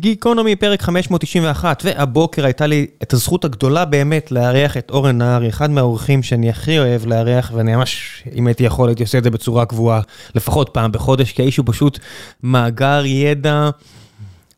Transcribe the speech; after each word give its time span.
גיקונומי 0.00 0.56
פרק 0.56 0.82
591, 0.82 1.82
והבוקר 1.84 2.44
הייתה 2.44 2.66
לי 2.66 2.86
את 3.02 3.12
הזכות 3.12 3.44
הגדולה 3.44 3.84
באמת 3.84 4.32
לארח 4.32 4.76
את 4.76 4.90
אורן 4.90 5.18
נהרי, 5.18 5.48
אחד 5.48 5.70
מהאורחים 5.70 6.22
שאני 6.22 6.50
הכי 6.50 6.78
אוהב 6.78 7.06
לארח, 7.06 7.52
ואני 7.54 7.76
ממש, 7.76 8.22
אם 8.34 8.46
הייתי 8.46 8.64
יכול, 8.64 8.88
הייתי 8.88 9.02
עושה 9.02 9.18
את 9.18 9.24
זה 9.24 9.30
בצורה 9.30 9.66
קבועה, 9.66 10.00
לפחות 10.34 10.68
פעם 10.72 10.92
בחודש, 10.92 11.32
כי 11.32 11.42
האיש 11.42 11.56
הוא 11.56 11.66
פשוט 11.68 11.98
מאגר 12.42 13.02
ידע. 13.04 13.70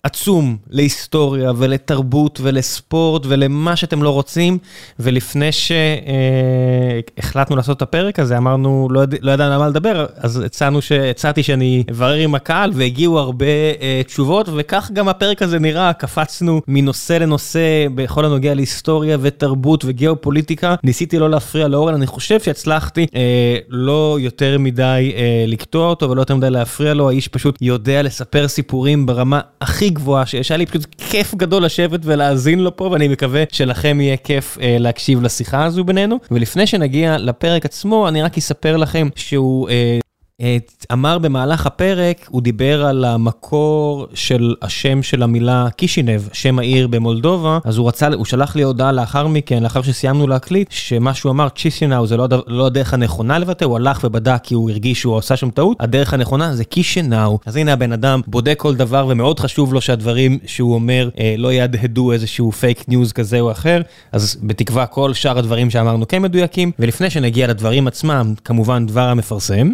עצום 0.06 0.56
להיסטוריה 0.70 1.52
ולתרבות 1.56 2.38
ולספורט 2.42 3.22
ולמה 3.28 3.76
שאתם 3.76 4.02
לא 4.02 4.10
רוצים, 4.10 4.58
ולפני 4.98 5.48
שהחלטנו 7.18 7.56
לעשות 7.56 7.76
את 7.76 7.82
הפרק 7.82 8.18
הזה, 8.18 8.38
אמרנו, 8.38 8.88
לא, 8.90 9.02
יד... 9.02 9.14
לא 9.20 9.32
ידענו 9.32 9.52
על 9.52 9.58
מה 9.58 9.68
לדבר, 9.68 10.06
אז 10.16 10.40
הצענו 10.40 10.82
ש... 10.82 10.92
הצעתי 10.92 11.42
שאני 11.42 11.84
אברר 11.90 12.14
עם 12.14 12.34
הקהל, 12.34 12.70
והגיעו 12.74 13.18
הרבה 13.18 13.46
uh, 13.46 14.06
תשובות, 14.06 14.48
וכך 14.54 14.90
גם 14.92 15.08
הפרק 15.08 15.42
הזה 15.42 15.58
נראה, 15.58 15.92
קפצנו 15.92 16.60
מנושא 16.68 17.12
לנושא 17.12 17.86
בכל 17.94 18.24
הנוגע 18.24 18.54
להיסטוריה 18.54 19.16
ותרבות 19.20 19.84
וגיאופוליטיקה. 19.84 20.74
ניסיתי 20.84 21.18
לא 21.18 21.30
להפריע 21.30 21.68
לאורן, 21.68 21.94
אני 21.94 22.06
חושב 22.06 22.40
שהצלחתי 22.40 23.06
uh, 23.10 23.14
לא 23.68 24.16
יותר 24.20 24.58
מדי 24.58 25.12
uh, 25.14 25.50
לקטוע 25.50 25.88
אותו 25.88 26.10
ולא 26.10 26.20
יותר 26.20 26.36
מדי 26.36 26.50
להפריע 26.50 26.94
לו, 26.94 27.08
האיש 27.08 27.28
פשוט 27.28 27.58
יודע 27.60 28.02
לספר 28.02 28.48
סיפורים 28.48 29.06
ברמה 29.06 29.40
הכי 29.60 29.91
גבוהה 29.92 30.26
שיש, 30.26 30.50
היה 30.50 30.58
לי 30.58 30.66
פשוט 30.66 30.86
כיף 31.10 31.34
גדול 31.34 31.64
לשבת 31.64 32.00
ולהאזין 32.02 32.58
לו 32.58 32.76
פה, 32.76 32.84
ואני 32.84 33.08
מקווה 33.08 33.44
שלכם 33.52 34.00
יהיה 34.00 34.16
כיף 34.16 34.58
אה, 34.60 34.76
להקשיב 34.80 35.22
לשיחה 35.22 35.64
הזו 35.64 35.84
בינינו. 35.84 36.18
ולפני 36.30 36.66
שנגיע 36.66 37.18
לפרק 37.18 37.64
עצמו, 37.64 38.08
אני 38.08 38.22
רק 38.22 38.38
אספר 38.38 38.76
לכם 38.76 39.08
שהוא... 39.16 39.68
אה, 39.68 39.98
אמר 40.92 41.18
במהלך 41.18 41.66
הפרק, 41.66 42.26
הוא 42.30 42.42
דיבר 42.42 42.86
על 42.86 43.04
המקור 43.04 44.06
של 44.14 44.54
השם 44.62 45.02
של 45.02 45.22
המילה 45.22 45.68
קישינב, 45.76 46.20
שם 46.32 46.58
העיר 46.58 46.86
במולדובה, 46.86 47.58
אז 47.64 47.76
הוא 47.76 47.88
רצה, 47.88 48.08
הוא 48.08 48.24
שלח 48.24 48.56
לי 48.56 48.62
הודעה 48.62 48.92
לאחר 48.92 49.26
מכן, 49.26 49.62
לאחר 49.62 49.82
שסיימנו 49.82 50.26
להקליט, 50.26 50.68
שמה 50.70 51.14
שהוא 51.14 51.32
אמר, 51.32 51.48
צ'יסינאו 51.48 52.06
זה 52.06 52.16
לא, 52.16 52.28
לא 52.46 52.66
הדרך 52.66 52.94
הנכונה 52.94 53.38
לבטא, 53.38 53.64
הוא 53.64 53.76
הלך 53.76 54.00
ובדק 54.04 54.40
כי 54.42 54.54
הוא 54.54 54.70
הרגיש 54.70 55.00
שהוא 55.00 55.18
עשה 55.18 55.36
שם 55.36 55.50
טעות, 55.50 55.76
הדרך 55.80 56.14
הנכונה 56.14 56.54
זה 56.54 56.64
קישינאו. 56.64 57.38
אז 57.46 57.56
הנה 57.56 57.72
הבן 57.72 57.92
אדם 57.92 58.20
בודק 58.26 58.54
כל 58.58 58.74
דבר 58.74 59.06
ומאוד 59.08 59.40
חשוב 59.40 59.74
לו 59.74 59.80
שהדברים 59.80 60.38
שהוא 60.46 60.74
אומר 60.74 61.08
אה, 61.18 61.34
לא 61.38 61.52
יהדהדו 61.52 62.12
איזשהו 62.12 62.52
fake 62.52 62.84
news 62.88 63.12
כזה 63.12 63.40
או 63.40 63.50
אחר, 63.50 63.80
אז 64.12 64.36
בתקווה 64.42 64.86
כל 64.86 65.14
שאר 65.14 65.38
הדברים 65.38 65.70
שאמרנו 65.70 66.08
כן 66.08 66.22
מדויקים, 66.22 66.70
ולפני 66.78 67.10
שנגיע 67.10 67.46
לדברים 67.46 67.86
עצמם, 67.86 68.34
כמובן 68.44 68.86
דבר 68.86 69.08
המפרסם. 69.08 69.68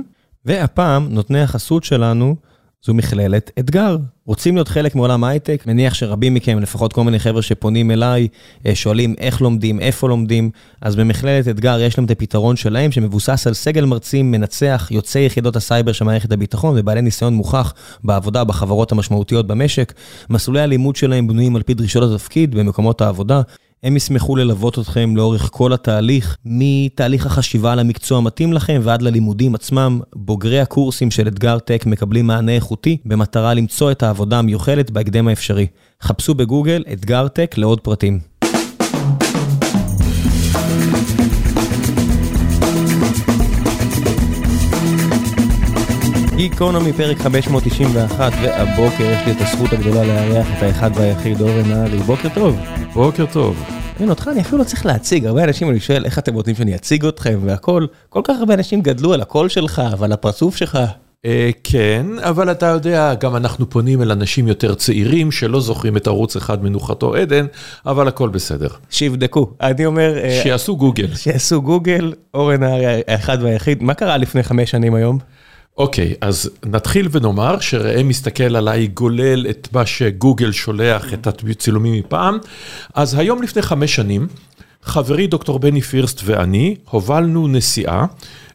והפעם 0.49 1.09
נותני 1.11 1.41
החסות 1.41 1.85
שלנו 1.85 2.37
זו 2.85 2.95
מכללת 2.95 3.51
אתגר. 3.59 3.97
רוצים 4.27 4.55
להיות 4.55 4.69
חלק 4.69 4.95
מעולם 4.95 5.25
ההייטק? 5.25 5.63
מניח 5.67 5.95
שרבים 5.95 6.35
מכם, 6.35 6.59
לפחות 6.59 6.93
כל 6.93 7.05
מיני 7.05 7.19
חבר'ה 7.19 7.43
שפונים 7.43 7.91
אליי, 7.91 8.29
אה, 8.67 8.75
שואלים 8.75 9.15
איך 9.19 9.41
לומדים, 9.41 9.81
איפה 9.81 10.09
לומדים, 10.09 10.51
אז 10.81 10.97
במכללת 10.97 11.49
אתגר 11.49 11.81
יש 11.81 11.99
להם 11.99 12.05
את 12.05 12.11
הפתרון 12.11 12.57
שלהם, 12.57 12.93
שמבוסס 12.93 13.47
על 13.47 13.55
סגל 13.55 13.85
מרצים 13.85 14.31
מנצח, 14.31 14.89
יוצאי 14.91 15.23
יחידות 15.23 15.57
הסייבר 15.57 15.93
של 15.93 16.05
מערכת 16.05 16.33
הביטחון 16.33 16.75
ובעלי 16.79 17.03
ניסיון 17.03 17.35
מוכח 17.35 17.75
בעבודה 18.05 18.45
בחברות 18.45 18.93
המשמעותיות 18.93 19.47
במשק. 19.47 19.93
מסלולי 20.31 20.61
הלימוד 20.61 20.97
שלהם 20.97 21.27
בנויים 21.27 21.57
על 21.57 21.63
פי 21.63 21.75
דרישות 21.75 22.13
התפקיד 22.13 22.55
במקומות 22.55 23.01
העבודה. 23.01 23.43
הם 23.83 23.97
ישמחו 23.97 24.37
ללוות 24.37 24.79
אתכם 24.79 25.17
לאורך 25.17 25.49
כל 25.53 25.73
התהליך, 25.73 26.37
מתהליך 26.45 27.27
החשיבה 27.27 27.73
על 27.73 27.79
המקצוע 27.79 28.19
המתאים 28.19 28.53
לכם 28.53 28.81
ועד 28.85 29.03
ללימודים 29.03 29.55
עצמם. 29.55 30.01
בוגרי 30.15 30.61
הקורסים 30.61 31.11
של 31.11 31.29
אתגר 31.29 31.59
טק 31.59 31.87
מקבלים 31.87 32.27
מענה 32.27 32.53
איכותי 32.53 32.97
במטרה 33.05 33.55
למצוא 33.55 33.91
את 33.91 34.03
העבודה 34.03 34.39
המיוחלת 34.39 34.91
בהקדם 34.91 35.29
האפשרי. 35.29 35.67
חפשו 36.03 36.35
בגוגל 36.35 36.85
אתגר 36.93 37.29
טק 37.29 37.55
לעוד 37.59 37.81
פרטים. 37.81 38.28
גיקונומי 46.39 46.93
פרק 46.93 47.19
591, 47.19 48.33
והבוקר 48.43 49.05
יש 49.05 49.27
לי 49.27 49.33
את 49.33 49.37
הזכות 49.41 49.73
הגדולה 49.73 50.05
לארח 50.05 50.47
את 50.59 50.63
האחד 50.63 50.91
והיחיד 50.95 51.41
אורן 51.41 51.69
נהרי. 51.69 51.99
בוקר 51.99 52.29
טוב. 52.35 52.57
בוקר 52.93 53.27
טוב. 53.33 53.65
כן, 53.99 54.11
אותך 54.11 54.29
אני 54.33 54.41
אפילו 54.41 54.59
לא 54.59 54.65
צריך 54.65 54.87
להציג, 54.87 55.27
הרבה 55.27 55.45
אנשים 55.45 55.71
אני 55.71 55.81
שואל 55.81 56.05
איך 56.05 56.19
אתם 56.19 56.35
רוצים 56.35 56.55
שאני 56.55 56.75
אציג 56.75 57.07
אתכם 57.07 57.39
והכל, 57.45 57.87
כל 58.09 58.21
כך 58.25 58.35
הרבה 58.39 58.55
אנשים 58.55 58.81
גדלו 58.81 59.13
על 59.13 59.21
הקול 59.21 59.49
שלך 59.49 59.83
ועל 59.99 60.13
הפרצוף 60.13 60.57
שלך. 60.57 60.79
אה, 61.25 61.51
כן, 61.65 62.07
אבל 62.21 62.51
אתה 62.51 62.67
יודע, 62.67 63.15
גם 63.15 63.37
אנחנו 63.37 63.71
פונים 63.71 64.03
אל 64.03 64.11
אנשים 64.11 64.49
יותר 64.49 64.75
צעירים 64.75 65.33
שלא 65.33 65.61
זוכרים 65.61 65.97
את 65.97 66.07
ערוץ 66.07 66.37
אחד 66.37 66.65
מנוחתו 66.65 67.15
עדן, 67.15 67.47
אבל 67.87 68.09
הכל 68.09 68.29
בסדר. 68.29 68.69
שיבדקו, 68.91 69.51
אני 69.61 69.87
אומר... 69.87 70.19
אה, 70.19 70.41
שיעשו 70.43 70.77
גוגל. 70.77 71.15
שיעשו 71.15 71.63
גוגל, 71.63 72.13
אורן 72.35 72.63
הארי 72.63 73.03
האחד 73.09 73.39
והיחיד. 73.43 73.83
מה 73.83 73.95
קרה 73.95 74.17
לפני 74.17 74.43
חמש 74.43 74.71
שנים 74.71 74.95
היום? 74.95 75.19
אוקיי, 75.79 76.13
okay, 76.13 76.17
אז 76.21 76.51
נתחיל 76.67 77.09
ונאמר 77.11 77.61
שראם 77.61 78.09
מסתכל 78.09 78.57
עליי, 78.57 78.87
גולל 78.87 79.47
את 79.51 79.69
מה 79.73 79.87
שגוגל 79.87 80.53
שולח, 80.53 81.15
את 81.15 81.27
הצילומים 81.27 81.95
מפעם. 81.95 82.39
אז 82.95 83.15
היום 83.15 83.43
לפני 83.43 83.63
חמש 83.63 83.95
שנים, 83.95 84.27
חברי 84.83 85.27
דוקטור 85.27 85.59
בני 85.59 85.81
פירסט 85.81 86.21
ואני 86.25 86.77
הובלנו 86.91 87.49
נסיעה 87.49 88.07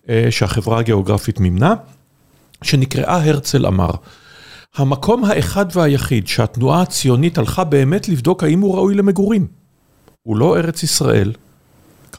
אה, 0.10 0.28
שהחברה 0.30 0.80
הגיאוגרפית 0.80 1.40
מימנה, 1.40 1.74
שנקראה 2.62 3.24
הרצל 3.24 3.66
אמר. 3.66 3.92
המקום 4.76 5.26
האחד 5.26 5.66
והיחיד 5.74 6.28
שהתנועה 6.28 6.82
הציונית 6.82 7.38
הלכה 7.38 7.64
באמת 7.64 8.10
לבדוק 8.10 8.44
האם 8.44 8.60
הוא 8.60 8.76
ראוי 8.76 8.96
למגורים. 8.96 9.48
הוא 10.24 10.38
לא 10.38 10.58
ארץ 10.58 10.84
ישראל, 10.84 11.32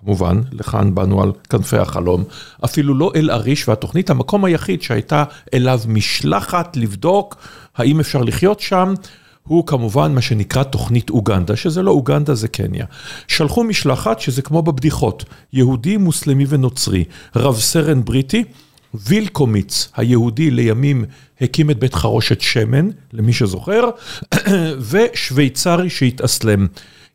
כמובן, 0.04 0.40
לכאן 0.52 0.94
באנו 0.94 1.22
על 1.22 1.32
כנפי 1.50 1.76
החלום, 1.76 2.24
אפילו 2.64 2.94
לא 2.94 3.12
אל 3.16 3.30
עריש 3.30 3.68
והתוכנית, 3.68 4.10
המקום 4.10 4.44
היחיד 4.44 4.82
שהייתה 4.82 5.24
אליו 5.54 5.80
משלחת 5.88 6.76
לבדוק 6.76 7.36
האם 7.76 8.00
אפשר 8.00 8.22
לחיות 8.22 8.60
שם, 8.60 8.94
הוא 9.42 9.66
כמובן 9.66 10.14
מה 10.14 10.20
שנקרא 10.20 10.62
תוכנית 10.62 11.10
אוגנדה, 11.10 11.56
שזה 11.56 11.82
לא 11.82 11.90
אוגנדה, 11.90 12.34
זה 12.34 12.48
קניה. 12.48 12.86
שלחו 13.28 13.64
משלחת 13.64 14.20
שזה 14.20 14.42
כמו 14.42 14.62
בבדיחות, 14.62 15.24
יהודי, 15.52 15.96
מוסלמי 15.96 16.44
ונוצרי, 16.48 17.04
רב 17.36 17.58
סרן 17.58 18.04
בריטי, 18.04 18.44
וילקומיץ, 18.94 19.88
היהודי 19.96 20.50
לימים 20.50 21.04
הקים 21.40 21.70
את 21.70 21.78
בית 21.78 21.94
חרושת 21.94 22.40
שמן, 22.40 22.88
למי 23.12 23.32
שזוכר, 23.32 23.90
ושוויצרי 24.90 25.90
שהתאסלם. 25.90 26.66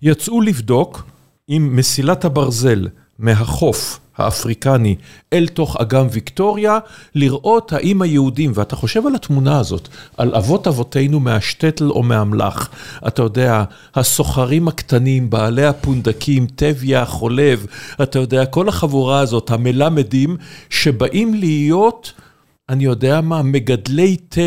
יצאו 0.02 0.42
לבדוק 0.42 1.04
עם 1.52 1.76
מסילת 1.76 2.26
הברזל 2.26 2.88
מהחוף 3.20 4.00
האפריקני 4.18 4.96
אל 5.34 5.48
תוך 5.48 5.78
אגם 5.82 6.08
ויקטוריה, 6.12 6.80
לראות 7.16 7.74
האם 7.74 8.02
היהודים, 8.02 8.52
ואתה 8.56 8.76
חושב 8.76 9.08
על 9.08 9.16
התמונה 9.16 9.60
הזאת, 9.60 9.88
על 10.18 10.36
אבות 10.36 10.68
אבותינו 10.68 11.20
מהשטטל 11.20 11.90
או 11.90 12.04
מהמלאך, 12.04 12.70
אתה 13.08 13.22
יודע, 13.22 13.64
הסוחרים 13.96 14.68
הקטנים, 14.68 15.30
בעלי 15.30 15.66
הפונדקים, 15.66 16.48
טביה, 16.48 17.06
חולב, 17.06 17.66
אתה 18.04 18.20
יודע, 18.20 18.46
כל 18.46 18.70
החבורה 18.70 19.20
הזאת, 19.20 19.52
המלמדים, 19.52 20.38
שבאים 20.70 21.34
להיות... 21.34 22.14
אני 22.69 22.84
יודע 22.84 23.22
מה, 23.22 23.41
מגדלי 23.41 24.18
תה 24.30 24.41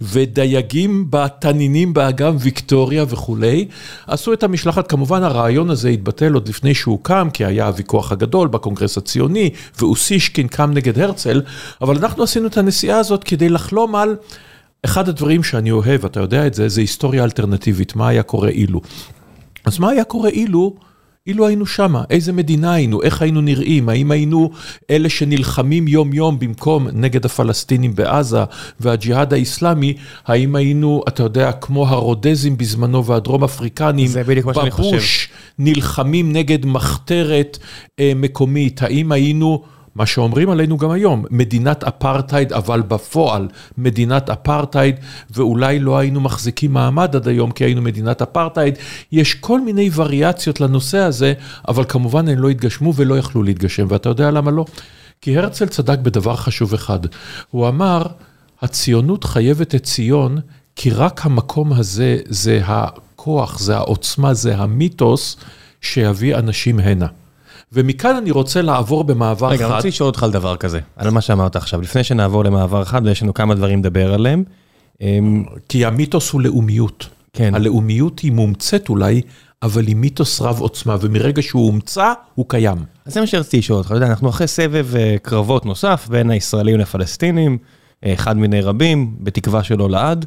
ודייגים 0.00 1.06
בתנינים 1.10 1.94
באגם 1.94 2.36
ויקטוריה 2.38 3.04
וכולי, 3.08 3.68
עשו 4.06 4.32
את 4.32 4.42
המשלחת, 4.42 4.86
כמובן 4.86 5.22
הרעיון 5.22 5.70
הזה 5.70 5.88
התבטל 5.88 6.32
עוד 6.32 6.48
לפני 6.48 6.74
שהוא 6.74 6.98
קם, 7.02 7.28
כי 7.32 7.44
היה 7.44 7.66
הוויכוח 7.66 8.12
הגדול 8.12 8.48
בקונגרס 8.48 8.98
הציוני, 8.98 9.50
ואוסישקין 9.78 10.48
קם 10.48 10.70
נגד 10.74 10.98
הרצל, 10.98 11.42
אבל 11.80 11.96
אנחנו 11.96 12.22
עשינו 12.22 12.46
את 12.46 12.56
הנסיעה 12.56 12.98
הזאת 12.98 13.24
כדי 13.24 13.48
לחלום 13.48 13.96
על... 13.96 14.16
אחד 14.84 15.08
הדברים 15.08 15.42
שאני 15.42 15.70
אוהב, 15.70 16.04
אתה 16.04 16.20
יודע 16.20 16.46
את 16.46 16.54
זה, 16.54 16.68
זה 16.68 16.80
היסטוריה 16.80 17.24
אלטרנטיבית, 17.24 17.96
מה 17.96 18.08
היה 18.08 18.22
קורה 18.22 18.48
אילו. 18.48 18.80
אז 19.64 19.78
מה 19.78 19.90
היה 19.90 20.04
קורה 20.04 20.28
אילו? 20.28 20.74
אילו 21.30 21.46
היינו 21.46 21.66
שמה, 21.66 22.02
איזה 22.10 22.32
מדינה 22.32 22.72
היינו, 22.72 23.02
איך 23.02 23.22
היינו 23.22 23.40
נראים, 23.40 23.88
האם 23.88 24.10
היינו 24.10 24.50
אלה 24.90 25.08
שנלחמים 25.08 25.88
יום 25.88 26.12
יום 26.12 26.38
במקום 26.38 26.88
נגד 26.92 27.24
הפלסטינים 27.24 27.94
בעזה 27.94 28.38
והג'יהאד 28.80 29.32
האיסלאמי, 29.32 29.94
האם 30.26 30.56
היינו, 30.56 31.02
אתה 31.08 31.22
יודע, 31.22 31.52
כמו 31.52 31.88
הרודזים 31.88 32.56
בזמנו 32.56 33.04
והדרום 33.04 33.44
אפריקנים, 33.44 34.10
בבוש, 34.90 35.28
נלחמים 35.58 36.32
נגד 36.32 36.66
מחתרת 36.66 37.58
אה, 38.00 38.12
מקומית, 38.16 38.82
האם 38.82 39.12
היינו... 39.12 39.62
מה 39.94 40.06
שאומרים 40.06 40.50
עלינו 40.50 40.76
גם 40.76 40.90
היום, 40.90 41.24
מדינת 41.30 41.84
אפרטהייד, 41.84 42.52
אבל 42.52 42.82
בפועל 42.82 43.48
מדינת 43.78 44.30
אפרטהייד, 44.30 44.96
ואולי 45.30 45.78
לא 45.78 45.98
היינו 45.98 46.20
מחזיקים 46.20 46.72
מעמד 46.72 47.16
עד 47.16 47.28
היום 47.28 47.50
כי 47.50 47.64
היינו 47.64 47.82
מדינת 47.82 48.22
אפרטהייד. 48.22 48.74
יש 49.12 49.34
כל 49.34 49.60
מיני 49.60 49.90
וריאציות 49.94 50.60
לנושא 50.60 50.98
הזה, 50.98 51.32
אבל 51.68 51.84
כמובן 51.88 52.28
הן 52.28 52.38
לא 52.38 52.48
התגשמו 52.48 52.94
ולא 52.94 53.18
יכלו 53.18 53.42
להתגשם, 53.42 53.86
ואתה 53.88 54.08
יודע 54.08 54.30
למה 54.30 54.50
לא? 54.50 54.64
כי 55.20 55.38
הרצל 55.38 55.66
צדק 55.66 55.98
בדבר 55.98 56.36
חשוב 56.36 56.74
אחד. 56.74 57.00
הוא 57.50 57.68
אמר, 57.68 58.02
הציונות 58.62 59.24
חייבת 59.24 59.74
את 59.74 59.84
ציון 59.84 60.38
כי 60.76 60.90
רק 60.90 61.26
המקום 61.26 61.72
הזה, 61.72 62.18
זה 62.28 62.60
הכוח, 62.64 63.58
זה 63.58 63.76
העוצמה, 63.76 64.34
זה 64.34 64.56
המיתוס 64.56 65.36
שיביא 65.80 66.36
אנשים 66.36 66.78
הנה. 66.80 67.06
ומכאן 67.72 68.16
אני 68.16 68.30
רוצה 68.30 68.62
לעבור 68.62 69.04
במעבר 69.04 69.48
רגע, 69.48 69.64
אני 69.64 69.70
חד. 69.70 69.76
רוצה 69.76 69.88
לשאול 69.88 70.06
אותך 70.06 70.22
על 70.22 70.30
דבר 70.30 70.56
כזה, 70.56 70.80
על 70.96 71.10
מה 71.10 71.20
שאמרת 71.20 71.56
עכשיו, 71.56 71.80
לפני 71.80 72.04
שנעבור 72.04 72.44
למעבר 72.44 72.84
חד, 72.84 73.02
ויש 73.04 73.22
לנו 73.22 73.34
כמה 73.34 73.54
דברים 73.54 73.78
לדבר 73.78 74.14
עליהם. 74.14 74.44
אמ, 75.00 75.44
כי 75.68 75.84
המיתוס 75.84 76.30
הוא 76.30 76.40
לאומיות. 76.40 77.08
כן. 77.32 77.54
הלאומיות 77.54 78.20
היא 78.20 78.32
מומצאת 78.32 78.88
אולי, 78.88 79.22
אבל 79.62 79.86
היא 79.86 79.96
מיתוס 79.96 80.40
רב 80.40 80.60
עוצמה, 80.60 80.96
ומרגע 81.00 81.42
שהוא 81.42 81.66
הומצא, 81.66 82.12
הוא 82.34 82.46
קיים. 82.48 82.78
אז 83.06 83.14
זה 83.14 83.20
מה 83.20 83.26
שרציתי 83.26 83.58
לשאול 83.58 83.78
אותך, 83.78 83.90
יודע, 83.90 84.06
אנחנו 84.06 84.28
אחרי 84.28 84.46
סבב 84.46 84.96
אה, 84.96 85.16
קרבות 85.22 85.66
נוסף 85.66 86.08
בין 86.10 86.30
הישראלים 86.30 86.78
לפלסטינים, 86.78 87.58
אחד 88.04 88.36
מיני 88.36 88.60
רבים, 88.60 89.14
בתקווה 89.20 89.64
שלא 89.64 89.90
לעד, 89.90 90.26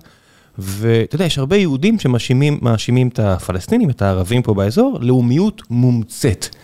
ואתה 0.58 1.16
יודע, 1.16 1.26
יש 1.26 1.38
הרבה 1.38 1.58
יהודים 1.58 2.00
שמאשימים 2.00 2.60
מאשימים 2.62 3.08
את 3.08 3.20
הפלסטינים, 3.20 3.90
את 3.90 4.02
הערבים 4.02 4.42
פה 4.42 4.54
באזור, 4.54 4.98
לאומיות 5.02 5.62
מומצאת. 5.70 6.56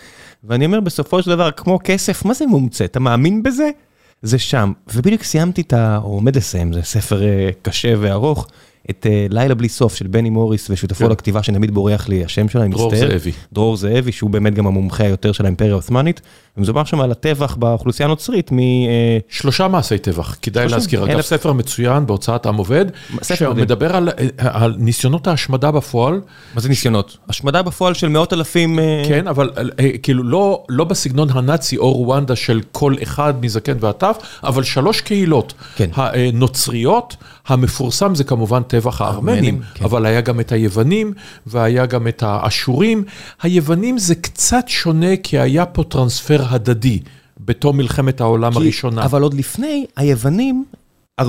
ואני 0.43 0.65
אומר, 0.65 0.79
בסופו 0.79 1.23
של 1.23 1.29
דבר, 1.29 1.51
כמו 1.51 1.79
כסף, 1.83 2.25
מה 2.25 2.33
זה 2.33 2.45
מומצא? 2.45 2.85
אתה 2.85 2.99
מאמין 2.99 3.43
בזה? 3.43 3.69
זה 4.21 4.39
שם. 4.39 4.73
ובדיוק 4.93 5.23
סיימתי 5.23 5.61
את 5.61 5.73
ה... 5.73 5.99
או 6.03 6.13
עומד 6.13 6.35
לסיים, 6.35 6.73
זה 6.73 6.81
ספר 6.81 7.23
אה, 7.23 7.49
קשה 7.61 7.93
וארוך, 7.99 8.47
את 8.89 9.05
אה, 9.09 9.25
לילה 9.29 9.55
בלי 9.55 9.69
סוף 9.69 9.95
של 9.95 10.07
בני 10.07 10.29
מוריס 10.29 10.69
ושותפו 10.69 11.05
כן. 11.05 11.11
לכתיבה, 11.11 11.43
שתמיד 11.43 11.71
בורח 11.71 12.07
לי 12.09 12.25
השם 12.25 12.49
שלה, 12.49 12.63
אני 12.63 12.71
דרור 12.75 12.91
מצטער. 12.91 13.09
זאבי. 13.09 13.31
דרור 13.53 13.77
זאבי, 13.77 14.11
שהוא 14.11 14.29
באמת 14.29 14.53
גם 14.53 14.67
המומחה 14.67 15.03
היותר 15.03 15.31
של 15.31 15.45
האימפריה 15.45 15.71
העות'מאנית, 15.71 16.21
ומדובר 16.57 16.83
שם 16.83 17.01
על 17.01 17.11
הטבח 17.11 17.55
באוכלוסייה 17.55 18.07
הנוצרית 18.07 18.51
מ... 18.51 18.59
אה, 18.59 19.17
שלושה 19.29 19.67
מעשי 19.67 19.97
טבח, 19.97 20.35
כדאי 20.41 20.63
שלושה? 20.63 20.75
להזכיר. 20.75 21.03
אגב, 21.05 21.15
אלף- 21.15 21.25
ספר 21.25 21.53
מצוין 21.53 22.05
בהוצאת 22.05 22.45
עם 22.45 22.55
עובד. 22.55 22.85
שמדבר 23.21 23.95
על, 23.95 24.09
על 24.37 24.75
ניסיונות 24.77 25.27
ההשמדה 25.27 25.71
בפועל, 25.71 26.21
מה 26.55 26.61
זה 26.61 26.69
ניסיונות? 26.69 27.17
השמדה 27.29 27.61
בפועל 27.61 27.93
של 27.93 28.09
מאות 28.09 28.33
אלפים... 28.33 28.79
אה, 28.79 29.03
כן, 29.07 29.27
אבל 29.27 29.49
אה, 29.79 29.89
כאילו 30.03 30.23
לא, 30.23 30.63
לא 30.69 30.83
בסגנון 30.83 31.27
הנאצי 31.31 31.77
או 31.77 31.93
רואנדה 31.93 32.35
של 32.35 32.61
כל 32.71 32.95
אחד 33.03 33.33
מזקן 33.41 33.77
ועטף, 33.79 34.17
אבל 34.43 34.63
שלוש 34.63 35.01
קהילות. 35.01 35.53
כן. 35.75 35.89
הנוצריות, 35.93 37.15
המפורסם 37.47 38.15
זה 38.15 38.23
כמובן 38.23 38.63
טבח 38.63 38.78
הארמנים, 38.87 39.33
הארמנים, 39.33 39.61
כן. 39.73 39.85
אבל 39.85 40.05
היה 40.05 40.21
גם 40.21 40.39
את 40.39 40.51
היוונים 40.51 41.13
והיה 41.47 41.85
גם 41.85 42.07
את 42.07 42.23
האשורים. 42.23 43.03
היוונים 43.41 43.97
זה 43.97 44.15
קצת 44.15 44.63
שונה 44.67 45.17
כי 45.23 45.39
היה 45.39 45.65
פה 45.65 45.83
טרנספר 45.83 46.43
הדדי 46.49 46.99
בתום 47.45 47.77
מלחמת 47.77 48.21
העולם 48.21 48.51
כי- 48.51 48.57
הראשונה. 48.57 49.05
אבל 49.05 49.21
עוד 49.21 49.33
לפני, 49.33 49.85
היוונים, 49.97 50.65
40-50 51.21 51.25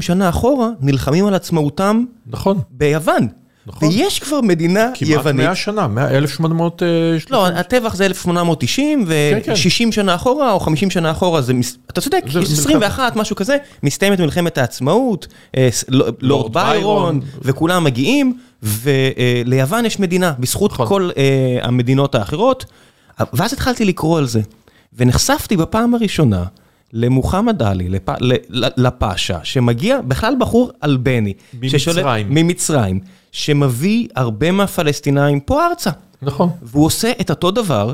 שנה 0.00 0.28
אחורה, 0.28 0.68
נלחמים 0.80 1.26
על 1.26 1.34
עצמאותם 1.34 2.04
נכון, 2.26 2.58
ביוון. 2.70 3.28
נכון. 3.66 3.88
ויש 3.88 4.18
כבר 4.18 4.40
מדינה 4.40 4.80
כמעט 4.94 5.10
יוונית. 5.10 5.46
100 5.46 5.54
שנה, 5.54 5.86
100, 5.86 6.10
1800... 6.10 6.82
אה, 6.82 6.88
לא, 7.30 7.46
הטבח 7.46 7.94
זה 7.94 8.06
1890, 8.06 9.06
כן. 9.06 9.52
ו-60 9.52 9.92
שנה 9.92 10.14
אחורה, 10.14 10.52
או 10.52 10.60
50 10.60 10.90
שנה 10.90 11.10
אחורה, 11.10 11.42
זה, 11.42 11.54
מס- 11.54 11.76
אתה 11.90 12.00
צודק, 12.00 12.22
זה 12.32 12.40
21, 12.40 13.16
משהו 13.16 13.36
כזה, 13.36 13.56
מסתיימת 13.82 14.20
מלחמת 14.20 14.58
העצמאות, 14.58 15.26
אה, 15.56 15.68
ס- 15.70 15.84
ל- 15.88 16.02
לורד 16.20 16.52
ביירון. 16.52 17.20
וכולם 17.42 17.84
מגיעים, 17.84 18.38
וליוון 18.62 19.84
יש 19.86 19.98
מדינה, 20.00 20.32
בזכות 20.38 20.72
נכון. 20.72 20.86
כל 20.88 21.10
אה, 21.16 21.22
המדינות 21.62 22.14
האחרות. 22.14 22.64
ואז 23.32 23.52
התחלתי 23.52 23.84
לקרוא 23.84 24.18
על 24.18 24.26
זה, 24.26 24.40
ונחשפתי 24.96 25.56
בפעם 25.56 25.94
הראשונה 25.94 26.44
למוחמד 26.92 27.62
עלי, 27.62 27.88
לפ... 27.88 28.08
לפאשה, 28.76 29.38
שמגיע, 29.42 30.00
בכלל 30.00 30.34
בחור 30.40 30.70
אלבני. 30.84 31.32
ממצרים. 31.54 31.78
ששולט- 31.80 32.04
ממצרים, 32.28 33.00
שמביא 33.34 34.08
הרבה 34.16 34.50
מהפלסטינאים 34.50 35.40
פה 35.40 35.66
ארצה. 35.66 35.90
נכון. 36.22 36.48
והוא 36.62 36.86
עושה 36.86 37.12
את 37.20 37.30
אותו 37.30 37.50
דבר 37.50 37.92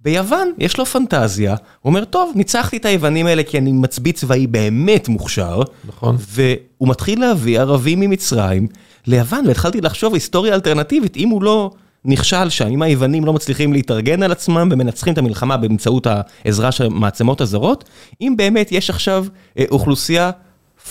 ביוון, 0.00 0.52
יש 0.58 0.78
לו 0.78 0.86
פנטזיה, 0.86 1.50
הוא 1.50 1.90
אומר, 1.90 2.04
טוב, 2.04 2.32
ניצחתי 2.34 2.76
את 2.76 2.84
היוונים 2.84 3.26
האלה 3.26 3.42
כי 3.42 3.58
אני 3.58 3.72
מצביא 3.72 4.12
צבאי 4.12 4.46
באמת 4.46 5.08
מוכשר, 5.08 5.62
נכון. 5.88 6.16
והוא 6.18 6.88
מתחיל 6.88 7.20
להביא 7.20 7.60
ערבים 7.60 8.00
ממצרים 8.00 8.66
ליוון, 9.06 9.46
והתחלתי 9.46 9.80
לחשוב 9.80 10.14
היסטוריה 10.14 10.54
אלטרנטיבית, 10.54 11.16
אם 11.16 11.28
הוא 11.28 11.42
לא 11.42 11.70
נכשל 12.04 12.48
שם, 12.48 12.66
אם 12.66 12.82
היוונים 12.82 13.24
לא 13.24 13.32
מצליחים 13.32 13.72
להתארגן 13.72 14.22
על 14.22 14.32
עצמם 14.32 14.68
ומנצחים 14.72 15.12
את 15.12 15.18
המלחמה 15.18 15.56
באמצעות 15.56 16.06
העזרה 16.06 16.72
של 16.72 16.86
המעצמות 16.86 17.40
הזרות, 17.40 17.84
אם 18.20 18.34
באמת 18.36 18.72
יש 18.72 18.90
עכשיו 18.90 19.26
אה, 19.58 19.64
אוכלוסייה 19.70 20.30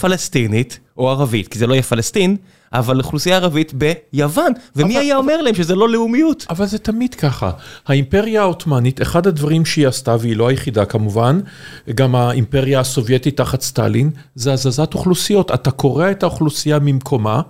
פלסטינית 0.01 0.79
או 0.97 1.09
ערבית, 1.09 1.47
כי 1.47 1.59
זה 1.59 1.67
לא 1.67 1.73
יהיה 1.73 1.83
פלסטין, 1.83 2.37
אבל 2.73 2.99
אוכלוסייה 2.99 3.35
ערבית 3.35 3.73
ביוון, 3.73 4.51
ומי 4.75 4.93
אבל- 4.93 5.01
היה 5.01 5.17
אומר 5.17 5.41
להם 5.41 5.55
שזה 5.55 5.75
לא 5.75 5.89
לאומיות? 5.89 6.45
אבל 6.49 6.65
זה 6.65 6.77
תמיד 6.77 7.15
ככה. 7.15 7.51
האימפריה 7.87 8.41
העות'מאנית, 8.41 9.01
אחד 9.01 9.27
הדברים 9.27 9.65
שהיא 9.65 9.87
עשתה, 9.87 10.15
והיא 10.19 10.35
לא 10.35 10.47
היחידה 10.47 10.85
כמובן, 10.85 11.39
גם 11.95 12.15
האימפריה 12.15 12.79
הסובייטית 12.79 13.37
תחת 13.37 13.61
סטלין, 13.61 14.09
זה 14.35 14.53
הזזת 14.53 14.93
אוכלוסיות. 14.93 15.51
אתה 15.51 15.71
קורע 15.71 16.11
את 16.11 16.23
האוכלוסייה 16.23 16.79
ממקומה, 16.79 17.41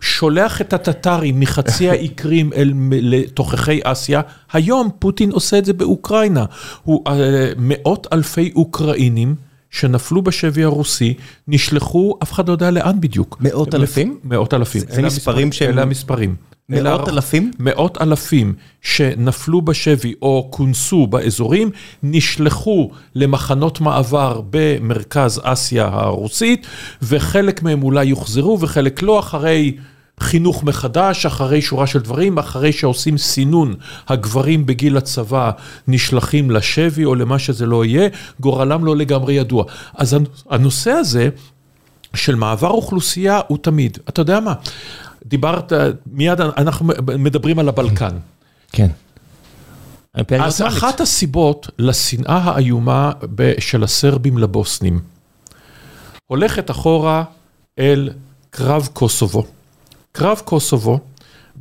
שולח 0.00 0.60
את 0.60 0.72
הטטרים 0.72 1.40
מחצי 1.40 1.88
האי 1.90 2.08
קרים 2.08 2.52
אל 2.52 2.72
לתוככי 2.90 3.80
אסיה. 3.84 4.20
היום 4.52 4.88
פוטין 4.98 5.30
עושה 5.30 5.58
את 5.58 5.64
זה 5.64 5.72
באוקראינה. 5.72 6.44
הוא 6.82 7.02
אה, 7.06 7.12
מאות 7.56 8.06
אלפי 8.12 8.52
אוקראינים. 8.56 9.34
שנפלו 9.72 10.22
בשבי 10.22 10.64
הרוסי, 10.64 11.14
נשלחו, 11.48 12.18
אף 12.22 12.32
אחד 12.32 12.48
לא 12.48 12.52
יודע 12.52 12.70
לאן 12.70 13.00
בדיוק. 13.00 13.36
מאות 13.40 13.74
אלפים? 13.74 14.18
מאות 14.24 14.54
אלפים. 14.54 14.80
זה 14.88 14.98
אלה 14.98 15.06
מספרים 15.06 15.52
שהם- 15.52 15.70
אלה 15.72 15.82
המספרים. 15.82 16.36
מאות. 16.68 17.08
אלפים? 17.08 17.50
מאות 17.58 17.98
אלפים 18.02 18.54
שנפלו 18.82 19.62
בשבי 19.62 20.14
או 20.22 20.48
כונסו 20.50 21.06
באזורים, 21.06 21.70
נשלחו 22.02 22.90
למחנות 23.14 23.80
מעבר 23.80 24.40
במרכז 24.50 25.40
אסיה 25.44 25.86
הרוסית, 25.92 26.66
וחלק 27.02 27.62
מהם 27.62 27.82
אולי 27.82 28.04
יוחזרו 28.04 28.60
וחלק 28.60 29.02
לא, 29.02 29.18
אחרי 29.18 29.76
חינוך 30.20 30.64
מחדש, 30.64 31.26
אחרי 31.26 31.62
שורה 31.62 31.86
של 31.86 31.98
דברים, 31.98 32.38
אחרי 32.38 32.72
שעושים 32.72 33.18
סינון, 33.18 33.74
הגברים 34.08 34.66
בגיל 34.66 34.96
הצבא 34.96 35.50
נשלחים 35.88 36.50
לשבי 36.50 37.04
או 37.04 37.14
למה 37.14 37.38
שזה 37.38 37.66
לא 37.66 37.84
יהיה, 37.84 38.08
גורלם 38.40 38.84
לא 38.84 38.96
לגמרי 38.96 39.34
ידוע. 39.34 39.64
אז 39.94 40.16
הנושא 40.50 40.90
הזה, 40.90 41.28
של 42.14 42.34
מעבר 42.34 42.68
אוכלוסייה 42.68 43.40
הוא 43.48 43.58
תמיד. 43.62 43.98
אתה 44.08 44.20
יודע 44.20 44.40
מה? 44.40 44.54
דיברת, 45.26 45.72
מיד 46.06 46.40
אנחנו 46.40 46.86
מדברים 47.18 47.58
על 47.58 47.68
הבלקן. 47.68 48.16
כן. 48.72 48.88
אז. 50.40 50.62
אחת 50.62 51.00
הסיבות 51.00 51.70
לשנאה 51.78 52.38
האיומה 52.38 53.12
של 53.58 53.84
הסרבים 53.84 54.38
לבוסנים, 54.38 55.00
הולכת 56.26 56.70
אחורה 56.70 57.24
אל 57.78 58.10
קרב 58.50 58.88
קוסובו. 58.92 59.44
קרב 60.12 60.40
קוסובו 60.44 60.98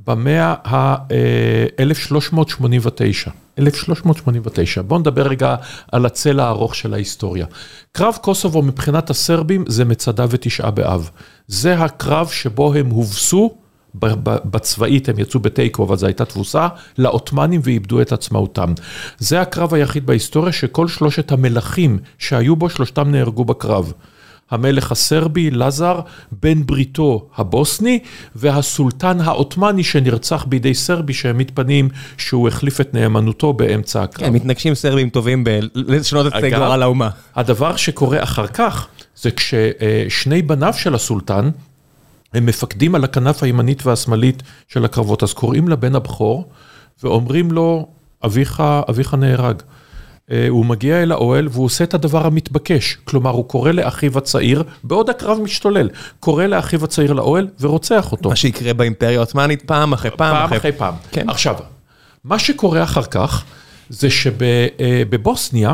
במאה 0.06 0.56
ה-1389. 0.64 3.30
1389. 3.60 4.82
בואו 4.82 5.00
נדבר 5.00 5.28
רגע 5.28 5.56
על 5.92 6.06
הצלע 6.06 6.46
הארוך 6.46 6.76
של 6.76 6.94
ההיסטוריה. 6.94 7.46
קרב 7.92 8.18
קוסובו 8.22 8.62
מבחינת 8.62 9.10
הסרבים 9.10 9.64
זה 9.68 9.86
מצדה 9.86 10.26
ותשעה 10.30 10.72
באב. 10.72 11.10
זה 11.48 11.74
הקרב 11.74 12.28
שבו 12.28 12.74
הם 12.74 12.90
הובסו, 12.90 13.56
בצבאית 13.96 15.10
הם 15.10 15.20
יצאו 15.20 15.40
בתיקו, 15.40 15.84
אבל 15.84 15.98
זו 15.98 16.06
הייתה 16.06 16.26
תבוסה, 16.26 16.68
לעות'מאנים 16.98 17.62
ואיבדו 17.64 18.02
את 18.02 18.12
עצמאותם. 18.12 18.74
זה 19.18 19.42
הקרב 19.42 19.74
היחיד 19.74 20.06
בהיסטוריה 20.06 20.52
שכל 20.52 20.88
שלושת 20.88 21.32
המלכים 21.32 22.00
שהיו 22.18 22.56
בו, 22.56 22.70
שלושתם 22.70 23.12
נהרגו 23.12 23.46
בקרב. 23.46 23.94
המלך 24.52 24.92
הסרבי, 24.92 25.52
לזר, 25.52 26.00
בן 26.32 26.66
בריתו 26.66 27.30
הבוסני, 27.36 28.00
והסולטן 28.36 29.22
העות'מאני 29.22 29.84
שנרצח 29.84 30.46
בידי 30.50 30.74
סרבי 30.74 31.14
שהעמיד 31.14 31.52
פנים 31.54 31.90
שהוא 32.18 32.48
החליף 32.48 32.82
את 32.82 32.94
נאמנותו 32.94 33.54
באמצע 33.54 34.04
הקרב. 34.04 34.28
כן, 34.28 34.34
מתנגשים 34.34 34.76
סרבים 34.76 35.10
טובים 35.10 35.44
ב- 35.44 35.60
לשנות 35.76 36.28
את 36.28 36.34
גורל 36.56 36.84
האומה. 36.84 37.10
הדבר 37.36 37.76
שקורה 37.76 38.24
אחר 38.24 38.48
כך, 38.48 38.88
זה 39.16 39.30
כששני 39.32 40.42
בניו 40.42 40.74
של 40.74 40.96
הסולטן, 40.96 41.50
הם 42.34 42.46
מפקדים 42.46 42.96
על 42.96 43.04
הכנף 43.04 43.44
הימנית 43.44 43.86
והשמאלית 43.86 44.44
של 44.68 44.86
הקרבות, 44.86 45.24
אז 45.24 45.34
קוראים 45.34 45.70
לבן 45.70 45.96
הבכור 45.96 46.50
ואומרים 47.04 47.52
לו, 47.52 47.88
אביך, 48.26 48.64
אביך 48.90 49.14
נהרג. 49.14 49.62
אה, 50.32 50.46
הוא 50.50 50.66
מגיע 50.66 51.04
אל 51.04 51.12
האוהל 51.12 51.48
והוא 51.52 51.66
עושה 51.66 51.84
את 51.84 51.94
הדבר 51.94 52.26
המתבקש, 52.26 52.98
כלומר 53.04 53.30
הוא 53.30 53.46
קורא 53.46 53.72
לאחיו 53.72 54.18
הצעיר, 54.18 54.64
בעוד 54.84 55.10
הקרב 55.10 55.40
משתולל, 55.42 55.90
קורא 56.20 56.46
לאחיו 56.46 56.84
הצעיר 56.84 57.14
לאוהל 57.14 57.48
ורוצח 57.60 58.12
אותו. 58.12 58.30
מה 58.30 58.36
שיקרה 58.36 58.74
באימפריה 58.74 59.18
העות'מאנית 59.18 59.62
פעם 59.62 59.94
אחרי 59.94 60.12
פעם 60.12 60.36
פעם 60.36 60.58
אחרי 60.58 60.72
פעם. 60.72 60.94
כן. 61.12 61.30
עכשיו, 61.30 61.56
מה 62.24 62.40
שקורה 62.40 62.84
אחר 62.84 63.04
כך, 63.04 63.44
זה 63.90 64.10
שבבוסניה, 64.10 65.74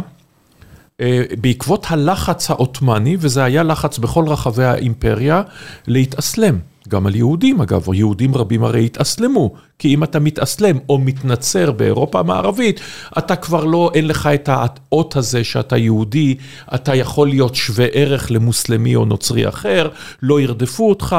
בעקבות 1.42 1.86
הלחץ 1.90 2.50
העות'מאני, 2.50 3.18
וזה 3.20 3.44
היה 3.44 3.64
לחץ 3.64 3.98
בכל 3.98 4.26
רחבי 4.28 4.64
האימפריה, 4.64 5.42
להתאסלם. 5.88 6.60
גם 6.90 7.08
על 7.08 7.16
יהודים 7.16 7.62
אגב, 7.62 7.94
יהודים 7.94 8.36
רבים 8.36 8.64
הרי 8.64 8.86
התאסלמו, 8.86 9.54
כי 9.80 9.94
אם 9.94 10.04
אתה 10.04 10.20
מתאסלם 10.20 10.78
או 10.90 10.98
מתנצר 10.98 11.72
באירופה 11.72 12.20
המערבית, 12.20 12.80
אתה 13.18 13.36
כבר 13.36 13.66
לא, 13.66 13.92
אין 13.94 14.08
לך 14.08 14.30
את 14.34 14.50
האות 14.52 15.16
הזה 15.16 15.44
שאתה 15.44 15.78
יהודי, 15.78 16.36
אתה 16.76 16.96
יכול 16.96 17.28
להיות 17.30 17.56
שווה 17.56 17.86
ערך 17.92 18.32
למוסלמי 18.32 18.96
או 18.96 19.06
נוצרי 19.06 19.48
אחר, 19.48 19.90
לא 20.22 20.42
ירדפו 20.42 20.90
אותך, 20.90 21.16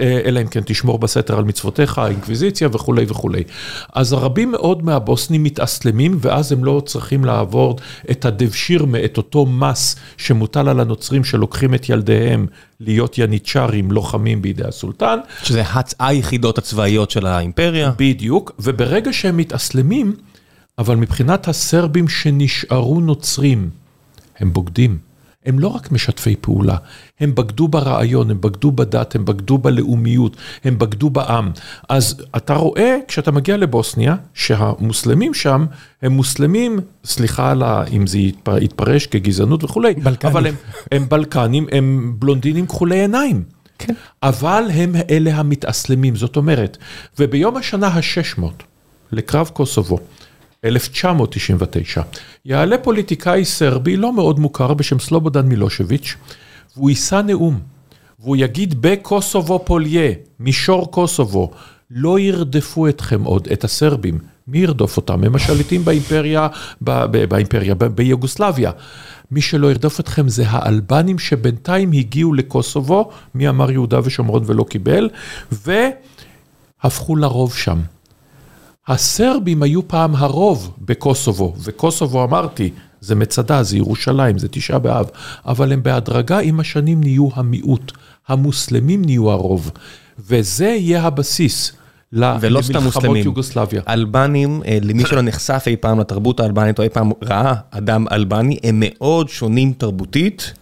אה, 0.00 0.20
אלא 0.24 0.40
אם 0.40 0.46
כן 0.46 0.60
תשמור 0.64 0.98
בסתר 0.98 1.38
על 1.38 1.44
מצוותיך, 1.44 1.98
האינקוויזיציה 1.98 2.68
וכולי 2.72 3.04
וכולי. 3.08 3.42
אז 3.92 4.12
רבים 4.12 4.50
מאוד 4.50 4.84
מהבוסנים 4.84 5.42
מתאסלמים, 5.42 6.18
ואז 6.20 6.52
הם 6.52 6.64
לא 6.64 6.82
צריכים 6.86 7.24
לעבור 7.24 7.76
את 8.10 8.24
הדבשירמה, 8.24 9.04
את 9.04 9.16
אותו 9.16 9.46
מס 9.46 9.96
שמוטל 10.16 10.68
על 10.68 10.80
הנוצרים 10.80 11.24
שלוקחים 11.24 11.74
את 11.74 11.88
ילדיהם 11.88 12.46
להיות 12.80 13.18
יניצ'רים, 13.18 13.92
לוחמים 13.92 14.42
בידי 14.42 14.64
הסולטן. 14.64 15.18
שזה 15.42 15.62
היחידות 15.98 16.58
הצבאיות 16.58 17.10
של 17.10 17.26
האימפריה. 17.26 17.92
בדיוק, 17.98 18.52
וברגע 18.58 19.12
שהם 19.12 19.36
מתאסלמים, 19.36 20.14
אבל 20.78 20.96
מבחינת 20.96 21.48
הסרבים 21.48 22.08
שנשארו 22.08 23.00
נוצרים, 23.00 23.70
הם 24.38 24.52
בוגדים. 24.52 24.98
הם 25.46 25.58
לא 25.58 25.68
רק 25.68 25.92
משתפי 25.92 26.36
פעולה, 26.40 26.76
הם 27.20 27.34
בגדו 27.34 27.68
ברעיון, 27.68 28.30
הם 28.30 28.40
בגדו 28.40 28.72
בדת, 28.72 29.14
הם 29.14 29.24
בגדו 29.24 29.58
בלאומיות, 29.58 30.36
הם 30.64 30.78
בגדו 30.78 31.10
בעם. 31.10 31.50
אז 31.88 32.22
אתה 32.36 32.54
רואה, 32.54 32.96
כשאתה 33.08 33.30
מגיע 33.30 33.56
לבוסניה, 33.56 34.16
שהמוסלמים 34.34 35.34
שם 35.34 35.66
הם 36.02 36.12
מוסלמים, 36.12 36.80
סליחה 37.04 37.50
על 37.50 37.62
ה... 37.62 37.84
אם 37.92 38.06
זה 38.06 38.18
יתפרש 38.60 39.06
כגזענות 39.06 39.64
וכולי, 39.64 39.94
בלקנים. 39.94 40.32
אבל 40.32 40.46
הם, 40.46 40.54
הם 40.92 41.08
בלקנים, 41.08 41.66
הם 41.72 42.14
בלונדינים 42.18 42.66
כחולי 42.66 43.00
עיניים. 43.00 43.42
כן. 43.78 43.94
אבל 44.22 44.64
הם 44.72 44.94
אלה 45.10 45.34
המתאסלמים, 45.34 46.16
זאת 46.16 46.36
אומרת, 46.36 46.78
וביום 47.18 47.56
השנה 47.56 47.86
ה-600 47.86 48.42
לקרב 49.12 49.48
קוסובו, 49.48 49.98
1999, 50.64 52.02
יעלה 52.44 52.78
פוליטיקאי 52.78 53.44
סרבי 53.44 53.96
לא 53.96 54.12
מאוד 54.12 54.38
מוכר 54.38 54.74
בשם 54.74 54.98
סלובודן 54.98 55.46
מילושביץ', 55.46 56.14
והוא 56.76 56.90
יישא 56.90 57.20
נאום, 57.26 57.60
והוא 58.20 58.36
יגיד 58.36 58.82
בקוסובו 58.82 59.58
פוליה, 59.64 60.12
מישור 60.40 60.90
קוסובו, 60.90 61.50
לא 61.90 62.18
ירדפו 62.18 62.88
אתכם 62.88 63.24
עוד, 63.24 63.48
את 63.52 63.64
הסרבים. 63.64 64.18
מי 64.48 64.58
ירדוף 64.58 64.96
אותם? 64.96 65.24
הם 65.24 65.34
השליטים 65.34 65.84
באימפריה, 65.84 66.48
באימפריה, 67.28 67.74
ביוגוסלביה. 67.74 68.70
מי 69.30 69.40
שלא 69.40 69.70
ירדוף 69.70 70.00
אתכם 70.00 70.28
זה 70.28 70.44
האלבנים 70.46 71.18
שבינתיים 71.18 71.92
הגיעו 71.92 72.34
לקוסובו, 72.34 73.10
מי 73.34 73.48
אמר 73.48 73.70
יהודה 73.70 74.00
ושומרון 74.04 74.42
ולא 74.46 74.64
קיבל, 74.64 75.08
והפכו 75.52 77.16
לרוב 77.16 77.54
שם. 77.54 77.78
הסרבים 78.88 79.62
היו 79.62 79.88
פעם 79.88 80.16
הרוב 80.16 80.74
בקוסובו, 80.78 81.54
וקוסובו 81.64 82.24
אמרתי, 82.24 82.70
זה 83.00 83.14
מצדה, 83.14 83.62
זה 83.62 83.76
ירושלים, 83.76 84.38
זה 84.38 84.48
תשעה 84.48 84.78
באב, 84.78 85.06
אבל 85.46 85.72
הם 85.72 85.82
בהדרגה 85.82 86.38
עם 86.38 86.60
השנים 86.60 87.00
נהיו 87.00 87.28
המיעוט, 87.34 87.92
המוסלמים 88.28 89.04
נהיו 89.04 89.30
הרוב, 89.30 89.70
וזה 90.18 90.66
יהיה 90.66 91.02
הבסיס. 91.02 91.77
ולא 92.12 92.62
סתם 92.62 92.82
מוסלמים, 92.82 93.24
יוגוסלביה. 93.24 93.82
אלבנים, 93.88 94.62
אה, 94.66 94.78
למי 94.82 95.06
שלא 95.06 95.22
נחשף 95.22 95.64
אי 95.66 95.76
פעם 95.76 96.00
לתרבות 96.00 96.40
האלבנית 96.40 96.78
או 96.78 96.84
אי 96.84 96.88
פעם 96.88 97.10
ראה 97.22 97.54
אדם 97.70 98.06
אלבני, 98.12 98.58
הם 98.62 98.82
מאוד 98.86 99.28
שונים 99.28 99.72
תרבותית 99.72 100.54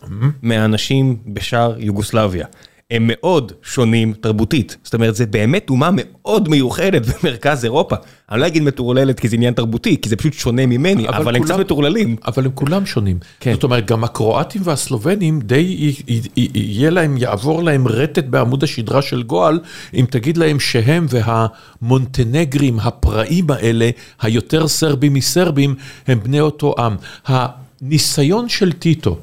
מאנשים 0.42 1.16
בשאר 1.26 1.74
יוגוסלביה. 1.78 2.46
הם 2.90 3.10
מאוד 3.12 3.52
שונים 3.62 4.12
תרבותית. 4.20 4.76
זאת 4.84 4.94
אומרת, 4.94 5.14
זה 5.14 5.26
באמת 5.26 5.70
אומה 5.70 5.90
מאוד 5.92 6.48
מיוחדת 6.48 7.02
במרכז 7.08 7.64
אירופה. 7.64 7.96
אני 8.30 8.40
לא 8.40 8.46
אגיד 8.46 8.62
מטורללת 8.62 9.20
כי 9.20 9.28
זה 9.28 9.36
עניין 9.36 9.54
תרבותי, 9.54 10.00
כי 10.02 10.08
זה 10.08 10.16
פשוט 10.16 10.32
שונה 10.32 10.66
ממני, 10.66 11.08
אבל, 11.08 11.16
אבל 11.16 11.36
הם 11.36 11.44
קצת 11.44 11.58
מטורללים. 11.58 12.16
אבל 12.26 12.44
הם 12.44 12.50
כולם 12.54 12.86
שונים. 12.86 13.18
כן. 13.40 13.52
זאת 13.54 13.64
אומרת, 13.64 13.86
גם 13.86 14.04
הקרואטים 14.04 14.62
והסלובנים, 14.64 15.40
די 15.40 15.94
יהיה 16.36 16.90
להם, 16.90 17.16
יעבור 17.16 17.62
להם 17.62 17.88
רטט 17.88 18.24
בעמוד 18.24 18.64
השדרה 18.64 19.02
של 19.02 19.22
גועל, 19.22 19.60
אם 19.94 20.04
תגיד 20.10 20.36
להם 20.36 20.60
שהם 20.60 21.06
והמונטנגרים 21.08 22.80
הפראים 22.80 23.50
האלה, 23.50 23.90
היותר 24.20 24.68
סרבים 24.68 25.14
מסרבים, 25.14 25.74
הם 26.06 26.20
בני 26.22 26.40
אותו 26.40 26.74
עם. 26.78 26.96
הניסיון 27.26 28.48
של 28.48 28.72
טיטו, 28.72 29.18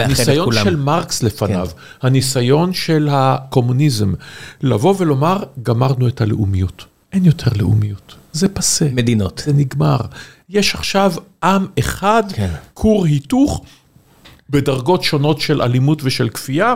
הניסיון 0.00 0.54
של 0.54 0.76
מרקס 0.76 1.22
לפניו, 1.22 1.68
כן. 1.68 2.06
הניסיון 2.06 2.72
של 2.72 3.08
הקומוניזם, 3.10 4.12
לבוא 4.62 4.94
ולומר, 4.98 5.42
גמרנו 5.62 6.08
את 6.08 6.20
הלאומיות. 6.20 6.84
אין 7.12 7.24
יותר 7.24 7.50
לאומיות, 7.56 8.14
זה 8.32 8.48
פסה. 8.48 8.88
מדינות. 8.92 9.42
זה 9.46 9.52
נגמר. 9.52 9.98
יש 10.48 10.74
עכשיו 10.74 11.12
עם 11.42 11.66
אחד, 11.78 12.22
כן. 12.32 12.50
כור 12.74 13.06
היתוך, 13.06 13.64
בדרגות 14.50 15.02
שונות 15.02 15.40
של 15.40 15.62
אלימות 15.62 16.00
ושל 16.04 16.28
כפייה, 16.28 16.74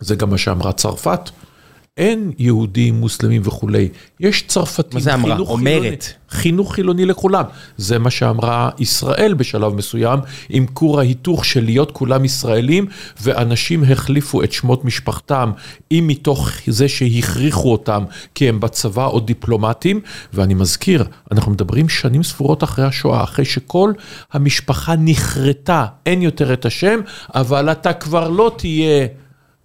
זה 0.00 0.14
גם 0.14 0.30
מה 0.30 0.38
שאמרה 0.38 0.72
צרפת. 0.72 1.30
אין 1.96 2.32
יהודים, 2.38 2.94
מוסלמים 2.94 3.42
וכולי, 3.44 3.88
יש 4.20 4.44
צרפתים. 4.46 5.00
חינוך 6.30 6.74
חילוני. 6.74 7.04
לכולם. 7.04 7.44
זה 7.76 7.98
מה 7.98 8.10
שאמרה 8.10 8.70
ישראל 8.78 9.34
בשלב 9.34 9.74
מסוים, 9.74 10.18
עם 10.48 10.66
כור 10.66 11.00
ההיתוך 11.00 11.44
של 11.44 11.64
להיות 11.64 11.92
כולם 11.92 12.24
ישראלים, 12.24 12.86
ואנשים 13.22 13.84
החליפו 13.84 14.42
את 14.42 14.52
שמות 14.52 14.84
משפחתם, 14.84 15.50
אם 15.92 16.04
מתוך 16.06 16.50
זה 16.66 16.88
שהכריחו 16.88 17.72
אותם, 17.72 18.04
כי 18.34 18.48
הם 18.48 18.60
בצבא 18.60 19.06
או 19.06 19.20
דיפלומטים, 19.20 20.00
ואני 20.32 20.54
מזכיר, 20.54 21.04
אנחנו 21.32 21.52
מדברים 21.52 21.88
שנים 21.88 22.22
ספורות 22.22 22.64
אחרי 22.64 22.84
השואה, 22.84 23.24
אחרי 23.24 23.44
שכל 23.44 23.92
המשפחה 24.32 24.96
נכרתה, 24.96 25.86
אין 26.06 26.22
יותר 26.22 26.52
את 26.52 26.66
השם, 26.66 27.00
אבל 27.34 27.72
אתה 27.72 27.92
כבר 27.92 28.28
לא 28.28 28.52
תהיה... 28.56 29.06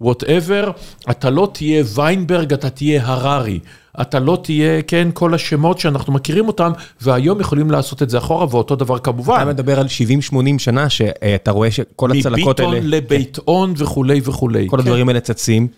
whatever, 0.02 0.70
אתה 1.10 1.30
לא 1.30 1.48
תהיה 1.52 1.84
ויינברג, 1.94 2.52
אתה 2.52 2.70
תהיה 2.70 3.06
הררי. 3.06 3.58
אתה 4.00 4.20
לא 4.20 4.38
תהיה, 4.42 4.82
כן, 4.82 5.08
כל 5.14 5.34
השמות 5.34 5.78
שאנחנו 5.78 6.12
מכירים 6.12 6.48
אותם, 6.48 6.72
והיום 7.00 7.40
יכולים 7.40 7.70
לעשות 7.70 8.02
את 8.02 8.10
זה 8.10 8.18
אחורה, 8.18 8.46
ואותו 8.50 8.76
דבר 8.76 8.98
כמובן. 8.98 9.36
אתה 9.36 9.44
מדבר 9.44 9.80
על 9.80 9.86
70-80 10.32 10.36
שנה, 10.58 10.88
שאתה 10.88 11.50
רואה 11.50 11.70
שכל 11.70 12.12
הצלקות 12.12 12.60
האלה... 12.60 12.70
מביטון 12.70 12.90
לבית 12.90 13.38
און 13.48 13.74
וכולי 13.76 14.20
וכולי. 14.24 14.66
כל 14.70 14.80
הדברים 14.80 15.08
האלה 15.08 15.20
צצים. 15.20 15.68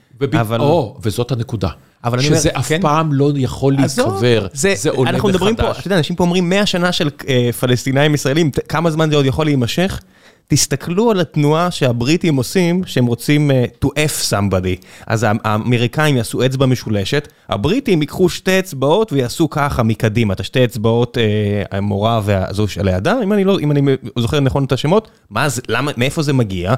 אבל... 0.41 0.61
או, 0.61 0.97
וזאת 1.03 1.33
הנקודה. 1.33 1.69
אבל 2.05 2.19
אני 2.19 2.29
אומר, 2.29 2.39
שזה 2.39 2.51
אף 2.53 2.69
כן? 2.69 2.81
פעם 2.81 3.13
לא 3.13 3.33
יכול 3.37 3.75
להיקבר, 3.75 4.47
זה, 4.53 4.75
זה 4.77 4.91
עולה 4.91 5.11
אנחנו 5.11 5.29
מדברים 5.29 5.57
פה, 5.57 5.71
אתה 5.71 5.87
יודע, 5.87 5.99
אנשים 5.99 6.17
פה 6.17 6.25
אומרים 6.25 6.49
100 6.49 6.67
שנה 6.67 6.93
של 6.93 7.11
אה, 7.29 7.51
פלסטינאים 7.61 8.15
ישראלים, 8.15 8.51
כמה 8.69 8.91
זמן 8.91 9.11
זה 9.11 9.17
עוד 9.17 9.27
יכול 9.27 9.47
להימשך? 9.47 10.01
תסתכלו 10.49 11.11
על 11.11 11.21
התנועה 11.21 11.71
שהבריטים 11.71 12.37
עושים, 12.37 12.83
שהם 12.87 13.07
רוצים 13.07 13.51
uh, 13.51 13.85
to 13.85 13.89
F 13.89 14.31
somebody. 14.31 14.85
אז 15.07 15.27
האמריקאים 15.45 16.17
יעשו 16.17 16.47
אצבע 16.47 16.67
משולשת, 16.67 17.29
הבריטים 17.49 18.01
ייקחו 18.01 18.29
שתי 18.29 18.59
אצבעות 18.59 19.13
ויעשו 19.13 19.51
ככה 19.51 19.83
מקדימה, 19.83 20.35
את 20.35 20.41
השתי 20.41 20.65
אצבעות, 20.65 21.17
uh, 21.17 21.77
המורה 21.77 22.21
והזו 22.25 22.69
שלידה, 22.69 23.17
אם 23.23 23.33
אני, 23.33 23.45
לא, 23.45 23.59
אם 23.61 23.71
אני 23.71 23.81
זוכר 24.19 24.41
נכון 24.41 24.65
את 24.65 24.73
השמות, 24.73 25.09
מה 25.31 25.49
זה, 25.49 25.63
למה, 25.69 25.93
מאיפה 25.97 26.23
זה 26.23 26.33
מגיע? 26.33 26.75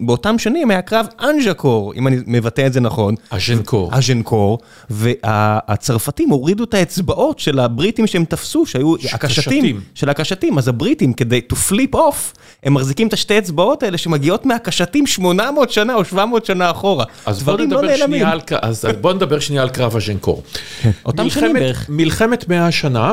באותם 0.00 0.38
שנים 0.38 0.70
היה 0.70 0.82
קרב 0.82 1.06
אנג'קור, 1.20 1.94
אם 1.94 2.06
אני 2.06 2.16
מבטא 2.26 2.66
את 2.66 2.72
זה 2.72 2.80
נכון. 2.80 3.14
אז'נקור. 3.30 3.94
אז'נקור, 3.94 4.58
והצרפתים 4.90 6.30
הורידו 6.30 6.64
את 6.64 6.74
האצבעות 6.74 7.38
של 7.38 7.58
הבריטים 7.58 8.06
שהם 8.06 8.24
תפסו, 8.24 8.66
שהיו 8.66 8.94
הקשתים, 9.12 9.80
של 9.94 10.08
הקשתים, 10.08 10.58
אז 10.58 10.68
הבריטים 10.68 11.12
כדי 11.12 11.40
to 11.52 11.56
flip 11.70 11.94
off, 11.94 12.38
הם 12.62 12.74
מחזיקים 12.74 12.91
את 13.08 13.12
השתי 13.12 13.38
אצבעות 13.38 13.82
האלה 13.82 13.98
שמגיעות 13.98 14.46
מהקשתים 14.46 15.06
800 15.06 15.70
שנה 15.70 15.94
או 15.94 16.04
700 16.04 16.46
שנה 16.46 16.70
אחורה. 16.70 17.04
אז 17.26 17.42
בוא 17.42 17.58
נדבר, 17.58 17.80
לא 17.80 17.96
שנייה, 17.96 18.30
על, 18.30 18.40
אז 18.62 18.86
בוא 19.00 19.12
נדבר 19.12 19.38
שנייה 19.38 19.62
על 19.62 19.68
קרב 19.68 19.96
הז'נקור. 19.96 20.42
אותם 21.06 21.30
שנים 21.30 21.52
בערך. 21.52 21.86
מלחמת 21.88 22.48
100 22.48 22.66
השנה. 22.66 23.12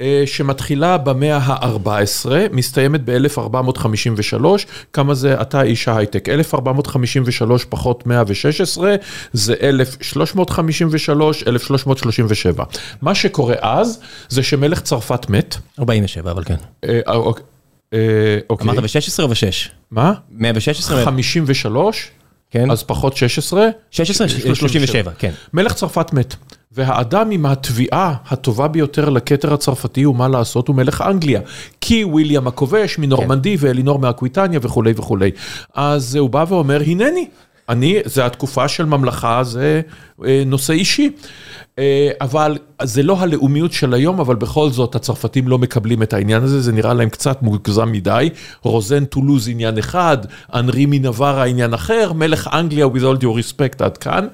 אה, 0.00 0.22
שמתחילה 0.26 0.98
במאה 0.98 1.36
ה-14, 1.36 2.30
מסתיימת 2.52 3.00
ב-1453, 3.04 4.44
כמה 4.92 5.14
זה, 5.14 5.40
אתה 5.40 5.62
איש 5.62 5.88
ההייטק, 5.88 6.28
1453 6.28 7.64
פחות 7.64 8.06
116, 8.06 8.94
זה 9.32 9.54
1353, 9.62 11.42
1337. 11.42 12.64
מה 13.02 13.14
שקורה 13.14 13.54
אז, 13.60 14.00
זה 14.28 14.42
שמלך 14.42 14.80
צרפת 14.80 15.30
מת. 15.30 15.56
47, 15.78 16.30
אבל 16.30 16.44
כן. 16.44 16.56
אה, 17.92 17.98
אוקיי. 18.50 18.64
אמרת 18.64 18.78
ב-16 18.78 19.22
או 19.22 19.28
ב-6? 19.28 19.68
מה? 19.90 20.12
116? 20.30 21.04
53, 21.04 22.10
כן. 22.50 22.70
אז 22.70 22.82
פחות 22.82 23.16
16. 23.16 23.68
16, 23.90 24.28
37, 24.54 25.12
כן. 25.18 25.32
מלך 25.52 25.72
צרפת 25.72 26.12
מת, 26.12 26.34
והאדם 26.72 27.30
עם 27.30 27.46
התביעה 27.46 28.14
הטובה 28.26 28.68
ביותר 28.68 29.08
לכתר 29.08 29.54
הצרפתי 29.54 30.02
הוא 30.02 30.16
מה 30.16 30.28
לעשות, 30.28 30.68
הוא 30.68 30.76
מלך 30.76 31.04
אנגליה. 31.06 31.40
כי 31.80 32.04
וויליאם 32.04 32.46
הכובש 32.46 32.98
מנורמנדי 32.98 33.58
כן. 33.58 33.66
ואלינור 33.66 33.98
מאקוויטניה 33.98 34.60
וכולי 34.62 34.92
וכולי. 34.96 35.30
אז 35.74 36.16
הוא 36.16 36.30
בא 36.30 36.44
ואומר, 36.48 36.80
הנני. 36.86 37.28
אני, 37.68 37.98
זה 38.04 38.26
התקופה 38.26 38.68
של 38.68 38.84
ממלכה, 38.84 39.44
זה 39.44 39.80
אה, 40.24 40.42
נושא 40.46 40.72
אישי. 40.72 41.10
אה, 41.78 42.10
אבל 42.20 42.58
זה 42.82 43.02
לא 43.02 43.20
הלאומיות 43.20 43.72
של 43.72 43.94
היום, 43.94 44.20
אבל 44.20 44.36
בכל 44.36 44.70
זאת 44.70 44.94
הצרפתים 44.94 45.48
לא 45.48 45.58
מקבלים 45.58 46.02
את 46.02 46.12
העניין 46.12 46.42
הזה, 46.42 46.60
זה 46.60 46.72
נראה 46.72 46.94
להם 46.94 47.08
קצת 47.08 47.42
מוגזם 47.42 47.92
מדי. 47.92 48.30
רוזן 48.62 49.04
טולוז 49.04 49.48
עניין 49.48 49.78
אחד, 49.78 50.18
אנרי 50.54 50.86
מנברה 50.86 51.44
עניין 51.44 51.74
אחר, 51.74 52.12
מלך 52.12 52.50
אנגליה 52.52 52.86
with 52.86 53.00
all 53.00 53.20
due 53.20 53.24
respect 53.24 53.84
עד 53.84 53.96
כאן, 53.96 54.26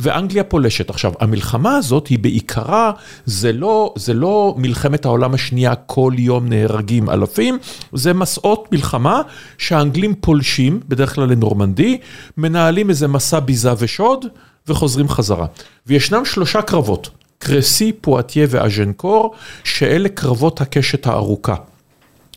ואנגליה 0.00 0.44
פולשת. 0.44 0.90
עכשיו, 0.90 1.12
המלחמה 1.20 1.76
הזאת 1.76 2.06
היא 2.06 2.18
בעיקרה, 2.18 2.92
זה 3.24 3.52
לא, 3.52 3.94
זה 3.96 4.14
לא 4.14 4.54
מלחמת 4.58 5.04
העולם 5.04 5.34
השנייה, 5.34 5.74
כל 5.74 6.12
יום 6.18 6.48
נהרגים 6.48 7.10
אלפים, 7.10 7.58
זה 7.92 8.14
מסעות 8.14 8.72
מלחמה 8.72 9.22
שהאנגלים 9.58 10.14
פולשים, 10.20 10.80
בדרך 10.88 11.14
כלל 11.14 11.28
לנורמנדי, 11.28 11.98
מנהלים 12.36 12.77
איזה 12.90 13.08
מסע 13.08 13.40
ביזה 13.40 13.72
ושוד. 13.78 14.26
וחוזרים 14.68 15.08
חזרה. 15.08 15.46
וישנם 15.86 16.24
שלושה 16.24 16.62
קרבות, 16.62 17.10
קרסי, 17.38 17.92
פואטיה 17.92 18.46
ואז'נקור, 18.50 19.34
שאלה 19.64 20.08
קרבות 20.08 20.60
הקשת 20.60 21.06
הארוכה. 21.06 21.54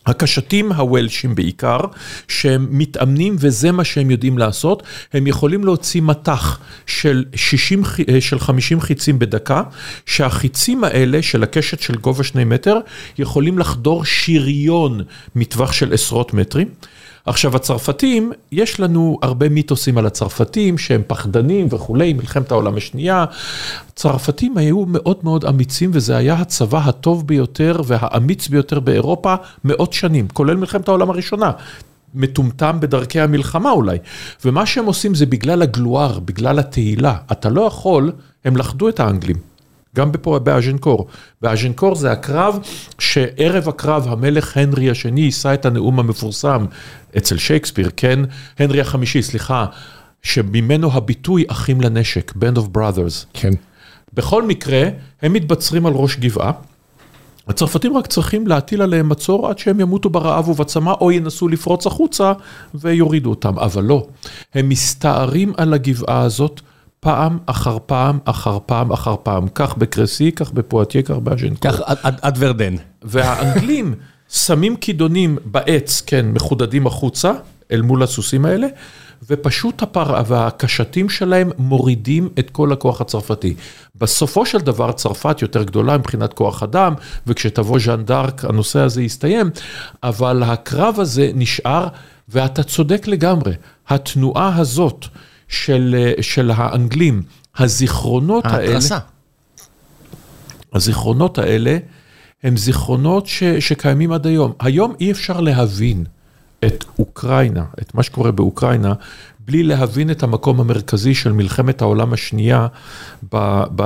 הקשתים 0.05 0.71
הוולשים 0.71 1.35
בעיקר, 1.35 1.79
שהם 2.27 2.67
מתאמנים 2.69 3.35
וזה 3.39 3.71
מה 3.71 3.83
שהם 3.83 4.11
יודעים 4.11 4.37
לעשות, 4.37 4.83
הם 5.13 5.27
יכולים 5.27 5.65
להוציא 5.65 6.01
מטח 6.01 6.59
של, 6.85 7.25
60, 7.35 7.83
אה, 8.09 8.21
של 8.21 8.39
50 8.39 8.81
חיצים 8.81 9.19
בדקה, 9.19 9.63
שהחיצים 10.05 10.83
האלה 10.83 11.21
של 11.21 11.43
הקשת 11.43 11.79
של 11.79 11.95
גובה 11.95 12.23
שני 12.23 12.43
מטר, 12.43 12.77
יכולים 13.17 13.59
לחדור 13.59 14.05
שריון 14.05 15.01
מטווח 15.35 15.71
של 15.71 15.93
עשרות 15.93 16.33
מטרים. 16.33 16.67
עכשיו 17.25 17.55
הצרפתים, 17.55 18.31
יש 18.51 18.79
לנו 18.79 19.19
הרבה 19.21 19.49
מיתוסים 19.49 19.97
על 19.97 20.05
הצרפתים 20.05 20.77
שהם 20.77 21.01
פחדנים 21.07 21.67
וכולי, 21.69 22.13
מלחמת 22.13 22.51
העולם 22.51 22.77
השנייה. 22.77 23.25
הצרפתים 23.89 24.57
היו 24.57 24.85
מאוד 24.87 25.17
מאוד 25.23 25.45
אמיצים 25.45 25.91
וזה 25.93 26.17
היה 26.17 26.33
הצבא 26.33 26.81
הטוב 26.85 27.27
ביותר 27.27 27.81
והאמיץ 27.85 28.47
ביותר 28.47 28.79
באירופה 28.79 29.35
מאות 29.63 29.93
שנים, 29.93 30.27
כולל 30.27 30.55
מלחמת 30.55 30.87
העולם 30.87 31.09
הראשונה. 31.09 31.51
מטומטם 32.13 32.77
בדרכי 32.79 33.19
המלחמה 33.19 33.71
אולי. 33.71 33.97
ומה 34.45 34.65
שהם 34.65 34.85
עושים 34.85 35.15
זה 35.15 35.25
בגלל 35.25 35.61
הגלואר, 35.61 36.19
בגלל 36.19 36.59
התהילה. 36.59 37.15
אתה 37.31 37.49
לא 37.49 37.61
יכול, 37.61 38.11
הם 38.45 38.57
לכדו 38.57 38.89
את 38.89 38.99
האנגלים. 38.99 39.50
גם 39.95 40.11
בפה 40.11 40.39
באז'נקור. 40.39 41.07
באז'נקור 41.41 41.95
זה 41.95 42.11
הקרב 42.11 42.59
שערב 42.99 43.69
הקרב 43.69 44.07
המלך 44.07 44.57
הנרי 44.57 44.89
השני 44.89 45.21
יישא 45.21 45.53
את 45.53 45.65
הנאום 45.65 45.99
המפורסם 45.99 46.65
אצל 47.17 47.37
שייקספיר, 47.37 47.89
כן? 47.97 48.19
הנרי 48.59 48.81
החמישי, 48.81 49.21
סליחה, 49.21 49.65
שממנו 50.23 50.91
הביטוי 50.93 51.45
אחים 51.47 51.81
לנשק, 51.81 52.31
Band 52.31 52.57
of 52.57 52.77
Brothers. 52.77 53.25
כן. 53.33 53.51
בכל 54.13 54.43
מקרה, 54.43 54.83
הם 55.21 55.33
מתבצרים 55.33 55.85
על 55.85 55.93
ראש 55.93 56.15
גבעה. 56.15 56.51
הצרפתים 57.47 57.97
רק 57.97 58.07
צריכים 58.07 58.47
להטיל 58.47 58.81
עליהם 58.81 59.09
מצור 59.09 59.49
עד 59.49 59.57
שהם 59.57 59.79
ימותו 59.79 60.09
ברעב 60.09 60.49
ובצמא, 60.49 60.93
או 61.01 61.11
ינסו 61.11 61.47
לפרוץ 61.47 61.87
החוצה 61.87 62.33
ויורידו 62.73 63.29
אותם, 63.29 63.59
אבל 63.59 63.83
לא. 63.83 64.07
הם 64.53 64.69
מסתערים 64.69 65.53
על 65.57 65.73
הגבעה 65.73 66.21
הזאת. 66.21 66.61
פעם 67.03 67.37
אחר 67.45 67.77
פעם 67.85 68.19
אחר 68.25 68.57
פעם 68.65 68.91
אחר 68.91 69.15
פעם, 69.23 69.47
כך 69.55 69.77
בקרסי, 69.77 70.31
כך 70.31 70.51
בפואטיה, 70.51 71.01
כך 71.01 71.15
באז'נקור. 71.15 71.71
כך 71.71 71.79
עד 72.21 72.35
ורדן. 72.39 72.75
והאנגלים 73.01 73.95
שמים 74.29 74.75
כידונים 74.75 75.37
בעץ, 75.45 76.01
כן, 76.05 76.25
מחודדים 76.31 76.87
החוצה, 76.87 77.31
אל 77.71 77.81
מול 77.81 78.03
הסוסים 78.03 78.45
האלה, 78.45 78.67
ופשוט 79.29 79.81
הפר... 79.81 80.21
והקשתים 80.27 81.09
שלהם 81.09 81.51
מורידים 81.57 82.29
את 82.39 82.49
כל 82.49 82.73
הכוח 82.73 83.01
הצרפתי. 83.01 83.53
בסופו 83.95 84.45
של 84.45 84.57
דבר 84.57 84.91
צרפת 84.91 85.41
יותר 85.41 85.63
גדולה 85.63 85.97
מבחינת 85.97 86.33
כוח 86.33 86.63
אדם, 86.63 86.93
וכשתבוא 87.27 87.79
ז'אן 87.79 88.03
דארק 88.05 88.45
הנושא 88.45 88.79
הזה 88.79 89.01
יסתיים, 89.01 89.49
אבל 90.03 90.43
הקרב 90.43 90.99
הזה 90.99 91.31
נשאר, 91.35 91.87
ואתה 92.29 92.63
צודק 92.63 93.07
לגמרי, 93.07 93.53
התנועה 93.89 94.57
הזאת, 94.57 95.05
של, 95.51 96.13
של 96.21 96.51
האנגלים, 96.55 97.23
הזיכרונות 97.57 98.45
האלה... 98.45 98.57
ההתרסה. 98.57 98.97
הזיכרונות 100.73 101.37
האלה 101.37 101.77
הם 102.43 102.57
זיכרונות 102.57 103.27
ש, 103.27 103.43
שקיימים 103.43 104.11
עד 104.11 104.27
היום. 104.27 104.53
היום 104.59 104.93
אי 104.99 105.11
אפשר 105.11 105.41
להבין 105.41 106.03
את 106.65 106.85
אוקראינה, 106.99 107.65
את 107.81 107.95
מה 107.95 108.03
שקורה 108.03 108.31
באוקראינה, 108.31 108.93
בלי 109.39 109.63
להבין 109.63 110.11
את 110.11 110.23
המקום 110.23 110.59
המרכזי 110.59 111.15
של 111.15 111.31
מלחמת 111.31 111.81
העולם 111.81 112.13
השנייה 112.13 112.67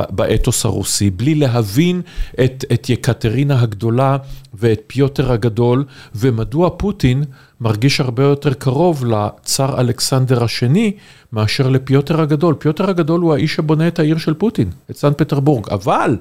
באתוס 0.10 0.66
הרוסי, 0.66 1.10
בלי 1.10 1.36
להבין 1.36 2.02
את, 2.44 2.66
את 2.74 2.90
יקטרינה 2.90 3.62
הגדולה 3.62 4.18
ואת 4.54 4.82
פיוטר 4.88 5.32
הגדול, 5.32 5.86
ומדוע 6.16 6.70
פוטין 6.78 7.24
מרגיש 7.62 8.00
הרבה 8.00 8.24
יותר 8.24 8.54
קרוב 8.54 9.06
לצאר 9.06 9.80
אלכסנדר 9.80 10.44
השני 10.44 10.92
מאשר 11.34 11.70
לפיוטר 11.70 12.22
הגדול. 12.22 12.56
פיוטר 12.60 12.90
הגדול 12.90 13.22
הוא 13.22 13.34
האיש 13.34 13.56
שבונה 13.56 13.88
את 13.88 14.00
העיר 14.00 14.18
של 14.18 14.34
פוטין, 14.34 14.70
את 14.92 14.98
סן 14.98 15.14
פטרבורג, 15.18 15.70
אבל 15.70 16.18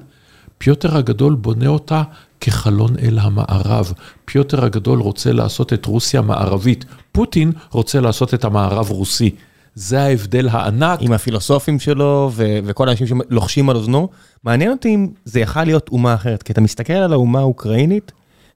פיוטר 0.57 0.97
הגדול 0.97 1.35
בונה 1.35 1.67
אותה 1.67 2.03
כחלון 2.41 2.95
אל 3.01 3.19
המערב. 3.19 3.93
פיוטר 4.25 4.65
הגדול 4.65 4.99
רוצה 4.99 5.31
לעשות 5.31 5.73
את 5.73 5.85
רוסיה 5.85 6.21
מערבית, 6.21 6.85
פוטין 7.11 7.51
רוצה 7.71 8.01
לעשות 8.01 8.33
את 8.33 8.43
המערב 8.43 8.89
רוסי. 8.89 9.35
זה 9.75 10.01
ההבדל 10.01 10.49
הענק. 10.51 10.99
עם 11.01 11.11
הפילוסופים 11.11 11.79
שלו 11.79 12.31
ו- 12.33 12.59
וכל 12.63 12.89
האנשים 12.89 13.07
שלוחשים 13.07 13.69
על 13.69 13.75
אוזנו. 13.75 14.09
מעניין 14.43 14.71
אותי 14.71 14.95
אם 14.95 15.07
זה 15.25 15.39
יכל 15.39 15.63
להיות 15.63 15.89
אומה 15.89 16.13
אחרת, 16.13 16.43
כי 16.43 16.53
אתה 16.53 16.61
מסתכל 16.61 16.93
על 16.93 17.13
האומה 17.13 17.39
האוקראינית, 17.39 18.11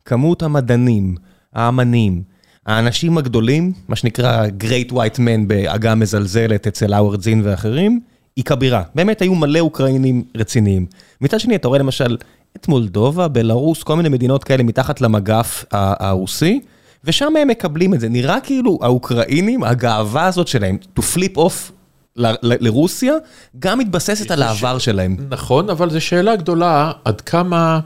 כמות 0.06 0.44
המדענים, 0.44 1.16
האמנים, 1.54 2.24
האנשים 2.70 3.18
הגדולים, 3.18 3.74
מה 3.88 3.96
שנקרא 3.96 4.46
Great 4.64 4.92
White 4.92 5.18
Man 5.18 5.48
בעגה 5.48 5.96
מזלזלת 5.96 6.68
אצל 6.68 6.94
האוורד 6.94 7.22
זין 7.22 7.42
ואחרים, 7.44 8.00
היא 8.36 8.46
כבירה. 8.46 8.84
באמת 8.96 9.22
היו 9.22 9.36
מלא 9.36 9.60
אוקראינים 9.60 10.24
רציניים. 10.38 10.86
מצד 11.22 11.40
שני, 11.40 11.56
אתה 11.56 11.68
רואה 11.68 11.80
למשל 11.80 12.18
את 12.58 12.68
מולדובה, 12.68 13.28
בלרוס, 13.28 13.84
כל 13.84 13.96
מיני 13.96 14.10
מדינות 14.10 14.44
כאלה 14.44 14.64
מתחת 14.64 15.02
למגף 15.02 15.66
הרוסי, 15.72 16.60
ושם 17.04 17.34
הם 17.42 17.48
מקבלים 17.48 17.94
את 17.94 18.00
זה. 18.00 18.10
נראה 18.10 18.40
כאילו 18.40 18.80
האוקראינים, 18.82 19.64
הגאווה 19.64 20.26
הזאת 20.26 20.48
שלהם, 20.48 20.78
to 21.00 21.02
flip 21.16 21.38
off 21.38 21.72
לרוסיה, 22.16 23.14
גם 23.60 23.80
מתבססת 23.80 24.32
על 24.32 24.42
העבר 24.42 24.78
שלהם. 24.78 25.18
נכון, 25.30 25.70
אבל 25.70 25.90
זו 25.90 26.02
שאלה 26.02 26.36
גדולה, 26.36 26.92
עד 27.06 27.22
כמה, 27.22 27.80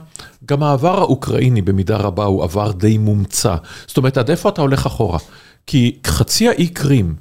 גם 0.46 0.62
העבר 0.62 0.98
האוקראיני 0.98 1.62
במידה 1.62 1.96
רבה 1.96 2.24
הוא 2.24 2.44
עבר 2.44 2.72
די 2.72 2.98
מומצא. 2.98 3.56
זאת 3.86 3.96
אומרת, 3.96 4.18
עד 4.18 4.30
איפה 4.30 4.48
אתה 4.48 4.62
הולך 4.62 4.86
אחורה? 4.86 5.18
כי 5.66 5.98
חצי 6.06 6.48
האי 6.48 6.66
קרים, 6.66 7.14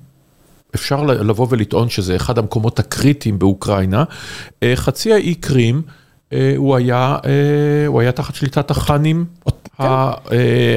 אפשר 0.76 1.04
לבוא 1.04 1.48
ולטעון 1.50 1.90
שזה 1.90 2.16
אחד 2.16 2.38
המקומות 2.38 2.80
הקריטיים 2.80 3.40
באוקראינה, 3.40 4.04
אה, 4.64 4.74
חצי 4.76 5.14
האי 5.14 5.36
קרים, 5.36 5.82
אה, 6.34 6.54
הוא 6.58 6.76
היה, 6.76 7.18
אה, 7.26 7.88
הוא 7.88 8.02
היה 8.02 8.12
תחת 8.12 8.36
שליטת 8.36 8.72
החאנים. 8.72 9.26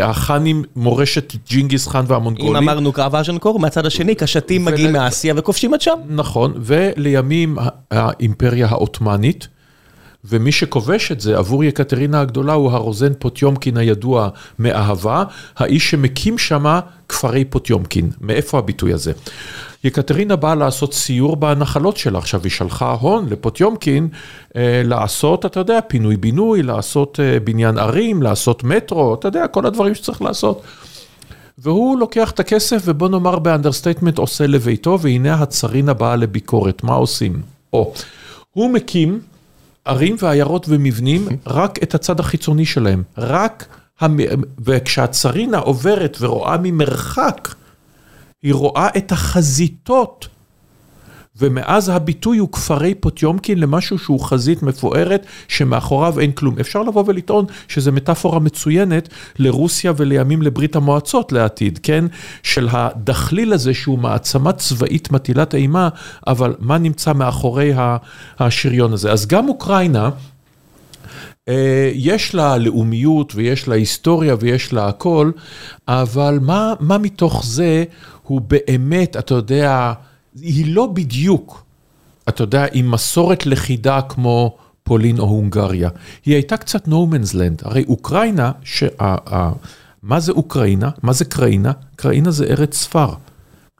החאנים 0.03 0.63
מורשת 0.77 1.35
ג'ינגיס 1.49 1.89
חאן 1.89 2.05
והמונגולים. 2.07 2.57
אם 2.57 2.63
אמרנו 2.63 2.93
קרב 2.93 3.15
אז'נקור, 3.15 3.59
מהצד 3.59 3.87
השני 3.87 4.15
קשתים 4.15 4.65
מגיעים 4.65 4.93
מאסיה 4.93 5.35
וכובשים 5.37 5.75
עד 5.75 5.81
שם. 5.81 5.99
נכון, 6.09 6.55
ולימים 6.57 7.57
האימפריה 7.91 8.67
העות'מאנית. 8.67 9.49
ומי 10.29 10.53
שכובש 10.53 11.13
את 11.13 11.21
זה 11.21 11.39
עבור 11.39 11.65
יקטרינה 11.65 12.21
הגדולה 12.21 12.53
הוא 12.53 12.71
הרוזן 12.71 13.13
פוטיומקין 13.19 13.77
הידוע 13.77 14.29
מאהבה, 14.59 15.25
האיש 15.57 15.91
שמקים 15.91 16.39
שמה 16.39 16.81
כפרי 17.09 17.45
פוטיומקין. 17.45 18.11
מאיפה 18.21 18.59
הביטוי 18.59 18.93
הזה? 18.93 19.13
יקטרינה 19.87 20.37
באה 20.37 20.55
לעשות 20.55 20.95
סיור 20.95 21.37
בנחלות 21.37 21.97
שלה, 21.97 22.19
עכשיו 22.19 22.41
היא 22.43 22.51
שלחה 22.51 22.97
הון 23.01 23.27
לפוטיומקין 23.31 24.09
אה, 24.57 24.83
לעשות, 24.85 25.47
אתה 25.47 25.61
יודע, 25.61 25.79
פינוי-בינוי, 25.89 26.63
לעשות 26.63 27.21
אה, 27.21 27.41
בניין 27.41 27.79
ערים, 27.79 28.23
לעשות 28.23 28.65
מטרו, 28.65 29.15
אתה 29.15 29.29
יודע, 29.29 29.47
כל 29.47 29.67
הדברים 29.67 29.95
שצריך 29.95 30.23
לעשות. 30.23 30.63
והוא 31.59 31.99
לוקח 31.99 32.31
את 32.31 32.41
הכסף 32.41 32.83
ובוא 32.85 33.09
נאמר 33.09 33.39
ב 33.39 33.44
understatement 33.44 34.19
עושה 34.19 34.47
לביתו, 34.47 34.99
והנה 35.01 35.35
הצרינה 35.35 35.95
באה 35.95 36.17
לביקורת, 36.17 36.85
מה 36.85 36.95
עושים? 36.95 37.43
או, 37.73 37.93
הוא 38.53 38.71
מקים 38.71 39.21
ערים 39.85 40.17
ועיירות 40.19 40.67
ומבנים, 40.69 41.29
רק 41.47 41.83
את 41.83 41.95
הצד 41.95 42.21
החיצוני 42.21 42.67
שלהם, 42.67 43.03
רק, 43.19 43.67
המ... 44.01 44.17
וכשהצרינה 44.65 45.59
עוברת 45.59 46.17
ורואה 46.21 46.57
ממרחק, 46.63 47.49
היא 48.43 48.55
רואה 48.55 48.89
את 48.97 49.13
החזיתות, 49.13 50.29
ומאז 51.39 51.89
הביטוי 51.89 52.39
הוא 52.39 52.49
כפרי 52.53 52.95
פוטיומקין 52.95 53.59
למשהו 53.59 53.99
שהוא 53.99 54.21
חזית 54.21 54.63
מפוארת, 54.63 55.27
שמאחוריו 55.49 56.21
אין 56.21 56.33
כלום. 56.33 56.59
אפשר 56.61 56.83
לבוא 56.83 57.05
ולטעון 57.07 57.45
שזו 57.69 57.93
מטאפורה 57.93 58.39
מצוינת 58.39 59.09
לרוסיה 59.39 59.93
ולימים 59.97 60.43
לברית 60.43 60.77
המועצות 60.77 61.33
לעתיד, 61.33 61.79
כן? 61.83 62.05
של 62.43 62.69
הדחליל 62.71 63.53
הזה 63.53 63.75
שהוא 63.75 63.99
מעצמה 63.99 64.53
צבאית 64.53 65.11
מטילת 65.11 65.55
אימה, 65.55 65.89
אבל 66.27 66.55
מה 66.59 66.79
נמצא 66.79 67.13
מאחורי 67.13 67.73
השריון 68.39 68.93
הזה? 68.93 69.13
אז 69.13 69.27
גם 69.27 69.49
אוקראינה, 69.49 70.11
יש 71.95 72.35
לה 72.35 72.59
לאומיות 72.59 73.35
ויש 73.35 73.69
לה 73.69 73.75
היסטוריה 73.75 74.35
ויש 74.41 74.73
לה 74.73 74.89
הכל, 74.89 75.31
אבל 75.89 76.39
מה, 76.43 76.75
מה 76.81 76.99
מתוך 76.99 77.45
זה 77.45 77.85
הוא 78.23 78.41
באמת, 78.41 79.17
אתה 79.17 79.35
יודע, 79.35 79.93
היא 80.41 80.75
לא 80.75 80.87
בדיוק, 80.87 81.65
אתה 82.29 82.43
יודע, 82.43 82.67
עם 82.73 82.91
מסורת 82.91 83.47
לכידה 83.47 84.01
כמו 84.03 84.57
פולין 84.83 85.19
או 85.19 85.25
הונגריה. 85.25 85.91
היא 86.25 86.35
הייתה 86.35 86.57
קצת 86.57 86.89
no 86.89 86.91
man's 86.91 87.35
land. 87.35 87.63
הרי 87.63 87.85
אוקראינה, 87.89 88.53
שה, 88.63 88.87
ה, 89.01 89.53
מה 90.03 90.21
זה 90.21 90.33
אוקראינה? 90.33 90.91
מה 91.03 91.13
זה 91.13 91.25
קראינה? 91.25 91.73
קראינה 91.97 92.31
זה 92.31 92.45
ארץ 92.45 92.77
ספר. 92.77 93.09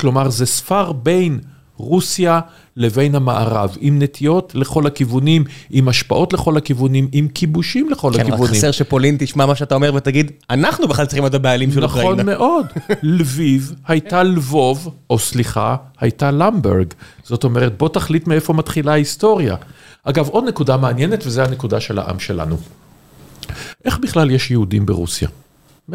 כלומר, 0.01 0.31
זה 0.31 0.47
ספר 0.47 0.93
בין 0.93 1.41
רוסיה 1.77 2.41
לבין 2.77 3.15
המערב, 3.15 3.77
עם 3.81 4.03
נטיות 4.03 4.53
לכל 4.55 4.87
הכיוונים, 4.87 5.45
עם 5.71 5.89
השפעות 5.89 6.33
לכל 6.33 6.57
הכיוונים, 6.57 7.09
עם 7.13 7.29
כיבושים 7.29 7.91
לכל 7.91 8.11
כן, 8.15 8.21
הכיוונים. 8.21 8.47
כן, 8.47 8.51
רק 8.53 8.59
חסר 8.59 8.71
שפולין 8.71 9.17
תשמע 9.19 9.47
מה 9.47 9.55
שאתה 9.55 9.75
אומר 9.75 9.95
ותגיד, 9.95 10.31
אנחנו 10.51 10.89
בכלל 10.89 11.07
צריכים 11.07 11.25
להיות 11.25 11.35
הבעלים 11.35 11.73
של 11.73 11.85
נכון 11.85 12.01
אוקראינה. 12.01 12.23
נכון 12.23 12.35
מאוד. 12.35 12.67
לביב 13.03 13.75
הייתה 13.87 14.23
לבוב, 14.23 14.95
או 15.11 15.19
סליחה, 15.19 15.77
הייתה 16.01 16.31
למברג. 16.31 16.87
זאת 17.25 17.45
אומרת, 17.45 17.79
בוא 17.79 17.89
תחליט 17.89 18.27
מאיפה 18.27 18.53
מתחילה 18.53 18.93
ההיסטוריה. 18.93 19.57
אגב, 20.05 20.29
עוד 20.29 20.45
נקודה 20.45 20.77
מעניינת, 20.77 21.27
וזו 21.27 21.43
הנקודה 21.43 21.81
של 21.81 21.99
העם 21.99 22.19
שלנו. 22.19 22.57
איך 23.85 23.99
בכלל 23.99 24.31
יש 24.31 24.51
יהודים 24.51 24.87
ברוסיה? 24.87 25.29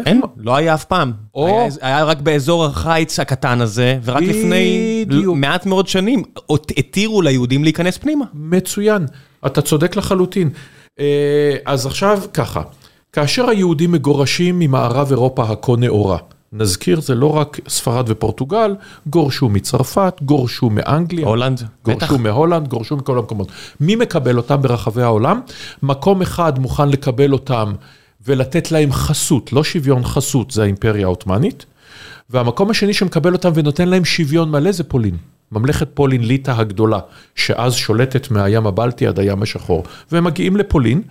אין, 0.05 0.21
לא 0.37 0.55
היה 0.55 0.73
אף 0.73 0.85
פעם. 0.85 1.11
או- 1.35 1.47
היה- 1.47 1.67
היה 1.81 2.03
רק 2.03 2.21
באזור 2.21 2.65
החיץ 2.65 3.19
הקטן 3.19 3.61
הזה, 3.61 3.97
ורק 4.03 4.21
לפני 4.23 5.05
בדיוק. 5.07 5.35
מעט 5.37 5.65
מאוד 5.65 5.87
שנים 5.87 6.23
התירו 6.77 7.21
ליהודים 7.21 7.63
להיכנס 7.63 7.97
פנימה. 7.97 8.25
מצוין, 8.33 9.05
אתה 9.45 9.61
צודק 9.61 9.95
לחלוטין. 9.95 10.49
אה, 10.99 11.05
אז 11.65 11.85
עכשיו 11.85 12.21
ככה, 12.33 12.61
כאשר 13.13 13.49
היהודים 13.49 13.91
מגורשים 13.91 14.59
ממערב 14.59 15.07
אירופה 15.11 15.43
הכה 15.43 15.71
נאורה, 15.77 16.17
נזכיר, 16.53 17.01
זה 17.01 17.15
לא 17.15 17.37
רק 17.37 17.59
ספרד 17.67 18.05
ופורטוגל, 18.07 18.75
גורשו 19.07 19.49
מצרפת, 19.49 20.13
גורשו 20.21 20.69
מאנגליה. 20.69 21.25
הולנד, 21.27 21.61
בטח. 21.85 22.07
גורשו 22.09 22.23
מהולנד, 22.23 22.67
גורשו 22.67 22.97
מכל 22.97 23.17
המקומות. 23.17 23.47
מי 23.79 23.95
מקבל 23.95 24.37
אותם 24.37 24.61
ברחבי 24.61 25.01
העולם? 25.01 25.41
מקום 25.83 26.21
אחד 26.21 26.59
מוכן 26.59 26.89
לקבל 26.89 27.33
אותם 27.33 27.73
ולתת 28.25 28.71
להם 28.71 28.91
חסות, 28.91 29.53
לא 29.53 29.63
שוויון 29.63 30.03
חסות, 30.03 30.51
זה 30.51 30.63
האימפריה 30.63 31.05
העות'מאנית. 31.05 31.65
והמקום 32.29 32.69
השני 32.69 32.93
שמקבל 32.93 33.33
אותם 33.33 33.51
ונותן 33.55 33.89
להם 33.89 34.05
שוויון 34.05 34.51
מלא 34.51 34.71
זה 34.71 34.83
פולין. 34.83 35.17
ממלכת 35.51 35.87
פולין 35.93 36.23
ליטא 36.23 36.51
הגדולה, 36.51 36.99
שאז 37.35 37.73
שולטת 37.73 38.31
מהים 38.31 38.67
הבלטי 38.67 39.07
עד 39.07 39.19
הים 39.19 39.41
השחור. 39.41 39.83
והם 40.11 40.23
מגיעים 40.23 40.57
לפולין 40.57 41.01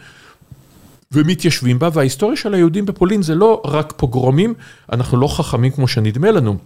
ומתיישבים 1.12 1.78
בה, 1.78 1.88
וההיסטוריה 1.92 2.36
של 2.36 2.54
היהודים 2.54 2.86
בפולין 2.86 3.22
זה 3.22 3.34
לא 3.34 3.62
רק 3.64 3.92
פוגרומים, 3.96 4.54
אנחנו 4.92 5.20
לא 5.20 5.28
חכמים 5.36 5.72
כמו 5.72 5.88
שנדמה 5.88 6.30
לנו. 6.30 6.56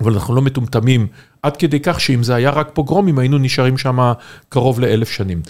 אבל 0.00 0.12
אנחנו 0.12 0.34
לא 0.34 0.42
מטומטמים, 0.42 1.06
עד 1.42 1.56
כדי 1.56 1.80
כך 1.80 2.00
שאם 2.00 2.22
זה 2.22 2.34
היה 2.34 2.50
רק 2.50 2.70
פוגרומים, 2.72 3.18
היינו 3.18 3.38
נשארים 3.38 3.78
שם 3.78 4.12
קרוב 4.48 4.80
לאלף 4.80 5.10
שנים. 5.10 5.42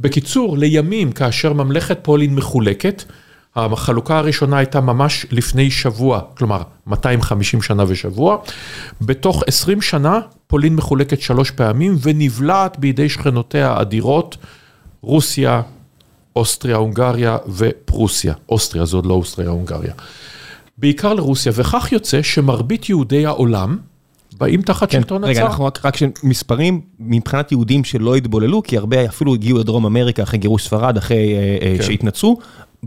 בקיצור, 0.00 0.58
לימים, 0.58 1.12
כאשר 1.12 1.52
ממלכת 1.52 1.98
פולין 2.02 2.34
מחולקת, 2.34 3.02
החלוקה 3.56 4.18
הראשונה 4.18 4.58
הייתה 4.58 4.80
ממש 4.80 5.26
לפני 5.30 5.70
שבוע, 5.70 6.20
כלומר 6.34 6.62
250 6.86 7.62
שנה 7.62 7.84
ושבוע. 7.88 8.36
בתוך 9.00 9.42
20 9.46 9.82
שנה 9.82 10.20
פולין 10.46 10.76
מחולקת 10.76 11.20
שלוש 11.20 11.50
פעמים 11.50 11.96
ונבלעת 12.02 12.78
בידי 12.78 13.08
שכנותיה 13.08 13.70
האדירות, 13.70 14.36
רוסיה, 15.02 15.62
אוסטריה, 16.36 16.76
הונגריה 16.76 17.36
ופרוסיה. 17.56 18.34
אוסטריה, 18.48 18.84
זה 18.84 18.96
עוד 18.96 19.06
לא 19.06 19.14
אוסטריה, 19.14 19.50
הונגריה. 19.50 19.92
בעיקר 20.78 21.14
לרוסיה, 21.14 21.52
וכך 21.54 21.92
יוצא 21.92 22.22
שמרבית 22.22 22.88
יהודי 22.88 23.26
העולם 23.26 23.78
באים 24.42 24.62
תחת 24.62 24.90
כן, 24.90 25.00
שלטון 25.00 25.24
רגע, 25.24 25.32
הצאר. 25.32 25.46
אנחנו 25.46 25.64
רק, 25.64 25.86
רק 25.86 25.94
מספרים 26.22 26.80
מבחינת 27.00 27.52
יהודים 27.52 27.84
שלא 27.84 28.14
התבוללו, 28.16 28.62
כי 28.62 28.76
הרבה 28.76 29.04
אפילו 29.04 29.34
הגיעו 29.34 29.58
לדרום 29.58 29.86
אמריקה 29.86 30.22
אחרי 30.22 30.38
גירוש 30.38 30.64
ספרד, 30.64 30.96
אחרי 30.96 31.34
אה, 31.34 31.68
אה, 31.68 31.76
כן. 31.78 31.82
שהתנצרו. 31.82 32.38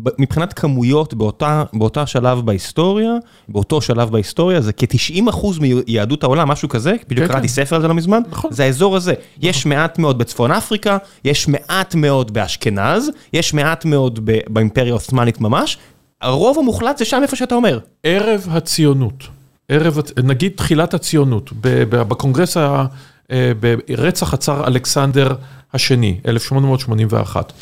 ב- 0.04 0.10
מבחינת 0.20 0.54
כמויות 0.54 1.14
באותה, 1.14 1.64
באותה 1.74 2.06
שלב 2.06 2.42
בהיסטוריה, 2.46 3.12
באותו 3.50 3.82
שלב 3.82 4.10
בהיסטוריה, 4.10 4.62
זה 4.62 4.74
כ-90% 4.74 5.46
מיהדות 5.62 6.24
העולם, 6.24 6.48
משהו 6.48 6.70
כזה, 6.70 6.96
בדיוק 7.08 7.28
כן, 7.28 7.34
קראתי 7.34 7.48
כן. 7.48 7.54
ספר 7.54 7.76
על 7.76 7.82
זה 7.82 7.88
לא 7.88 7.94
מזמן, 7.94 8.22
נכון. 8.32 8.54
זה 8.54 8.64
האזור 8.64 8.96
הזה. 8.96 9.14
יש 9.42 9.66
מעט 9.66 10.00
מאוד 10.00 10.18
בצפון 10.18 10.52
אפריקה, 10.52 10.98
יש 11.26 11.48
מעט 11.48 11.96
מאוד 11.96 12.34
באשכנז, 12.34 13.10
יש 13.34 13.54
מעט 13.54 13.86
מאוד 13.86 14.20
באימפריה 14.50 14.92
העות'מאנית 14.92 15.42
ממש, 15.42 15.78
הרוב 16.22 16.60
המוחלט 16.60 16.98
זה 16.98 17.06
שם 17.06 17.20
איפה 17.22 17.36
שאתה 17.36 17.56
אומר. 17.56 17.80
ערב 18.04 18.48
הציונות, 18.52 19.24
ערב, 19.70 19.98
נגיד 20.24 20.52
תחילת 20.56 20.94
הציונות, 20.94 21.52
בקונגרס, 21.90 22.58
אה, 22.58 23.52
ברצח 23.88 24.34
הצאר 24.34 24.68
אלכסנדר 24.68 25.36
השני, 25.74 26.20
1881. 26.28 27.54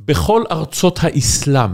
בכל 0.00 0.42
ארצות 0.50 0.98
האסלאם, 1.02 1.70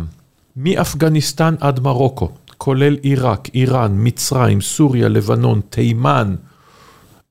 מאפגניסטן 0.56 1.54
עד 1.60 1.80
מרוקו, 1.80 2.30
כולל 2.58 2.96
עיראק, 3.02 3.48
איראן, 3.54 3.92
מצרים, 3.94 4.60
סוריה, 4.60 5.08
לבנון, 5.08 5.60
תימן, 5.70 6.34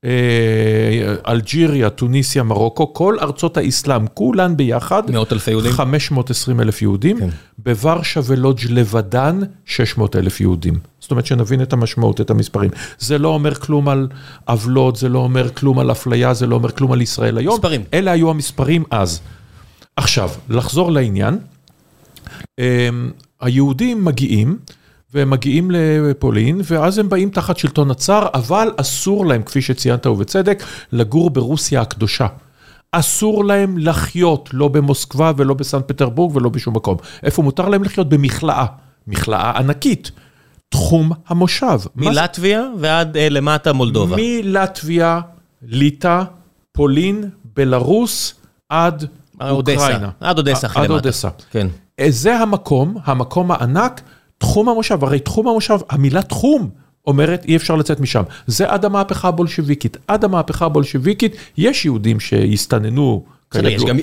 אה, 0.04 1.14
אלג'יריה, 1.28 1.90
טוניסיה, 1.90 2.42
מרוקו, 2.42 2.94
כל 2.94 3.16
ארצות 3.22 3.56
האסלאם, 3.56 4.06
כולן 4.06 4.56
ביחד, 4.56 5.10
מאות 5.10 5.32
אלפי 5.32 5.50
יהודים. 5.50 5.72
520 5.72 6.60
אלף 6.60 6.82
יהודים, 6.82 7.18
כן. 7.18 7.28
בוורשה 7.58 8.20
ולודג' 8.24 8.70
לבדן 8.70 9.40
600 9.64 10.16
אלף 10.16 10.40
יהודים. 10.40 10.74
זאת 11.04 11.10
אומרת 11.10 11.26
שנבין 11.26 11.62
את 11.62 11.72
המשמעות, 11.72 12.20
את 12.20 12.30
המספרים. 12.30 12.70
זה 12.98 13.18
לא 13.18 13.28
אומר 13.28 13.54
כלום 13.54 13.88
על 13.88 14.08
עוולות, 14.44 14.96
זה 14.96 15.08
לא 15.08 15.18
אומר 15.18 15.48
כלום 15.54 15.78
על 15.78 15.90
אפליה, 15.90 16.34
זה 16.34 16.46
לא 16.46 16.54
אומר 16.54 16.72
כלום 16.72 16.92
על 16.92 17.00
ישראל 17.00 17.38
היום. 17.38 17.54
מספרים. 17.54 17.84
אלה 17.94 18.10
היו 18.10 18.30
המספרים 18.30 18.84
אז. 18.90 19.20
עכשיו, 19.96 20.30
לחזור 20.48 20.92
לעניין, 20.92 21.38
אמ, 22.58 22.64
היהודים 23.40 24.04
מגיעים, 24.04 24.58
והם 25.14 25.30
מגיעים 25.30 25.70
לפולין, 25.70 26.60
ואז 26.64 26.98
הם 26.98 27.08
באים 27.08 27.30
תחת 27.30 27.56
שלטון 27.56 27.90
הצאר, 27.90 28.26
אבל 28.34 28.68
אסור 28.76 29.26
להם, 29.26 29.42
כפי 29.42 29.62
שציינת 29.62 30.06
ובצדק, 30.06 30.64
לגור 30.92 31.30
ברוסיה 31.30 31.80
הקדושה. 31.80 32.26
אסור 32.92 33.44
להם 33.44 33.78
לחיות, 33.78 34.48
לא 34.52 34.68
במוסקבה 34.68 35.32
ולא 35.36 35.54
בסנט 35.54 35.88
פטרבורג 35.88 36.36
ולא 36.36 36.48
בשום 36.48 36.76
מקום. 36.76 36.96
איפה 37.22 37.42
מותר 37.42 37.68
להם 37.68 37.84
לחיות? 37.84 38.08
במכלאה. 38.08 38.66
מכלאה 39.06 39.58
ענקית. 39.58 40.10
תחום 40.74 41.12
המושב. 41.28 41.78
מלטביה 41.96 42.62
ועד 42.78 43.16
אה, 43.16 43.28
למטה 43.28 43.72
מולדובה. 43.72 44.16
מלטביה, 44.18 45.20
ליטא, 45.62 46.22
פולין, 46.72 47.30
בלרוס, 47.56 48.34
עד 48.68 49.06
אודסה. 49.40 49.72
אוקראינה. 49.72 50.10
עד 50.20 50.38
אודסה 50.38 50.66
עד 50.66 50.76
למטה. 50.76 50.92
אודסה. 50.92 51.28
כן. 51.50 51.66
זה 52.08 52.36
המקום, 52.36 52.96
המקום 53.04 53.50
הענק, 53.50 54.00
תחום 54.38 54.68
המושב. 54.68 55.04
הרי 55.04 55.20
תחום 55.20 55.48
המושב, 55.48 55.78
המילה 55.90 56.22
תחום 56.22 56.70
אומרת 57.06 57.44
אי 57.44 57.56
אפשר 57.56 57.76
לצאת 57.76 58.00
משם. 58.00 58.22
זה 58.46 58.70
עד 58.70 58.84
המהפכה 58.84 59.28
הבולשביקית. 59.28 59.96
עד 60.08 60.24
המהפכה 60.24 60.66
הבולשביקית 60.66 61.36
יש 61.56 61.84
יהודים 61.84 62.20
שהסתננו. 62.20 63.24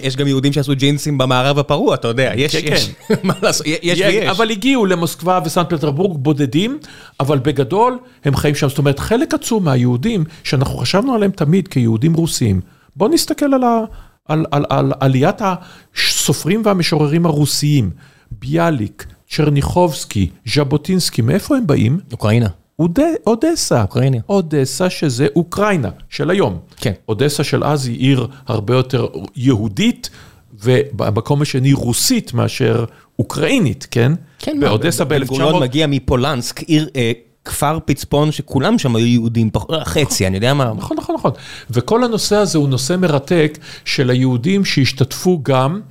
יש. 0.03 0.15
גם- 0.15 0.27
יהודים 0.27 0.53
שעשו 0.53 0.73
ג'ינסים 0.75 1.17
במערב 1.17 1.59
הפרוע, 1.59 1.95
אתה 1.95 2.07
יודע, 2.07 2.31
יש, 2.35 2.55
כן, 2.55 2.73
יש, 2.73 2.91
מה 3.23 3.33
לעשות, 3.41 3.67
יש 3.67 3.79
יש, 3.83 3.99
ויש. 4.01 4.29
אבל 4.29 4.51
הגיעו 4.51 4.85
למוסקבה 4.85 5.39
וסנט 5.45 5.73
פטרבורג 5.73 6.17
בודדים, 6.23 6.79
אבל 7.19 7.39
בגדול 7.39 7.97
הם 8.25 8.35
חיים 8.35 8.55
שם. 8.55 8.69
זאת 8.69 8.77
אומרת, 8.77 8.99
חלק 8.99 9.33
עצום 9.33 9.63
מהיהודים, 9.63 10.23
שאנחנו 10.43 10.77
חשבנו 10.77 11.13
עליהם 11.13 11.31
תמיד 11.31 11.67
כיהודים 11.67 12.13
רוסים, 12.13 12.61
בואו 12.95 13.09
נסתכל 13.09 13.45
על, 13.53 13.63
ה, 13.63 13.79
על, 14.27 14.45
על, 14.51 14.65
על 14.69 14.93
עליית 14.99 15.41
הסופרים 15.95 16.61
והמשוררים 16.65 17.25
הרוסיים, 17.25 17.89
ביאליק, 18.31 19.05
צ'רניחובסקי, 19.29 20.29
ז'בוטינסקי, 20.55 21.21
מאיפה 21.21 21.57
הם 21.57 21.67
באים? 21.67 21.99
אוקראינה. 22.11 22.47
אוד... 22.79 22.99
אודסה. 23.27 23.81
אוקראינה. 23.81 24.17
אודסה 24.29 24.89
שזה 24.89 25.27
אוקראינה 25.35 25.89
של 26.09 26.29
היום. 26.29 26.59
כן. 26.77 26.93
אודסה 27.09 27.43
של 27.43 27.63
אז 27.63 27.87
היא 27.87 27.97
עיר 27.97 28.27
הרבה 28.47 28.75
יותר 28.75 29.07
יהודית, 29.35 30.09
ובמקום 30.63 31.41
השני 31.41 31.73
רוסית 31.73 32.33
מאשר 32.33 32.85
אוקראינית, 33.19 33.87
כן? 33.91 34.11
כן, 34.39 34.59
מה, 34.59 34.67
באודסה 34.67 35.05
בן 35.05 35.23
גוריון 35.23 35.53
ב-1900, 35.53 35.61
מגיע 35.61 35.87
מפולנסק, 35.87 36.59
עיר, 36.59 36.89
אה, 36.95 37.11
כפר 37.45 37.79
פצפון 37.85 38.31
שכולם 38.31 38.79
שם 38.79 38.95
היו 38.95 39.05
יהודים, 39.05 39.49
חצי, 39.83 40.27
אני 40.27 40.37
יודע 40.37 40.53
מה. 40.53 40.73
נכון, 40.77 40.97
נכון, 40.97 41.15
נכון. 41.15 41.31
וכל 41.69 42.03
הנושא 42.03 42.35
הזה 42.35 42.57
הוא 42.57 42.69
נושא 42.69 42.95
מרתק 42.95 43.57
של 43.85 44.09
היהודים 44.09 44.65
שהשתתפו 44.65 45.39
גם 45.43 45.81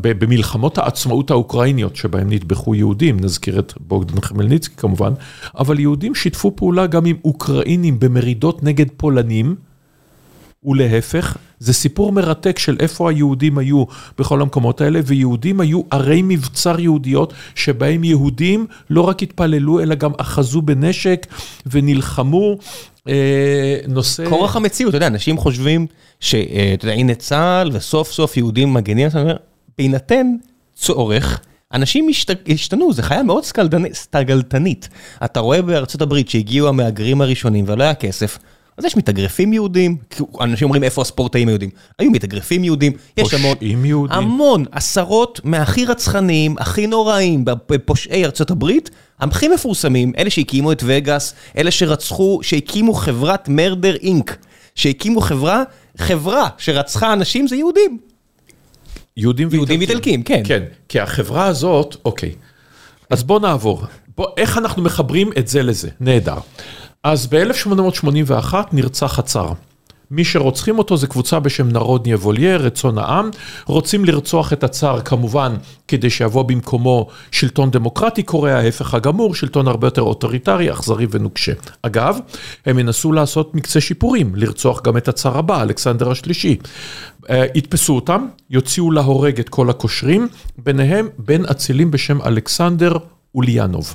במלחמות 0.00 0.78
העצמאות 0.78 1.30
האוקראיניות 1.30 1.96
שבהם 1.96 2.32
נטבחו 2.32 2.74
יהודים, 2.74 3.20
נזכיר 3.20 3.58
את 3.58 3.72
בוגדן 3.80 4.20
חמלניצקי 4.20 4.74
כמובן, 4.76 5.12
אבל 5.58 5.80
יהודים 5.80 6.14
שיתפו 6.14 6.56
פעולה 6.56 6.86
גם 6.86 7.06
עם 7.06 7.16
אוקראינים 7.24 8.00
במרידות 8.00 8.62
נגד 8.62 8.86
פולנים, 8.96 9.54
ולהפך, 10.64 11.36
זה 11.58 11.72
סיפור 11.72 12.12
מרתק 12.12 12.58
של 12.58 12.76
איפה 12.80 13.10
היהודים 13.10 13.58
היו 13.58 13.84
בכל 14.18 14.40
המקומות 14.40 14.80
האלה, 14.80 15.00
ויהודים 15.06 15.60
היו 15.60 15.80
ערי 15.90 16.22
מבצר 16.24 16.80
יהודיות, 16.80 17.32
שבהם 17.54 18.04
יהודים 18.04 18.66
לא 18.90 19.00
רק 19.00 19.22
התפללו, 19.22 19.80
אלא 19.80 19.94
גם 19.94 20.12
אחזו 20.18 20.62
בנשק 20.62 21.26
ונלחמו. 21.66 22.58
נושא... 23.88 24.28
כורח 24.28 24.56
המציאות, 24.56 24.90
אתה 24.90 24.96
יודע, 24.96 25.06
אנשים 25.06 25.38
חושבים 25.38 25.86
שאתה 26.20 26.84
יודע, 26.86 26.92
הנה 26.92 27.14
צה"ל 27.14 27.70
וסוף 27.72 28.12
סוף 28.12 28.36
יהודים 28.36 28.74
מגנים, 28.74 29.08
בהינתן 29.78 30.26
צורך, 30.74 31.40
אנשים 31.72 32.08
השתנו, 32.48 32.92
זה 32.92 33.02
חיה 33.02 33.22
מאוד 33.22 33.44
סטגלטנית. 33.92 34.88
אתה 35.24 35.40
רואה 35.40 35.62
בארצות 35.62 36.02
הברית 36.02 36.28
שהגיעו 36.28 36.68
המהגרים 36.68 37.20
הראשונים 37.20 37.64
ולא 37.68 37.84
היה 37.84 37.94
כסף, 37.94 38.38
אז 38.78 38.84
יש 38.84 38.96
מתאגרפים 38.96 39.52
יהודים, 39.52 39.96
אנשים 40.40 40.64
אומרים 40.64 40.84
איפה 40.84 41.02
הספורטאים 41.02 41.48
היהודים, 41.48 41.70
היו 41.98 42.10
מתאגרפים 42.10 42.64
יהודים, 42.64 42.92
יש 43.16 43.34
פושעים 43.34 43.84
יהודים, 43.84 44.18
המון, 44.18 44.64
עשרות 44.72 45.40
מהכי 45.44 45.84
רצחניים, 45.84 46.54
הכי 46.58 46.86
נוראים, 46.86 47.44
בפושעי 47.44 48.24
ארצות 48.24 48.50
הברית, 48.50 48.90
הכי 49.20 49.48
מפורסמים, 49.48 50.12
אלה 50.18 50.30
שהקימו 50.30 50.72
את 50.72 50.82
וגאס, 50.86 51.34
אלה 51.58 51.70
שרצחו, 51.70 52.38
שהקימו 52.42 52.94
חברת 52.94 53.48
מרדר 53.48 53.94
אינק, 53.94 54.36
שהקימו 54.76 55.20
חברה, 55.20 55.62
חברה 55.98 56.48
שרצחה 56.58 57.12
אנשים 57.12 57.48
זה 57.48 57.56
יהודים. 57.56 57.98
יהודים 59.16 59.48
יהודים 59.52 59.80
איטלקים, 59.80 60.22
כן. 60.22 60.42
כן, 60.44 60.62
כי 60.88 61.00
החברה 61.00 61.46
הזאת, 61.46 61.96
אוקיי, 62.04 62.34
אז 63.10 63.22
בוא 63.22 63.40
נעבור, 63.40 63.82
בוא, 64.16 64.26
איך 64.36 64.58
אנחנו 64.58 64.82
מחברים 64.82 65.30
את 65.38 65.48
זה 65.48 65.62
לזה, 65.62 65.88
נהדר. 66.00 66.38
אז 67.02 67.26
ב-1881 67.26 68.54
נרצח 68.72 69.18
הצאר. 69.18 69.52
מי 70.10 70.24
שרוצחים 70.24 70.78
אותו 70.78 70.96
זה 70.96 71.06
קבוצה 71.06 71.40
בשם 71.40 71.68
נרודניה 71.68 72.16
וולייר, 72.16 72.62
רצון 72.62 72.98
העם. 72.98 73.30
רוצים 73.66 74.04
לרצוח 74.04 74.52
את 74.52 74.64
הצאר 74.64 75.00
כמובן 75.00 75.54
כדי 75.88 76.10
שיבוא 76.10 76.42
במקומו 76.42 77.06
שלטון 77.30 77.70
דמוקרטי, 77.70 78.22
קורה 78.22 78.54
ההפך 78.54 78.94
הגמור, 78.94 79.34
שלטון 79.34 79.68
הרבה 79.68 79.86
יותר 79.86 80.02
אוטוריטרי, 80.02 80.72
אכזרי 80.72 81.06
ונוקשה. 81.10 81.52
אגב, 81.82 82.18
הם 82.66 82.78
ינסו 82.78 83.12
לעשות 83.12 83.54
מקצה 83.54 83.80
שיפורים, 83.80 84.32
לרצוח 84.34 84.82
גם 84.82 84.96
את 84.96 85.08
הצאר 85.08 85.38
הבא, 85.38 85.62
אלכסנדר 85.62 86.10
השלישי. 86.10 86.56
יתפסו 87.30 87.94
אותם, 87.94 88.26
יוציאו 88.50 88.90
להורג 88.90 89.40
את 89.40 89.48
כל 89.48 89.70
הקושרים, 89.70 90.28
ביניהם 90.58 91.08
בן 91.18 91.44
אצילים 91.44 91.90
בשם 91.90 92.22
אלכסנדר 92.22 92.96
אוליאנוב. 93.34 93.94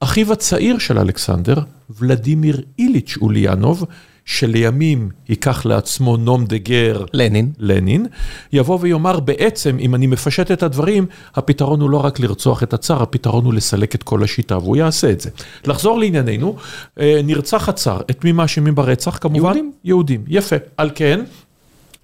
אחיו 0.00 0.32
הצעיר 0.32 0.78
של 0.78 0.98
אלכסנדר, 0.98 1.56
ולדימיר 1.90 2.62
איליץ' 2.78 3.16
אוליאנוב, 3.20 3.84
שלימים 4.28 5.08
ייקח 5.28 5.66
לעצמו 5.66 6.16
nom 6.16 6.44
de 6.44 6.58
guerre, 6.58 7.04
לנין. 7.12 7.52
לנין, 7.58 8.06
יבוא 8.52 8.78
ויאמר 8.80 9.20
בעצם, 9.20 9.76
אם 9.80 9.94
אני 9.94 10.06
מפשט 10.06 10.50
את 10.50 10.62
הדברים, 10.62 11.06
הפתרון 11.34 11.80
הוא 11.80 11.90
לא 11.90 12.04
רק 12.04 12.20
לרצוח 12.20 12.62
את 12.62 12.72
הצאר, 12.72 13.02
הפתרון 13.02 13.44
הוא 13.44 13.54
לסלק 13.54 13.94
את 13.94 14.02
כל 14.02 14.22
השיטה, 14.22 14.58
והוא 14.58 14.76
יעשה 14.76 15.10
את 15.10 15.20
זה. 15.20 15.30
לחזור 15.66 15.98
לענייננו, 15.98 16.56
נרצח 17.00 17.68
הצאר, 17.68 18.00
את 18.10 18.24
מי 18.24 18.32
מאשימים 18.32 18.74
ברצח? 18.74 19.18
כמובן, 19.18 19.44
יהודים. 19.44 19.72
יהודים, 19.84 20.24
יפה. 20.28 20.56
על 20.76 20.90
כן, 20.94 21.20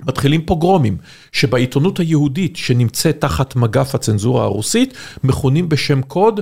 מתחילים 0.06 0.46
פוגרומים, 0.46 0.96
שבעיתונות 1.32 1.98
היהודית 1.98 2.56
שנמצאת 2.56 3.20
תחת 3.20 3.56
מגף 3.56 3.94
הצנזורה 3.94 4.44
הרוסית, 4.44 4.94
מכונים 5.24 5.68
בשם 5.68 6.02
קוד 6.02 6.40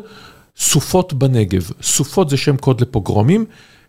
סופות 0.57 1.13
בנגב. 1.13 1.71
סופות 1.83 2.31
זה 2.31 2.37
שם 2.37 2.57
קוד 2.57 2.81
לפוגרומים. 2.81 3.45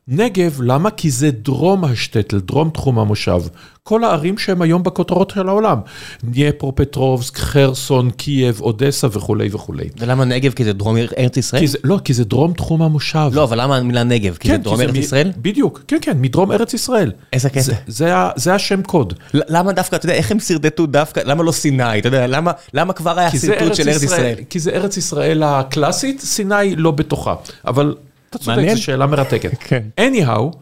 נגב, 0.08 0.62
למה? 0.62 0.90
כי 0.92 1.12
זה 1.12 1.32
דרום 1.32 1.86
השטטל, 1.86 2.40
דרום 2.40 2.70
תחום 2.70 3.00
המושב. 3.00 3.42
כל 3.84 4.04
הערים 4.04 4.38
שהם 4.38 4.62
היום 4.62 4.84
בכותרות 4.84 5.30
של 5.36 5.48
העולם. 5.50 5.78
דניפרופטרובסק, 6.24 7.38
חרסון, 7.38 8.10
קייב, 8.10 8.62
אודסה 8.62 9.08
וכולי 9.12 9.50
וכולי. 9.52 9.90
ולמה 10.00 10.26
נגב? 10.26 10.52
כי 10.54 10.64
זה 10.64 10.74
דרום 10.74 10.96
ארץ 11.18 11.38
ישראל? 11.38 11.62
כי 11.62 11.68
זה, 11.68 11.78
לא, 11.84 12.00
כי 12.04 12.14
זה 12.14 12.24
דרום 12.24 12.54
תחום 12.54 12.82
המושב. 12.82 13.30
לא, 13.34 13.44
אבל 13.44 13.62
למה 13.62 13.78
המילה 13.78 14.04
נגב? 14.04 14.38
כי 14.40 14.48
כן, 14.48 14.54
זה 14.58 14.64
דרום 14.64 14.82
ארץ 14.82 14.94
מ- 14.96 15.00
ישראל? 15.00 15.32
בדיוק, 15.38 15.82
כן, 15.88 15.98
כן, 16.02 16.18
מדרום 16.22 16.52
ארץ 16.52 16.74
ישראל. 16.74 17.12
איזה 17.34 17.50
קטע. 17.50 17.62
זה, 17.62 17.74
זה, 17.88 18.14
זה 18.36 18.54
השם 18.54 18.82
קוד. 18.82 19.14
למה 19.34 19.72
דווקא, 19.74 19.96
אתה 19.96 20.06
יודע, 20.06 20.16
איך 20.16 20.32
הם 20.32 20.40
שרטטו 20.40 20.86
דווקא, 20.86 21.22
למה 21.26 21.44
לא 21.44 21.52
סיני? 21.52 22.00
אתה 22.00 22.08
יודע, 22.08 22.28
למה, 22.28 22.52
למה 22.74 22.94
כבר 22.94 23.20
היה 23.20 23.32
כי 23.32 23.38
זה 23.38 23.48
שרטוט 23.48 23.76
של 23.76 23.90
ארץ 23.90 24.04
ישראל? 24.04 24.36
כי 24.50 24.60
זה 24.60 24.72
ארץ 24.72 24.98
ישראל 24.98 25.44
הקלאסית, 25.44 26.22
סיני 26.22 26.76
לא 26.76 26.92
בתוכה. 26.92 27.36
אבל 27.68 27.96
אתה 28.36 28.44
צודק, 28.44 28.58
מעניין. 28.58 28.76
זו 28.76 28.84
שאלה 28.84 29.06
מרתקת. 29.08 29.52
כן. 29.68 29.84
anyhow, 30.00 30.58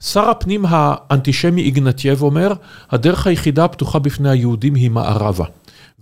שר 0.00 0.30
הפנים 0.30 0.64
האנטישמי 0.68 1.62
איגנטייב 1.62 2.22
אומר, 2.22 2.52
הדרך 2.90 3.26
היחידה 3.26 3.64
הפתוחה 3.64 3.98
בפני 3.98 4.30
היהודים 4.30 4.74
היא 4.74 4.90
מערבה. 4.90 5.44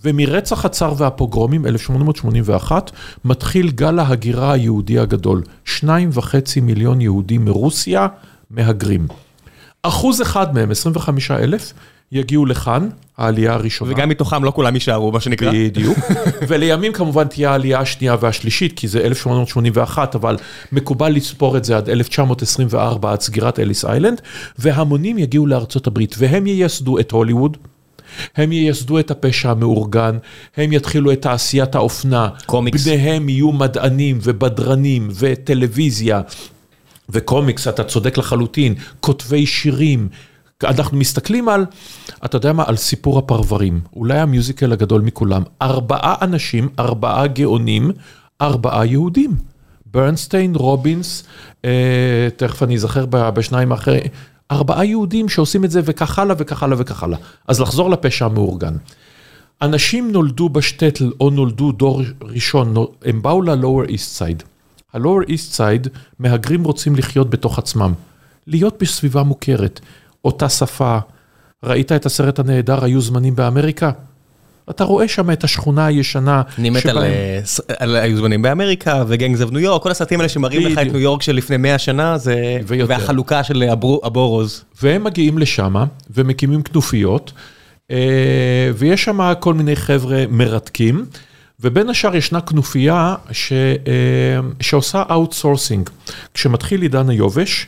ומרצח 0.05 0.65
הצאר 0.65 0.95
והפוגרומים, 0.97 1.67
1881, 1.67 2.91
מתחיל 3.25 3.71
גל 3.71 3.99
ההגירה 3.99 4.53
היהודי 4.53 4.99
הגדול. 4.99 5.43
שניים 5.65 6.11
וחצי 6.13 6.61
מיליון 6.61 7.01
יהודים 7.01 7.45
מרוסיה 7.45 8.07
מהגרים. 8.51 9.07
אחוז 9.83 10.23
אחד 10.23 10.55
מהם, 10.55 10.71
25 10.71 11.31
אלף, 11.31 11.73
יגיעו 12.13 12.47
לכאן, 12.47 12.89
העלייה 13.19 13.53
הראשונה. 13.53 13.93
וגם 13.93 14.09
מתוכם 14.09 14.45
לא 14.45 14.51
כולם 14.51 14.75
יישארו, 14.75 15.13
מה 15.13 15.21
שנקרא. 15.21 15.53
בדיוק. 15.53 15.99
ולימים 16.49 16.93
כמובן 16.93 17.25
תהיה 17.25 17.51
העלייה 17.51 17.81
השנייה 17.81 18.17
והשלישית, 18.21 18.73
כי 18.79 18.89
זה 18.89 19.01
1881, 19.01 20.15
אבל 20.15 20.37
מקובל 20.73 21.09
לספור 21.13 21.57
את 21.57 21.65
זה 21.65 21.77
עד 21.77 21.89
1924, 21.89 23.13
עד 23.13 23.21
סגירת 23.21 23.59
אליס 23.59 23.85
איילנד, 23.85 24.21
והמונים 24.59 25.19
יגיעו 25.19 25.47
לארצות 25.47 25.87
הברית, 25.87 26.15
והם 26.19 26.47
ייסדו 26.47 26.99
את 26.99 27.11
הוליווד. 27.11 27.57
הם 28.37 28.53
ייסדו 28.53 28.99
את 28.99 29.11
הפשע 29.11 29.51
המאורגן, 29.51 30.19
הם 30.57 30.73
יתחילו 30.73 31.13
את 31.13 31.23
תעשיית 31.23 31.75
האופנה. 31.75 32.29
קומיקס. 32.47 32.87
בניהם 32.87 33.29
יהיו 33.29 33.53
מדענים 33.53 34.19
ובדרנים 34.23 35.09
וטלוויזיה 35.19 36.21
וקומיקס, 37.11 37.69
אתה 37.69 37.85
צודק 37.85 38.19
לחלוטין, 38.19 38.75
כותבי 39.01 39.47
שירים. 39.47 40.09
אנחנו 40.65 40.99
מסתכלים 40.99 41.49
על, 41.49 41.67
אתה 42.25 42.37
יודע 42.37 42.53
מה, 42.53 42.65
על 42.67 42.77
סיפור 42.77 43.19
הפרברים, 43.19 43.81
אולי 43.97 44.19
המיוזיקל 44.19 44.73
הגדול 44.73 45.01
מכולם. 45.01 45.43
ארבעה 45.63 46.15
אנשים, 46.23 46.69
ארבעה 46.79 47.27
גאונים, 47.27 47.91
ארבעה 48.41 48.87
יהודים. 48.87 49.37
ברנסטיין, 49.93 50.55
רובינס, 50.55 51.25
אה, 51.65 52.29
תכף 52.37 52.63
אני 52.63 52.75
אזכר 52.75 53.07
בשניים 53.07 53.73
האחרים, 53.73 54.03
ארבעה 54.51 54.85
יהודים 54.85 55.29
שעושים 55.29 55.65
את 55.65 55.71
זה 55.71 55.81
וכך 55.85 56.19
הלאה 56.19 56.37
וכך 56.39 56.63
הלאה 56.63 56.77
וכך 56.81 57.03
הלאה. 57.03 57.19
אז 57.49 57.61
לחזור 57.61 57.91
לפשע 57.91 58.25
המאורגן. 58.25 58.75
אנשים 59.63 60.13
נולדו 60.13 60.49
בשטטל 60.49 61.13
או 61.21 61.31
נולדו 61.31 61.73
דור 61.73 62.03
ראשון, 62.23 62.75
הם 63.05 63.23
באו 63.23 63.43
ל-Lower 63.43 63.89
East 63.89 64.19
Side. 64.19 64.45
ה-Lower 64.95 65.29
East 65.29 65.57
Side, 65.57 65.89
מהגרים 66.19 66.65
רוצים 66.65 66.97
לחיות 66.97 67.31
בתוך 67.31 67.59
עצמם. 67.59 67.93
להיות 68.47 68.83
בסביבה 68.83 69.23
מוכרת, 69.23 69.81
אותה 70.25 70.49
שפה. 70.49 70.99
ראית 71.65 71.93
את 71.93 72.07
הסרט 72.07 72.39
הנהדר, 72.39 72.85
היו 72.85 73.01
זמנים 73.01 73.37
באמריקה? 73.37 73.91
אתה 74.71 74.85
רואה 74.85 75.09
שם 75.09 75.31
את 75.31 75.45
השכונה 75.45 75.87
הישנה. 75.87 76.43
אני 76.59 76.71
מת 76.71 76.87
על, 76.87 76.93
שבהם- 76.93 77.05
אה, 77.71 77.75
על 77.79 77.97
היו 77.97 78.17
זמנים 78.17 78.43
באמריקה 78.43 79.05
ו 79.09 79.15
Gangs 79.15 79.43
of 79.43 79.51
New 79.51 79.61
York, 79.61 79.83
כל 79.83 79.91
הסרטים 79.91 80.21
האלה 80.21 80.29
שמראים 80.29 80.67
לך 80.67 80.79
את. 80.79 80.87
ניו 80.87 80.99
יורק 80.99 81.23
של 81.23 81.33
לפני 81.37 81.57
100 81.57 81.79
שנה, 81.79 82.19
זה... 82.19 82.61
ויותר. 82.67 82.91
והחלוקה 82.93 83.45
של 83.45 83.63
ה 83.63 83.70
bor- 83.70 84.01
ה 84.05 84.11
boroughs. 84.11 84.65
והם 84.83 85.05
מגיעים 85.05 85.39
לשם 85.39 85.75
ומקימים 86.11 86.63
כנופיות, 86.63 87.33
אה, 87.91 87.97
ויש 88.75 89.05
שם 89.05 89.33
כל 89.41 89.55
מיני 89.55 89.77
חבר'ה 89.77 90.25
מרתקים, 90.31 91.05
ובין 91.61 91.89
השאר 91.91 92.17
ישנה 92.17 92.41
כנופיה 92.41 93.15
ש, 93.33 93.53
אה, 93.53 93.59
שעושה 94.61 95.03
outsourcing. 95.11 95.91
כשמתחיל 96.35 96.83
עידן 96.83 97.11
היובש, 97.11 97.67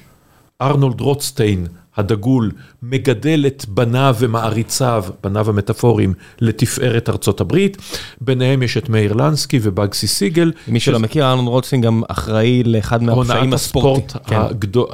ארנולד 0.63 1.01
רוטסטיין, 1.01 1.67
הדגול, 1.97 2.51
מגדל 2.83 3.45
את 3.47 3.65
בניו 3.69 4.17
ומעריציו, 4.19 5.05
בניו 5.23 5.49
המטאפוריים, 5.49 6.15
לתפארת 6.41 7.09
ארצות 7.09 7.41
הברית. 7.41 7.77
ביניהם 8.21 8.63
יש 8.63 8.77
את 8.77 8.89
מאיר 8.89 9.13
לנסקי 9.13 9.59
ובאגסי 9.63 10.07
סיגל. 10.07 10.53
מי 10.69 10.81
שלא 10.81 10.99
מכיר, 10.99 11.31
ארנולד 11.31 11.47
רוטסטיין 11.47 11.85
גם 11.85 12.03
אחראי 12.09 12.63
לאחד 12.63 13.03
מהפשעים 13.03 13.39
הונאת 13.39 13.55
הספורטיים. 13.55 14.07
הספורט 14.07 14.27
כן. 14.29 14.41
הגדול, 14.41 14.87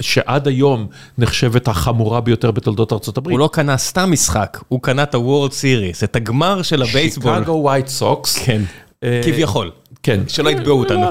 שעד 0.00 0.48
היום 0.48 0.86
נחשבת 1.18 1.68
החמורה 1.68 2.20
ביותר 2.20 2.50
בתולדות 2.50 2.92
ארצות 2.92 3.16
הברית. 3.16 3.32
הוא 3.32 3.40
לא 3.40 3.50
קנה 3.52 3.76
סתם 3.76 4.12
משחק, 4.12 4.58
הוא 4.68 4.82
קנה 4.82 5.02
את 5.02 5.14
ה 5.14 5.20
World 5.20 5.52
Series, 5.52 6.04
את 6.04 6.16
הגמר 6.16 6.62
של 6.62 6.82
הבייסבול. 6.82 7.38
שיקגו 7.38 7.52
ווייט 7.52 7.86
סוקס. 7.86 8.38
כן, 8.38 8.62
אה, 9.04 9.20
כביכול. 9.24 9.70
כן. 10.02 10.20
שלא 10.28 10.50
יתבעו 10.50 10.78
אותנו. 10.78 11.06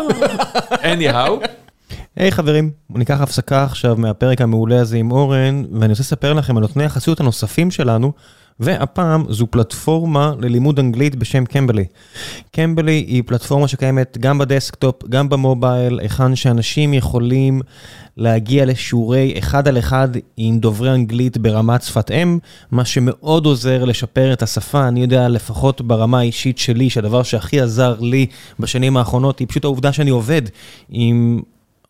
anyhow. 0.94 1.46
היי 2.15 2.30
hey, 2.30 2.32
חברים, 2.32 2.71
ניקח 2.89 3.21
הפסקה 3.21 3.63
עכשיו 3.63 3.95
מהפרק 3.95 4.41
המעולה 4.41 4.82
הזה 4.82 4.98
עם 4.98 5.12
אורן, 5.12 5.63
ואני 5.71 5.91
רוצה 5.91 6.04
לספר 6.04 6.34
לכם 6.34 6.58
על 6.58 6.62
נותני 6.62 6.84
החסות 6.84 7.19
הנוספים 7.19 7.71
שלנו, 7.71 8.12
והפעם 8.60 9.26
זו 9.30 9.48
פלטפורמה 9.48 10.34
ללימוד 10.39 10.80
אנגלית 10.80 11.15
בשם 11.15 11.45
קמבלי. 11.45 11.86
קמבלי 12.52 13.06
היא 13.08 13.24
פלטפורמה 13.26 13.67
שקיימת 13.67 14.17
גם 14.17 14.38
ב 14.38 14.45
desktop, 14.45 15.04
גם 15.10 15.30
ב 15.30 15.38
mobile, 15.38 16.00
היכן 16.00 16.36
שאנשים 16.36 16.93
יכולים 16.93 17.62
להגיע 18.17 18.65
לשיעורי 18.65 19.36
אחד 19.39 19.67
על 19.67 19.80
אחד 19.80 20.10
עם 20.38 20.60
דוברי 20.60 20.91
אנגלית 20.91 21.38
ברמת 21.38 21.82
שפת 21.82 22.12
אם, 22.12 22.39
מה 22.71 22.86
שמאוד 22.86 23.45
עוזר 23.45 23.86
לשפר 23.86 24.34
את 24.34 24.43
השפה. 24.43 24.88
אני 24.88 25.02
יודע, 25.02 25.28
לפחות 25.28 25.82
ברמה 25.82 26.19
האישית 26.19 26.58
שלי, 26.58 26.89
שהדבר 26.89 27.24
שהכי 27.24 27.62
עזר 27.62 27.95
לי 28.00 28.26
בשנים 28.60 28.98
האחרונות, 28.98 29.39
היא 29.39 29.48
פשוט 29.48 29.63
העובדה 29.63 29.93
שאני 29.93 30.10
עובד 30.10 30.41
עם... 30.89 31.41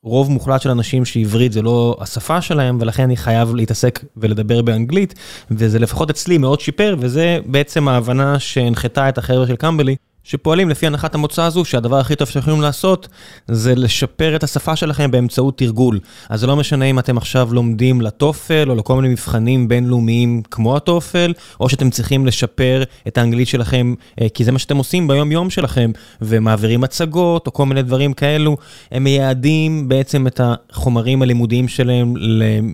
רוב 0.06 0.32
מוחלט 0.32 0.62
של 0.62 0.70
אנשים 0.70 1.06
שעברית 1.06 1.52
זה 1.52 1.62
לא 1.62 1.98
השפה 2.00 2.41
שלהם, 2.41 2.78
ולכן 2.82 3.04
אני 3.04 3.18
חייב 3.18 3.56
להתעסק 3.56 4.00
ולדבר 4.18 4.62
באנגלית, 4.62 5.13
וזה 5.52 5.80
לפחות 5.80 6.10
אצלי 6.10 6.38
מאוד 6.38 6.60
שיפר, 6.60 6.96
וזה 7.00 7.39
בעצם 7.46 7.88
ההבנה 7.88 8.39
שהנחתה 8.39 9.10
את 9.10 9.18
החבר'ה 9.18 9.48
של 9.48 9.56
קמבלי. 9.56 9.96
שפועלים 10.25 10.69
לפי 10.69 10.88
הנחת 10.88 11.15
המוצא 11.15 11.43
הזו, 11.43 11.65
שהדבר 11.65 11.99
הכי 11.99 12.15
טוב 12.15 12.27
שאתם 12.27 12.39
יכולים 12.39 12.61
לעשות 12.61 13.07
זה 13.47 13.75
לשפר 13.75 14.35
את 14.35 14.43
השפה 14.43 14.75
שלכם 14.75 15.11
באמצעות 15.11 15.57
תרגול. 15.57 15.99
אז 16.29 16.39
זה 16.39 16.47
לא 16.47 16.55
משנה 16.55 16.85
אם 16.85 16.99
אתם 16.99 17.17
עכשיו 17.17 17.53
לומדים 17.53 18.01
לטופל 18.01 18.69
או 18.69 18.75
לכל 18.75 18.95
מיני 18.95 19.07
מבחנים 19.07 19.67
בינלאומיים 19.67 20.41
כמו 20.51 20.75
הטופל, 20.75 21.33
או 21.59 21.69
שאתם 21.69 21.89
צריכים 21.89 22.25
לשפר 22.25 22.83
את 23.07 23.17
האנגלית 23.17 23.47
שלכם, 23.47 23.93
אה, 24.21 24.29
כי 24.29 24.43
זה 24.43 24.51
מה 24.51 24.59
שאתם 24.59 24.77
עושים 24.77 25.07
ביום 25.07 25.31
יום 25.31 25.49
שלכם, 25.49 25.91
ומעבירים 26.21 26.83
הצגות 26.83 27.47
או 27.47 27.53
כל 27.53 27.65
מיני 27.65 27.81
דברים 27.81 28.13
כאלו. 28.13 28.57
הם 28.91 29.03
מייעדים 29.03 29.89
בעצם 29.89 30.27
את 30.27 30.41
החומרים 30.43 31.21
הלימודיים 31.21 31.67
שלהם 31.67 32.13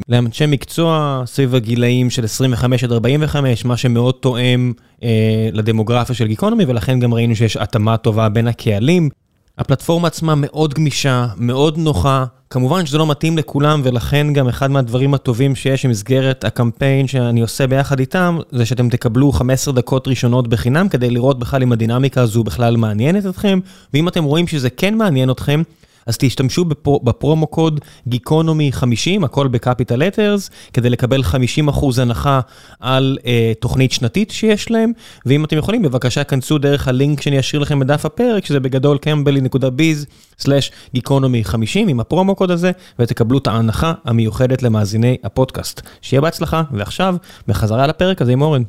לאנשי 0.09 0.45
מקצוע 0.45 1.23
סביב 1.25 1.55
הגילאים 1.55 2.09
של 2.09 2.23
25 2.23 2.83
עד 2.83 2.91
45, 2.91 3.65
מה 3.65 3.77
שמאוד 3.77 4.15
תואם. 4.19 4.73
אה, 5.03 5.49
לדמוגרפיה 5.53 6.15
של 6.15 6.27
גיקונומי, 6.27 6.65
ולכן 6.67 6.99
גם 6.99 7.13
ראינו 7.13 7.35
שיש 7.41 7.58
התאמה 7.58 7.97
טובה 7.97 8.30
בין 8.30 8.47
הקהלים. 8.47 9.10
הפלטפורמה 9.58 10.08
עצמה 10.08 10.34
מאוד 10.38 10.73
גמישה, 10.73 11.27
מאוד 11.38 11.77
נוחה, 11.77 12.25
כמובן 12.49 12.86
שזה 12.86 12.97
לא 12.97 13.08
מתאים 13.08 13.38
לכולם, 13.38 13.82
ולכן 13.84 14.34
גם 14.34 14.47
אחד 14.47 14.71
מהדברים 14.71 15.13
הטובים 15.13 15.56
שיש 15.56 15.86
במסגרת 15.86 16.43
הקמפיין 16.43 17.08
שאני 17.08 17.41
עושה 17.41 17.67
ביחד 17.67 17.99
איתם, 17.99 18.38
זה 18.51 18.65
שאתם 18.65 18.89
תקבלו 18.89 19.32
15 19.32 19.73
דקות 19.73 20.08
ראשונות 20.08 20.47
בחינם, 20.47 20.89
כדי 20.89 21.10
לראות 21.10 21.39
בכלל 21.39 21.63
אם 21.63 21.71
הדינמיקה 21.71 22.21
הזו 22.21 22.43
בכלל 22.43 22.77
מעניינת 22.77 23.25
אתכם, 23.25 23.60
ואם 23.93 24.08
אתם 24.08 24.23
רואים 24.23 24.47
שזה 24.47 24.69
כן 24.69 24.95
מעניין 24.95 25.32
אתכם, 25.32 25.62
אז 26.05 26.17
תשתמשו 26.17 26.65
ב 27.04 27.11
promo 27.11 27.47
code 27.47 27.80
גיקונומי 28.07 28.71
50, 28.71 29.23
הכל 29.23 29.47
ב 29.47 29.54
capital 29.54 29.95
letters, 29.95 30.49
כדי 30.73 30.89
לקבל 30.89 31.21
50% 31.69 32.01
הנחה 32.01 32.39
על 32.79 33.17
uh, 33.21 33.25
תוכנית 33.59 33.91
שנתית 33.91 34.31
שיש 34.31 34.71
להם, 34.71 34.91
ואם 35.25 35.45
אתם 35.45 35.57
יכולים, 35.57 35.81
בבקשה 35.81 36.23
כנסו 36.23 36.57
דרך 36.57 36.87
הלינק 36.87 37.21
שאני 37.21 37.39
אשאיר 37.39 37.61
לכם 37.61 37.79
בדף 37.79 38.05
הפרק, 38.05 38.45
שזה 38.45 38.59
בגדול 38.59 38.97
קמבלי.ביז/גיקונומי 38.97 41.43
50 41.43 41.87
עם 41.87 41.99
ה 41.99 42.06
promo 42.06 42.36
code 42.36 42.51
הזה, 42.51 42.71
ותקבלו 42.99 43.37
את 43.37 43.47
ההנחה 43.47 43.93
המיוחדת 44.05 44.63
למאזיני 44.63 45.17
הפודקאסט. 45.23 45.81
שיהיה 46.01 46.21
בהצלחה, 46.21 46.63
ועכשיו, 46.71 47.15
בחזרה 47.47 47.87
לפרק 47.87 48.21
הזה 48.21 48.31
עם 48.31 48.41
אורן. 48.41 48.63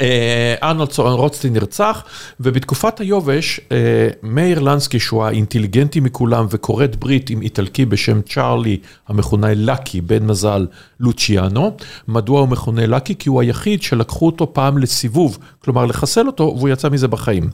אה, 0.00 0.54
ארנולד 0.62 0.90
רוצטין 0.98 1.52
נרצח, 1.52 2.04
ובתקופת 2.40 3.00
היובש, 3.00 3.60
אה, 3.72 4.08
מאיר 4.22 4.58
לנסקי, 4.60 5.00
שהוא 5.00 5.24
האינטליגנטי 5.24 6.00
מכולם 6.00 6.46
וכורת 6.50 6.96
ברית 6.96 7.30
עם 7.30 7.42
איטלקי 7.42 7.84
בשם 7.84 8.20
צ'ארלי, 8.22 8.78
המכונה 9.08 9.54
לקי, 9.54 10.00
בן 10.00 10.26
מזל 10.26 10.66
לוציאנו. 11.00 11.76
מדוע 12.08 12.40
הוא 12.40 12.48
מכונה 12.48 12.86
לקי? 12.86 13.14
כי 13.18 13.28
הוא 13.28 13.40
היחיד 13.40 13.82
שלקחו 13.82 14.26
אותו 14.26 14.54
פעם 14.54 14.78
לסיבוב, 14.78 15.38
כלומר 15.58 15.86
לחסל 15.86 16.26
אותו, 16.26 16.54
והוא 16.56 16.68
יצא 16.68 16.88
מזה 16.88 17.08
בחיים. 17.08 17.50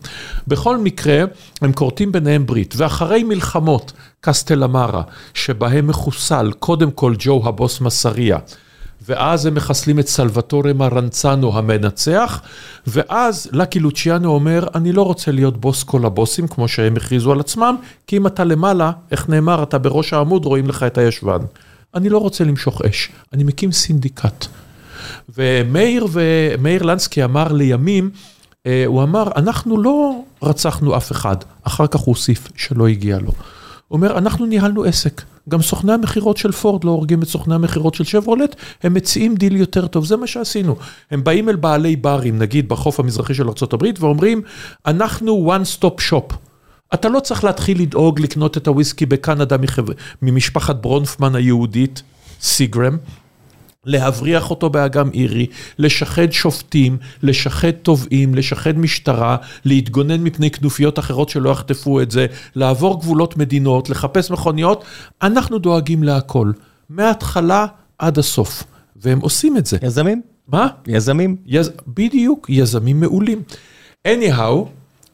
בכל 0.48 0.78
מקרה, 0.78 1.24
הם 1.62 1.72
כורתים 1.72 2.12
ביניהם 2.12 2.46
ברית, 2.46 2.74
ואחרי 2.76 3.22
מלחמות 3.22 3.92
קסטלמרה, 4.20 5.02
שבהם 5.34 5.86
מחוסל 5.86 6.52
קודם 6.58 6.90
כל 6.90 7.14
ג'ו 7.18 7.42
הבוס 7.44 7.80
מסריה, 7.80 8.38
ואז 9.08 9.46
הם 9.46 9.54
מחסלים 9.54 9.98
את 9.98 10.08
סלווטורה 10.08 10.72
מרנצנו 10.72 11.58
המנצח, 11.58 12.42
ואז 12.86 13.48
לקי 13.52 13.80
לוציאנו 13.80 14.30
אומר, 14.30 14.66
אני 14.74 14.92
לא 14.92 15.02
רוצה 15.02 15.32
להיות 15.32 15.60
בוס 15.60 15.82
כל 15.82 16.06
הבוסים, 16.06 16.48
כמו 16.48 16.68
שהם 16.68 16.96
הכריזו 16.96 17.32
על 17.32 17.40
עצמם, 17.40 17.76
כי 18.06 18.16
אם 18.16 18.26
אתה 18.26 18.44
למעלה, 18.44 18.92
איך 19.10 19.28
נאמר, 19.28 19.62
אתה 19.62 19.78
בראש 19.78 20.12
העמוד, 20.12 20.44
רואים 20.44 20.68
לך 20.68 20.82
את 20.82 20.98
הישבן. 20.98 21.38
אני 21.94 22.08
לא 22.08 22.18
רוצה 22.18 22.44
למשוך 22.44 22.82
אש, 22.82 23.08
אני 23.32 23.44
מקים 23.44 23.72
סינדיקט. 23.72 24.46
ומאיר, 25.36 26.06
ומאיר 26.12 26.82
לנסקי 26.82 27.24
אמר 27.24 27.52
לימים, 27.52 28.10
אה, 28.66 28.84
הוא 28.86 29.02
אמר, 29.02 29.28
אנחנו 29.36 29.82
לא 29.82 30.22
רצחנו 30.42 30.96
אף 30.96 31.12
אחד, 31.12 31.36
אחר 31.62 31.86
כך 31.86 32.00
הוא 32.00 32.14
הוסיף 32.14 32.48
שלא 32.56 32.88
הגיע 32.88 33.18
לו. 33.18 33.32
אומר, 33.92 34.18
אנחנו 34.18 34.46
ניהלנו 34.46 34.84
עסק. 34.84 35.22
גם 35.48 35.62
סוכני 35.62 35.92
המכירות 35.92 36.36
של 36.36 36.52
פורד 36.52 36.84
לא 36.84 36.90
הורגים 36.90 37.22
את 37.22 37.28
סוכני 37.28 37.54
המכירות 37.54 37.94
של 37.94 38.04
שברולט, 38.04 38.56
הם 38.82 38.94
מציעים 38.94 39.34
דיל 39.34 39.56
יותר 39.56 39.86
טוב, 39.86 40.04
זה 40.04 40.16
מה 40.16 40.26
שעשינו. 40.26 40.76
הם 41.10 41.24
באים 41.24 41.48
אל 41.48 41.56
בעלי 41.56 41.96
ברים, 41.96 42.38
נגיד 42.38 42.68
בחוף 42.68 43.00
המזרחי 43.00 43.34
של 43.34 43.48
ארה"ב, 43.48 43.86
ואומרים, 44.00 44.42
אנחנו 44.86 45.52
one 45.56 45.78
stop 45.78 46.10
shop. 46.10 46.34
אתה 46.94 47.08
לא 47.08 47.20
צריך 47.20 47.44
להתחיל 47.44 47.82
לדאוג 47.82 48.20
לקנות 48.20 48.56
את 48.56 48.66
הוויסקי 48.66 49.06
בקנדה 49.06 49.56
ממשפחת 50.22 50.76
ברונפמן 50.76 51.34
היהודית, 51.34 52.02
סיגרם. 52.40 52.96
להבריח 53.86 54.50
אותו 54.50 54.70
באגם 54.70 55.10
אירי, 55.14 55.46
לשחד 55.78 56.32
שופטים, 56.32 56.96
לשחד 57.22 57.70
תובעים, 57.70 58.34
לשחד 58.34 58.78
משטרה, 58.78 59.36
להתגונן 59.64 60.20
מפני 60.20 60.50
כנופיות 60.50 60.98
אחרות 60.98 61.28
שלא 61.28 61.50
יחטפו 61.50 62.00
את 62.00 62.10
זה, 62.10 62.26
לעבור 62.54 63.00
גבולות 63.00 63.36
מדינות, 63.36 63.90
לחפש 63.90 64.30
מכוניות, 64.30 64.84
אנחנו 65.22 65.58
דואגים 65.58 66.02
להכל, 66.02 66.52
מההתחלה 66.90 67.66
עד 67.98 68.18
הסוף, 68.18 68.64
והם 68.96 69.20
עושים 69.20 69.56
את 69.56 69.66
זה. 69.66 69.78
יזמים? 69.82 70.22
מה? 70.48 70.66
יזמים. 70.86 71.36
יז... 71.46 71.70
בדיוק, 71.86 72.46
יזמים 72.50 73.00
מעולים. 73.00 73.42
anyhow, 74.08 74.54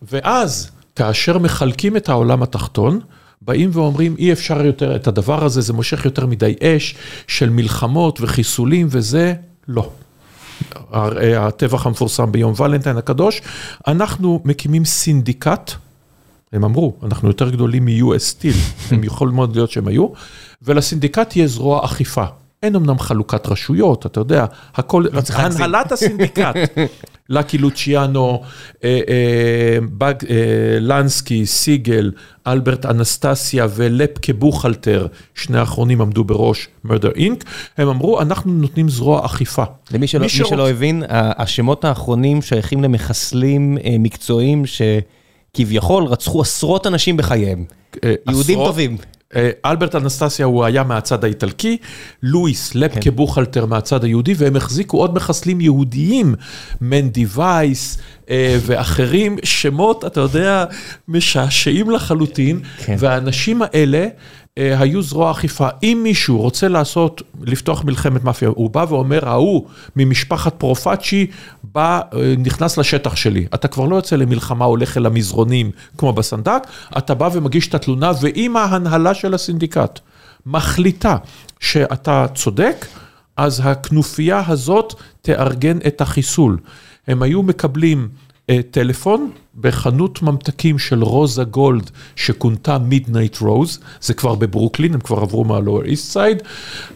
ואז 0.02 0.70
כאשר 0.96 1.38
מחלקים 1.38 1.96
את 1.96 2.08
העולם 2.08 2.42
התחתון, 2.42 3.00
באים 3.42 3.70
ואומרים 3.72 4.16
אי 4.18 4.32
אפשר 4.32 4.66
יותר 4.66 4.96
את 4.96 5.06
הדבר 5.06 5.44
הזה, 5.44 5.60
זה 5.60 5.72
מושך 5.72 6.04
יותר 6.04 6.26
מדי 6.26 6.54
אש 6.62 6.94
של 7.26 7.50
מלחמות 7.50 8.20
וחיסולים 8.20 8.86
וזה, 8.90 9.34
לא. 9.68 9.90
הטבח 10.92 11.86
המפורסם 11.86 12.32
ביום 12.32 12.52
ולנטיין 12.56 12.96
הקדוש, 12.96 13.40
אנחנו 13.86 14.42
מקימים 14.44 14.84
סינדיקט, 14.84 15.72
הם 16.52 16.64
אמרו, 16.64 16.96
אנחנו 17.02 17.28
יותר 17.28 17.50
גדולים 17.50 17.84
מ-US 17.84 18.34
Steel, 18.34 18.56
הם 18.90 19.04
יכול 19.04 19.30
מאוד 19.30 19.56
להיות 19.56 19.70
שהם 19.70 19.88
היו, 19.88 20.08
ולסינדיקט 20.62 21.30
תהיה 21.30 21.46
זרוע 21.46 21.84
אכיפה. 21.84 22.24
אין 22.62 22.76
אמנם 22.76 22.98
חלוקת 22.98 23.46
רשויות, 23.46 24.06
אתה 24.06 24.20
יודע, 24.20 24.46
הכל, 24.74 25.04
לא 25.12 25.20
הנהלת 25.34 25.92
הסינדיקט, 25.92 26.56
לקי 27.28 27.58
לוציאנו, 27.58 28.42
אה, 28.84 29.00
אה, 29.08 29.78
אה, 30.30 30.78
לנסקי, 30.80 31.46
סיגל, 31.46 32.12
אלברט 32.46 32.86
אנסטסיה 32.86 33.66
ולפקה 33.70 34.32
בוכלטר, 34.32 35.06
שני 35.34 35.58
האחרונים 35.58 36.00
עמדו 36.00 36.24
בראש 36.24 36.68
מרדר 36.84 37.10
אינק, 37.16 37.44
הם 37.76 37.88
אמרו, 37.88 38.20
אנחנו 38.20 38.52
נותנים 38.52 38.88
זרוע 38.88 39.26
אכיפה. 39.26 39.64
למי 39.92 40.06
שלא, 40.06 40.20
מי 40.20 40.28
שלא 40.28 40.70
הבין, 40.70 41.02
השמות 41.08 41.84
האחרונים 41.84 42.42
שייכים 42.42 42.82
למחסלים 42.82 43.78
מקצועיים 43.98 44.64
שכביכול 44.66 46.04
רצחו 46.04 46.40
עשרות 46.40 46.86
אנשים 46.86 47.16
בחייהם, 47.16 47.64
יהודים 48.28 48.58
טובים. 48.58 48.96
אה, 49.36 49.50
אלברט 49.64 49.94
אנסטסיה 49.94 50.46
הוא 50.46 50.64
היה 50.64 50.84
מהצד 50.84 51.24
האיטלקי, 51.24 51.76
לואיס 52.22 52.74
לפקה 52.74 53.00
כן. 53.00 53.10
בוכלטר 53.10 53.66
מהצד 53.66 54.04
היהודי, 54.04 54.34
והם 54.36 54.56
החזיקו 54.56 54.98
עוד 54.98 55.14
מחסלים 55.14 55.60
יהודיים, 55.60 56.34
מנדי 56.80 57.26
וייס 57.34 57.98
אה, 58.30 58.58
ואחרים, 58.60 59.36
שמות, 59.42 60.04
אתה 60.04 60.20
יודע, 60.20 60.64
משעשעים 61.08 61.90
לחלוטין, 61.90 62.60
כן. 62.84 62.96
והאנשים 62.98 63.62
האלה 63.62 64.06
היו 64.58 65.02
זרוע 65.02 65.30
אכיפה. 65.30 65.68
אם 65.82 66.00
מישהו 66.02 66.38
רוצה 66.38 66.68
לעשות, 66.68 67.22
לפתוח 67.42 67.84
מלחמת 67.84 68.24
מאפיה, 68.24 68.48
הוא 68.48 68.70
בא 68.70 68.86
ואומר, 68.88 69.28
ההוא 69.28 69.66
ממשפחת 69.96 70.54
פרופאצ'י 70.58 71.26
בא, 71.64 72.00
אה, 72.14 72.34
נכנס 72.38 72.78
לשטח 72.78 73.16
שלי. 73.16 73.46
אתה 73.54 73.68
כבר 73.68 73.84
לא 73.84 73.96
יוצא 73.96 74.16
למלחמה, 74.16 74.64
הולך 74.64 74.96
אל 74.96 75.06
המזרונים 75.06 75.70
כמו 75.98 76.12
בסנדק, 76.12 76.62
אתה 76.98 77.14
בא 77.14 77.28
ומגיש 77.32 77.68
את 77.68 77.74
התלונה, 77.74 78.12
ואם 78.20 78.56
ההנהלה 78.56 79.14
של 79.14 79.34
הסינדיקט 79.34 80.00
מחליטה 80.46 81.16
שאתה 81.60 82.26
צודק, 82.34 82.86
אז 83.36 83.62
הכנופיה 83.64 84.42
הזאת 84.46 84.94
תארגן 85.22 85.78
את 85.86 86.00
החיסול. 86.00 86.58
הם 87.08 87.22
היו 87.22 87.42
מקבלים 87.42 88.08
טלפון 88.70 89.30
בחנות 89.60 90.22
ממתקים 90.22 90.78
של 90.78 91.02
רוזה 91.02 91.44
גולד 91.44 91.90
שכונתה 92.16 92.78
מידנייט 92.78 93.38
רוז, 93.38 93.78
זה 94.00 94.14
כבר 94.14 94.34
בברוקלין, 94.34 94.94
הם 94.94 95.00
כבר 95.00 95.18
עברו 95.18 95.44
מהלואר 95.44 95.84
איסט 95.84 96.12
סייד, 96.12 96.42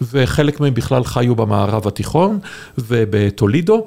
וחלק 0.03 0.61
מהם 0.61 0.75
בכלל 0.75 1.05
חיו 1.05 1.37
במערב 1.37 1.87
התיכון 1.87 2.39
ובטולידו. 2.79 3.87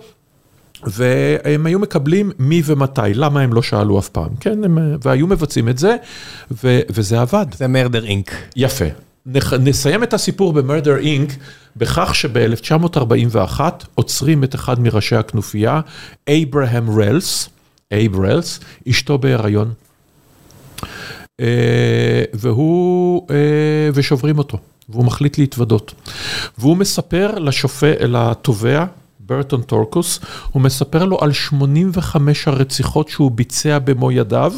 והם 0.84 1.66
היו 1.66 1.80
מקבלים 1.80 2.32
מי 2.40 2.62
ומתי, 2.66 3.02
למה 3.14 3.42
הם 3.42 3.54
לא 3.54 3.62
שאלו 3.62 4.00
אף 4.00 4.10
פעם, 4.10 4.30
כן, 4.40 4.64
הם, 4.64 4.78
והיו 5.04 5.28
מבצעים 5.28 5.70
את 5.70 5.78
זה, 5.78 5.96
ו, 6.64 6.80
וזה 6.90 7.22
עבד. 7.22 7.46
זה 7.58 7.68
מרדר 7.68 8.06
אינק. 8.06 8.32
יפה. 8.56 8.86
נח, 9.26 9.54
נסיים 9.54 10.04
את 10.04 10.14
הסיפור 10.14 10.54
במרדר 10.54 10.98
אינק, 10.98 11.30
בכך 11.76 12.16
שב-1941 12.16 13.60
עוצרים 13.96 14.44
את 14.44 14.56
אחד 14.56 14.80
מראשי 14.80 15.16
הכנופיה, 15.16 15.82
אברהם 16.30 17.00
רלס, 17.00 17.50
אייב 17.92 18.20
רלס, 18.20 18.60
אשתו 18.90 19.18
בהיריון, 19.18 19.74
אה, 21.42 22.24
והוא, 22.34 23.28
אה, 23.30 23.90
ושוברים 23.94 24.38
אותו, 24.38 24.58
והוא 24.90 25.06
מחליט 25.06 25.38
להתוודות. 25.38 25.94
והוא 26.58 26.78
מספר 26.78 27.40
לשופט, 27.40 28.02
לתובע, 28.02 28.86
ברטון 29.20 29.62
טורקוס, 29.62 30.20
הוא 30.52 30.62
מספר 30.62 31.06
לו 31.06 31.18
על 31.22 31.34
85 31.34 32.48
הרציחות 32.48 33.10
שהוא 33.10 33.32
ביצע 33.32 33.80
במו 33.80 34.12
ידיו, 34.12 34.54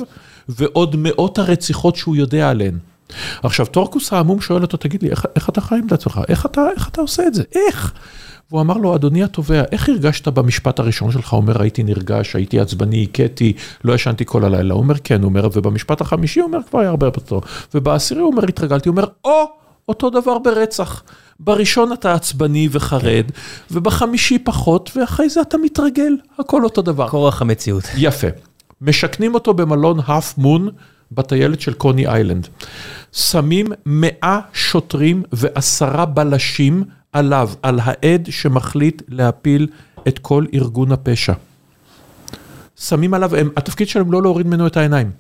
ועוד 0.49 0.95
מאות 0.99 1.39
הרציחות 1.39 1.95
שהוא 1.95 2.15
יודע 2.15 2.49
עליהן. 2.49 2.77
עכשיו, 3.43 3.65
טורקוס 3.65 4.13
העמום 4.13 4.41
שואל 4.41 4.61
אותו, 4.61 4.77
תגיד 4.77 5.03
לי, 5.03 5.09
איך, 5.09 5.25
איך 5.35 5.49
אתה 5.49 5.61
חי 5.61 5.75
עם 5.75 5.87
עצמך? 5.91 6.19
איך 6.27 6.45
איך 6.77 6.89
אתה 6.89 7.01
עושה 7.01 7.27
את 7.27 7.33
זה? 7.33 7.43
איך? 7.55 7.93
והוא 8.51 8.61
אמר 8.61 8.77
לו, 8.77 8.95
אדוני 8.95 9.23
התובע, 9.23 9.63
איך 9.71 9.89
הרגשת 9.89 10.27
במשפט 10.27 10.79
הראשון 10.79 11.11
שלך? 11.11 11.33
הוא 11.33 11.37
אומר, 11.37 11.61
הייתי 11.61 11.83
נרגש, 11.83 12.35
הייתי 12.35 12.59
עצבני, 12.59 13.07
הכיתי, 13.09 13.53
לא 13.83 13.93
ישנתי 13.93 14.23
כל 14.25 14.45
הלילה. 14.45 14.73
הוא 14.73 14.83
אומר, 14.83 14.95
כן, 15.03 15.21
הוא 15.21 15.29
אומר, 15.29 15.49
ובמשפט 15.53 16.01
החמישי, 16.01 16.39
הוא 16.39 16.47
אומר, 16.47 16.59
כבר 16.69 16.79
היה 16.79 16.89
הרבה 16.89 17.07
יותר. 17.07 17.39
ובעשירי, 17.73 18.21
הוא 18.21 18.31
אומר, 18.31 18.43
התרגלתי, 18.43 18.89
הוא 18.89 18.93
אומר, 18.97 19.07
או, 19.25 19.45
אותו 19.89 20.09
דבר 20.09 20.37
ברצח. 20.37 21.03
בראשון 21.39 21.93
אתה 21.93 22.13
עצבני 22.13 22.69
וחרד, 22.71 23.25
ובחמישי 23.71 24.39
פחות, 24.39 24.91
ואחרי 24.95 25.29
זה 25.29 25.41
אתה 25.41 25.57
מתרגל, 25.57 26.13
הכל 26.39 26.63
אותו 26.63 26.81
דבר. 26.81 27.09
כורח 27.09 27.41
המציאות. 27.41 27.83
יפה. 27.97 28.27
משכנים 28.81 29.33
אותו 29.33 29.53
במלון 29.53 29.99
האף 30.05 30.37
מון 30.37 30.69
בטיילת 31.11 31.61
של 31.61 31.73
קוני 31.73 32.07
איילנד. 32.07 32.47
שמים 33.11 33.67
מאה 33.85 34.39
שוטרים 34.53 35.23
ועשרה 35.33 36.05
בלשים 36.05 36.83
עליו, 37.13 37.49
על 37.61 37.79
העד 37.83 38.27
שמחליט 38.31 39.01
להפיל 39.09 39.67
את 40.07 40.19
כל 40.19 40.45
ארגון 40.53 40.91
הפשע. 40.91 41.33
שמים 42.79 43.13
עליו, 43.13 43.35
הם, 43.35 43.49
התפקיד 43.57 43.87
שלהם 43.87 44.11
לא 44.11 44.21
להוריד 44.21 44.47
ממנו 44.47 44.67
את 44.67 44.77
העיניים. 44.77 45.11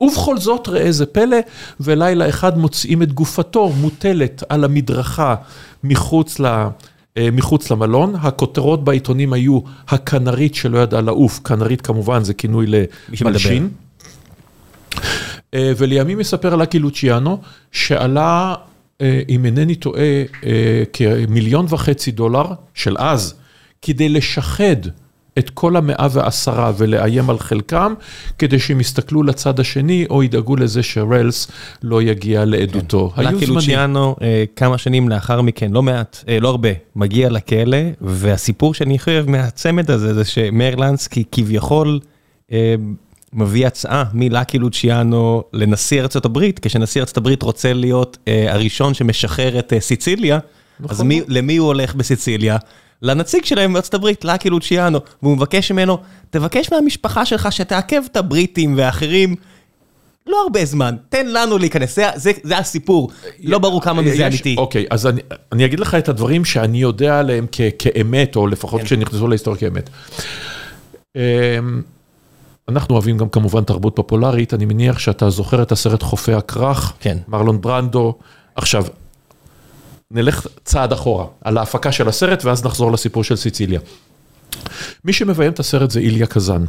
ובכל 0.00 0.38
זאת, 0.38 0.68
ראה 0.68 0.92
זה 0.92 1.06
פלא, 1.06 1.36
ולילה 1.80 2.28
אחד 2.28 2.58
מוצאים 2.58 3.02
את 3.02 3.12
גופתו 3.12 3.68
מוטלת 3.68 4.42
על 4.48 4.64
המדרכה 4.64 5.34
מחוץ, 5.84 6.40
ל, 6.40 6.46
אה, 7.16 7.28
מחוץ 7.32 7.70
למלון. 7.70 8.14
הכותרות 8.14 8.84
בעיתונים 8.84 9.32
היו 9.32 9.60
הכנרית 9.88 10.54
שלא 10.54 10.78
ידעה 10.78 11.00
לעוף, 11.00 11.40
כנרית 11.44 11.80
כמובן 11.80 12.24
זה 12.24 12.34
כינוי 12.34 12.66
למלשין. 13.20 13.68
אה, 15.54 15.72
ולימים 15.76 16.18
מספר 16.18 16.56
לקי 16.56 16.78
לוציאנו, 16.78 17.40
שעלה, 17.72 18.54
אם 19.28 19.44
אינני 19.44 19.74
טועה, 19.74 20.22
כמיליון 20.92 21.66
וחצי 21.68 22.10
דולר 22.10 22.44
של 22.74 22.96
אז, 22.98 23.34
כדי 23.82 24.08
לשחד 24.08 24.76
את 25.38 25.50
כל 25.50 25.76
המאה 25.76 26.06
ועשרה 26.12 26.72
ולאיים 26.76 27.30
על 27.30 27.38
חלקם, 27.38 27.94
כדי 28.38 28.58
שהם 28.58 28.80
יסתכלו 28.80 29.22
לצד 29.22 29.60
השני, 29.60 30.06
או 30.10 30.22
ידאגו 30.22 30.56
לזה 30.56 30.82
שרלס 30.82 31.48
לא 31.82 32.02
יגיע 32.02 32.44
לעדותו. 32.44 33.12
כן. 33.16 33.22
לקי 33.24 33.46
לוציאנו, 33.46 34.16
כמה 34.56 34.78
שנים 34.78 35.08
לאחר 35.08 35.42
מכן, 35.42 35.72
לא 35.72 35.82
מעט, 35.82 36.24
לא 36.40 36.48
הרבה, 36.48 36.68
מגיע 36.96 37.28
לכלא, 37.30 37.78
והסיפור 38.00 38.74
שאני 38.74 38.98
חייב 38.98 39.30
מהצמד 39.30 39.90
הזה, 39.90 40.14
זה 40.14 40.24
שמרלנסקי 40.24 41.24
כביכול 41.32 42.00
מביא 43.32 43.66
הצעה 43.66 44.04
מלקי 44.12 44.58
לוציאנו 44.58 45.42
לנשיא 45.52 46.00
ארצות 46.00 46.24
הברית, 46.24 46.58
כשנשיא 46.62 47.00
ארצות 47.00 47.16
הברית 47.16 47.42
רוצה 47.42 47.72
להיות 47.72 48.18
הראשון 48.26 48.94
שמשחרר 48.94 49.58
את 49.58 49.72
סיציליה, 49.80 50.38
אז 50.88 51.02
למי 51.28 51.56
הוא 51.56 51.66
הולך 51.66 51.94
בסיציליה? 51.94 52.56
לנציג 53.02 53.44
שלהם 53.44 53.72
בארצות 53.72 53.94
הברית, 53.94 54.24
לקי 54.24 54.50
לוציאנו, 54.50 55.00
והוא 55.22 55.36
מבקש 55.36 55.72
ממנו, 55.72 55.98
תבקש 56.30 56.72
מהמשפחה 56.72 57.26
שלך 57.26 57.52
שתעכב 57.52 58.02
את 58.12 58.16
הבריטים 58.16 58.74
ואחרים. 58.76 59.34
לא 60.26 60.42
הרבה 60.42 60.64
זמן, 60.64 60.96
תן 61.08 61.26
לנו 61.26 61.58
להיכנס, 61.58 61.96
זה, 61.96 62.06
זה, 62.14 62.32
זה 62.42 62.58
הסיפור, 62.58 63.10
לא 63.42 63.58
ברור 63.58 63.82
כמה 63.82 64.02
מזה 64.02 64.26
אמיתי. 64.26 64.54
אוקיי, 64.58 64.86
אז 64.90 65.06
אני, 65.06 65.20
אני 65.52 65.64
אגיד 65.64 65.80
לך 65.80 65.94
את 65.94 66.08
הדברים 66.08 66.44
שאני 66.44 66.78
יודע 66.78 67.18
עליהם 67.18 67.46
כ, 67.52 67.60
כאמת, 67.78 68.36
או 68.36 68.46
לפחות 68.46 68.80
כן. 68.80 68.86
כשנכנסו 68.86 69.28
להיסטוריה 69.28 69.60
כאמת. 69.60 69.90
אנחנו 72.68 72.94
אוהבים 72.94 73.18
גם 73.18 73.28
כמובן 73.28 73.64
תרבות 73.64 73.96
פופולרית, 73.96 74.54
אני 74.54 74.64
מניח 74.64 74.98
שאתה 74.98 75.30
זוכר 75.30 75.62
את 75.62 75.72
הסרט 75.72 76.02
חופי 76.02 76.32
הכרך, 76.32 76.92
כן. 77.00 77.18
מרלון 77.28 77.60
ברנדו. 77.60 78.14
עכשיו, 78.54 78.84
נלך 80.10 80.46
צעד 80.64 80.92
אחורה, 80.92 81.26
על 81.44 81.58
ההפקה 81.58 81.92
של 81.92 82.08
הסרט, 82.08 82.44
ואז 82.44 82.64
נחזור 82.64 82.92
לסיפור 82.92 83.24
של 83.24 83.36
סיציליה. 83.36 83.80
מי 85.04 85.12
שמביים 85.12 85.52
את 85.52 85.60
הסרט 85.60 85.90
זה 85.90 86.00
איליה 86.00 86.26
קזאן. 86.26 86.64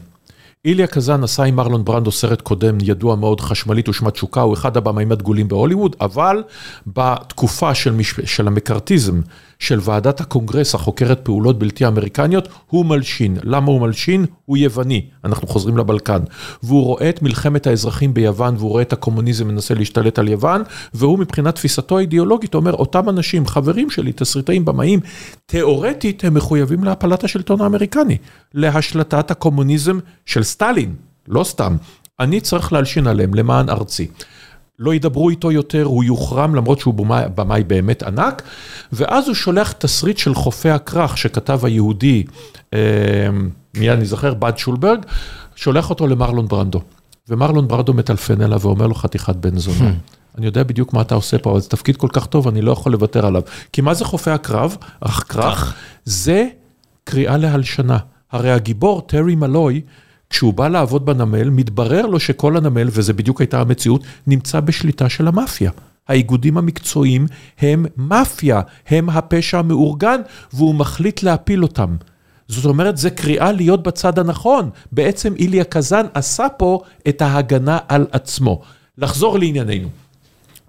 איליה 0.65 0.87
קזאן 0.87 1.23
עשה 1.23 1.43
עם 1.43 1.55
מרלון 1.55 1.85
ברנדו 1.85 2.11
סרט 2.11 2.41
קודם 2.41 2.77
ידוע 2.81 3.15
מאוד, 3.15 3.41
חשמלית 3.41 3.89
ושמה 3.89 4.13
תשוקה, 4.13 4.41
הוא 4.41 4.53
אחד 4.53 4.77
הבמאים 4.77 5.11
הדגולים 5.11 5.47
בהוליווד, 5.47 5.95
אבל 6.01 6.43
בתקופה 6.87 7.73
של, 7.73 7.91
מש... 7.91 8.19
של 8.25 8.47
המקארתיזם, 8.47 9.21
של 9.59 9.79
ועדת 9.81 10.21
הקונגרס 10.21 10.75
החוקרת 10.75 11.19
פעולות 11.23 11.59
בלתי 11.59 11.87
אמריקניות, 11.87 12.47
הוא 12.67 12.85
מלשין. 12.85 13.37
למה 13.43 13.67
הוא 13.67 13.81
מלשין? 13.81 14.25
הוא 14.45 14.57
יווני, 14.57 15.05
אנחנו 15.23 15.47
חוזרים 15.47 15.77
לבלקן. 15.77 16.19
והוא 16.63 16.83
רואה 16.83 17.09
את 17.09 17.21
מלחמת 17.21 17.67
האזרחים 17.67 18.13
ביוון, 18.13 18.55
והוא 18.57 18.69
רואה 18.69 18.81
את 18.81 18.93
הקומוניזם 18.93 19.47
מנסה 19.47 19.73
להשתלט 19.73 20.19
על 20.19 20.27
יוון, 20.27 20.61
והוא 20.93 21.19
מבחינת 21.19 21.55
תפיסתו 21.55 21.97
האידיאולוגית 21.97 22.55
אומר, 22.55 22.73
אותם 22.73 23.09
אנשים, 23.09 23.47
חברים 23.47 23.89
שלי, 23.89 24.11
תסריטאים, 24.11 24.65
במאים, 24.65 24.99
תיאורטית 25.45 26.23
הם 26.23 26.33
מחויבים 26.33 26.83
להפלת 26.83 27.23
השלטון 27.23 27.61
האמריקני, 27.61 28.17
להשלטת 28.53 29.31
הקומוניזם 29.31 29.99
של 30.25 30.43
סטלין, 30.43 30.95
לא 31.27 31.43
סתם. 31.43 31.75
אני 32.19 32.41
צריך 32.41 32.73
להלשין 32.73 33.07
עליהם 33.07 33.33
למען 33.33 33.69
ארצי. 33.69 34.07
לא 34.79 34.93
ידברו 34.93 35.29
איתו 35.29 35.51
יותר, 35.51 35.83
הוא 35.83 36.03
יוחרם 36.03 36.55
למרות 36.55 36.79
שהוא 36.79 36.93
במאי 37.35 37.63
באמת 37.63 38.03
ענק, 38.03 38.43
ואז 38.91 39.27
הוא 39.27 39.35
שולח 39.35 39.71
תסריט 39.71 40.17
של 40.17 40.33
חופי 40.35 40.69
הכרך 40.69 41.17
שכתב 41.17 41.65
היהודי, 41.65 42.23
אה, 42.73 42.79
מיד 43.77 43.91
אני 43.91 44.05
זוכר, 44.05 44.33
בד 44.33 44.57
שולברג, 44.57 44.99
שולח 45.55 45.89
אותו 45.89 46.07
למרלון 46.07 46.47
ברנדו. 46.47 46.81
ומרלון 47.29 47.67
ברנדו 47.67 47.93
מטלפן 47.93 48.41
אליו 48.41 48.61
ואומר 48.61 48.87
לו 48.87 48.95
חתיכת 48.95 49.35
בן 49.35 49.57
זונה. 49.57 49.91
אני 50.37 50.45
יודע 50.45 50.63
בדיוק 50.63 50.93
מה 50.93 51.01
אתה 51.01 51.15
עושה 51.15 51.37
פה, 51.37 51.51
אבל 51.51 51.59
זה 51.59 51.69
תפקיד 51.69 51.97
כל 51.97 52.07
כך 52.13 52.25
טוב, 52.25 52.47
אני 52.47 52.61
לא 52.61 52.71
יכול 52.71 52.91
לוותר 52.91 53.25
עליו. 53.25 53.41
כי 53.73 53.81
מה 53.81 53.93
זה 53.93 54.05
חופי 54.05 54.31
הקרב, 54.31 54.77
הכרך? 55.01 55.73
זה 56.05 56.47
קריאה 57.03 57.37
להלשנה. 57.37 57.97
הרי 58.31 58.51
הגיבור, 58.51 59.01
טרי 59.01 59.35
מלוי, 59.35 59.81
כשהוא 60.29 60.53
בא 60.53 60.67
לעבוד 60.67 61.05
בנמל, 61.05 61.49
מתברר 61.49 62.05
לו 62.05 62.19
שכל 62.19 62.57
הנמל, 62.57 62.87
וזה 62.91 63.13
בדיוק 63.13 63.41
הייתה 63.41 63.61
המציאות, 63.61 64.03
נמצא 64.27 64.59
בשליטה 64.59 65.09
של 65.09 65.27
המאפיה. 65.27 65.71
האיגודים 66.07 66.57
המקצועיים 66.57 67.27
הם 67.59 67.85
מאפיה, 67.97 68.61
הם 68.87 69.09
הפשע 69.09 69.59
המאורגן, 69.59 70.21
והוא 70.53 70.75
מחליט 70.75 71.23
להפיל 71.23 71.63
אותם. 71.63 71.95
זאת 72.47 72.65
אומרת, 72.65 72.97
זה 72.97 73.09
קריאה 73.09 73.51
להיות 73.51 73.83
בצד 73.83 74.19
הנכון. 74.19 74.69
בעצם 74.91 75.33
איליה 75.35 75.63
קזאן 75.63 76.05
עשה 76.13 76.47
פה 76.57 76.79
את 77.09 77.21
ההגנה 77.21 77.77
על 77.87 78.05
עצמו. 78.11 78.61
לחזור 78.97 79.39
לענייננו. 79.39 79.87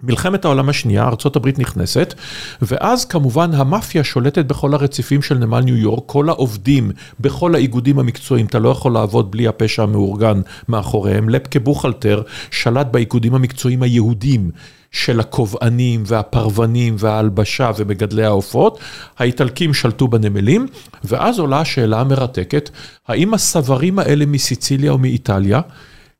מלחמת 0.03 0.45
העולם 0.45 0.69
השנייה, 0.69 1.03
ארה"ב 1.03 1.47
נכנסת, 1.57 2.13
ואז 2.61 3.05
כמובן 3.05 3.53
המאפיה 3.53 4.03
שולטת 4.03 4.45
בכל 4.45 4.73
הרציפים 4.73 5.21
של 5.21 5.37
נמל 5.37 5.59
ניו 5.59 5.77
יורק, 5.77 6.03
כל 6.05 6.29
העובדים 6.29 6.91
בכל 7.19 7.55
האיגודים 7.55 7.99
המקצועיים, 7.99 8.45
אתה 8.45 8.59
לא 8.59 8.69
יכול 8.69 8.93
לעבוד 8.93 9.31
בלי 9.31 9.47
הפשע 9.47 9.83
המאורגן 9.83 10.41
מאחוריהם. 10.69 11.29
לפקה 11.29 11.59
בוכלטר 11.59 12.21
שלט 12.51 12.87
באיגודים 12.91 13.35
המקצועיים 13.35 13.83
היהודים. 13.83 14.51
של 14.91 15.19
הכובענים 15.19 16.03
והפרבנים 16.05 16.95
וההלבשה 16.99 17.71
ומגדלי 17.77 18.25
העופות, 18.25 18.79
האיטלקים 19.17 19.73
שלטו 19.73 20.07
בנמלים, 20.07 20.67
ואז 21.03 21.39
עולה 21.39 21.59
השאלה 21.59 21.99
המרתקת, 22.01 22.69
האם 23.07 23.33
הסברים 23.33 23.99
האלה 23.99 24.25
מסיציליה 24.25 24.91
או 24.91 24.97
מאיטליה 24.97 25.61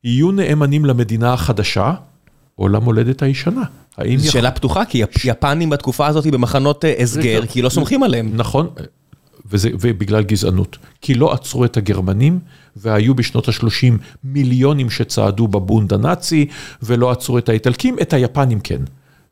יהיו 0.04 0.30
נאמנים 0.30 0.84
למדינה 0.84 1.32
החדשה, 1.32 1.92
או 2.60 2.68
למולדת 2.68 3.22
הישנה. 3.22 3.62
זו 4.16 4.32
שאלה 4.32 4.50
פתוחה, 4.50 4.84
כי 4.84 5.04
יפנים 5.24 5.70
בתקופה 5.70 6.06
הזאת 6.06 6.26
במחנות 6.26 6.84
אה, 6.84 6.94
הסגר, 6.98 7.46
כי 7.46 7.62
לא 7.62 7.68
סומכים 7.68 8.02
עליהם. 8.02 8.30
נכון, 8.34 8.68
וזה, 9.50 9.70
ובגלל 9.80 10.22
גזענות. 10.22 10.78
כי 11.00 11.14
לא 11.14 11.32
עצרו 11.32 11.64
את 11.64 11.76
הגרמנים, 11.76 12.38
והיו 12.76 13.14
בשנות 13.14 13.48
ה-30 13.48 13.92
מיליונים 14.24 14.90
שצעדו 14.90 15.48
בבונד 15.48 15.92
הנאצי, 15.92 16.46
ולא 16.82 17.10
עצרו 17.10 17.38
את 17.38 17.48
האיטלקים, 17.48 17.96
את 18.02 18.12
היפנים 18.12 18.60
כן. 18.60 18.82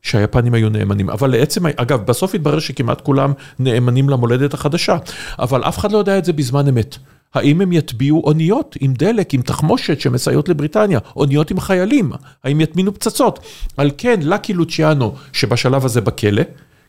שהיפנים 0.01 0.53
היו 0.53 0.69
נאמנים, 0.69 1.09
אבל 1.09 1.31
לעצם, 1.31 1.65
אגב, 1.65 2.05
בסוף 2.05 2.35
התברר 2.35 2.59
שכמעט 2.59 3.01
כולם 3.01 3.33
נאמנים 3.59 4.09
למולדת 4.09 4.53
החדשה, 4.53 4.97
אבל 5.39 5.63
אף 5.63 5.77
אחד 5.77 5.91
לא 5.91 5.97
יודע 5.97 6.17
את 6.17 6.25
זה 6.25 6.33
בזמן 6.33 6.67
אמת. 6.67 6.97
האם 7.33 7.61
הם 7.61 7.71
יטביעו 7.71 8.21
אוניות 8.25 8.75
עם 8.79 8.93
דלק, 8.93 9.33
עם 9.33 9.41
תחמושת 9.41 9.99
שמסייעות 9.99 10.49
לבריטניה, 10.49 10.99
אוניות 11.15 11.51
עם 11.51 11.59
חיילים, 11.59 12.11
האם 12.43 12.61
יטמינו 12.61 12.93
פצצות? 12.93 13.39
על 13.77 13.91
כן, 13.97 14.19
לקי 14.23 14.53
לוציאנו, 14.53 15.15
שבשלב 15.33 15.85
הזה 15.85 16.01
בכלא, 16.01 16.43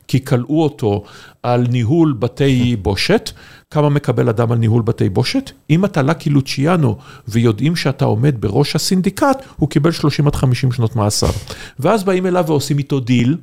כי 0.08 0.24
כלאו 0.24 0.62
אותו 0.62 1.04
על 1.42 1.66
ניהול 1.70 2.12
בתי 2.12 2.76
בושת, 2.76 3.30
כמה 3.70 3.88
מקבל 3.88 4.28
אדם 4.28 4.52
על 4.52 4.58
ניהול 4.58 4.82
בתי 4.82 5.08
בושת? 5.08 5.50
אם 5.70 5.84
אתה 5.84 6.02
לקי 6.02 6.30
לוציאנו 6.30 6.98
ויודעים 7.28 7.76
שאתה 7.76 8.04
עומד 8.04 8.40
בראש 8.40 8.76
הסינדיקט, 8.76 9.44
הוא 9.56 9.68
קיבל 9.68 9.92
30 9.92 10.26
עד 10.26 10.34
50 10.36 10.72
שנות 10.72 10.96
מאסר. 10.96 11.30
ואז 11.78 12.04
באים 12.04 12.26
אליו 12.26 12.44
ועושים 12.46 12.78
איתו 12.78 13.00
דיל, 13.00 13.36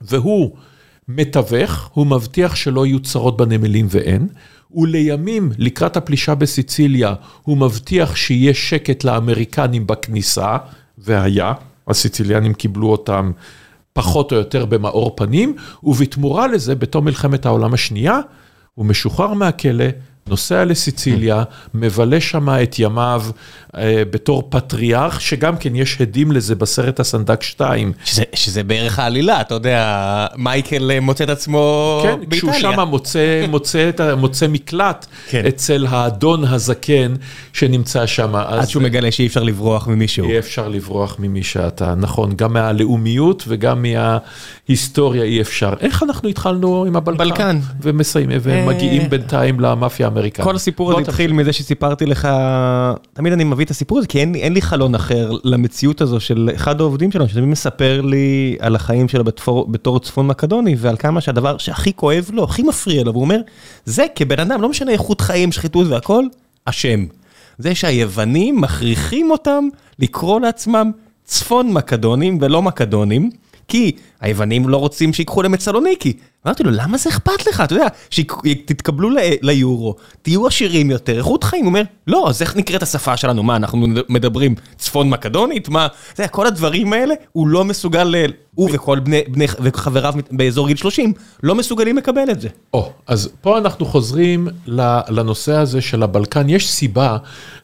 והוא 0.00 0.50
מתווך, 1.08 1.90
הוא 1.92 2.06
מבטיח 2.06 2.54
שלא 2.54 2.86
יהיו 2.86 3.00
צרות 3.00 3.36
בנמלים 3.36 3.86
ואין. 3.90 4.28
ולימים, 4.74 5.52
לקראת 5.58 5.96
הפלישה 5.96 6.34
בסיציליה, 6.34 7.14
הוא 7.42 7.56
מבטיח 7.56 8.16
שיהיה 8.16 8.54
שקט 8.54 9.04
לאמריקנים 9.04 9.86
בכניסה, 9.86 10.56
והיה, 10.98 11.52
הסיציליאנים 11.88 12.54
קיבלו 12.54 12.90
אותם 12.90 13.30
פחות 13.92 14.32
או 14.32 14.36
יותר 14.36 14.64
במאור 14.64 15.16
פנים, 15.16 15.56
ובתמורה 15.82 16.46
לזה, 16.46 16.74
בתום 16.74 17.04
מלחמת 17.04 17.46
העולם 17.46 17.74
השנייה, 17.74 18.18
הוא 18.74 18.86
משוחרר 18.86 19.34
מהכלא, 19.34 19.84
נוסע 20.28 20.64
לסיציליה, 20.64 21.42
מבלה 21.74 22.20
שם 22.20 22.48
את 22.48 22.78
ימיו 22.78 23.22
אה, 23.76 24.02
בתור 24.10 24.48
פטריארך, 24.50 25.20
שגם 25.20 25.56
כן 25.56 25.76
יש 25.76 26.00
הדים 26.00 26.32
לזה 26.32 26.54
בסרט 26.54 27.00
הסנדק 27.00 27.42
2. 27.42 27.92
שזה, 28.04 28.22
שזה 28.34 28.62
בערך 28.62 28.98
העלילה, 28.98 29.40
אתה 29.40 29.54
יודע, 29.54 30.26
מייקל 30.36 30.90
אה, 30.90 31.00
מוצא 31.00 31.24
את 31.24 31.28
עצמו 31.28 32.00
כן, 32.02 32.18
באיטליה. 32.28 32.52
כשהוא 32.52 32.52
שם 32.52 32.80
מוצא, 32.80 33.46
מוצא, 33.48 33.90
מוצא 34.16 34.46
מקלט 34.48 35.06
כן. 35.28 35.46
אצל 35.48 35.86
האדון 35.88 36.44
הזקן 36.44 37.14
שנמצא 37.52 38.06
שם. 38.06 38.34
עד 38.36 38.68
שהוא 38.68 38.82
מגלה 38.82 39.10
שאי 39.12 39.26
אפשר 39.26 39.42
לברוח 39.42 39.88
ממישהו. 39.88 40.28
אי 40.28 40.38
אפשר 40.38 40.68
לברוח 40.68 41.16
ממי 41.18 41.42
שאתה, 41.42 41.94
נכון, 41.94 42.32
גם 42.36 42.52
מהלאומיות 42.52 43.44
וגם 43.48 43.82
מההיסטוריה 43.82 45.22
אי 45.22 45.40
אפשר. 45.40 45.72
איך 45.80 46.02
אנחנו 46.02 46.28
התחלנו 46.28 46.84
עם 46.84 46.96
הבלקן? 46.96 47.18
בלקן. 47.18 47.58
ומסיימים, 47.82 48.40
ומגיעים 48.42 49.02
אה. 49.02 49.08
בינתיים 49.08 49.60
למאפיה 49.60 50.09
האמריקאית. 50.10 50.44
כל 50.44 50.56
הסיפור 50.56 50.92
הזה 50.92 51.00
התחיל 51.00 51.32
מזה 51.32 51.52
שסיפרתי 51.52 52.06
לך, 52.06 52.28
תמיד 53.12 53.32
אני 53.32 53.44
מביא 53.44 53.64
את 53.64 53.70
הסיפור 53.70 53.98
הזה, 53.98 54.06
כי 54.06 54.20
אין, 54.20 54.34
אין 54.34 54.52
לי 54.52 54.62
חלון 54.62 54.94
אחר 54.94 55.30
למציאות 55.44 56.00
הזו 56.00 56.20
של 56.20 56.50
אחד 56.54 56.80
העובדים 56.80 57.12
שלנו, 57.12 57.28
שתמיד 57.28 57.44
מספר 57.44 58.00
לי 58.00 58.56
על 58.60 58.76
החיים 58.76 59.08
שלו 59.08 59.24
בתור, 59.24 59.66
בתור 59.68 60.00
צפון 60.00 60.26
מקדוני, 60.26 60.76
ועל 60.78 60.96
כמה 60.96 61.20
שהדבר 61.20 61.58
שהכי 61.58 61.92
כואב 61.96 62.30
לו, 62.32 62.44
הכי 62.44 62.62
מפריע 62.62 63.04
לו, 63.04 63.12
והוא 63.12 63.22
אומר, 63.22 63.40
זה 63.84 64.06
כבן 64.14 64.40
אדם, 64.40 64.62
לא 64.62 64.68
משנה 64.68 64.92
איכות 64.92 65.20
חיים, 65.20 65.52
שחיתות 65.52 65.86
והכל, 65.86 66.24
אשם. 66.64 67.04
זה 67.58 67.74
שהיוונים 67.74 68.60
מכריחים 68.60 69.30
אותם 69.30 69.64
לקרוא 69.98 70.40
לעצמם 70.40 70.90
צפון 71.24 71.72
מקדונים 71.72 72.38
ולא 72.40 72.62
מקדונים, 72.62 73.30
כי 73.68 73.92
היוונים 74.20 74.68
לא 74.68 74.76
רוצים 74.76 75.12
שיקחו 75.12 75.42
להם 75.42 75.54
את 75.54 75.60
סלוניקי. 75.60 76.12
אמרתי 76.46 76.62
לו, 76.62 76.70
למה 76.70 76.98
זה 76.98 77.10
אכפת 77.10 77.46
לך? 77.46 77.60
אתה 77.60 77.74
יודע, 77.74 77.86
שתתקבלו 78.10 79.10
ליורו, 79.42 79.94
תהיו 80.22 80.46
עשירים 80.46 80.90
יותר, 80.90 81.18
איכות 81.18 81.44
חיים. 81.44 81.64
הוא 81.64 81.68
אומר, 81.68 81.82
לא, 82.06 82.28
אז 82.28 82.42
איך 82.42 82.56
נקראת 82.56 82.82
השפה 82.82 83.16
שלנו? 83.16 83.42
מה, 83.42 83.56
אנחנו 83.56 83.86
מדברים 84.08 84.54
צפון 84.76 85.10
מקדונית? 85.10 85.68
מה, 85.68 85.86
יודע, 86.18 86.28
כל 86.28 86.46
הדברים 86.46 86.92
האלה, 86.92 87.14
הוא 87.32 87.48
לא 87.48 87.64
מסוגל, 87.64 88.14
הוא 88.54 88.70
וכל 88.72 88.98
בני, 88.98 89.22
בני 89.28 89.46
וחבריו 89.60 90.14
באזור 90.30 90.68
גיל 90.68 90.76
30, 90.76 91.12
לא 91.42 91.54
מסוגלים 91.54 91.96
לקבל 91.96 92.30
את 92.30 92.40
זה. 92.40 92.48
או, 92.74 92.92
אז 93.06 93.30
פה 93.40 93.58
אנחנו 93.58 93.86
חוזרים 93.86 94.48
לנושא 95.08 95.54
הזה 95.54 95.80
של 95.80 96.02
הבלקן. 96.02 96.48
יש 96.48 96.70
סיבה 96.70 97.16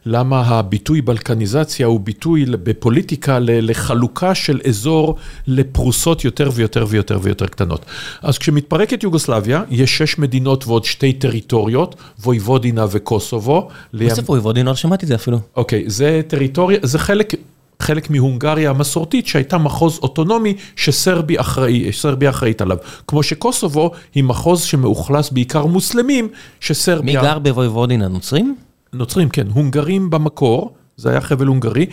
למה 0.05 0.41
הביטוי 0.41 1.01
בלקניזציה 1.01 1.87
הוא 1.87 1.99
ביטוי 1.99 2.45
בפוליטיקה 2.45 3.37
לחלוקה 3.41 4.35
של 4.35 4.59
אזור 4.67 5.15
לפרוסות 5.47 6.25
יותר 6.25 6.49
ויותר 6.53 6.85
ויותר 6.89 7.19
ויותר 7.21 7.47
קטנות. 7.47 7.85
אז 8.21 8.37
כשמת... 8.37 8.66
מתפרקת 8.67 9.03
יוגוסלביה, 9.03 9.63
יש 9.69 9.97
שש 9.97 10.17
מדינות 10.19 10.67
ועוד 10.67 10.85
שתי 10.85 11.13
טריטוריות, 11.13 11.95
וויבודינה 12.23 12.85
וקוסובו. 12.91 13.67
זה 13.93 14.21
וויבודינה? 14.29 14.69
לא 14.69 14.75
שמעתי 14.75 15.05
את 15.05 15.07
זה 15.07 15.15
אפילו. 15.15 15.39
אוקיי, 15.55 15.83
זה 15.87 16.21
טריטוריה, 16.27 16.79
זה 16.83 16.99
חלק... 16.99 17.33
חלק 17.79 18.09
מהונגריה 18.09 18.69
המסורתית 18.69 19.27
שהייתה 19.27 19.57
מחוז 19.57 19.99
אוטונומי 20.03 20.53
שסרבי 20.75 21.39
אחראי, 21.39 21.91
סרביה 21.91 22.29
אחראית 22.29 22.61
עליו. 22.61 22.77
כמו 23.07 23.23
שקוסובו 23.23 23.91
היא 24.15 24.23
מחוז 24.23 24.61
שמאוכלס 24.61 25.29
בעיקר 25.29 25.65
מוסלמים, 25.65 26.29
שסרביה... 26.59 27.21
מי 27.21 27.27
גר 27.27 27.39
בוויבודינה? 27.39 28.07
נוצרים? 28.07 28.55
נוצרים, 28.93 29.29
כן. 29.29 29.47
הונגרים 29.53 30.09
במקור, 30.09 30.73
זה 30.99 31.09
היה 31.09 31.21
חבל 31.21 31.47
הונגרי. 31.47 31.85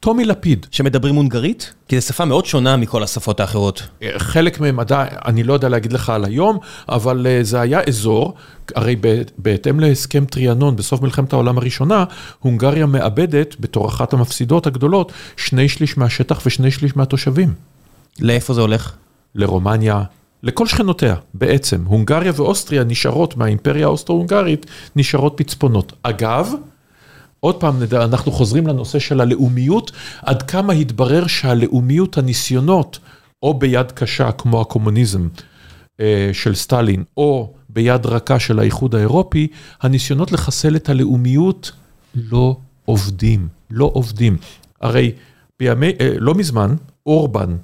טומי 0.00 0.24
לפיד. 0.24 0.66
שמדברים 0.70 1.14
הונגרית? 1.14 1.74
כי 1.88 2.00
זו 2.00 2.06
שפה 2.06 2.24
מאוד 2.24 2.46
שונה 2.46 2.76
מכל 2.76 3.02
השפות 3.02 3.40
האחרות. 3.40 3.88
חלק 4.16 4.60
מהם 4.60 4.80
עדיין, 4.80 5.08
אני 5.24 5.42
לא 5.42 5.52
יודע 5.52 5.68
להגיד 5.68 5.92
לך 5.92 6.10
על 6.10 6.24
היום, 6.24 6.58
אבל 6.88 7.26
אה, 7.26 7.38
זה 7.42 7.60
היה 7.60 7.80
אזור, 7.88 8.34
הרי 8.74 8.96
בהתאם 9.38 9.80
להסכם 9.80 10.24
טריאנון 10.24 10.76
בסוף 10.76 11.02
מלחמת 11.02 11.32
העולם 11.32 11.58
הראשונה, 11.58 12.04
הונגריה 12.38 12.86
מאבדת, 12.86 13.56
בתור 13.60 13.88
אחת 13.88 14.12
המפסידות 14.12 14.66
הגדולות, 14.66 15.12
שני 15.36 15.68
שליש 15.68 15.98
מהשטח 15.98 16.40
ושני 16.46 16.70
שליש 16.70 16.96
מהתושבים. 16.96 17.54
לאיפה 18.20 18.54
זה 18.54 18.60
הולך? 18.60 18.92
לרומניה, 19.34 20.02
לכל 20.42 20.66
שכנותיה 20.66 21.14
בעצם. 21.34 21.84
הונגריה 21.84 22.32
ואוסטריה 22.36 22.84
נשארות 22.84 23.36
מהאימפריה 23.36 23.86
האוסטרו-הונגרית, 23.86 24.66
נשארות 24.96 25.34
פצפונות. 25.36 25.92
אגב, 26.02 26.52
עוד 27.40 27.54
פעם, 27.60 27.76
אנחנו 27.92 28.32
חוזרים 28.32 28.66
לנושא 28.66 28.98
של 28.98 29.20
הלאומיות, 29.20 29.92
עד 30.22 30.42
כמה 30.42 30.72
התברר 30.72 31.26
שהלאומיות, 31.26 32.18
הניסיונות, 32.18 32.98
או 33.42 33.54
ביד 33.54 33.92
קשה 33.92 34.32
כמו 34.32 34.60
הקומוניזם 34.60 35.28
אה, 36.00 36.30
של 36.32 36.54
סטלין, 36.54 37.04
או 37.16 37.52
ביד 37.68 38.06
רכה 38.06 38.38
של 38.38 38.58
האיחוד 38.58 38.94
האירופי, 38.94 39.48
הניסיונות 39.80 40.32
לחסל 40.32 40.76
את 40.76 40.88
הלאומיות 40.88 41.72
לא 42.14 42.56
עובדים, 42.84 43.48
לא 43.70 43.90
עובדים. 43.94 44.36
הרי 44.80 45.12
בימי, 45.60 45.92
אה, 46.00 46.12
לא 46.18 46.34
מזמן, 46.34 46.74
אורבן, 47.06 47.56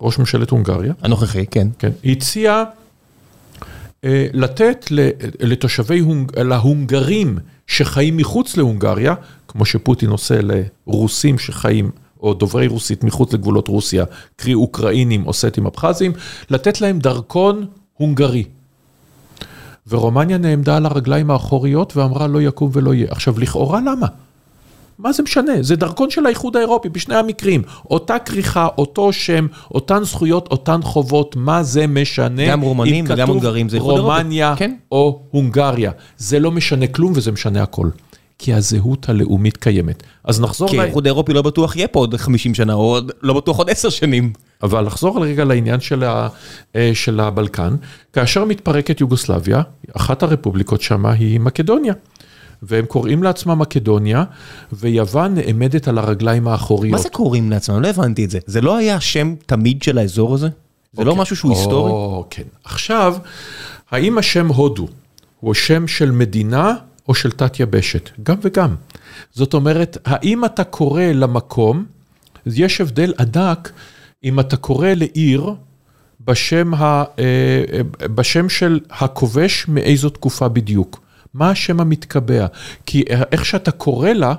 ראש 0.00 0.18
ממשלת 0.18 0.50
הונגריה, 0.50 0.92
הנוכחי, 1.02 1.46
כן, 1.46 1.68
כן, 1.78 1.90
הציע 2.04 2.64
לתת 4.32 4.86
לתושבי, 5.40 6.02
להונגרים 6.36 7.38
שחיים 7.66 8.16
מחוץ 8.16 8.56
להונגריה, 8.56 9.14
כמו 9.48 9.64
שפוטין 9.64 10.10
עושה 10.10 10.38
לרוסים 10.86 11.38
שחיים, 11.38 11.90
או 12.20 12.34
דוברי 12.34 12.66
רוסית 12.66 13.04
מחוץ 13.04 13.32
לגבולות 13.32 13.68
רוסיה, 13.68 14.04
קרי 14.36 14.54
אוקראינים, 14.54 15.26
אוסטים, 15.26 15.66
אבחזים, 15.66 16.12
לתת 16.50 16.80
להם 16.80 16.98
דרכון 16.98 17.66
הונגרי. 17.94 18.44
ורומניה 19.88 20.38
נעמדה 20.38 20.76
על 20.76 20.86
הרגליים 20.86 21.30
האחוריות 21.30 21.96
ואמרה 21.96 22.26
לא 22.26 22.42
יקום 22.42 22.70
ולא 22.72 22.94
יהיה. 22.94 23.06
עכשיו, 23.10 23.38
לכאורה 23.38 23.80
למה? 23.80 24.06
מה 24.98 25.12
זה 25.12 25.22
משנה? 25.22 25.52
זה 25.60 25.76
דרכון 25.76 26.10
של 26.10 26.26
האיחוד 26.26 26.56
האירופי 26.56 26.88
בשני 26.88 27.14
המקרים. 27.14 27.62
אותה 27.90 28.18
כריכה, 28.18 28.68
אותו 28.78 29.12
שם, 29.12 29.46
אותן 29.70 30.04
זכויות, 30.04 30.48
אותן 30.50 30.82
חובות, 30.82 31.36
מה 31.36 31.62
זה 31.62 31.86
משנה? 31.86 32.46
גם 32.48 32.60
רומנים 32.60 33.04
וגם 33.08 33.28
הונגרים 33.28 33.68
זה 33.68 33.76
איחוד 33.76 33.94
אירופי. 33.94 34.12
רומניה 34.12 34.54
כן? 34.56 34.74
או 34.92 35.20
הונגריה. 35.30 35.90
זה 36.18 36.38
לא 36.38 36.50
משנה 36.50 36.86
כלום 36.86 37.12
וזה 37.16 37.32
משנה 37.32 37.62
הכל. 37.62 37.88
כי 38.38 38.54
הזהות 38.54 39.08
הלאומית 39.08 39.56
קיימת. 39.56 40.02
אז 40.24 40.40
נחזור... 40.40 40.68
כי 40.68 40.80
האיחוד 40.80 41.06
האירופי 41.06 41.32
לא 41.32 41.42
בטוח 41.42 41.76
יהיה 41.76 41.88
פה 41.88 42.00
עוד 42.00 42.16
50 42.16 42.54
שנה, 42.54 42.72
או 42.72 42.98
לא 43.22 43.34
בטוח 43.34 43.58
עוד 43.58 43.70
10 43.70 43.88
שנים. 43.88 44.32
אבל 44.62 44.86
לחזור 44.86 45.24
רגע 45.24 45.44
לעניין 45.44 45.80
של, 45.80 46.04
ה, 46.04 46.28
אה, 46.76 46.90
של 46.94 47.20
הבלקן, 47.20 47.76
כאשר 48.12 48.44
מתפרקת 48.44 49.00
יוגוסלביה, 49.00 49.62
אחת 49.96 50.22
הרפובליקות 50.22 50.82
שמה 50.82 51.12
היא 51.12 51.40
מקדוניה. 51.40 51.94
והם 52.66 52.86
קוראים 52.86 53.22
לעצמם 53.22 53.58
מקדוניה, 53.58 54.24
ויוון 54.72 55.34
נעמדת 55.34 55.88
על 55.88 55.98
הרגליים 55.98 56.48
האחוריות. 56.48 56.92
מה 56.92 57.02
זה 57.02 57.08
קוראים 57.08 57.50
לעצמם? 57.50 57.82
לא 57.82 57.88
הבנתי 57.88 58.24
את 58.24 58.30
זה. 58.30 58.38
זה 58.46 58.60
לא 58.60 58.76
היה 58.76 59.00
שם 59.00 59.34
תמיד 59.46 59.82
של 59.82 59.98
האזור 59.98 60.34
הזה? 60.34 60.48
זה 60.92 61.04
לא 61.04 61.16
משהו 61.16 61.36
שהוא 61.36 61.52
היסטורי? 61.52 62.22
כן. 62.30 62.42
עכשיו, 62.64 63.16
האם 63.90 64.18
השם 64.18 64.48
הודו 64.48 64.88
הוא 65.40 65.54
שם 65.54 65.88
של 65.88 66.10
מדינה 66.10 66.74
או 67.08 67.14
של 67.14 67.30
תת 67.30 67.60
יבשת? 67.60 68.10
גם 68.22 68.36
וגם. 68.42 68.74
זאת 69.32 69.54
אומרת, 69.54 69.98
האם 70.04 70.44
אתה 70.44 70.64
קורא 70.64 71.02
למקום, 71.02 71.84
יש 72.46 72.80
הבדל 72.80 73.12
ענק 73.18 73.72
אם 74.24 74.40
אתה 74.40 74.56
קורא 74.56 74.88
לעיר 74.88 75.54
בשם, 76.26 76.74
ה, 76.74 76.80
אה, 76.82 77.04
אה, 77.22 78.08
בשם 78.08 78.48
של 78.48 78.80
הכובש 78.90 79.68
מאיזו 79.68 80.10
תקופה 80.10 80.48
בדיוק. 80.48 81.05
מה 81.36 81.50
השם 81.50 81.80
המתקבע? 81.80 82.46
כי 82.86 83.04
איך 83.32 83.44
שאתה 83.44 83.70
קורא 83.70 84.10
לה, 84.10 84.34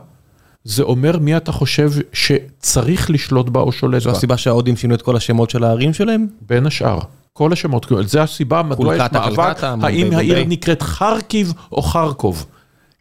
זה 0.63 0.83
אומר 0.83 1.19
מי 1.19 1.37
אתה 1.37 1.51
חושב 1.51 1.91
שצריך 2.13 3.09
לשלוט 3.11 3.49
בה 3.49 3.59
או 3.59 3.71
שולט 3.71 4.01
זו 4.01 4.09
בה. 4.11 4.17
הסיבה 4.17 4.37
שההודים 4.37 4.77
שינו 4.77 4.95
את 4.95 5.01
כל 5.01 5.15
השמות 5.15 5.49
של 5.49 5.63
הערים 5.63 5.93
שלהם? 5.93 6.27
בין 6.41 6.65
השאר. 6.65 6.99
כל 7.33 7.53
השמות, 7.53 7.91
זה 8.05 8.21
הסיבה 8.21 8.63
מדוע 8.63 8.95
יש 8.95 9.01
מאבק, 9.13 9.63
האם 9.63 10.13
העיר. 10.13 10.45
נקראת 10.47 10.81
חרקיב 10.81 11.53
או 11.71 11.81
חרקוב. 11.81 12.45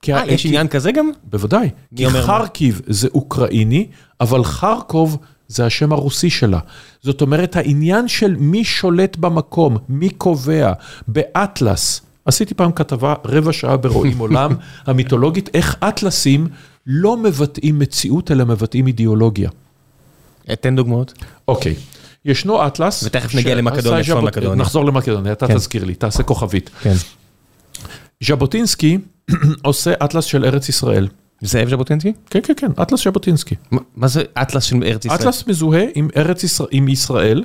אה, 0.09 0.26
יש 0.26 0.42
כי- 0.42 0.49
עניין 0.49 0.68
כזה 0.68 0.92
גם? 0.92 1.11
בוודאי, 1.24 1.70
כי? 1.97 2.07
חרקיב 2.11 2.80
זה 2.86 3.09
אוקראיני, 3.14 3.86
אבל 4.20 4.44
חרקוב 4.44 5.16
זה 5.49 5.66
השם 5.66 5.92
הרוסי 5.92 6.30
שלה. 6.30 6.59
זאת 7.03 7.20
אומרת, 7.20 7.57
העניין 7.57 8.09
של 8.09 8.34
מי 8.38 8.64
שולט 8.64 9.16
במקום, 9.16 9.76
מי 9.88 10.11
קובע, 10.11 10.72
באטלס. 11.09 12.01
עשיתי 12.27 12.55
פעם 12.55 12.72
כתבה 12.72 13.14
רבע 13.24 13.53
שעה 13.53 13.77
ברואים 13.77 14.18
עולם 14.18 14.51
המיתולוגית, 14.87 15.49
איך 15.55 15.77
אטלסים 15.89 16.49
לא 16.87 17.16
מבטאים 17.16 17.79
מציאות, 17.79 18.31
אלא 18.31 18.45
מבטאים 18.45 18.87
אידיאולוגיה. 18.87 19.51
תן 20.61 20.77
דוגמאות. 20.77 21.12
אוקיי, 21.49 21.74
ישנו 22.24 22.66
אטלס. 22.66 23.05
ותכף 23.05 23.29
נגיע 23.35 23.43
שעשה 23.43 23.55
למקדוניה, 23.55 24.05
צפון 24.05 24.16
ז'בוט- 24.20 24.27
מקדוניה. 24.29 24.55
נחזור 24.55 24.85
למקדוניה, 24.85 25.33
אתה 25.33 25.47
כן. 25.47 25.55
תזכיר 25.55 25.85
לי, 25.85 25.95
תעשה 25.95 26.22
כוכבית. 26.22 26.70
כן. 26.83 26.95
ז'בוטינסקי 28.24 28.99
עושה 29.62 29.93
אטלס 30.05 30.24
של 30.24 30.45
ארץ 30.45 30.68
ישראל. 30.68 31.09
זאב 31.43 31.68
ז'בוטינסקי? 31.68 32.12
כן, 32.31 32.41
כן, 32.43 32.53
כן, 32.57 32.70
אטלס 32.83 33.05
ז'בוטינסקי. 33.05 33.55
מה- 33.70 33.81
מה 33.97 34.09
זה 34.09 34.22
אטלס 34.43 34.64
של 34.64 34.83
ארץ 34.85 35.05
ישראל? 35.05 35.20
אטלס 35.20 35.47
מזוהה 35.47 35.85
עם 35.95 36.09
ארץ 36.16 36.45
ישראל, 36.45 36.68
עם 36.72 36.89
ישראל, 36.89 37.45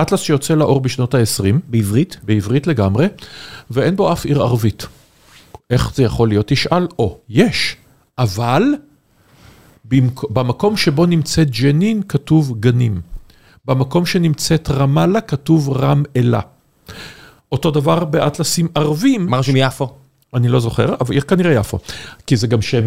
אטלס 0.00 0.20
שיוצא 0.20 0.54
לאור 0.54 0.80
בשנות 0.80 1.14
ה-20, 1.14 1.44
בעברית? 1.68 2.16
בעברית 2.22 2.66
לגמרי, 2.66 3.06
ואין 3.70 3.96
בו 3.96 4.12
אף 4.12 4.24
עיר 4.24 4.42
ערבית. 4.42 4.86
איך 5.70 5.94
זה 5.94 6.02
יכול 6.02 6.28
להיות? 6.28 6.46
תשאל, 6.48 6.86
או, 6.98 7.18
יש, 7.28 7.76
אבל 8.18 8.62
במק... 9.84 10.30
במקום 10.30 10.76
שבו 10.76 11.06
נמצאת 11.06 11.50
ג'נין 11.50 12.02
כתוב 12.08 12.60
גנים. 12.60 13.00
במקום 13.64 14.06
שנמצאת 14.06 14.70
רמאללה 14.70 15.20
כתוב 15.20 15.70
רם 15.70 16.02
אלה. 16.16 16.40
אותו 17.52 17.70
דבר 17.70 18.04
באטלסים 18.04 18.68
ערבים, 18.74 19.26
מה 19.26 19.38
רשום 19.38 19.56
יפו? 19.56 19.88
אני 20.34 20.48
לא 20.48 20.60
זוכר, 20.60 20.94
אבל 21.00 21.20
כנראה 21.20 21.52
יפו, 21.52 21.78
כי 22.26 22.36
זה 22.36 22.46
גם 22.46 22.62
שם, 22.62 22.84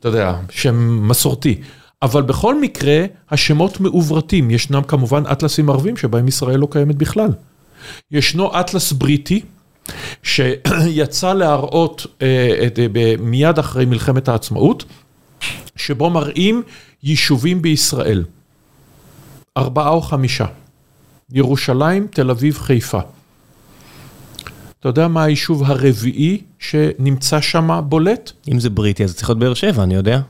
אתה 0.00 0.08
יודע, 0.08 0.36
שם 0.50 1.08
מסורתי. 1.08 1.60
אבל 2.02 2.22
בכל 2.22 2.60
מקרה, 2.60 3.04
השמות 3.30 3.80
מעוברתים. 3.80 4.50
ישנם 4.50 4.82
כמובן 4.82 5.22
אטלסים 5.32 5.70
ערבים 5.70 5.96
שבהם 5.96 6.28
ישראל 6.28 6.58
לא 6.58 6.68
קיימת 6.70 6.96
בכלל. 6.96 7.30
ישנו 8.10 8.60
אטלס 8.60 8.92
בריטי, 8.92 9.40
שיצא 10.22 11.32
להראות 11.32 12.06
אה, 12.22 12.68
אה, 12.96 13.14
מיד 13.18 13.58
אחרי 13.58 13.84
מלחמת 13.84 14.28
העצמאות, 14.28 14.84
שבו 15.76 16.10
מראים 16.10 16.62
יישובים 17.02 17.62
בישראל. 17.62 18.24
ארבעה 19.56 19.88
או 19.88 20.00
חמישה. 20.00 20.46
ירושלים, 21.32 22.06
תל 22.10 22.30
אביב, 22.30 22.58
חיפה. 22.58 23.00
אתה 24.80 24.88
יודע 24.88 25.08
מה 25.08 25.24
היישוב 25.24 25.62
הרביעי 25.64 26.42
שנמצא 26.58 27.40
שם 27.40 27.80
בולט? 27.88 28.32
אם 28.52 28.60
זה 28.60 28.70
בריטי 28.70 29.04
אז 29.04 29.14
צריך 29.14 29.28
להיות 29.28 29.38
באר 29.38 29.54
שבע, 29.54 29.82
אני 29.82 29.94
יודע. 29.94 30.20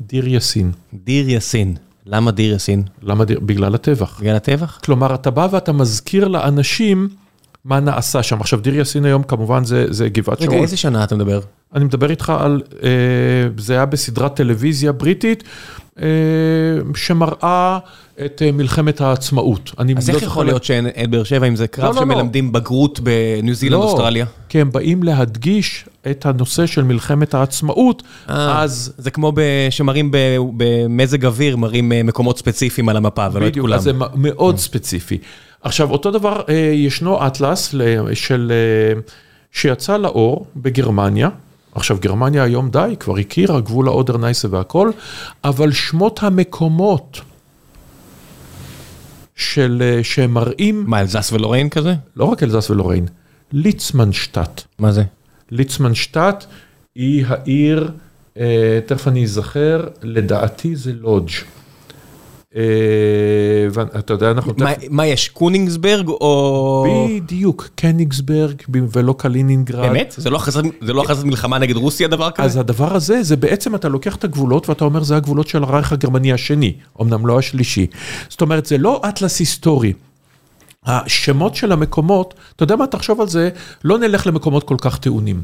דיר 0.00 0.28
יאסין. 0.28 0.72
דיר 1.04 1.28
יאסין. 1.28 1.76
למה 2.06 2.30
דיר 2.30 2.52
יאסין? 2.52 2.82
למה 3.02 3.24
דיר? 3.24 3.40
בגלל 3.40 3.74
הטבח. 3.74 4.20
בגלל 4.20 4.36
הטבח? 4.36 4.78
כלומר, 4.84 5.14
אתה 5.14 5.30
בא 5.30 5.48
ואתה 5.50 5.72
מזכיר 5.72 6.28
לאנשים 6.28 7.08
מה 7.64 7.80
נעשה 7.80 8.22
שם. 8.22 8.40
עכשיו, 8.40 8.60
דיר 8.60 8.74
יאסין 8.74 9.04
היום 9.04 9.22
כמובן 9.22 9.64
זה, 9.64 9.86
זה 9.90 10.08
גבעת 10.08 10.40
רגע, 10.42 10.50
שאול. 10.50 10.62
איזה 10.62 10.76
שנה 10.76 11.04
אתה 11.04 11.16
מדבר? 11.16 11.40
אני 11.74 11.84
מדבר 11.84 12.10
איתך 12.10 12.32
על, 12.38 12.62
אה, 12.82 12.88
זה 13.58 13.72
היה 13.72 13.86
בסדרת 13.86 14.36
טלוויזיה 14.36 14.92
בריטית, 14.92 15.44
אה, 15.98 16.04
שמראה 16.94 17.78
את 18.24 18.42
אה, 18.46 18.52
מלחמת 18.52 19.00
העצמאות. 19.00 19.70
אז 19.76 19.86
לא 19.86 19.90
איך 19.94 20.00
זוכר 20.00 20.26
יכול 20.26 20.44
לה- 20.46 20.52
להיות 20.52 20.64
שאין 20.64 20.86
אין 20.86 21.10
באר 21.10 21.24
שבע 21.24 21.46
אם 21.48 21.56
זה 21.56 21.66
קרב 21.66 21.84
לא, 21.94 22.00
לא, 22.00 22.08
לא. 22.08 22.14
שמלמדים 22.14 22.52
בגרות 22.52 23.00
בניו 23.00 23.54
זילנד, 23.54 23.80
לא, 23.80 23.84
אוסטרליה? 23.84 24.26
כי 24.48 24.60
הם 24.60 24.72
באים 24.72 25.02
להדגיש 25.02 25.84
את 26.10 26.26
הנושא 26.26 26.66
של 26.66 26.82
מלחמת 26.84 27.34
העצמאות, 27.34 28.02
אה, 28.30 28.62
אז 28.62 28.92
זה 28.98 29.10
כמו 29.10 29.32
שמראים 29.70 30.10
במזג 30.56 31.26
אוויר, 31.26 31.56
מראים 31.56 31.92
אה, 31.92 32.02
מקומות 32.02 32.38
ספציפיים 32.38 32.88
על 32.88 32.96
המפה 32.96 33.26
ולא 33.32 33.46
את 33.46 33.50
בדיוק, 33.50 33.64
כולם. 33.64 33.76
אז 33.78 33.82
זה 33.82 33.92
מאוד 34.14 34.58
ספציפי. 34.58 35.18
עכשיו, 35.62 35.90
אותו 35.90 36.10
דבר, 36.10 36.40
אה, 36.48 36.54
ישנו 36.74 37.26
אטלס 37.26 37.74
של, 38.14 38.52
אה, 38.54 39.00
שיצא 39.52 39.96
לאור 39.96 40.46
בגרמניה. 40.56 41.28
עכשיו, 41.74 41.96
גרמניה 42.00 42.42
היום 42.42 42.70
די, 42.70 42.94
כבר 43.00 43.16
הכירה 43.16 43.60
גבול 43.60 43.88
האודר 43.88 44.16
נייסה 44.16 44.48
והכל, 44.50 44.90
אבל 45.44 45.72
שמות 45.72 46.20
המקומות 46.22 47.20
של, 49.38 49.82
אה, 49.82 50.04
שהם 50.04 50.34
מראים, 50.34 50.84
מה, 50.86 51.00
אלזס 51.00 51.32
ולוריין 51.32 51.68
כזה? 51.68 51.94
לא 52.16 52.24
רק 52.24 52.42
אלזס 52.42 52.70
ולוריין, 52.70 53.06
ליצמנשטט. 53.52 54.62
מה 54.78 54.92
זה? 54.92 55.02
ליצמנשטט 55.50 56.44
היא 56.94 57.24
העיר, 57.28 57.90
אה, 58.38 58.80
תכף 58.86 59.08
אני 59.08 59.24
אזכר, 59.24 59.88
לדעתי 60.02 60.76
זה 60.76 60.92
לודג'. 60.92 61.32
אה, 62.56 62.62
ואתה 63.72 64.12
יודע, 64.12 64.30
אנחנו 64.30 64.52
מה- 64.90 65.06
יש, 65.06 65.28
קונינגסברג 65.28 66.08
או... 66.08 66.86
בדיוק, 67.20 67.68
קניגסברג 67.74 68.54
ולא 68.92 69.14
קלינינגרד. 69.18 69.80
באמת? 69.88 70.14
זה 70.16 70.30
לא 70.30 70.36
הכרזת- 70.36 70.64
זה 70.80 70.92
לא 70.92 71.04
מלחמה 71.24 71.58
נגד 71.58 71.76
רוסיה 71.76 72.08
דבר 72.08 72.28
אז 72.38 72.50
כזה? 72.50 72.60
הדבר 72.60 72.94
הזה, 72.96 73.22
זה 73.22 73.36
בעצם 73.36 73.74
אתה 73.74 73.88
לוקח 73.88 74.16
את 74.16 74.24
הגבולות 74.24 74.68
ואתה 74.68 74.84
אומר 74.84 75.02
זה 75.02 75.16
הגבולות 75.16 75.48
של 75.48 75.62
הרייך 75.62 75.92
הגרמני 75.92 76.32
השני, 76.32 76.72
אמנם 77.00 77.26
לא 77.26 77.38
השלישי. 77.38 77.86
זאת 78.28 78.40
אומרת, 78.40 78.66
זה 78.66 78.78
לא 78.78 79.02
אטלס 79.08 79.38
היסטורי. 79.40 79.92
השמות 80.86 81.54
של 81.54 81.72
המקומות, 81.72 82.34
אתה 82.56 82.62
יודע 82.64 82.76
מה, 82.76 82.86
תחשוב 82.86 83.20
על 83.20 83.28
זה, 83.28 83.50
לא 83.84 83.98
נלך 83.98 84.26
למקומות 84.26 84.64
כל 84.64 84.76
כך 84.80 84.98
טעונים. 84.98 85.40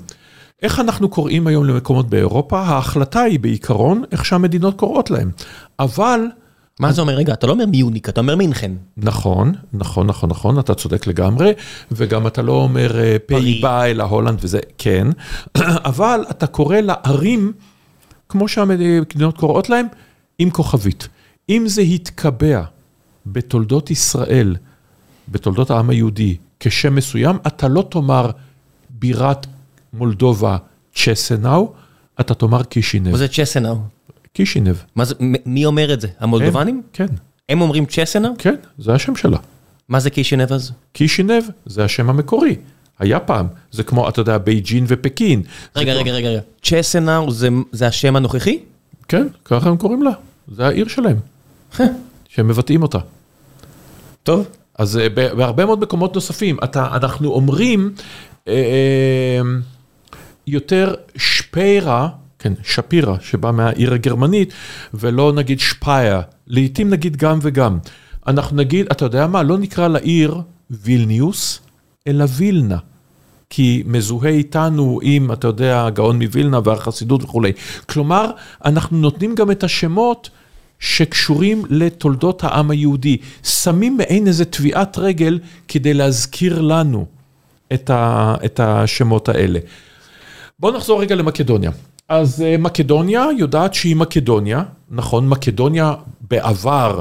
איך 0.63 0.81
אנחנו 0.81 1.09
קוראים 1.09 1.47
היום 1.47 1.65
למקומות 1.65 2.09
באירופה? 2.11 2.61
ההחלטה 2.61 3.21
היא 3.21 3.41
בעיקרון 3.41 4.03
איך 4.13 4.25
שהמדינות 4.25 4.77
קוראות 4.77 5.11
להם. 5.11 5.31
אבל, 5.79 6.21
מה 6.81 6.93
זה 6.93 7.01
אומר? 7.01 7.15
רגע, 7.15 7.33
אתה 7.33 7.47
לא 7.47 7.53
אומר 7.53 7.67
מיוניק, 7.67 8.09
אתה 8.09 8.21
אומר 8.21 8.37
מינכן. 8.37 8.73
נכון, 8.97 9.53
נכון, 9.73 10.07
נכון, 10.07 10.31
נכון, 10.31 10.59
אתה 10.59 10.75
צודק 10.75 11.07
לגמרי, 11.07 11.53
וגם 11.93 12.27
אתה 12.27 12.43
לא 12.43 12.53
אומר 12.53 12.99
אה, 12.99 13.17
פייבה 13.27 13.87
אלא 13.87 14.03
הולנד 14.03 14.39
וזה, 14.41 14.59
כן, 14.79 15.07
אבל 15.91 16.25
אתה 16.31 16.47
קורא 16.47 16.77
לערים, 16.77 17.53
כמו 18.29 18.49
שהמדינות 18.49 19.39
קוראות 19.39 19.69
להם, 19.69 19.87
עם 20.39 20.51
כוכבית. 20.51 21.09
אם 21.49 21.65
זה 21.67 21.83
התקבע 21.83 22.63
בתולדות 23.27 23.91
ישראל, 23.91 24.57
בתולדות 25.29 25.71
העם 25.71 25.91
היהודי, 25.91 26.37
כשם 26.61 26.95
מסוים, 26.95 27.37
אתה 27.47 27.69
לא 27.69 27.89
תאמר 27.91 28.31
בירת 28.91 29.47
מולדובה 29.93 30.57
צ'סנאו, 30.95 31.73
אתה 32.21 32.35
תאמר 32.35 32.63
קישינב. 32.63 33.11
מה 33.11 33.19
זה 33.19 33.29
צ'סנאו? 33.29 33.94
קישינב. 34.35 34.77
מה 34.97 35.05
זה, 35.05 35.15
מי 35.47 35.65
אומר 35.67 35.95
את 35.95 36.01
זה? 36.01 36.09
המולדובנים? 36.21 36.83
כן, 36.93 37.07
הם 37.49 37.61
אומרים 37.61 37.87
צ'סנאו? 37.87 38.31
כן, 38.39 38.55
זה 38.79 38.93
השם 38.95 39.17
שלה. 39.17 39.39
מה 39.89 40.01
זה 40.01 40.11
קישינב 40.11 40.53
אז? 40.53 40.73
קישינב 40.93 41.43
זה 41.67 41.85
השם 41.85 42.11
המקורי. 42.11 42.57
היה 42.99 43.21
פעם, 43.21 43.47
זה 43.71 43.83
כמו, 43.83 44.09
אתה 44.09 44.21
יודע, 44.21 44.39
בייג'ין 44.39 44.85
ופקין. 44.89 45.43
רגע, 45.77 45.93
רגע, 45.95 46.13
רגע, 46.13 46.29
רגע. 46.29 46.41
צ'סנאו 46.63 47.31
זה- 47.31 47.49
זה 47.73 47.87
השם 47.87 48.17
הנוכחי? 48.17 48.59
כן, 49.09 49.27
ככה 49.45 49.69
הם 49.69 49.77
קוראים 49.77 50.03
לה. 50.03 50.11
זה 50.55 50.67
העיר 50.67 50.89
שלהם, 50.89 51.17
שהם 52.29 52.49
מבטאים 52.49 52.83
אותה. 52.83 52.99
טוב. 54.23 54.47
אז 54.79 54.97
אה, 54.99 55.09
בהרבה 55.09 55.65
מאוד 55.65 55.81
מקומות 55.81 56.15
נוספים, 56.15 56.57
אתה, 56.65 56.89
אנחנו 56.97 57.31
אומרים 57.33 57.93
אה, 58.49 58.53
אה, 58.55 59.41
יותר 60.47 60.95
שפיירה, 61.17 62.09
כן, 62.45 62.53
שפירה, 62.63 63.17
שבא 63.21 63.51
מהעיר 63.51 63.95
הגרמנית, 63.95 64.53
ולא 64.95 65.33
נגיד 65.33 65.61
שפייר, 65.61 66.21
לעתים 66.47 66.91
נגיד 66.91 67.17
גם 67.17 67.39
וגם. 67.43 67.79
אנחנו 68.27 68.57
נגיד, 68.57 68.87
אתה 68.93 69.05
יודע 69.05 69.27
מה, 69.27 69.43
לא 69.43 69.59
נקרא 69.59 69.89
לעיר 69.89 70.41
וילניוס, 70.71 71.61
אלא 72.07 72.25
וילנה. 72.37 72.79
כי 73.51 73.83
מזוהה 73.87 74.31
איתנו 74.31 75.01
עם, 75.03 75.33
אתה 75.33 75.47
יודע, 75.47 75.87
הגאון 75.87 76.23
מווילנה 76.23 76.61
והחסידות 76.65 77.25
וכולי. 77.25 77.53
כלומר, 77.87 78.31
אנחנו 78.65 78.99
נותנים 78.99 79.35
גם 79.35 79.51
את 79.51 79.65
השמות 79.65 80.31
שקשורים 80.79 81.63
לתולדות 81.71 82.45
העם 82.45 82.71
היהודי. 82.71 83.17
שמים 83.43 83.97
מעין 83.97 84.27
איזה 84.27 84.45
טביעת 84.45 84.99
רגל 84.99 85.39
כדי 85.69 85.95
להזכיר 85.95 86.61
לנו 86.61 87.07
את, 87.73 87.91
ה, 87.91 88.35
את 88.45 88.61
השמות 88.61 89.29
האלה. 89.29 89.59
בואו 90.59 90.77
נחזור 90.77 91.01
רגע 91.01 91.15
למקדוניה. 91.15 91.71
אז 92.09 92.43
אה, 92.43 92.57
מקדוניה 92.59 93.27
יודעת 93.39 93.75
שהיא 93.75 93.97
מקדוניה, 93.97 94.63
נכון, 94.91 95.29
מקדוניה 95.29 95.95
בעבר 96.31 97.01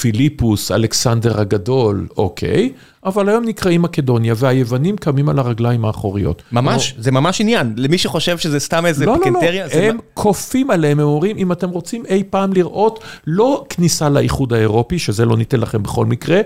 פיליפוס, 0.00 0.70
אלכסנדר 0.72 1.40
הגדול, 1.40 2.06
אוקיי, 2.16 2.72
אבל 3.04 3.28
היום 3.28 3.44
נקראים 3.44 3.82
מקדוניה, 3.82 4.34
והיוונים 4.36 4.96
קמים 4.96 5.28
על 5.28 5.38
הרגליים 5.38 5.84
האחוריות. 5.84 6.42
ממש, 6.52 6.94
זה 6.98 7.10
ממש 7.10 7.40
עניין, 7.40 7.74
למי 7.76 7.98
שחושב 7.98 8.38
שזה 8.38 8.60
סתם 8.60 8.86
איזה 8.86 9.06
לא, 9.06 9.12
לא, 9.12 9.18
לא, 9.18 9.24
פיקנטריה, 9.24 9.68
זה 9.68 9.88
הם 9.88 9.96
מה- 9.96 10.02
כופים 10.14 10.70
עליהם, 10.70 11.00
הם 11.00 11.06
אומרים, 11.06 11.36
אם 11.38 11.52
אתם 11.52 11.70
רוצים 11.70 12.02
אי 12.08 12.22
פעם 12.30 12.52
לראות, 12.52 13.00
לא 13.26 13.64
כניסה 13.68 14.08
לאיחוד 14.08 14.52
האירופי, 14.52 14.98
שזה 14.98 15.24
לא 15.24 15.36
ניתן 15.36 15.60
לכם 15.60 15.82
בכל 15.82 16.06
מקרה, 16.06 16.40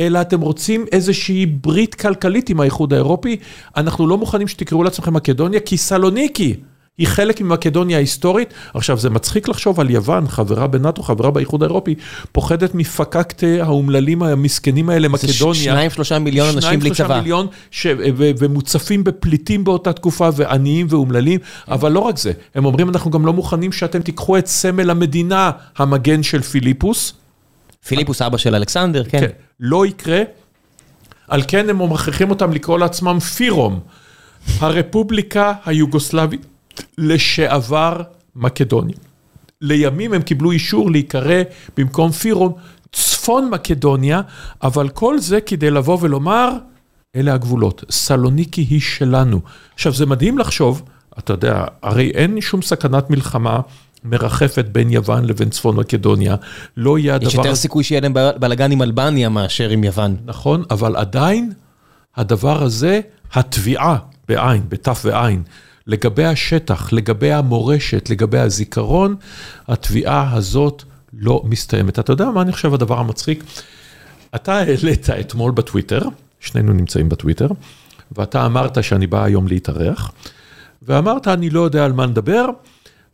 אלא 0.00 0.20
אתם 0.20 0.40
רוצים 0.40 0.84
איזושהי 0.92 1.46
ברית 1.46 1.94
כלכלית 1.94 2.48
עם 2.48 2.60
האיחוד 2.60 2.92
האירופי, 2.92 3.36
אנחנו 3.76 4.06
לא 4.06 4.18
מוכנים 4.18 4.48
שתקראו 4.48 4.82
לעצמכם 4.84 5.14
מקדוניה, 5.14 5.60
כי 5.60 5.76
סלוניקי. 5.76 6.54
היא 6.98 7.06
חלק 7.06 7.40
ממקדוניה 7.40 7.96
ההיסטורית. 7.96 8.54
עכשיו, 8.74 8.98
זה 8.98 9.10
מצחיק 9.10 9.48
לחשוב 9.48 9.80
על 9.80 9.90
יוון, 9.90 10.28
חברה 10.28 10.66
בנאטו, 10.66 11.02
חברה 11.02 11.30
באיחוד 11.30 11.62
האירופי, 11.62 11.94
פוחדת 12.32 12.74
מפקקט 12.74 13.44
האומללים 13.60 14.22
המסכנים 14.22 14.90
האלה, 14.90 15.08
זה 15.08 15.26
מקדוניה. 15.26 15.54
שניים, 15.54 15.90
שלושה 15.90 16.18
מיליון 16.18 16.46
אנשים 16.46 16.60
שניים, 16.60 16.80
בלי 16.80 16.88
שלושה 16.88 17.04
צבא. 17.04 17.18
מיליון 17.18 17.46
ש... 17.70 17.86
ו... 18.16 18.30
ומוצפים 18.38 19.04
בפליטים 19.04 19.64
באותה 19.64 19.92
תקופה 19.92 20.28
ועניים 20.36 20.86
ואומללים, 20.90 21.40
אבל 21.68 21.92
לא 21.92 22.00
רק 22.00 22.18
זה, 22.18 22.32
הם 22.54 22.64
אומרים 22.64 22.88
אנחנו 22.88 23.10
גם 23.10 23.26
לא 23.26 23.32
מוכנים 23.32 23.72
שאתם 23.72 24.02
תיקחו 24.02 24.38
את 24.38 24.46
סמל 24.46 24.90
המדינה, 24.90 25.50
המגן 25.76 26.22
של 26.22 26.42
פיליפוס, 26.42 27.12
פיליפוס 27.86 28.22
אבא 28.22 28.36
של 28.36 28.54
אלכסנדר, 28.54 29.04
כן. 29.04 29.20
כן, 29.20 29.30
לא 29.60 29.86
יקרה, 29.86 30.22
על 31.28 31.42
כן 31.48 31.70
הם 31.70 31.92
מכריחים 31.92 32.30
אותם 32.30 32.52
לקרוא 32.52 32.78
לעצמם 32.78 33.18
פירום, 33.20 33.80
הרפובליקה 34.60 35.52
היוגוסלבית 35.64 36.46
לשעבר 36.98 38.02
מקדוניה. 38.36 38.96
לימים 39.60 40.12
הם 40.12 40.22
קיבלו 40.22 40.50
אישור 40.50 40.90
להיקרא 40.90 41.42
במקום 41.76 42.10
פירום 42.10 42.52
צפון 42.92 43.50
מקדוניה, 43.50 44.20
אבל 44.62 44.88
כל 44.88 45.18
זה 45.18 45.40
כדי 45.40 45.70
לבוא 45.70 45.98
ולומר, 46.00 46.50
אלה 47.16 47.34
הגבולות, 47.34 47.84
סלוניקי 47.90 48.66
היא 48.70 48.80
שלנו. 48.80 49.40
עכשיו 49.74 49.92
זה 49.92 50.06
מדהים 50.06 50.38
לחשוב, 50.38 50.82
אתה 51.18 51.32
יודע, 51.32 51.64
הרי 51.82 52.10
אין 52.14 52.40
שום 52.40 52.62
סכנת 52.62 53.10
מלחמה 53.10 53.60
מרחפת 54.04 54.64
בין 54.64 54.90
יוון 54.90 55.24
לבין 55.24 55.50
צפון 55.50 55.76
מקדוניה, 55.76 56.36
לא 56.76 56.98
יהיה 56.98 57.14
הדבר 57.14 57.28
יש 57.28 57.34
יותר 57.34 57.54
סיכוי 57.54 57.84
שיהיה 57.84 58.00
להם 58.00 58.14
בל- 58.14 58.38
בלאגן 58.38 58.70
עם 58.70 58.82
אלבניה 58.82 59.28
מאשר 59.28 59.68
עם 59.68 59.84
יוון. 59.84 60.16
נכון, 60.24 60.62
אבל 60.70 60.96
עדיין 60.96 61.52
הדבר 62.16 62.62
הזה, 62.62 63.00
התביעה 63.32 63.96
בעין, 64.28 64.62
בתף 64.68 65.02
ועין, 65.04 65.42
לגבי 65.86 66.24
השטח, 66.24 66.92
לגבי 66.92 67.32
המורשת, 67.32 68.10
לגבי 68.10 68.38
הזיכרון, 68.38 69.16
התביעה 69.68 70.34
הזאת 70.34 70.82
לא 71.12 71.42
מסתיימת. 71.44 71.98
אתה 71.98 72.12
יודע 72.12 72.30
מה 72.30 72.42
אני 72.42 72.52
חושב 72.52 72.74
הדבר 72.74 72.98
המצחיק? 72.98 73.44
אתה 74.34 74.54
העלית 74.54 75.10
אתמול 75.10 75.52
בטוויטר, 75.52 76.00
שנינו 76.40 76.72
נמצאים 76.72 77.08
בטוויטר, 77.08 77.48
ואתה 78.12 78.46
אמרת 78.46 78.84
שאני 78.84 79.06
בא 79.06 79.24
היום 79.24 79.48
להתארח, 79.48 80.12
ואמרת 80.82 81.28
אני 81.28 81.50
לא 81.50 81.60
יודע 81.60 81.84
על 81.84 81.92
מה 81.92 82.06
נדבר. 82.06 82.46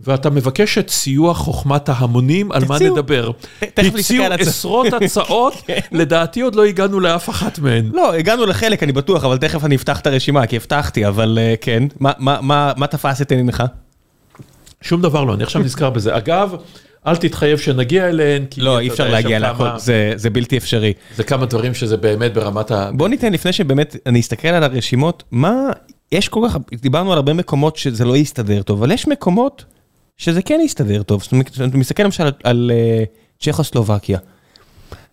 ואתה 0.06 0.30
מבקש 0.30 0.78
את 0.78 0.90
סיוע 0.90 1.34
חוכמת 1.34 1.88
ההמונים, 1.88 2.52
על 2.52 2.62
מה. 2.68 2.76
נדבר. 2.80 3.30
הציעו 3.76 4.24
עשרות 4.40 4.86
הצעות, 5.02 5.54
לדעתי 5.92 6.40
עוד 6.40 6.54
לא 6.54 6.64
הגענו 6.64 7.00
לאף 7.00 7.28
אחת 7.30 7.58
מהן. 7.58 7.90
לא, 7.92 8.14
הגענו 8.14 8.46
לחלק, 8.46 8.82
אני 8.82 8.92
בטוח, 8.92 9.24
אבל 9.24 9.38
תכף 9.38 9.64
אני 9.64 9.76
אפתח 9.76 10.00
את 10.00 10.06
הרשימה, 10.06 10.46
כי 10.46 10.56
הבטחתי, 10.56 11.06
אבל 11.06 11.38
אה, 11.40 11.54
כן. 11.60 11.82
מה- 12.00 12.86
תפס 12.90 13.22
את 13.22 13.32
עיניך? 13.32 13.62
שום 14.82 15.02
דבר 15.02 15.24
לא, 15.24 15.34
אני 15.34 15.42
עכשיו 15.42 15.62
נזכר 15.62 15.90
בזה. 15.90 16.16
אגב, 16.16 16.54
אל 17.06 17.16
תתחייב 17.16 17.58
שנגיע 17.58 18.08
אליהן, 18.08 18.44
כי 18.50 18.60
לא, 18.60 18.78
אי 18.78 18.88
אפשר 18.88 19.08
להגיע 19.10 19.38
להכל, 19.38 19.68
זה- 19.78 20.12
זה 20.16 20.30
בלתי 20.30 20.56
אפשרי. 20.56 20.92
זה 21.16 21.24
כמה 21.24 21.46
דברים 21.46 21.74
שזה 21.74 21.96
באמת 21.96 22.34
ברמת 22.34 22.70
ה... 22.70 22.90
בוא 22.94 23.08
ניתן, 23.08 23.32
לפני 23.32 23.52
שבאמת 23.52 23.96
אני 24.06 24.20
אסתכל 24.20 24.48
על 24.48 24.62
הרשימות, 24.64 25.22
מה, 25.30 25.52
יש 26.12 26.28
כל 26.28 26.46
כך, 26.48 26.56
דיברנו 26.74 27.12
על 27.12 27.18
הרבה 27.18 27.32
מקומות 27.32 27.76
שזה 27.76 28.04
לא 28.04 28.16
יסתדר 28.16 28.62
טוב, 28.62 28.78
אבל 28.82 28.92
יש 28.92 29.08
מקומות 29.08 29.64
שזה 30.22 30.42
כן 30.42 30.60
יסתדר 30.64 31.02
טוב. 31.02 31.22
זאת 31.22 31.32
אומרת, 31.32 31.50
אתה 31.68 31.78
מסתכל 31.78 32.02
למשל 32.02 32.22
על, 32.22 32.32
על 32.44 32.70
אה, 32.74 33.04
צ'כוסלובקיה. 33.40 34.18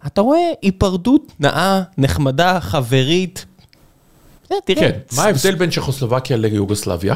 אתה 0.07 0.22
רואה 0.22 0.39
היפרדות 0.62 1.32
נאה, 1.39 1.82
נחמדה, 1.97 2.60
חברית. 2.62 3.45
אה, 4.51 4.57
תראה, 4.66 4.82
כן, 4.82 4.99
מה 5.16 5.24
ההבדל 5.24 5.55
בין 5.55 5.70
צ'כוסלובקיה 5.70 6.38
ליוגוסלביה? 6.38 7.16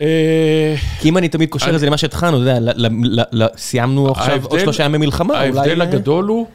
אה, 0.00 0.74
כי 1.00 1.08
אם 1.08 1.18
אני 1.18 1.28
תמיד 1.28 1.48
קושר 1.48 1.74
את 1.74 1.80
זה 1.80 1.86
למה 1.86 1.98
שהתחלנו, 1.98 2.42
אתה 2.42 2.50
יודע, 2.50 3.46
סיימנו 3.56 4.10
עכשיו 4.10 4.44
עוד 4.44 4.60
שלושה 4.60 4.84
ימי 4.84 4.98
מלחמה, 4.98 5.34
אולי... 5.34 5.46
ההבדל 5.46 5.82
הגדול 5.82 6.24
הוא 6.24 6.46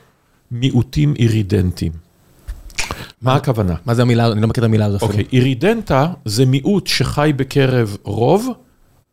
מיעוטים 0.51 1.13
אירידנטיים. 1.19 1.91
מה 3.21 3.35
הכוונה? 3.35 3.75
מה 3.85 3.93
זה 3.93 4.01
המילה, 4.01 4.23
הזאת? 4.23 4.33
אני 4.33 4.41
לא 4.41 4.47
מכיר 4.47 4.63
את 4.63 4.65
המילה 4.65 4.87
אפילו. 4.95 5.11
אוקיי, 5.11 5.25
אירידנטה 5.33 6.07
זה 6.25 6.45
מיעוט 6.45 6.87
שחי 6.87 7.31
בקרב 7.35 7.97
רוב, 8.03 8.49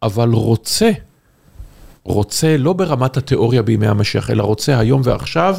אבל 0.02 0.28
רוצה, 0.28 0.90
רוצה 2.04 2.56
לא 2.56 2.72
ברמת 2.72 3.16
התיאוריה 3.16 3.62
בימי 3.62 3.86
המשיח, 3.86 4.30
אלא 4.30 4.42
רוצה 4.42 4.78
היום 4.78 5.00
ועכשיו 5.04 5.56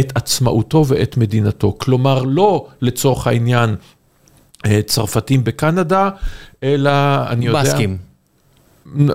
את 0.00 0.12
עצמאותו 0.14 0.84
ואת 0.88 1.16
מדינתו. 1.16 1.76
כלומר, 1.78 2.22
לא 2.22 2.66
לצורך 2.80 3.26
העניין 3.26 3.76
אה, 4.66 4.80
צרפתים 4.86 5.44
בקנדה, 5.44 6.10
אלא 6.62 6.90
אני 7.28 7.46
יודע... 7.46 7.62
בסקים. 7.62 7.96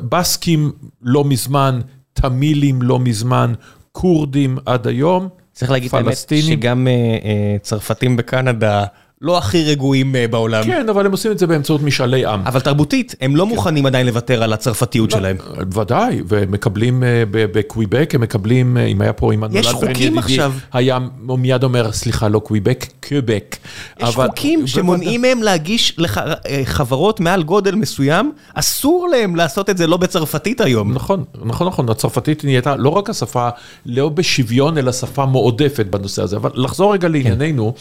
בסקים 0.09 0.71
לא 1.01 1.23
מזמן, 1.23 1.79
תמילים 2.13 2.81
לא 2.81 2.99
מזמן, 2.99 3.53
כורדים 3.91 4.57
עד 4.65 4.87
היום. 4.87 5.29
צריך 5.53 5.71
להגיד 5.71 5.87
את 5.87 5.93
האמת. 5.93 6.33
שגם 6.41 6.87
אה, 6.87 6.93
אה, 6.93 7.57
צרפתים 7.61 8.17
בקנדה 8.17 8.85
לא 9.21 9.37
הכי 9.37 9.63
רגועים 9.63 10.15
אה, 10.15 10.27
בעולם. 10.27 10.63
כן, 10.63 10.89
אבל 10.89 11.05
הם 11.05 11.11
עושים 11.11 11.31
את 11.31 11.39
זה 11.39 11.47
באמצעות 11.47 11.81
משאלי 11.81 12.25
עם. 12.25 12.41
אבל 12.47 12.59
תרבותית, 12.59 13.15
הם 13.21 13.35
לא 13.35 13.45
מוכנים 13.45 13.85
עדיין 13.85 14.07
לוותר 14.07 14.43
על 14.43 14.53
הצרפתיות 14.53 15.11
שלהם. 15.11 15.37
ודאי, 15.73 16.21
ומקבלים 16.27 17.03
אה, 17.03 17.23
בקוויבק, 17.33 18.15
הם 18.15 18.21
מקבלים, 18.21 18.77
אה, 18.77 18.85
אם 18.85 19.01
היה 19.01 19.13
פה 19.13 19.33
עם 19.33 19.43
הנולד 19.43 19.59
יש 19.63 19.67
חוקים 19.67 20.17
עכשיו. 20.17 20.53
היה 20.73 20.97
הוא 21.27 21.39
מיד 21.39 21.63
אומר, 21.63 21.91
סליחה, 21.91 22.27
לא 22.27 22.39
קוויבק, 22.39 22.85
קוויבק. 23.07 23.57
יש 23.99 24.15
אבל- 24.15 24.27
חוקים 24.27 24.67
שמונעים 24.67 25.21
מהם 25.21 25.43
להגיש 25.43 25.95
לחברות 25.99 27.19
מעל 27.19 27.43
גודל 27.43 27.75
מסוים, 27.75 28.31
אסור 28.53 29.09
להם 29.11 29.35
לעשות 29.35 29.69
את 29.69 29.77
זה 29.77 29.87
לא 29.87 29.97
בצרפתית 29.97 30.61
היום. 30.61 30.93
נכון, 30.93 31.23
נכון, 31.45 31.67
נכון, 31.67 31.89
הצרפתית 31.89 32.43
נהייתה 32.43 32.75
לא 32.75 32.89
רק 32.89 33.09
השפה, 33.09 33.49
לא 33.85 34.09
בשוויון, 34.09 34.77
אלא 34.77 34.91
שפה 34.91 35.25
מועדפת 35.25 35.85
בנושא 35.85 36.21
הזה. 36.23 36.35
אבל 36.37 36.49
לחזור 36.55 36.93
רגע 36.93 37.07
לענייננו, 37.07 37.73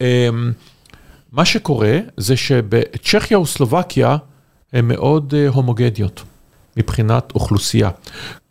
אמ, 0.00 0.06
מה 1.36 1.44
שקורה 1.44 1.98
זה 2.16 2.36
שבצ'כיה 2.36 3.38
וסלובקיה 3.38 4.16
הן 4.72 4.84
מאוד 4.88 5.34
אה, 5.36 5.48
הומוגדיות 5.48 6.22
מבחינת 6.76 7.32
אוכלוסייה. 7.34 7.90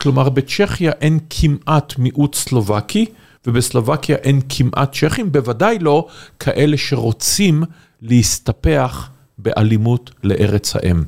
כלומר, 0.01 0.29
בצ'כיה 0.29 0.91
אין 0.91 1.19
כמעט 1.29 1.97
מיעוט 1.97 2.35
סלובקי, 2.35 3.05
ובסלובקיה 3.47 4.15
אין 4.15 4.41
כמעט 4.49 4.95
צ'כים, 4.95 5.31
בוודאי 5.31 5.79
לא 5.79 6.07
כאלה 6.39 6.77
שרוצים 6.77 7.63
להסתפח 8.01 9.09
באלימות 9.37 10.11
לארץ 10.23 10.75
האם. 10.75 11.03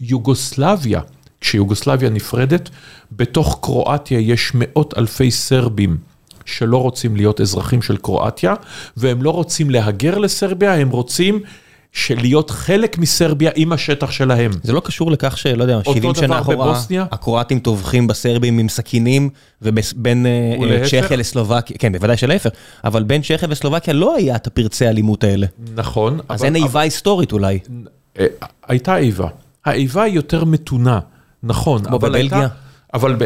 יוגוסלביה, 0.00 1.00
כשיוגוסלביה 1.40 2.10
נפרדת, 2.10 2.70
בתוך 3.12 3.58
קרואטיה 3.62 4.20
יש 4.20 4.52
מאות 4.54 4.98
אלפי 4.98 5.30
סרבים 5.30 5.98
שלא 6.44 6.76
רוצים 6.82 7.16
להיות 7.16 7.40
אזרחים 7.40 7.82
של 7.82 7.96
קרואטיה, 7.96 8.54
והם 8.96 9.22
לא 9.22 9.30
רוצים 9.30 9.70
להגר 9.70 10.18
לסרביה, 10.18 10.74
הם 10.74 10.90
רוצים 10.90 11.40
להיות 12.10 12.50
חלק 12.50 12.98
מסרביה 12.98 13.50
עם 13.56 13.72
השטח 13.72 14.10
שלהם. 14.10 14.50
זה 14.62 14.72
לא 14.72 14.80
קשור 14.84 15.10
לכך 15.10 15.38
שלא 15.38 15.62
יודע, 15.62 15.78
70 15.84 16.02
דבר 16.02 16.14
שנה 16.14 16.40
אחורה? 16.40 16.80
הקרואטים 17.10 17.58
טובחים 17.58 18.06
בסרבים 18.06 18.58
עם 18.58 18.68
סכינים, 18.68 19.30
ובין 19.62 20.26
אה, 20.26 20.56
ולהפך? 20.60 20.88
צ'כיה 21.04 21.16
לסלובקיה, 21.16 21.76
כן, 21.78 21.92
בוודאי 21.92 22.16
שלהפך, 22.16 22.50
אבל 22.84 23.02
בין 23.02 23.22
צ'כיה 23.22 23.48
וסלובקיה 23.50 23.94
לא 23.94 24.16
היה 24.16 24.36
את 24.36 24.46
הפרצי 24.46 24.86
האלימות 24.86 25.24
האלה. 25.24 25.46
נכון. 25.74 26.20
אז 26.28 26.40
אבל- 26.40 26.46
אין 26.46 26.56
איבה 26.56 26.80
היסטורית 26.80 27.32
אולי. 27.32 27.58
אה, 28.18 28.26
הייתה 28.68 28.96
איבה. 28.96 29.28
האיבה 29.64 30.02
היא 30.02 30.14
יותר 30.14 30.44
מתונה, 30.44 30.98
נכון. 31.42 31.84
כמו 31.84 31.96
אבל 31.96 32.14
הייתה- 32.14 32.36
בבלגיה? 32.36 32.48
אבל 32.94 33.16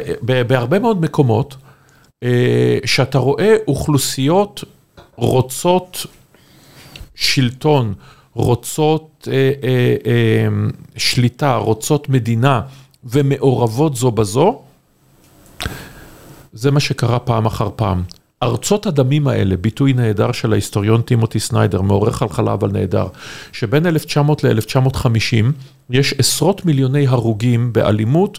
בהרבה 0.46 0.78
מאוד 0.78 1.00
מקומות, 1.00 1.56
אה, 1.62 1.67
שאתה 2.84 3.18
רואה 3.18 3.56
אוכלוסיות 3.68 4.64
רוצות 5.16 6.06
שלטון, 7.14 7.94
רוצות 8.34 9.28
אה, 9.30 9.52
אה, 9.62 9.96
אה, 10.06 10.48
שליטה, 10.96 11.56
רוצות 11.56 12.08
מדינה 12.08 12.60
ומעורבות 13.04 13.96
זו 13.96 14.10
בזו, 14.10 14.62
זה 16.52 16.70
מה 16.70 16.80
שקרה 16.80 17.18
פעם 17.18 17.46
אחר 17.46 17.68
פעם. 17.76 18.02
ארצות 18.42 18.86
הדמים 18.86 19.28
האלה, 19.28 19.56
ביטוי 19.56 19.92
נהדר 19.92 20.32
של 20.32 20.52
ההיסטוריון 20.52 21.02
טימותי 21.02 21.40
סניידר, 21.40 21.80
מעורר 21.82 22.10
חלחלה 22.10 22.52
אבל 22.52 22.70
נהדר, 22.70 23.06
שבין 23.52 23.86
1900 23.86 24.44
ל-1950 24.44 25.44
יש 25.90 26.14
עשרות 26.18 26.64
מיליוני 26.64 27.06
הרוגים 27.06 27.72
באלימות, 27.72 28.38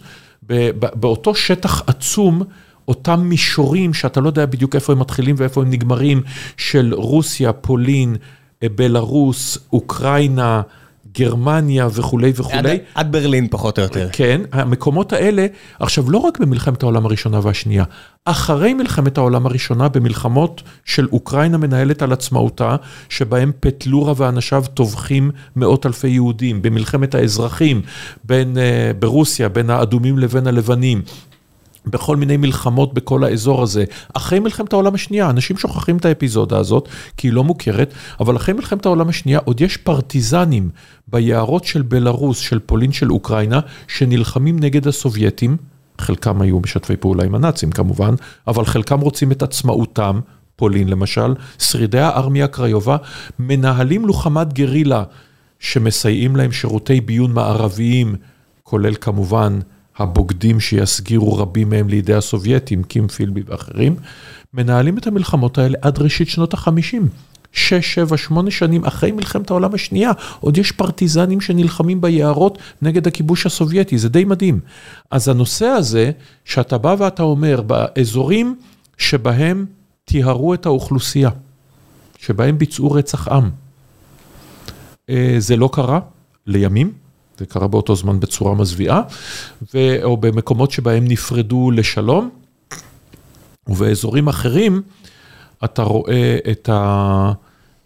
באותו 0.73 1.35
שטח 1.35 1.81
עצום, 1.87 2.43
אותם 2.89 3.19
מישורים 3.19 3.93
שאתה 3.93 4.19
לא 4.19 4.27
יודע 4.27 4.45
בדיוק 4.45 4.75
איפה 4.75 4.93
הם 4.93 4.99
מתחילים 4.99 5.35
ואיפה 5.37 5.61
הם 5.61 5.69
נגמרים, 5.69 6.21
של 6.57 6.93
רוסיה, 6.93 7.53
פולין, 7.53 8.15
בלארוס, 8.63 9.57
אוקראינה, 9.73 10.61
גרמניה 11.13 11.87
וכולי 11.93 12.31
וכולי. 12.35 12.71
עד, 12.71 12.79
עד 12.95 13.11
ברלין 13.11 13.47
פחות 13.47 13.79
או 13.79 13.83
יותר. 13.83 14.09
כן, 14.11 14.41
המקומות 14.51 15.13
האלה, 15.13 15.45
עכשיו 15.79 16.11
לא 16.11 16.17
רק 16.17 16.39
במלחמת 16.39 16.83
העולם 16.83 17.05
הראשונה 17.05 17.39
והשנייה, 17.43 17.83
אחרי 18.25 18.73
מלחמת 18.73 19.17
העולם 19.17 19.45
הראשונה, 19.45 19.89
במלחמות 19.89 20.63
של 20.85 21.07
אוקראינה 21.11 21.57
מנהלת 21.57 22.01
על 22.01 22.13
עצמאותה, 22.13 22.75
שבהם 23.09 23.51
פטלורה 23.59 24.13
ואנשיו 24.17 24.63
טובחים 24.73 25.31
מאות 25.55 25.85
אלפי 25.85 26.07
יהודים, 26.07 26.61
במלחמת 26.61 27.15
האזרחים 27.15 27.81
בין, 28.23 28.57
uh, 28.57 28.97
ברוסיה, 28.99 29.49
בין 29.49 29.69
האדומים 29.69 30.17
לבין 30.17 30.47
הלבנים. 30.47 31.01
בכל 31.85 32.17
מיני 32.17 32.37
מלחמות 32.37 32.93
בכל 32.93 33.23
האזור 33.23 33.63
הזה. 33.63 33.83
אחרי 34.13 34.39
מלחמת 34.39 34.73
העולם 34.73 34.95
השנייה, 34.95 35.29
אנשים 35.29 35.57
שוכחים 35.57 35.97
את 35.97 36.05
האפיזודה 36.05 36.57
הזאת, 36.57 36.89
כי 37.17 37.27
היא 37.27 37.33
לא 37.33 37.43
מוכרת, 37.43 37.93
אבל 38.19 38.35
אחרי 38.35 38.53
מלחמת 38.53 38.85
העולם 38.85 39.09
השנייה 39.09 39.39
עוד 39.45 39.61
יש 39.61 39.77
פרטיזנים 39.77 40.69
ביערות 41.07 41.65
של 41.65 41.81
בלארוס, 41.81 42.39
של 42.39 42.59
פולין, 42.59 42.91
של 42.91 43.11
אוקראינה, 43.11 43.59
שנלחמים 43.87 44.59
נגד 44.59 44.87
הסובייטים, 44.87 45.57
חלקם 45.99 46.41
היו 46.41 46.59
משתפי 46.59 46.97
פעולה 46.97 47.23
עם 47.23 47.35
הנאצים 47.35 47.71
כמובן, 47.71 48.15
אבל 48.47 48.65
חלקם 48.65 48.99
רוצים 48.99 49.31
את 49.31 49.41
עצמאותם, 49.41 50.19
פולין 50.55 50.87
למשל, 50.87 51.33
שרידי 51.59 51.99
הארמיה 51.99 52.47
קריובה, 52.47 52.97
מנהלים 53.39 54.05
לוחמת 54.05 54.53
גרילה 54.53 55.03
שמסייעים 55.59 56.35
להם 56.35 56.51
שירותי 56.51 57.01
ביון 57.01 57.33
מערביים, 57.33 58.15
כולל 58.63 58.95
כמובן 58.95 59.59
הבוגדים 59.99 60.59
שיסגירו 60.59 61.37
רבים 61.37 61.69
מהם 61.69 61.89
לידי 61.89 62.13
הסובייטים, 62.13 62.83
קים 62.83 63.07
פילבי 63.07 63.41
ואחרים, 63.45 63.95
מנהלים 64.53 64.97
את 64.97 65.07
המלחמות 65.07 65.57
האלה 65.57 65.77
עד 65.81 65.99
ראשית 65.99 66.29
שנות 66.29 66.53
החמישים. 66.53 67.07
שש, 67.51 67.93
שבע, 67.93 68.17
שמונה 68.17 68.51
שנים 68.51 68.85
אחרי 68.85 69.11
מלחמת 69.11 69.49
העולם 69.49 69.73
השנייה, 69.73 70.11
עוד 70.39 70.57
יש 70.57 70.71
פרטיזנים 70.71 71.41
שנלחמים 71.41 72.01
ביערות 72.01 72.57
נגד 72.81 73.07
הכיבוש 73.07 73.45
הסובייטי, 73.45 73.97
זה 73.97 74.09
די 74.09 74.23
מדהים. 74.23 74.59
אז 75.11 75.27
הנושא 75.27 75.65
הזה, 75.65 76.11
שאתה 76.45 76.77
בא 76.77 76.95
ואתה 76.99 77.23
אומר, 77.23 77.61
באזורים 77.61 78.55
שבהם 78.97 79.65
טיהרו 80.05 80.53
את 80.53 80.65
האוכלוסייה, 80.65 81.29
שבהם 82.19 82.57
ביצעו 82.57 82.91
רצח 82.91 83.27
עם, 83.27 83.49
אה, 85.09 85.35
זה 85.37 85.55
לא 85.55 85.69
קרה 85.73 85.99
לימים, 86.47 86.91
זה 87.39 87.45
קרה 87.45 87.67
באותו 87.67 87.95
זמן 87.95 88.19
בצורה 88.19 88.55
מזוויעה, 88.55 89.01
ו... 89.73 90.03
או 90.03 90.17
במקומות 90.17 90.71
שבהם 90.71 91.05
נפרדו 91.07 91.71
לשלום, 91.71 92.29
ובאזורים 93.67 94.27
אחרים 94.27 94.81
אתה 95.63 95.83
רואה 95.83 96.37
את, 96.51 96.69
ה... 96.69 97.31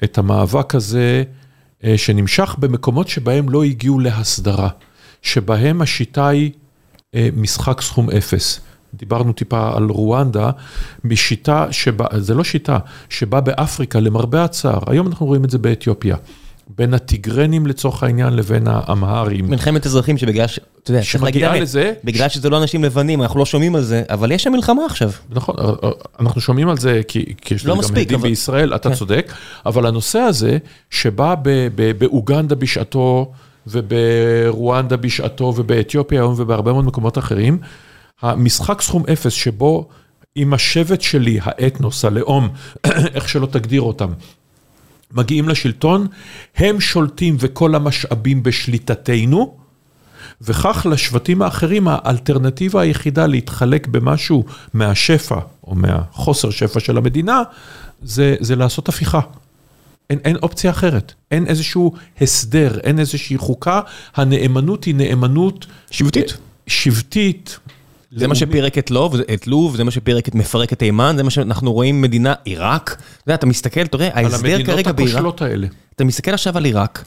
את 0.03 0.17
המאבק 0.17 0.75
הזה 0.75 1.23
אה, 1.83 1.97
שנמשך 1.97 2.55
במקומות 2.59 3.07
שבהם 3.07 3.49
לא 3.49 3.63
הגיעו 3.63 3.99
להסדרה, 3.99 4.69
שבהם 5.21 5.81
השיטה 5.81 6.27
היא 6.27 6.51
אה, 7.15 7.29
משחק 7.35 7.81
סכום 7.81 8.09
אפס. 8.09 8.59
דיברנו 8.93 9.33
טיפה 9.33 9.77
על 9.77 9.89
רואנדה, 9.89 10.51
משיטה 11.03 11.67
שבה, 11.71 12.05
זה 12.17 12.33
לא 12.33 12.43
שיטה, 12.43 12.77
שבאה 13.09 13.41
באפריקה 13.41 13.99
למרבה 13.99 14.43
הצער, 14.43 14.79
היום 14.87 15.07
אנחנו 15.07 15.25
רואים 15.25 15.45
את 15.45 15.49
זה 15.49 15.57
באתיופיה. 15.57 16.15
בין 16.67 16.93
הטיגרנים 16.93 17.67
לצורך 17.67 18.03
העניין 18.03 18.33
לבין 18.33 18.67
האמהרים. 18.67 19.49
מלחמת 19.49 19.85
אזרחים 19.85 20.17
שבגלל 20.17 20.47
ש... 20.47 20.59
אתה 20.83 20.91
יודע, 20.91 21.01
צריך 21.01 21.23
להגיד 21.23 21.41
שמגיעה 21.41 21.61
לזה... 21.61 21.93
בגלל 22.03 22.29
שזה 22.29 22.49
לא 22.49 22.57
אנשים 22.61 22.83
לבנים, 22.83 23.21
אנחנו 23.21 23.39
לא 23.39 23.45
שומעים 23.45 23.75
על 23.75 23.81
זה, 23.81 24.03
אבל 24.09 24.31
יש 24.31 24.43
שם 24.43 24.51
מלחמה 24.51 24.85
עכשיו. 24.85 25.11
נכון, 25.29 25.55
אנחנו 26.19 26.41
שומעים 26.41 26.69
על 26.69 26.77
זה 26.77 27.01
כי 27.07 27.33
כי 27.41 27.55
יש 27.55 27.65
לא 27.65 27.73
לנו 27.73 27.81
גם 27.81 27.87
מספיק, 27.89 28.07
עדים 28.07 28.19
אבל- 28.19 28.29
בישראל, 28.29 28.75
אתה 28.75 28.89
כן. 28.89 28.95
צודק, 28.95 29.33
אבל 29.65 29.85
הנושא 29.85 30.19
הזה 30.19 30.57
שבא 30.89 31.35
באוגנדה 31.97 32.55
בשעתו 32.55 33.31
וברואנדה 33.67 34.97
בשעתו 34.97 35.53
ובאתיופיה 35.57 36.21
היום 36.21 36.33
ובהרבה 36.37 36.73
מאוד 36.73 36.85
מקומות 36.85 37.17
אחרים, 37.17 37.57
המשחק 38.21 38.81
סכום 38.81 39.03
אפס 39.13 39.33
שבו 39.33 39.87
עם 40.35 40.53
השבט 40.53 41.01
שלי, 41.01 41.39
האתנוס, 41.41 42.05
הלאום, 42.05 42.49
איך 43.15 43.29
שלא 43.29 43.45
תגדיר 43.45 43.81
אותם, 43.81 44.09
מגיעים 45.13 45.49
לשלטון, 45.49 46.07
הם 46.55 46.81
שולטים 46.81 47.35
וכל 47.39 47.75
המשאבים 47.75 48.43
בשליטתנו, 48.43 49.57
וכך 50.41 50.87
לשבטים 50.89 51.41
האחרים 51.41 51.87
האלטרנטיבה 51.87 52.81
היחידה 52.81 53.27
להתחלק 53.27 53.87
במשהו 53.87 54.45
מהשפע 54.73 55.39
או 55.63 55.75
מהחוסר 55.75 56.49
שפע 56.49 56.79
של 56.79 56.97
המדינה, 56.97 57.41
זה, 58.03 58.35
זה 58.39 58.55
לעשות 58.55 58.89
הפיכה. 58.89 59.19
אין, 60.09 60.19
אין 60.23 60.35
אופציה 60.35 60.71
אחרת, 60.71 61.13
אין 61.31 61.47
איזשהו 61.47 61.93
הסדר, 62.21 62.79
אין 62.79 62.99
איזושהי 62.99 63.37
חוקה, 63.37 63.81
הנאמנות 64.15 64.83
היא 64.83 64.95
נאמנות... 64.95 65.65
שבטית. 65.91 66.31
אה, 66.31 66.37
שבטית. 66.67 67.59
זה 68.15 68.27
מה 68.27 68.35
שפירק 68.35 68.77
את 68.77 68.91
לוב, 68.91 69.15
את 69.33 69.47
לוב, 69.47 69.75
זה 69.75 69.83
מה 69.83 69.91
שפירק 69.91 70.27
את 70.27 70.35
מפרק 70.35 70.73
את 70.73 70.79
תימן, 70.79 71.13
זה 71.17 71.23
מה 71.23 71.29
שאנחנו 71.29 71.73
רואים 71.73 72.01
מדינה, 72.01 72.33
עיראק. 72.43 72.89
אתה 72.89 73.23
יודע, 73.27 73.35
אתה 73.35 73.45
מסתכל, 73.45 73.81
אתה 73.81 73.97
רואה, 73.97 74.09
על 74.13 74.25
ההסדר 74.25 74.49
המדינות 74.49 74.65
כרגע 74.65 74.91
בעיראק, 74.91 75.13
הכושלות 75.13 75.41
האלה. 75.41 75.67
אתה 75.95 76.03
מסתכל 76.03 76.31
עכשיו 76.31 76.57
על 76.57 76.65
עיראק, 76.65 77.05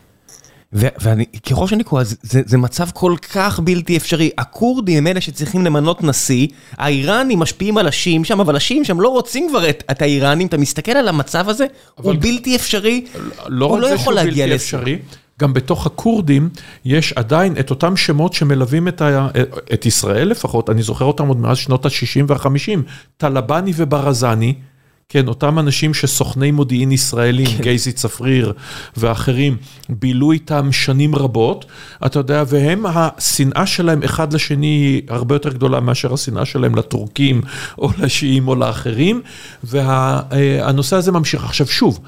ו- 0.73 0.89
ואני, 1.01 1.25
ככל 1.51 1.67
שאני 1.67 1.85
קורא, 1.85 2.05
זה, 2.05 2.17
זה, 2.23 2.43
זה 2.47 2.59
מצב 2.59 2.89
כל 2.95 3.15
כך 3.33 3.61
בלתי 3.61 3.97
אפשרי. 3.97 4.31
הכורדים 4.39 4.99
הם 4.99 5.07
אלה 5.07 5.21
שצריכים 5.21 5.65
למנות 5.65 6.05
נשיא, 6.05 6.47
האיראנים 6.73 7.39
משפיעים 7.39 7.79
על 7.79 7.89
השיעים 7.89 8.25
שם, 8.25 8.41
אבל 8.41 8.57
השיעים 8.57 8.85
שם 8.85 9.01
לא 9.01 9.09
רוצים 9.09 9.47
כבר 9.51 9.71
את, 9.71 9.85
את 9.91 10.03
האיראנים, 10.03 10.47
אתה 10.47 10.57
מסתכל 10.57 10.93
על 10.93 11.09
המצב 11.09 11.49
הזה, 11.49 11.67
הוא 11.95 12.15
בלתי 12.21 12.57
אפשרי, 12.57 13.05
לא 13.47 13.67
הוא 13.67 13.79
לא 13.79 13.87
יכול 13.87 14.15
להגיע 14.15 14.47
לזה. 14.47 14.79
גם 15.41 15.53
בתוך 15.55 15.87
הכורדים 15.87 16.49
יש 16.85 17.13
עדיין 17.13 17.55
את 17.61 17.71
אותם 17.71 17.97
שמות 17.97 18.33
שמלווים 18.33 18.89
את, 18.89 19.03
ה, 19.03 19.29
את 19.75 19.87
ישראל 19.87 20.29
לפחות, 20.29 20.71
אני 20.71 20.83
זוכר 20.83 21.05
אותם 21.05 21.29
עוד 21.29 21.41
מאז 21.41 21.57
שנות 21.57 21.87
ה-60 21.87 22.25
וה-50, 22.29 22.79
טלבני 23.17 23.73
וברזני, 23.77 24.55
כן, 25.09 25.29
אותם 25.29 25.59
אנשים 25.59 25.95
שסוכני 25.95 26.51
מודיעין 26.51 26.93
ישראלים, 26.93 27.47
כן. 27.47 27.63
גייזי 27.63 27.93
צפריר 27.93 28.53
ואחרים, 28.97 29.57
בילו 29.89 30.33
איתם 30.33 30.73
שנים 30.73 31.15
רבות, 31.15 31.65
אתה 32.07 32.19
יודע, 32.19 32.45
והם, 32.49 32.87
השנאה 32.87 33.67
שלהם 33.67 34.03
אחד 34.03 34.33
לשני 34.33 34.67
היא 34.67 35.03
הרבה 35.09 35.35
יותר 35.35 35.53
גדולה 35.53 35.81
מאשר 35.81 36.15
השנאה 36.15 36.45
שלהם 36.45 36.75
לטורקים 36.75 37.41
או 37.79 37.91
לשיעים 37.99 38.49
או 38.49 38.55
לאחרים, 38.55 39.23
והנושא 39.65 40.97
הזה 40.97 41.13
ממשיך. 41.13 41.45
עכשיו 41.45 41.67
שוב, 41.67 42.01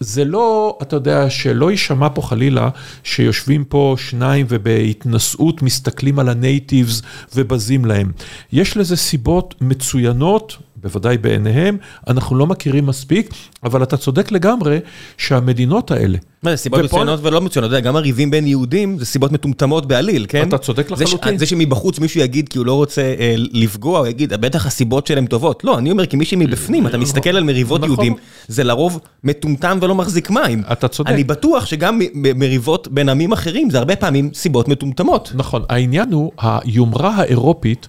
זה 0.00 0.24
לא, 0.24 0.78
אתה 0.82 0.96
יודע, 0.96 1.30
שלא 1.30 1.70
יישמע 1.70 2.08
פה 2.14 2.22
חלילה 2.22 2.68
שיושבים 3.02 3.64
פה 3.64 3.94
שניים 3.98 4.46
ובהתנשאות 4.48 5.62
מסתכלים 5.62 6.18
על 6.18 6.28
הנייטיבס 6.28 7.02
ובזים 7.34 7.84
להם. 7.84 8.12
יש 8.52 8.76
לזה 8.76 8.96
סיבות 8.96 9.54
מצוינות, 9.60 10.56
בוודאי 10.84 11.18
בעיניהם, 11.18 11.76
אנחנו 12.08 12.36
לא 12.36 12.46
מכירים 12.46 12.86
מספיק, 12.86 13.30
אבל 13.64 13.82
אתה 13.82 13.96
צודק 13.96 14.32
לגמרי 14.32 14.78
שהמדינות 15.18 15.90
האלה, 15.90 16.18
מה 16.42 16.50
זה, 16.50 16.56
סיבות 16.56 16.80
מצוינות 16.80 17.20
ולא 17.22 17.40
מצוינות, 17.40 17.70
אתה 17.70 17.76
יודע, 17.76 17.88
גם 17.88 17.96
הריבים 17.96 18.30
בין 18.30 18.46
יהודים 18.46 18.98
זה 18.98 19.04
סיבות 19.04 19.32
מטומטמות 19.32 19.86
בעליל, 19.86 20.26
כן? 20.28 20.48
אתה 20.48 20.58
צודק 20.58 20.90
לחלוטין. 20.90 21.38
זה 21.38 21.46
שמבחוץ 21.46 21.98
מישהו 21.98 22.20
יגיד 22.20 22.48
כי 22.48 22.58
הוא 22.58 22.66
לא 22.66 22.74
רוצה 22.74 23.02
אה, 23.02 23.34
לפגוע, 23.36 23.98
הוא 23.98 24.06
יגיד, 24.06 24.34
בטח 24.34 24.66
הסיבות 24.66 25.06
שלהם 25.06 25.26
טובות. 25.26 25.64
לא, 25.64 25.78
אני 25.78 25.90
אומר, 25.90 26.06
כי 26.06 26.16
מי 26.16 26.24
שמבפנים, 26.24 26.86
אתה 26.86 26.98
מסתכל 26.98 27.36
על 27.36 27.44
מריבות 27.44 27.80
נכון. 27.80 27.90
יהודים, 27.90 28.14
זה 28.48 28.64
לרוב 28.64 29.00
מטומטם 29.24 29.78
ולא 29.82 29.94
מחזיק 29.94 30.30
מים. 30.30 30.62
אתה 30.72 30.88
צודק. 30.88 31.10
אני 31.10 31.24
בטוח 31.24 31.66
שגם 31.66 32.00
מריבות 32.14 32.88
בין 32.88 33.08
עמים 33.08 33.32
אחרים, 33.32 33.70
זה 33.70 33.78
הרבה 33.78 33.96
פעמים 33.96 34.30
סיבות 34.34 34.68
מטומטמות. 34.68 35.32
נכון, 35.34 35.62
העניין 35.68 36.12
הוא 36.12 36.32
היומרה 36.38 37.14
האירופית 37.16 37.88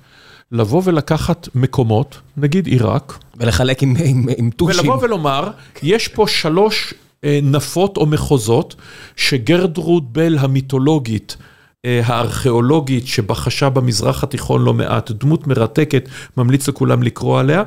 לבוא 0.52 0.82
ולקחת 0.86 1.48
מקומות, 1.56 2.18
נגיד 2.38 2.68
עיראק, 2.68 3.18
ולחלק 3.38 3.84
עם- 3.84 3.96
עם 4.06 4.26
עם 4.38 4.50
טושים. 4.50 4.80
ולבוא 4.80 5.04
ולומר, 5.04 5.48
יש 5.84 6.08
פה 6.08 6.28
שלוש 6.28 6.94
אה, 7.24 7.40
נפות 7.44 7.98
או 7.98 8.06
מחוזות 8.06 8.76
שגרדרוד 9.16 10.14
בל 10.14 10.38
המיתולוגית, 10.38 11.38
אה, 11.86 12.02
הארכיאולוגית 12.06 13.08
שבחשה 13.08 13.70
במזרח 13.70 14.24
התיכון 14.24 14.62
לא 14.64 14.74
מעט, 14.74 15.12
דמות 15.12 15.48
מרתקת, 15.48 16.08
ממליץ 16.38 16.68
לכולם 16.68 17.04
לקרוא 17.04 17.40
עליה, 17.40 17.64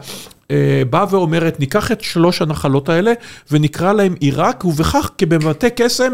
באה 0.90 1.05
ואומרת, 1.11 1.61
ניקח 1.61 1.92
את 1.92 2.01
שלוש 2.01 2.42
הנחלות 2.42 2.88
האלה 2.88 3.12
ונקרא 3.51 3.92
להם 3.92 4.14
עיראק, 4.20 4.64
ובכך 4.64 5.11
כבבתי 5.18 5.66
קסם 5.76 6.12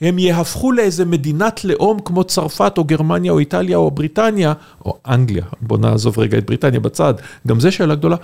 הם 0.00 0.18
יהפכו 0.18 0.72
לאיזה 0.72 1.04
מדינת 1.04 1.64
לאום 1.64 1.98
כמו 2.04 2.24
צרפת 2.24 2.74
או 2.78 2.84
גרמניה 2.84 3.32
או 3.32 3.38
איטליה 3.38 3.76
או 3.76 3.90
בריטניה, 3.90 4.52
או 4.84 4.98
אנגליה, 5.08 5.44
בוא 5.60 5.78
נעזוב 5.78 6.18
רגע 6.18 6.38
את 6.38 6.46
בריטניה 6.46 6.80
בצד, 6.80 7.14
גם 7.46 7.60
זה 7.60 7.70
שאלה 7.70 7.94
גדולה. 7.94 8.16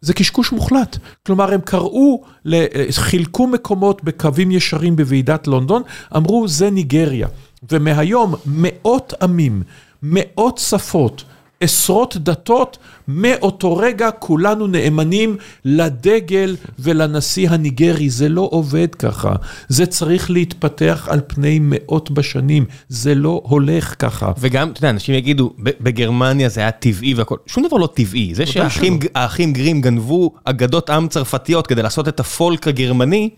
זה 0.00 0.14
קשקוש 0.14 0.52
מוחלט. 0.52 0.96
כלומר, 1.26 1.54
הם 1.54 1.60
קראו, 1.60 2.22
ל- 2.44 2.90
חילקו 2.90 3.46
מקומות 3.46 4.04
בקווים 4.04 4.50
ישרים 4.50 4.96
בוועידת 4.96 5.46
לונדון, 5.46 5.82
אמרו, 6.16 6.48
זה 6.48 6.70
ניגריה. 6.70 7.28
ומהיום 7.72 8.34
מאות 8.46 9.14
עמים, 9.22 9.62
מאות 10.02 10.58
שפות, 10.58 11.24
עשרות 11.60 12.16
דתות, 12.16 12.78
מאותו 13.08 13.76
רגע 13.76 14.10
כולנו 14.10 14.66
נאמנים 14.66 15.36
לדגל 15.64 16.56
ולנשיא 16.78 17.50
הניגרי. 17.50 18.10
זה 18.10 18.28
לא 18.28 18.48
עובד 18.52 18.94
ככה. 18.94 19.32
זה 19.68 19.86
צריך 19.86 20.30
להתפתח 20.30 21.08
על 21.10 21.20
פני 21.26 21.58
מאות 21.62 22.10
בשנים. 22.10 22.64
זה 22.88 23.14
לא 23.14 23.40
הולך 23.44 23.94
ככה. 23.98 24.32
וגם, 24.38 24.70
אתה 24.70 24.78
יודע, 24.78 24.90
אנשים 24.90 25.14
יגידו, 25.14 25.52
בגרמניה 25.58 26.48
זה 26.48 26.60
היה 26.60 26.70
טבעי 26.70 27.14
והכל, 27.14 27.36
שום 27.46 27.66
דבר 27.66 27.76
לא 27.76 27.88
טבעי. 27.94 28.34
זה 28.34 28.46
שהאחים 28.46 29.52
גרים 29.52 29.80
גנבו 29.80 30.34
אגדות 30.44 30.90
עם 30.90 31.08
צרפתיות 31.08 31.66
כדי 31.66 31.82
לעשות 31.82 32.08
את 32.08 32.20
הפולק 32.20 32.68
הגרמני, 32.68 33.30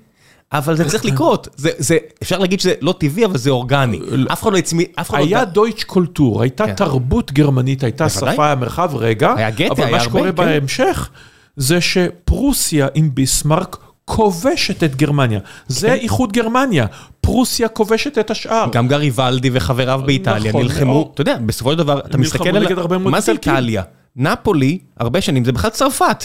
אבל 0.53 0.77
זה 0.77 0.85
צריך 0.85 1.05
לקרות, 1.05 1.49
זה, 1.57 1.97
אפשר 2.23 2.39
להגיד 2.39 2.61
שזה 2.61 2.75
לא 2.81 2.95
טבעי, 2.99 3.25
אבל 3.25 3.39
זה 3.39 3.51
אורגני. 3.51 4.01
אף 4.33 4.43
אחד 4.43 4.53
לא 4.53 4.59
הצמיד, 4.59 4.87
אף 5.01 5.11
אחד 5.11 5.19
לא... 5.19 5.25
היה 5.25 5.45
דויטש 5.45 5.85
קולטור, 5.85 6.43
הייתה 6.43 6.75
תרבות 6.75 7.33
גרמנית, 7.33 7.85
הייתה 7.85 8.09
שפה, 8.09 8.51
המרחב, 8.51 8.91
רגע. 8.95 9.35
היה 9.37 9.51
גתה, 9.51 9.63
היה 9.63 9.71
הרבה, 9.71 9.83
אבל 9.83 9.93
מה 9.93 10.01
שקורה 10.01 10.33
בהמשך, 10.33 11.11
זה 11.57 11.81
שפרוסיה 11.81 12.89
עם 12.95 13.11
ביסמרק 13.15 13.77
כובשת 14.05 14.85
את 14.85 14.97
גרמניה. 14.97 15.41
זה 15.69 15.93
איחוד 15.93 16.33
גרמניה. 16.33 16.87
פרוסיה 17.21 17.69
כובשת 17.69 18.19
את 18.19 18.31
השאר. 18.31 18.67
גם 18.73 18.89
גרי 18.89 19.11
ולדי 19.15 19.51
וחבריו 19.53 20.03
באיטליה 20.07 20.53
נלחמו, 20.53 21.11
אתה 21.15 21.21
יודע, 21.21 21.37
בסופו 21.47 21.73
של 21.73 21.79
דבר, 21.79 21.99
אתה 21.99 22.19
מסתכל 22.19 22.49
על... 22.49 22.99
מה 22.99 23.21
זה 23.21 23.33
איטליה? 23.33 23.83
נפולי, 24.17 24.79
הרבה 24.99 25.21
שנים, 25.21 25.45
זה 25.45 25.53
בכלל 25.53 25.71
צרפת. 25.71 26.25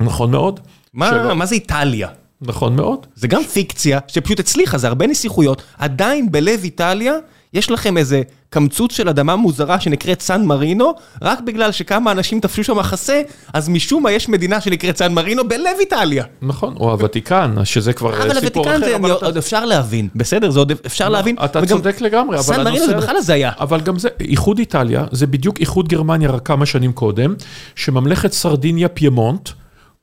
נכון 0.00 0.30
מאוד. 0.30 0.60
מה 0.94 1.46
זה 1.46 1.54
איטליה? 1.54 2.08
נכון 2.42 2.76
מאוד. 2.76 3.06
זה 3.14 3.28
גם 3.28 3.44
פיקציה 3.44 3.98
שפשוט 4.08 4.40
הצליחה, 4.40 4.78
זה 4.78 4.88
הרבה 4.88 5.06
נסיכויות. 5.06 5.62
עדיין 5.78 6.32
בלב 6.32 6.60
איטליה 6.64 7.14
יש 7.54 7.70
לכם 7.70 7.96
איזה 7.96 8.22
קמצוץ 8.50 8.96
של 8.96 9.08
אדמה 9.08 9.36
מוזרה 9.36 9.80
שנקראת 9.80 10.20
סן 10.20 10.44
מרינו, 10.44 10.92
רק 11.22 11.40
בגלל 11.40 11.72
שכמה 11.72 12.12
אנשים 12.12 12.40
תפשו 12.40 12.64
שם 12.64 12.78
מחסה, 12.78 13.22
אז 13.54 13.68
משום 13.68 14.02
מה 14.02 14.12
יש 14.12 14.28
מדינה 14.28 14.60
שנקראת 14.60 14.96
סן 14.96 15.12
מרינו 15.12 15.48
בלב 15.48 15.76
איטליה. 15.80 16.24
נכון, 16.42 16.74
או 16.76 16.90
הוותיקן, 16.90 17.54
שזה 17.64 17.92
כבר 17.92 18.10
סיפור 18.10 18.22
אחר. 18.22 18.30
אבל 18.30 18.38
הוותיקן 18.38 18.80
זה 18.84 18.96
עוד 19.26 19.36
אפשר 19.36 19.64
להבין, 19.64 20.08
בסדר? 20.14 20.50
זה 20.50 20.58
עוד 20.58 20.72
אפשר 20.86 21.08
לא, 21.08 21.12
להבין. 21.12 21.36
אתה 21.44 21.66
צודק 21.66 22.00
לגמרי, 22.00 22.36
אבל 22.36 22.44
סן 22.44 22.64
מרינו 22.64 22.86
זה 22.86 22.96
בכלל 22.96 23.16
הזיה. 23.16 23.50
אבל 23.60 23.80
גם 23.80 23.98
זה, 23.98 24.08
איחוד 24.20 24.58
איטליה, 24.58 25.04
זה 25.12 25.26
בדיוק 25.26 25.60
איחוד 25.60 25.88
גרמניה 25.88 26.30
רק 26.30 26.46
כמה 26.46 26.66
שנים 26.66 26.92
קודם, 26.92 27.34
שממלכת 27.74 28.32
סרדיניה 28.32 28.88
פיימונט, 28.88 29.48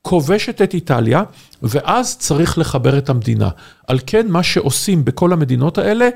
כובשת 0.02 0.62
את 0.62 0.74
איטליה, 0.74 1.22
ואז 1.62 2.18
צריך 2.18 2.58
לחבר 2.58 2.98
את 2.98 3.08
המדינה. 3.08 3.48
על 3.86 3.98
כן, 4.06 4.26
מה 4.28 4.42
שעושים 4.42 5.04
בכל 5.04 5.32
המדינות 5.32 5.78
האלה, 5.78 6.08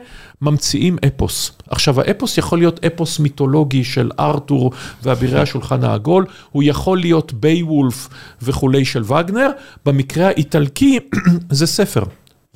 ממציאים 0.42 0.96
אפוס. 1.06 1.52
עכשיו, 1.70 2.00
האפוס 2.00 2.38
יכול 2.38 2.58
להיות 2.58 2.84
אפוס 2.84 3.18
מיתולוגי 3.18 3.84
של 3.84 4.10
ארתור 4.18 4.72
ואבירי 5.02 5.40
השולחן 5.40 5.84
העגול, 5.84 6.26
הוא 6.50 6.62
יכול 6.62 6.98
להיות 6.98 7.32
ביוולף 7.32 8.08
וכולי 8.42 8.84
של 8.84 9.02
וגנר, 9.02 9.50
במקרה 9.86 10.26
האיטלקי 10.26 10.98
זה 11.50 11.66
ספר, 11.66 12.02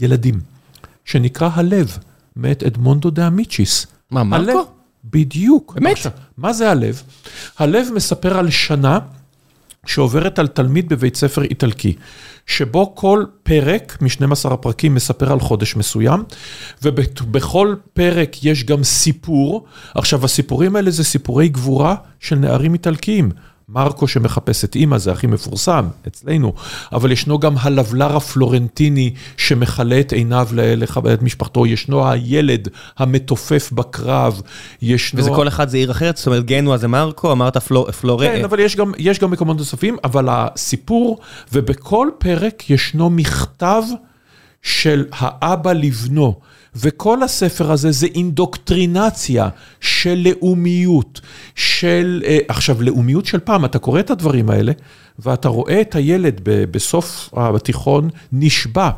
ילדים, 0.00 0.40
שנקרא 1.04 1.50
הלב, 1.54 1.98
מאת 2.36 2.62
אדמונדו 2.62 3.10
דה 3.10 3.26
אמיצ'יס. 3.26 3.86
מה, 4.10 4.24
מרקו? 4.24 4.66
בדיוק. 5.04 5.74
באמת? 5.74 5.92
עכשיו, 5.92 6.12
מה 6.38 6.52
זה 6.52 6.70
הלב? 6.70 7.02
הלב 7.58 7.88
מספר 7.94 8.38
על 8.38 8.50
שנה 8.50 8.98
שעוברת 9.86 10.38
על 10.38 10.46
תלמיד 10.46 10.88
בבית 10.88 11.16
ספר 11.16 11.42
איטלקי, 11.42 11.94
שבו 12.46 12.94
כל 12.94 13.24
פרק 13.42 13.98
מ-12 14.00 14.52
הפרקים 14.52 14.94
מספר 14.94 15.32
על 15.32 15.40
חודש 15.40 15.76
מסוים, 15.76 16.24
ובכל 16.82 17.74
פרק 17.92 18.44
יש 18.44 18.64
גם 18.64 18.84
סיפור. 18.84 19.66
עכשיו, 19.94 20.24
הסיפורים 20.24 20.76
האלה 20.76 20.90
זה 20.90 21.04
סיפורי 21.04 21.48
גבורה 21.48 21.94
של 22.20 22.36
נערים 22.36 22.74
איטלקיים. 22.74 23.30
מרקו 23.68 24.08
שמחפש 24.08 24.64
את 24.64 24.74
אימא, 24.74 24.98
זה 24.98 25.12
הכי 25.12 25.26
מפורסם 25.26 25.88
אצלנו, 26.06 26.52
אבל 26.92 27.12
ישנו 27.12 27.38
גם 27.38 27.54
הלבלר 27.60 28.16
הפלורנטיני 28.16 29.14
שמכלה 29.36 30.00
את 30.00 30.12
עיניו 30.12 30.48
לכבד 30.52 31.10
את 31.10 31.22
משפחתו, 31.22 31.66
ישנו 31.66 32.10
הילד 32.10 32.68
המתופף 32.98 33.72
בקרב, 33.72 34.42
ישנו... 34.82 35.20
וזה 35.20 35.30
כל 35.30 35.48
אחד 35.48 35.68
זה 35.68 35.76
עיר 35.76 35.90
אחרת? 35.90 36.16
זאת 36.16 36.26
אומרת, 36.26 36.44
גנוע 36.44 36.76
זה 36.76 36.88
מרקו, 36.88 37.32
אמרת 37.32 37.56
פלור... 37.56 37.90
פלורנטי. 37.90 38.38
כן, 38.38 38.44
אבל 38.44 38.60
יש 38.60 38.76
גם, 38.76 38.92
יש 38.98 39.18
גם 39.18 39.30
מקומות 39.30 39.56
נוספים, 39.56 39.96
אבל 40.04 40.28
הסיפור, 40.30 41.18
ובכל 41.52 42.08
פרק 42.18 42.70
ישנו 42.70 43.10
מכתב 43.10 43.82
של 44.62 45.04
האבא 45.12 45.72
לבנו. 45.72 46.40
וכל 46.76 47.22
הספר 47.22 47.72
הזה 47.72 47.92
זה 47.92 48.06
אינדוקטרינציה 48.14 49.48
של 49.80 50.28
לאומיות, 50.28 51.20
של... 51.54 52.22
אה, 52.26 52.38
עכשיו, 52.48 52.82
לאומיות 52.82 53.26
של 53.26 53.38
פעם, 53.38 53.64
אתה 53.64 53.78
קורא 53.78 54.00
את 54.00 54.10
הדברים 54.10 54.50
האלה, 54.50 54.72
ואתה 55.18 55.48
רואה 55.48 55.80
את 55.80 55.94
הילד 55.94 56.40
בסוף 56.44 57.30
התיכון 57.32 58.10
נשבע. 58.32 58.90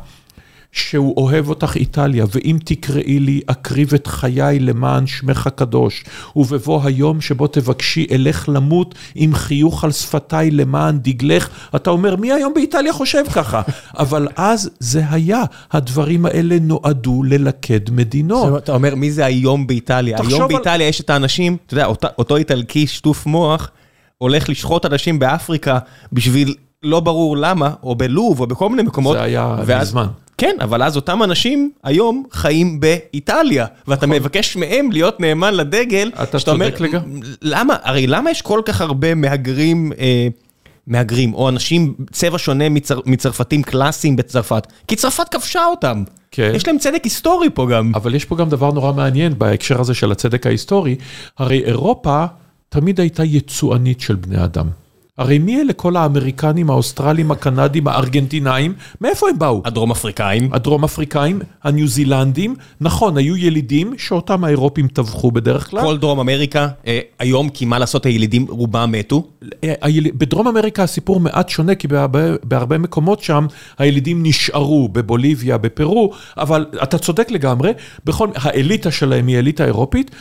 שהוא 0.71 1.13
אוהב 1.17 1.49
אותך 1.49 1.75
איטליה, 1.75 2.25
ואם 2.31 2.57
תקראי 2.65 3.19
לי, 3.19 3.41
אקריב 3.45 3.93
את 3.93 4.07
חיי 4.07 4.59
למען 4.59 5.07
שמך 5.07 5.47
הקדוש, 5.47 6.03
ובבוא 6.35 6.81
היום 6.83 7.21
שבו 7.21 7.47
תבקשי, 7.47 8.07
אלך 8.11 8.49
למות 8.49 8.95
עם 9.15 9.35
חיוך 9.35 9.83
על 9.83 9.91
שפתיי 9.91 10.51
למען 10.51 10.99
דגלך. 10.99 11.49
אתה 11.75 11.89
אומר, 11.89 12.15
מי 12.15 12.31
היום 12.31 12.53
באיטליה 12.53 12.93
חושב 12.93 13.23
ככה? 13.33 13.61
אבל 13.99 14.27
אז 14.35 14.69
זה 14.79 15.03
היה, 15.09 15.43
הדברים 15.71 16.25
האלה 16.25 16.57
נועדו 16.61 17.23
ללכד 17.23 17.91
מדינות. 17.91 18.63
אתה 18.63 18.73
אומר, 18.73 18.95
מי 18.95 19.11
זה 19.11 19.25
היום 19.25 19.67
באיטליה? 19.67 20.17
היום 20.27 20.47
באיטליה 20.47 20.87
יש 20.87 21.01
את 21.01 21.09
האנשים, 21.09 21.57
אתה 21.65 21.73
יודע, 21.73 21.85
אותו 22.17 22.35
איטלקי 22.35 22.87
שטוף 22.87 23.25
מוח, 23.25 23.71
הולך 24.17 24.49
לשחוט 24.49 24.85
אנשים 24.85 25.19
באפריקה 25.19 25.79
בשביל... 26.13 26.55
לא 26.83 26.99
ברור 26.99 27.37
למה, 27.37 27.73
או 27.83 27.95
בלוב, 27.95 28.39
או 28.39 28.47
בכל 28.47 28.69
מיני 28.69 28.83
מקומות. 28.83 29.17
זה 29.17 29.23
היה 29.23 29.55
מזמן. 29.81 30.07
כן, 30.41 30.55
אבל 30.61 30.83
אז 30.83 30.95
אותם 30.95 31.23
אנשים 31.23 31.71
היום 31.83 32.23
חיים 32.31 32.79
באיטליה, 32.79 33.65
ואתה 33.87 34.05
נכון. 34.05 34.17
מבקש 34.17 34.55
מהם 34.55 34.91
להיות 34.91 35.19
נאמן 35.19 35.53
לדגל. 35.53 36.11
אתה 36.23 36.39
צודק 36.39 36.79
לגמרי. 36.79 37.21
למה, 37.41 37.75
הרי 37.83 38.07
למה 38.07 38.31
יש 38.31 38.41
כל 38.41 38.61
כך 38.65 38.81
הרבה 38.81 39.15
מהגרים, 39.15 39.91
אה, 39.99 40.27
מהגרים, 40.87 41.33
או 41.33 41.49
אנשים 41.49 41.93
צבע 42.11 42.37
שונה 42.37 42.69
מצר, 42.69 42.99
מצרפתים 43.05 43.63
קלאסיים 43.63 44.15
בצרפת? 44.15 44.67
כי 44.87 44.95
צרפת 44.95 45.29
כבשה 45.29 45.65
אותם. 45.65 46.03
כן. 46.31 46.51
יש 46.55 46.67
להם 46.67 46.77
צדק 46.77 47.03
היסטורי 47.03 47.49
פה 47.53 47.67
גם. 47.71 47.91
אבל 47.95 48.15
יש 48.15 48.25
פה 48.25 48.35
גם 48.35 48.49
דבר 48.49 48.71
נורא 48.71 48.93
מעניין 48.93 49.33
בהקשר 49.37 49.81
הזה 49.81 49.93
של 49.93 50.11
הצדק 50.11 50.47
ההיסטורי. 50.47 50.95
הרי 51.37 51.63
אירופה 51.65 52.25
תמיד 52.69 52.99
הייתה 52.99 53.23
יצואנית 53.23 54.01
של 54.01 54.15
בני 54.15 54.43
אדם. 54.43 54.67
הרי 55.21 55.39
מי 55.39 55.61
אלה 55.61 55.73
כל 55.73 55.95
האמריקנים, 55.95 56.69
האוסטרלים, 56.69 57.31
הקנדים, 57.31 57.87
הארגנטינאים? 57.87 58.73
מאיפה 59.01 59.29
הם 59.29 59.39
באו? 59.39 59.61
הדרום 59.65 59.91
אפריקאים. 59.91 60.49
הדרום 60.53 60.83
אפריקאים, 60.83 61.39
הניו 61.63 61.87
זילנדים. 61.87 62.55
נכון, 62.81 63.17
היו 63.17 63.37
ילידים 63.37 63.93
שאותם 63.97 64.43
האירופים 64.43 64.87
טבחו 64.87 65.31
בדרך 65.31 65.69
כלל. 65.69 65.81
כל 65.81 65.97
דרום 65.97 66.19
אמריקה, 66.19 66.67
אה, 66.87 66.99
היום, 67.19 67.49
כי 67.49 67.65
מה 67.65 67.79
לעשות, 67.79 68.05
הילידים 68.05 68.45
רובם 68.49 68.91
מתו. 68.91 69.27
אה, 69.63 69.73
היל... 69.81 70.07
בדרום 70.13 70.47
אמריקה 70.47 70.83
הסיפור 70.83 71.19
מעט 71.19 71.49
שונה, 71.49 71.75
כי 71.75 71.87
בהרבה, 71.87 72.19
בהרבה 72.43 72.77
מקומות 72.77 73.23
שם 73.23 73.47
הילידים 73.77 74.23
נשארו, 74.23 74.89
בבוליביה, 74.89 75.57
בפרו, 75.57 76.11
אבל 76.37 76.65
אתה 76.83 76.97
צודק 76.97 77.31
לגמרי, 77.31 77.71
בכל... 78.05 78.27
האליטה 78.35 78.91
שלהם 78.91 79.27
היא 79.27 79.39
אליטה 79.39 79.65
אירופית. 79.65 80.11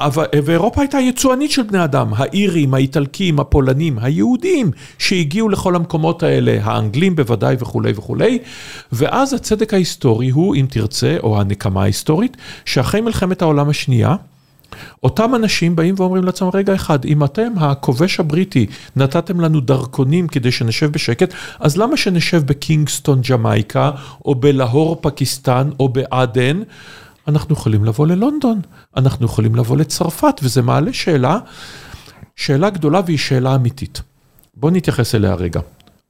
אבל, 0.00 0.24
ואירופה 0.44 0.80
הייתה 0.80 1.00
יצואנית 1.00 1.50
של 1.50 1.62
בני 1.62 1.84
אדם, 1.84 2.12
האירים, 2.16 2.74
האיטלקים, 2.74 3.40
הפולנים, 3.40 3.98
היהודים 3.98 4.70
שהגיעו 4.98 5.48
לכל 5.48 5.76
המקומות 5.76 6.22
האלה, 6.22 6.58
האנגלים 6.62 7.16
בוודאי 7.16 7.56
וכולי 7.58 7.92
וכולי, 7.96 8.38
ואז 8.92 9.34
הצדק 9.34 9.74
ההיסטורי 9.74 10.28
הוא, 10.28 10.54
אם 10.54 10.66
תרצה, 10.70 11.16
או 11.22 11.40
הנקמה 11.40 11.82
ההיסטורית, 11.82 12.36
שאחרי 12.64 13.00
מלחמת 13.00 13.42
העולם 13.42 13.68
השנייה, 13.68 14.16
אותם 15.02 15.34
אנשים 15.34 15.76
באים 15.76 15.94
ואומרים 15.98 16.24
לעצמם, 16.24 16.50
רגע 16.54 16.74
אחד, 16.74 17.04
אם 17.04 17.24
אתם, 17.24 17.52
הכובש 17.56 18.20
הבריטי, 18.20 18.66
נתתם 18.96 19.40
לנו 19.40 19.60
דרכונים 19.60 20.28
כדי 20.28 20.52
שנשב 20.52 20.92
בשקט, 20.92 21.34
אז 21.60 21.76
למה 21.76 21.96
שנשב 21.96 22.42
בקינגסטון, 22.46 23.20
ג'מייקה, 23.30 23.90
או 24.24 24.34
בלהור, 24.34 24.98
פקיסטן, 25.00 25.70
או 25.80 25.88
בעדן? 25.88 26.62
אנחנו 27.28 27.54
יכולים 27.54 27.84
לבוא 27.84 28.06
ללונדון, 28.06 28.60
אנחנו 28.96 29.26
יכולים 29.26 29.54
לבוא 29.54 29.76
לצרפת, 29.76 30.40
וזה 30.42 30.62
מעלה 30.62 30.92
שאלה, 30.92 31.38
שאלה 32.36 32.70
גדולה 32.70 33.00
והיא 33.06 33.18
שאלה 33.18 33.54
אמיתית. 33.54 34.02
בואו 34.54 34.72
נתייחס 34.72 35.14
אליה 35.14 35.34
רגע. 35.34 35.60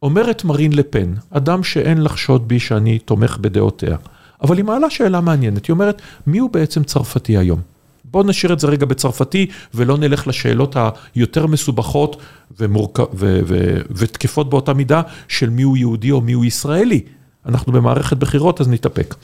אומרת 0.03 0.45
מרין 0.45 0.73
לפן, 0.73 1.15
אדם 1.31 1.65
שאין 1.65 2.03
לחשוד 2.03 2.49
בי 2.49 2.61
שאני 2.61 2.99
תומך 2.99 3.39
בדעותיה, 3.41 3.97
אבל 4.43 4.57
היא 4.57 4.65
מעלה 4.65 4.91
שאלה 4.91 5.21
מעניינת, 5.21 5.67
היא 5.67 5.73
אומרת, 5.75 6.03
מי 6.27 6.39
הוא 6.39 6.51
בעצם 6.51 6.85
צרפתי 6.85 7.37
היום? 7.37 7.61
בואו 8.05 8.25
נשאיר 8.25 8.53
את 8.53 8.61
זה 8.61 8.67
רגע 8.67 8.87
בצרפתי, 8.87 9.47
ולא 9.75 9.99
נלך 9.99 10.27
לשאלות 10.27 10.77
היותר 11.15 11.47
מסובכות 11.47 12.17
ומורכ... 12.61 13.01
ו... 13.01 13.41
ו... 13.47 13.77
ותקפות 13.91 14.51
באותה 14.51 14.75
מידה 14.75 15.03
של 15.29 15.51
מי 15.51 15.63
הוא 15.63 15.77
יהודי 15.77 16.11
או 16.11 16.21
מי 16.21 16.33
הוא 16.33 16.45
ישראלי. 16.45 17.01
אנחנו 17.47 17.73
במערכת 17.73 18.17
בחירות, 18.17 18.61
אז 18.61 18.69
נתאפק. 18.69 19.15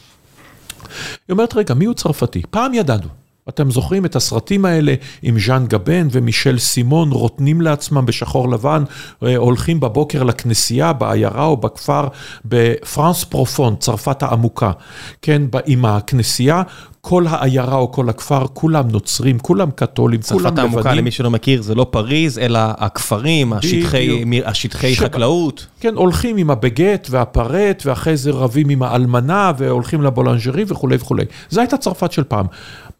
היא 1.28 1.32
אומרת, 1.32 1.54
רגע, 1.54 1.74
מי 1.74 1.84
הוא 1.84 1.94
צרפתי? 1.94 2.42
פעם 2.50 2.74
ידענו. 2.74 3.23
אתם 3.48 3.70
זוכרים 3.70 4.04
את 4.04 4.16
הסרטים 4.16 4.64
האלה 4.64 4.94
עם 5.22 5.38
ז'אן 5.38 5.66
גבן 5.68 6.08
ומישל 6.10 6.58
סימון 6.58 7.12
רוטנים 7.12 7.60
לעצמם 7.60 8.06
בשחור 8.06 8.48
לבן, 8.48 8.84
אה, 9.22 9.36
הולכים 9.36 9.80
בבוקר 9.80 10.22
לכנסייה, 10.22 10.92
בעיירה 10.92 11.44
או 11.44 11.56
בכפר 11.56 12.08
בפרנס 12.44 13.24
פרופון, 13.24 13.76
צרפת 13.76 14.22
העמוקה, 14.22 14.72
כן, 15.22 15.42
עם 15.66 15.84
הכנסייה, 15.84 16.62
כל 17.00 17.26
העיירה 17.26 17.76
או 17.76 17.92
כל 17.92 18.08
הכפר, 18.08 18.46
כולם 18.52 18.88
נוצרים, 18.88 19.38
כולם 19.38 19.70
קתולים, 19.70 20.20
כולם 20.22 20.38
לבנים. 20.40 20.54
צרפת 20.54 20.58
העמוקה, 20.58 20.94
למי 20.94 21.10
שלא 21.10 21.30
מכיר, 21.30 21.62
זה 21.62 21.74
לא 21.74 21.86
פריז, 21.90 22.38
אלא 22.38 22.58
הכפרים, 22.62 23.52
השטחי, 23.52 24.24
השטחי 24.44 24.96
חקלאות. 24.96 25.66
כן, 25.80 25.94
הולכים 25.94 26.36
עם 26.36 26.50
הבגט 26.50 27.08
והפרט, 27.10 27.82
ואחרי 27.86 28.16
זה 28.16 28.30
רבים 28.30 28.68
עם 28.68 28.82
האלמנה, 28.82 29.52
והולכים 29.58 30.02
לבולנג'רי 30.02 30.64
וכולי 30.68 30.96
וכולי. 30.96 31.24
זו 31.50 31.60
הייתה 31.60 31.76
צרפת 31.76 32.12
של 32.12 32.24
פעם. 32.24 32.46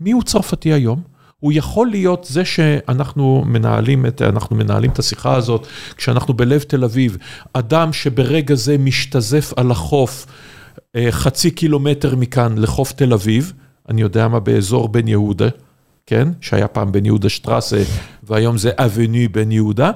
מי 0.00 0.12
הוא 0.12 0.22
צרפתי 0.22 0.72
היום? 0.72 1.14
הוא 1.40 1.52
יכול 1.54 1.86
להיות 1.86 2.26
זה 2.30 2.44
שאנחנו 2.44 3.44
מנהלים 3.46 4.06
את, 4.06 4.22
אנחנו 4.22 4.56
מנהלים 4.56 4.90
את 4.90 4.98
השיחה 4.98 5.36
הזאת, 5.36 5.66
כשאנחנו 5.96 6.34
בלב 6.34 6.60
תל 6.60 6.84
אביב, 6.84 7.16
אדם 7.52 7.92
שברגע 7.92 8.54
זה 8.54 8.78
משתזף 8.78 9.52
על 9.56 9.70
החוף 9.70 10.26
אה, 10.96 11.06
חצי 11.10 11.50
קילומטר 11.50 12.16
מכאן 12.16 12.58
לחוף 12.58 12.92
תל 12.92 13.12
אביב, 13.12 13.52
אני 13.88 14.00
יודע 14.00 14.28
מה, 14.28 14.40
באזור 14.40 14.88
בן 14.88 15.08
יהודה, 15.08 15.48
כן? 16.06 16.28
שהיה 16.40 16.68
פעם 16.68 16.92
בן 16.92 17.06
יהודה 17.06 17.28
שטרסה, 17.28 17.82
והיום 18.22 18.58
זה 18.58 18.70
אבני 18.76 19.28
בן 19.28 19.52
יהודה, 19.52 19.90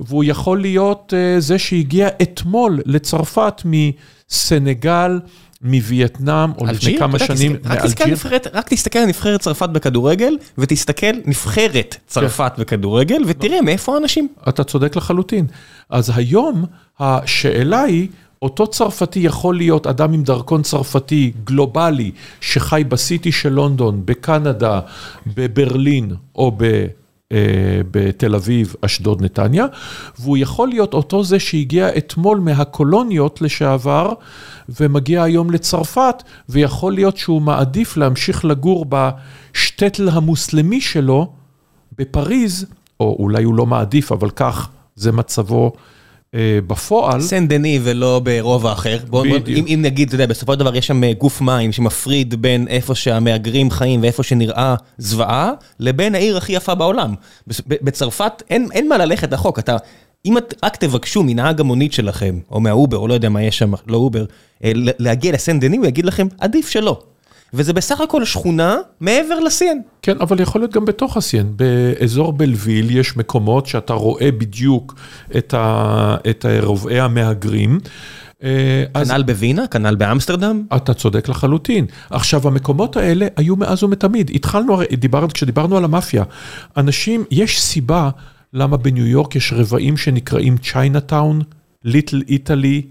והוא 0.00 0.24
יכול 0.24 0.60
להיות 0.60 1.12
uh, 1.12 1.40
זה 1.40 1.58
שהגיע 1.58 2.08
אתמול 2.22 2.80
לצרפת 2.86 3.62
מסנגל, 3.64 5.20
מווייטנאם, 5.62 6.52
או 6.58 6.66
לפני 6.66 6.98
כמה 6.98 7.18
שנים, 7.18 7.56
מאלג'יר. 7.64 8.16
רק 8.52 8.68
תסתכל 8.68 8.98
על 8.98 9.06
נבחרת 9.06 9.40
צרפת 9.40 9.68
בכדורגל, 9.68 10.36
ותסתכל 10.58 11.12
נבחרת 11.24 11.96
צרפת 12.06 12.52
כן. 12.56 12.62
בכדורגל, 12.62 13.22
ותראה 13.26 13.62
מאיפה 13.62 13.94
האנשים. 13.94 14.28
אתה 14.48 14.64
צודק 14.64 14.96
לחלוטין. 14.96 15.46
אז 15.90 16.12
היום 16.14 16.64
השאלה 17.00 17.82
היא, 17.82 18.08
אותו 18.42 18.66
צרפתי 18.66 19.18
יכול 19.18 19.56
להיות 19.56 19.86
אדם 19.86 20.12
עם 20.12 20.22
דרכון 20.22 20.62
צרפתי 20.62 21.32
גלובלי 21.44 22.10
שחי 22.40 22.84
בסיטי 22.88 23.32
של 23.32 23.48
לונדון, 23.48 24.02
בקנדה, 24.04 24.80
בברלין 25.26 26.12
או 26.34 26.52
ב... 26.56 26.86
אה, 27.32 27.80
בתל 27.90 28.34
אביב, 28.34 28.74
אשדוד, 28.80 29.22
נתניה, 29.22 29.66
והוא 30.18 30.36
יכול 30.36 30.68
להיות 30.68 30.94
אותו 30.94 31.24
זה 31.24 31.38
שהגיע 31.38 31.88
אתמול 31.96 32.38
מהקולוניות 32.38 33.42
לשעבר 33.42 34.12
ומגיע 34.80 35.22
היום 35.22 35.50
לצרפת, 35.50 36.22
ויכול 36.48 36.92
להיות 36.92 37.16
שהוא 37.16 37.42
מעדיף 37.42 37.96
להמשיך 37.96 38.44
לגור 38.44 38.86
בשטטל 38.88 40.08
המוסלמי 40.08 40.80
שלו 40.80 41.32
בפריז, 41.98 42.66
או 43.00 43.16
אולי 43.18 43.42
הוא 43.42 43.54
לא 43.54 43.66
מעדיף, 43.66 44.12
אבל 44.12 44.30
כך 44.30 44.68
זה 44.96 45.12
מצבו. 45.12 45.72
אה, 46.34 46.58
בפועל... 46.66 47.20
סן 47.20 47.48
דני 47.48 47.78
ולא 47.82 48.20
ברובע 48.24 48.72
אחר. 48.72 48.98
בדיוק. 49.10 49.48
אם, 49.48 49.64
אם 49.74 49.82
נגיד, 49.82 50.08
אתה 50.08 50.14
יודע, 50.14 50.26
בסופו 50.26 50.52
של 50.52 50.58
דבר 50.58 50.76
יש 50.76 50.86
שם 50.86 51.04
אה, 51.04 51.12
גוף 51.12 51.40
מים 51.40 51.72
שמפריד 51.72 52.42
בין 52.42 52.68
איפה 52.68 52.94
שהמהגרים 52.94 53.70
חיים 53.70 54.02
ואיפה 54.02 54.22
שנראה 54.22 54.74
זוועה, 54.98 55.52
לבין 55.80 56.14
העיר 56.14 56.36
הכי 56.36 56.52
יפה 56.52 56.74
בעולם. 56.74 57.14
בצרפת 57.66 58.42
אין, 58.50 58.68
אין 58.72 58.88
מה 58.88 58.98
ללכת 58.98 59.32
רחוק, 59.32 59.58
אתה... 59.58 59.76
אם 60.26 60.38
את 60.38 60.54
רק 60.62 60.76
תבקשו 60.76 61.22
מנהג 61.22 61.60
המונית 61.60 61.92
שלכם, 61.92 62.38
או 62.50 62.60
מהאובר, 62.60 62.98
או 62.98 63.08
לא 63.08 63.14
יודע 63.14 63.28
מה 63.28 63.42
יש 63.42 63.58
שם, 63.58 63.72
לא 63.86 63.96
אובר, 63.96 64.24
אה, 64.64 64.72
להגיע 64.74 65.32
לסן 65.32 65.60
דני, 65.60 65.76
הוא 65.76 65.86
יגיד 65.86 66.04
לכם, 66.04 66.26
עדיף 66.40 66.68
שלא. 66.68 67.00
וזה 67.54 67.72
בסך 67.72 68.00
הכל 68.00 68.24
שכונה 68.24 68.76
מעבר 69.00 69.40
לסיין. 69.40 69.82
כן, 70.02 70.16
אבל 70.20 70.40
יכול 70.40 70.60
להיות 70.60 70.72
גם 70.72 70.84
בתוך 70.84 71.16
הסיין. 71.16 71.52
באזור 71.56 72.32
בלוויל 72.32 72.98
יש 72.98 73.16
מקומות 73.16 73.66
שאתה 73.66 73.92
רואה 73.92 74.32
בדיוק 74.32 74.94
את, 75.36 75.54
ה, 75.54 76.16
את 76.30 76.46
רובעי 76.62 77.00
המהגרים. 77.00 77.80
אה, 78.42 78.84
כנ"ל 78.94 79.22
בווינה? 79.22 79.66
כנ"ל 79.66 79.94
באמסטרדם? 79.94 80.62
אתה 80.76 80.94
צודק 80.94 81.28
לחלוטין. 81.28 81.86
עכשיו, 82.10 82.48
המקומות 82.48 82.96
האלה 82.96 83.26
היו 83.36 83.56
מאז 83.56 83.82
ומתמיד. 83.84 84.30
התחלנו, 84.34 84.80
דיבר, 84.98 85.30
כשדיברנו 85.30 85.76
על 85.76 85.84
המאפיה, 85.84 86.24
אנשים, 86.76 87.24
יש 87.30 87.60
סיבה 87.60 88.10
למה 88.52 88.76
בניו 88.76 89.06
יורק 89.06 89.36
יש 89.36 89.52
רבעים 89.52 89.96
שנקראים 89.96 90.56
צ'יינאטאון, 90.58 91.42
ליטל 91.84 92.22
איטלי, 92.28 92.82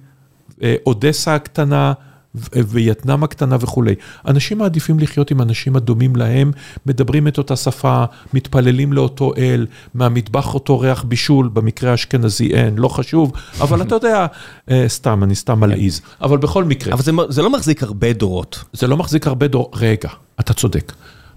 אודסה 0.86 1.36
הקטנה, 1.36 1.94
וייטנאם 2.36 3.24
הקטנה 3.24 3.58
וכולי. 3.60 3.96
אנשים 4.28 4.58
מעדיפים 4.58 5.00
לחיות 5.00 5.32
עם 5.32 5.42
אנשים 5.42 5.76
הדומים 5.76 6.16
להם, 6.16 6.52
מדברים 6.86 7.28
את 7.28 7.38
אותה 7.38 7.56
שפה, 7.56 8.04
מתפללים 8.34 8.94
לאותו 8.94 9.34
אל, 9.38 9.68
מהמטבח 9.94 10.54
אותו 10.54 10.80
ריח 10.80 11.04
בישול, 11.04 11.50
במקרה 11.54 11.92
האשכנזי 11.92 12.54
אין, 12.54 12.78
לא 12.78 12.88
חשוב, 12.88 13.32
אבל 13.62 13.82
אתה 13.82 13.96
יודע, 13.96 14.26
אה, 14.72 14.86
סתם, 14.88 15.24
אני 15.24 15.36
סתם 15.36 15.60
מלעיז. 15.60 16.02
אבל 16.22 16.38
בכל 16.38 16.64
מקרה. 16.64 16.94
אבל 16.94 17.04
זה, 17.04 17.12
זה 17.30 17.42
לא 17.42 17.50
מחזיק 17.50 17.84
הרבה 17.84 18.14
דורות. 18.14 18.64
זה 18.74 18.88
לא 18.88 18.98
מחזיק 18.98 19.28
הרבה 19.28 19.48
דורות, 19.48 19.76
רגע, 19.76 20.10
אתה 20.40 20.54
צודק. 20.54 20.94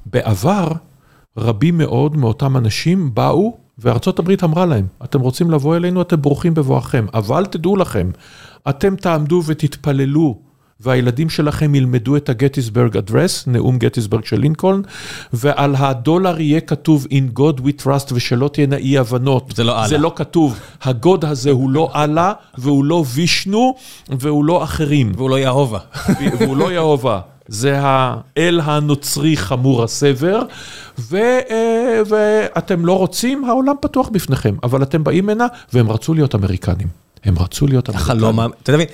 בעבר, 0.07 0.69
רבים 1.37 1.79
מאוד 1.79 2.17
מאותם 2.17 2.57
אנשים 2.57 3.15
באו, 3.15 3.57
וארצות 3.79 4.19
הברית 4.19 4.45
אמרה 4.45 4.67
להם, 4.67 4.87
אתם 5.05 5.21
רוצים 5.21 5.51
לבוא 5.51 5.77
אלינו, 5.77 6.03
אתם 6.03 6.23
ברוכים 6.23 6.55
בבואכם, 6.55 7.07
אבל 7.15 7.47
תדעו 7.47 7.77
לכם, 7.77 8.11
אתם 8.69 8.97
תעמדו 8.97 9.43
ותתפללו. 9.47 10.52
והילדים 10.83 11.31
שלכם 11.31 11.75
ילמדו 11.75 12.17
את 12.17 12.29
הגטיסברג 12.29 12.97
אדרס, 12.97 13.47
נאום 13.47 13.79
גטיסברג 13.79 14.25
של 14.25 14.41
לינקולן, 14.41 14.81
ועל 15.33 15.75
הדולר 15.79 16.41
יהיה 16.41 16.61
כתוב 16.61 17.07
In 17.11 17.39
God 17.39 17.61
we 17.61 17.85
trust 17.85 18.13
ושלא 18.13 18.49
תהיינה 18.49 18.77
אי 18.77 18.99
הבנות. 18.99 19.53
זה 19.57 19.65
לא 19.65 19.79
אללה. 19.79 19.89
זה 19.89 19.99
לא 19.99 20.13
כתוב. 20.17 20.59
הגוד 20.83 21.25
הזה 21.25 21.51
הוא 21.51 21.71
לא 21.71 21.91
אללה, 21.95 22.33
והוא 22.59 22.85
לא 22.85 23.05
וישנו, 23.15 23.75
והוא 24.11 24.45
לא 24.45 24.63
אחרים. 24.63 25.13
והוא 25.17 25.31
לא 25.31 25.39
יהובה. 25.39 25.79
והוא 26.39 26.57
לא 26.57 26.73
יהובה. 26.73 27.21
זה 27.49 27.79
האל 27.81 28.61
הנוצרי 28.65 29.37
חמור 29.37 29.83
הסבר, 29.83 30.43
ו, 30.99 31.17
אה, 31.51 32.01
ואתם 32.09 32.87
לא 32.87 32.99
רוצים, 32.99 33.45
העולם 33.45 33.75
פתוח 33.81 34.09
בפניכם, 34.09 34.55
אבל 34.63 34.83
אתם 34.83 35.05
באים 35.05 35.29
הנה, 35.29 35.47
והם 35.73 35.91
רצו 35.91 36.15
להיות 36.15 36.35
אמריקנים. 36.35 37.03
הם 37.25 37.39
רצו 37.39 37.67
להיות 37.67 37.91
אמריקאים. 37.91 38.17
החלום, 38.17 38.41
אתה 38.63 38.73
מבין, 38.73 38.87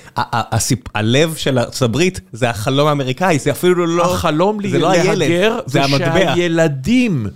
הלב 0.94 1.34
של 1.34 1.58
ארצות 1.58 1.82
הברית 1.82 2.20
זה 2.32 2.50
החלום 2.50 2.88
האמריקאי, 2.88 3.38
זה 3.38 3.50
אפילו 3.50 3.86
לא, 3.86 4.14
החלום 4.14 4.68
זה 4.68 4.78
לא 4.78 4.90
הילד, 4.90 5.52
זה 5.66 5.84
המטבע. 5.84 6.32
ושהילדים 6.32 7.26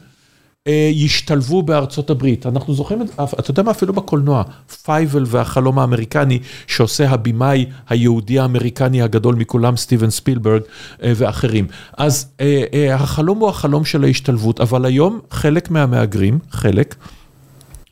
אה, 0.66 0.90
ישתלבו 0.93 1.62
בארצות 1.62 2.11
הברית. 2.11 2.47
אנחנו 2.47 2.74
זוכרים 2.74 3.03
אתה 3.38 3.51
יודע 3.51 3.62
מה, 3.62 3.70
אפילו 3.70 3.93
בקולנוע, 3.93 4.43
פייבל 4.84 5.24
והחלום 5.26 5.78
האמריקני, 5.78 6.38
שעושה 6.66 7.11
הבמאי 7.11 7.66
היהודי 7.88 8.38
האמריקני 8.38 9.03
הגדול 9.03 9.34
מכולם, 9.34 9.76
סטיבן 9.76 10.11
ספילברג 10.11 10.62
אה, 11.03 11.12
ואחרים. 11.16 11.66
אז 11.97 12.26
אה, 12.40 12.95
החלום 12.95 13.38
הוא 13.38 13.49
החלום 13.49 13.84
של 13.84 14.05
ההשתלבות, 14.05 14.61
אבל 14.61 14.84
היום 14.84 15.20
חלק 15.30 15.70
מהמהגרים, 15.70 16.38
חלק, 16.51 16.95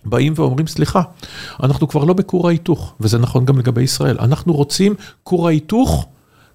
באים 0.04 0.32
ואומרים, 0.36 0.66
סליחה, 0.66 1.02
אנחנו 1.62 1.88
כבר 1.88 2.04
לא 2.04 2.14
בכור 2.14 2.48
ההיתוך, 2.48 2.94
וזה 3.00 3.18
נכון 3.18 3.44
גם 3.44 3.58
לגבי 3.58 3.82
ישראל. 3.82 4.16
אנחנו 4.20 4.52
רוצים, 4.52 4.94
כור 5.22 5.48
ההיתוך 5.48 6.06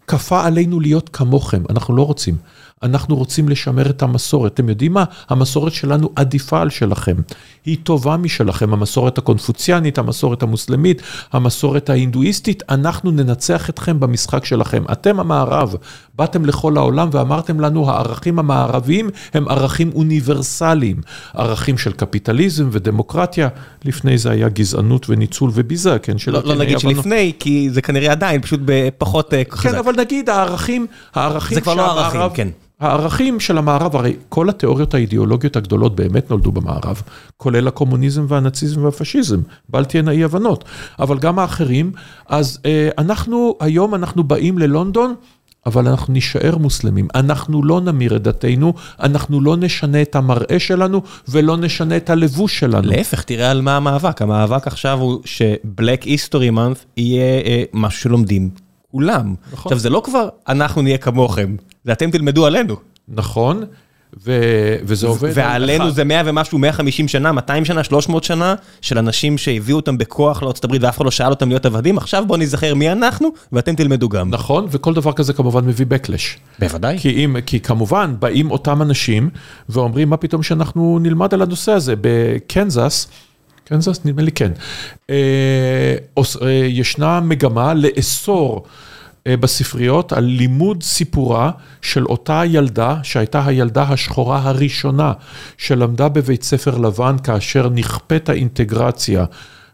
כפה 0.08 0.46
עלינו 0.46 0.80
להיות 0.80 1.10
כמוכם, 1.10 1.64
אנחנו 1.70 1.96
לא 1.96 2.06
רוצים. 2.06 2.36
אנחנו 2.84 3.16
רוצים 3.16 3.50
לשמר 3.50 3.89
את 3.89 4.04
המסורת. 4.04 4.54
אתם 4.54 4.70
יודעים 4.70 4.93
מה? 4.93 5.04
המסורת 5.30 5.74
שלנו 5.74 6.10
עדיפה 6.16 6.62
על 6.62 6.70
שלכם. 6.70 7.16
היא 7.66 7.78
טובה 7.84 8.18
משלכם, 8.18 8.74
המסורת 8.74 9.18
הקונפוציאנית, 9.18 9.98
המסורת 9.98 10.43
המוסלמית, 10.43 11.02
המסורת 11.32 11.89
ההינדואיסטית, 11.89 12.63
אנחנו 12.70 13.12
ננצח 13.12 13.70
אתכם 13.70 14.00
במשחק 14.00 14.46
שלכם. 14.46 14.84
אתם 14.92 15.20
המערב, 15.20 15.76
באתם 16.16 16.46
לכל 16.46 16.78
העולם 16.78 17.09
ואמרתם 17.12 17.59
לנו, 17.59 17.89
הערכים 17.89 18.39
המערביים 18.39 19.09
הם 19.33 19.47
ערכים 19.47 19.92
אוניברסליים. 19.96 21.01
ערכים 21.33 21.78
של 21.78 21.92
קפיטליזם 21.92 22.70
ודמוקרטיה, 22.71 23.47
לפני 23.86 24.17
זה 24.17 24.32
היה 24.32 24.50
גזענות 24.50 25.09
וניצול 25.09 25.51
וביזה, 25.54 26.00
כן? 26.00 26.16
לא, 26.28 26.43
לא 26.43 26.55
נגיד 26.55 26.79
שלפני, 26.79 27.33
כי 27.39 27.70
זה 27.71 27.82
כנראה 27.82 28.12
עדיין, 28.12 28.42
פשוט 28.42 28.59
בפחות 28.66 29.29
כן, 29.29 29.43
חזק. 29.51 29.71
כן, 29.71 29.78
אבל 29.78 29.93
נגיד 29.97 30.29
הערכים, 30.29 30.87
הערכים 31.16 31.55
זה 31.55 31.62
כבר 31.62 31.74
לא 31.75 32.00
ערכים, 32.00 32.29
כן. 32.33 32.47
הערכים 32.79 33.39
של 33.39 33.58
המערב, 33.58 33.96
הרי 33.96 34.16
כל 34.29 34.50
התיאוריות 34.50 34.93
האידיאולוגיות 34.93 35.55
הגדולות 35.55 35.96
באמת 35.96 36.32
נולדו 36.32 36.51
במערב, 36.51 37.01
כולל 37.37 37.67
הקומוניזם 37.67 38.25
והנאציזם 38.28 38.83
והפשיזם, 38.83 39.39
בל 39.70 39.86
תהיינה 39.86 40.12
אי 40.12 40.24
הבנות, 40.24 40.63
אבל 41.00 41.17
גם 41.17 41.39
האחרים, 41.39 41.92
אז 42.29 42.59
אה, 42.66 42.89
אנחנו, 42.97 43.55
היום 43.59 43.96
אנחנו 43.96 44.24
באים 44.24 44.58
ללונדון, 44.58 45.16
אבל 45.66 45.87
אנחנו 45.87 46.13
נישאר 46.13 46.58
מוסלמים, 46.58 47.08
אנחנו 47.16 47.63
לא 47.63 47.82
נמיר 47.82 48.16
את 48.16 48.21
דתנו, 48.21 48.74
אנחנו 49.00 49.42
לא 49.42 49.58
נשנה 49.58 50.01
את 50.01 50.16
המראה 50.16 50.59
שלנו 50.59 51.01
ולא 51.28 51.58
נשנה 51.58 51.97
את 51.97 52.09
הלבוש 52.09 52.59
שלנו. 52.59 52.87
להפך, 52.87 53.24
תראה 53.24 53.51
על 53.51 53.62
מה 53.62 53.78
המאבק, 53.78 54.21
המאבק 54.21 54.67
עכשיו 54.67 55.00
הוא 55.00 55.21
ש-Black 55.25 56.04
History 56.04 56.55
Month 56.55 56.86
יהיה 56.97 57.42
אה, 57.42 57.63
משהו 57.74 58.01
שלומדים 58.01 58.50
כולם. 58.92 59.36
נכון. 59.51 59.71
עכשיו, 59.71 59.79
זה 59.79 59.89
לא 59.89 60.01
כבר 60.05 60.29
אנחנו 60.47 60.82
נהיה 60.82 60.97
כמוכם, 60.97 61.55
זה 61.83 61.92
אתם 61.92 62.12
תלמדו 62.12 62.46
עלינו. 62.46 62.75
נכון, 63.08 63.63
וזה 64.83 65.07
עובד. 65.07 65.32
ועלינו 65.33 65.91
זה 65.91 66.03
100 66.03 66.21
ומשהו, 66.25 66.57
150 66.57 67.07
שנה, 67.07 67.32
200 67.32 67.65
שנה, 67.65 67.83
300 67.83 68.23
שנה, 68.23 68.55
של 68.82 68.97
אנשים 68.97 69.37
שהביאו 69.37 69.75
אותם 69.77 69.97
בכוח 69.97 70.43
לארצות 70.43 70.63
הברית 70.63 70.83
ואף 70.83 70.97
אחד 70.97 71.05
לא 71.05 71.11
שאל 71.11 71.29
אותם 71.29 71.49
להיות 71.49 71.65
עבדים, 71.65 71.97
עכשיו 71.97 72.23
בואו 72.27 72.39
נזכר 72.39 72.75
מי 72.75 72.91
אנחנו, 72.91 73.29
ואתם 73.51 73.75
תלמדו 73.75 74.09
גם. 74.09 74.29
נכון, 74.29 74.67
וכל 74.71 74.93
דבר 74.93 75.13
כזה 75.13 75.33
כמובן 75.33 75.65
מביא 75.65 75.86
backlash. 75.86 76.39
בוודאי. 76.59 76.99
כי, 76.99 77.09
אם, 77.09 77.36
כי 77.45 77.59
כמובן 77.59 78.15
באים 78.19 78.51
אותם 78.51 78.82
אנשים 78.82 79.29
ואומרים 79.69 80.09
מה 80.09 80.17
פתאום 80.17 80.43
שאנחנו 80.43 80.99
נלמד 81.01 81.33
על 81.33 81.41
הנושא 81.41 81.71
הזה 81.71 81.93
בקנזס. 82.01 83.07
קנזס? 83.63 83.99
נדמה 84.05 84.21
לי 84.21 84.32
כן. 84.32 84.51
אה, 85.09 85.95
אה, 86.41 86.49
ישנה 86.49 87.19
מגמה 87.19 87.73
לאסור 87.73 88.65
בספריות 89.28 90.14
על 90.14 90.24
לימוד 90.24 90.84
סיפורה 90.84 91.52
של 91.82 92.06
אותה 92.06 92.42
ילדה 92.46 92.97
שהייתה 93.04 93.46
הילדה 93.46 93.84
השחורה 93.84 94.42
הראשונה 94.43 95.14
שלמדה 95.58 96.10
בבית 96.10 96.43
ספר 96.43 96.78
לבן 96.78 97.16
כאשר 97.24 97.70
נכפית 97.70 98.30
האינטגרציה 98.30 99.26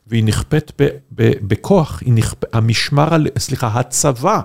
והיא 0.08 0.24
נכפית 0.24 0.72
בכוח, 1.42 2.04
נכפ... 2.08 2.38
המשמר, 2.54 3.08
סליחה, 3.38 3.68
הצבא. 3.68 4.42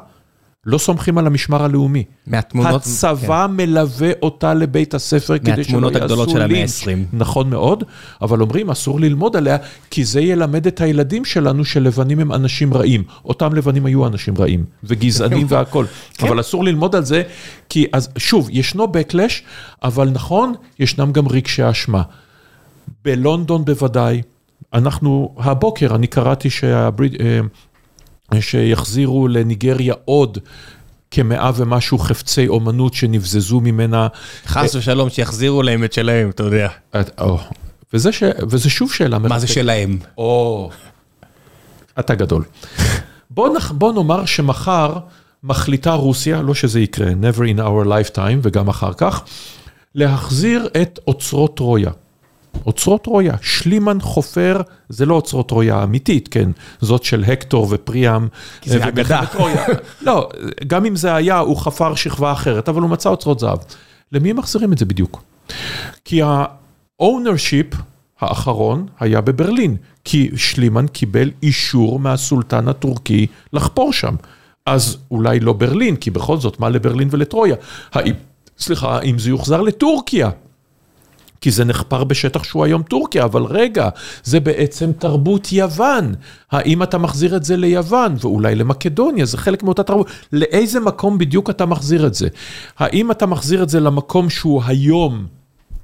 לא 0.66 0.78
סומכים 0.78 1.18
על 1.18 1.26
המשמר 1.26 1.64
הלאומי. 1.64 2.04
מהתמונות... 2.26 2.74
הצבא 2.74 3.46
כן. 3.46 3.52
מלווה 3.52 4.10
אותה 4.22 4.54
לבית 4.54 4.94
הספר 4.94 5.38
כדי 5.38 5.44
שלא 5.44 5.50
יעשו 5.52 5.56
לינץ'. 5.56 5.70
מהתמונות 5.70 5.96
הגדולות 5.96 6.30
של 6.30 6.42
המאה 6.42 6.62
ה-20. 6.62 7.16
נכון 7.16 7.50
מאוד, 7.50 7.84
אבל 8.22 8.40
אומרים 8.40 8.70
אסור 8.70 9.00
ללמוד 9.00 9.36
עליה, 9.36 9.56
כי 9.90 10.04
זה 10.04 10.20
ילמד 10.20 10.66
את 10.66 10.80
הילדים 10.80 11.24
שלנו 11.24 11.64
שלבנים 11.64 12.20
הם 12.20 12.32
אנשים 12.32 12.74
רעים. 12.74 13.02
אותם 13.24 13.54
לבנים 13.54 13.86
היו 13.86 14.06
אנשים 14.06 14.34
רעים, 14.38 14.64
וגזענים 14.84 15.46
והכול. 15.50 15.86
כן. 16.14 16.26
אבל 16.26 16.40
אסור 16.40 16.64
ללמוד 16.64 16.96
על 16.96 17.04
זה, 17.04 17.22
כי 17.68 17.86
אז 17.92 18.08
שוב, 18.18 18.48
ישנו 18.52 18.84
backlash, 18.84 19.42
אבל 19.82 20.10
נכון, 20.10 20.54
ישנם 20.78 21.12
גם 21.12 21.28
רגשי 21.28 21.70
אשמה. 21.70 22.02
בלונדון 23.04 23.64
בוודאי, 23.64 24.22
אנחנו, 24.74 25.34
הבוקר 25.38 25.94
אני 25.94 26.06
קראתי 26.06 26.50
שהברית... 26.50 27.12
אה, 28.32 28.40
שיחזירו 28.40 29.28
לניגריה 29.28 29.94
עוד 30.04 30.38
כמאה 31.10 31.50
ומשהו 31.56 31.98
חפצי 31.98 32.48
אומנות 32.48 32.94
שנבזזו 32.94 33.60
ממנה. 33.60 34.08
חס 34.46 34.74
ושלום, 34.74 35.10
שיחזירו 35.10 35.62
להם 35.62 35.84
את 35.84 35.92
שלהם, 35.92 36.30
אתה 36.30 36.42
יודע. 36.42 36.68
וזה, 37.92 38.12
ש... 38.12 38.22
וזה 38.50 38.70
שוב 38.70 38.92
שאלה. 38.92 39.18
מה 39.18 39.38
זה 39.38 39.46
שלהם? 39.46 39.98
או, 40.18 40.70
אתה 41.98 42.14
גדול. 42.14 42.44
בוא, 43.30 43.56
נח... 43.56 43.70
בוא 43.70 43.92
נאמר 43.92 44.24
שמחר 44.24 44.92
מחליטה 45.44 45.92
רוסיה, 45.92 46.42
לא 46.42 46.54
שזה 46.54 46.80
יקרה, 46.80 47.10
never 47.10 47.40
in 47.40 47.58
our 47.60 47.86
lifetime 47.86 48.38
וגם 48.42 48.68
אחר 48.68 48.92
כך, 48.92 49.22
להחזיר 49.94 50.68
את 50.82 50.98
אוצרות 51.06 51.56
טרויה. 51.56 51.90
אוצרות 52.66 53.04
טרויה, 53.04 53.34
שלימן 53.42 54.00
חופר, 54.00 54.60
זה 54.88 55.06
לא 55.06 55.14
אוצרות 55.14 55.48
טרויה 55.48 55.82
אמיתית, 55.82 56.28
כן, 56.28 56.50
זאת 56.80 57.04
של 57.04 57.24
הקטור 57.24 57.66
ופריאם. 57.70 58.28
כי 58.60 58.70
זה 58.70 58.88
אגדה. 58.88 59.20
לא, 60.02 60.28
גם 60.66 60.84
אם 60.84 60.96
זה 60.96 61.14
היה, 61.14 61.38
הוא 61.38 61.56
חפר 61.56 61.94
שכבה 61.94 62.32
אחרת, 62.32 62.68
אבל 62.68 62.82
הוא 62.82 62.90
מצא 62.90 63.08
אוצרות 63.08 63.38
זהב. 63.38 63.58
למי 64.12 64.30
הם 64.30 64.36
מחזירים 64.36 64.72
את 64.72 64.78
זה 64.78 64.84
בדיוק? 64.84 65.22
כי 66.04 66.22
ה-ownership 66.22 67.76
האחרון 68.20 68.86
היה 69.00 69.20
בברלין, 69.20 69.76
כי 70.04 70.30
שלימן 70.36 70.86
קיבל 70.86 71.30
אישור 71.42 71.98
מהסולטן 71.98 72.68
הטורקי 72.68 73.26
לחפור 73.52 73.92
שם. 73.92 74.14
אז 74.66 74.98
אולי 75.10 75.40
לא 75.40 75.52
ברלין, 75.52 75.96
כי 75.96 76.10
בכל 76.10 76.36
זאת, 76.36 76.60
מה 76.60 76.68
לברלין 76.68 77.08
ולטרויה? 77.10 77.56
סליחה, 78.58 79.00
אם 79.00 79.18
זה 79.18 79.30
יוחזר 79.30 79.60
לטורקיה, 79.60 80.30
כי 81.46 81.50
זה 81.50 81.64
נחפר 81.64 82.04
בשטח 82.04 82.44
שהוא 82.44 82.64
היום 82.64 82.82
טורקיה, 82.82 83.24
אבל 83.24 83.42
רגע, 83.42 83.88
זה 84.24 84.40
בעצם 84.40 84.92
תרבות 84.92 85.52
יוון. 85.52 86.14
האם 86.50 86.82
אתה 86.82 86.98
מחזיר 86.98 87.36
את 87.36 87.44
זה 87.44 87.56
ליוון, 87.56 88.16
ואולי 88.20 88.54
למקדוניה, 88.54 89.24
זה 89.24 89.38
חלק 89.38 89.62
מאותה 89.62 89.82
תרבות. 89.82 90.06
לאיזה 90.32 90.80
מקום 90.80 91.18
בדיוק 91.18 91.50
אתה 91.50 91.66
מחזיר 91.66 92.06
את 92.06 92.14
זה? 92.14 92.28
האם 92.78 93.10
אתה 93.10 93.26
מחזיר 93.26 93.62
את 93.62 93.68
זה 93.68 93.80
למקום 93.80 94.30
שהוא 94.30 94.62
היום 94.66 95.26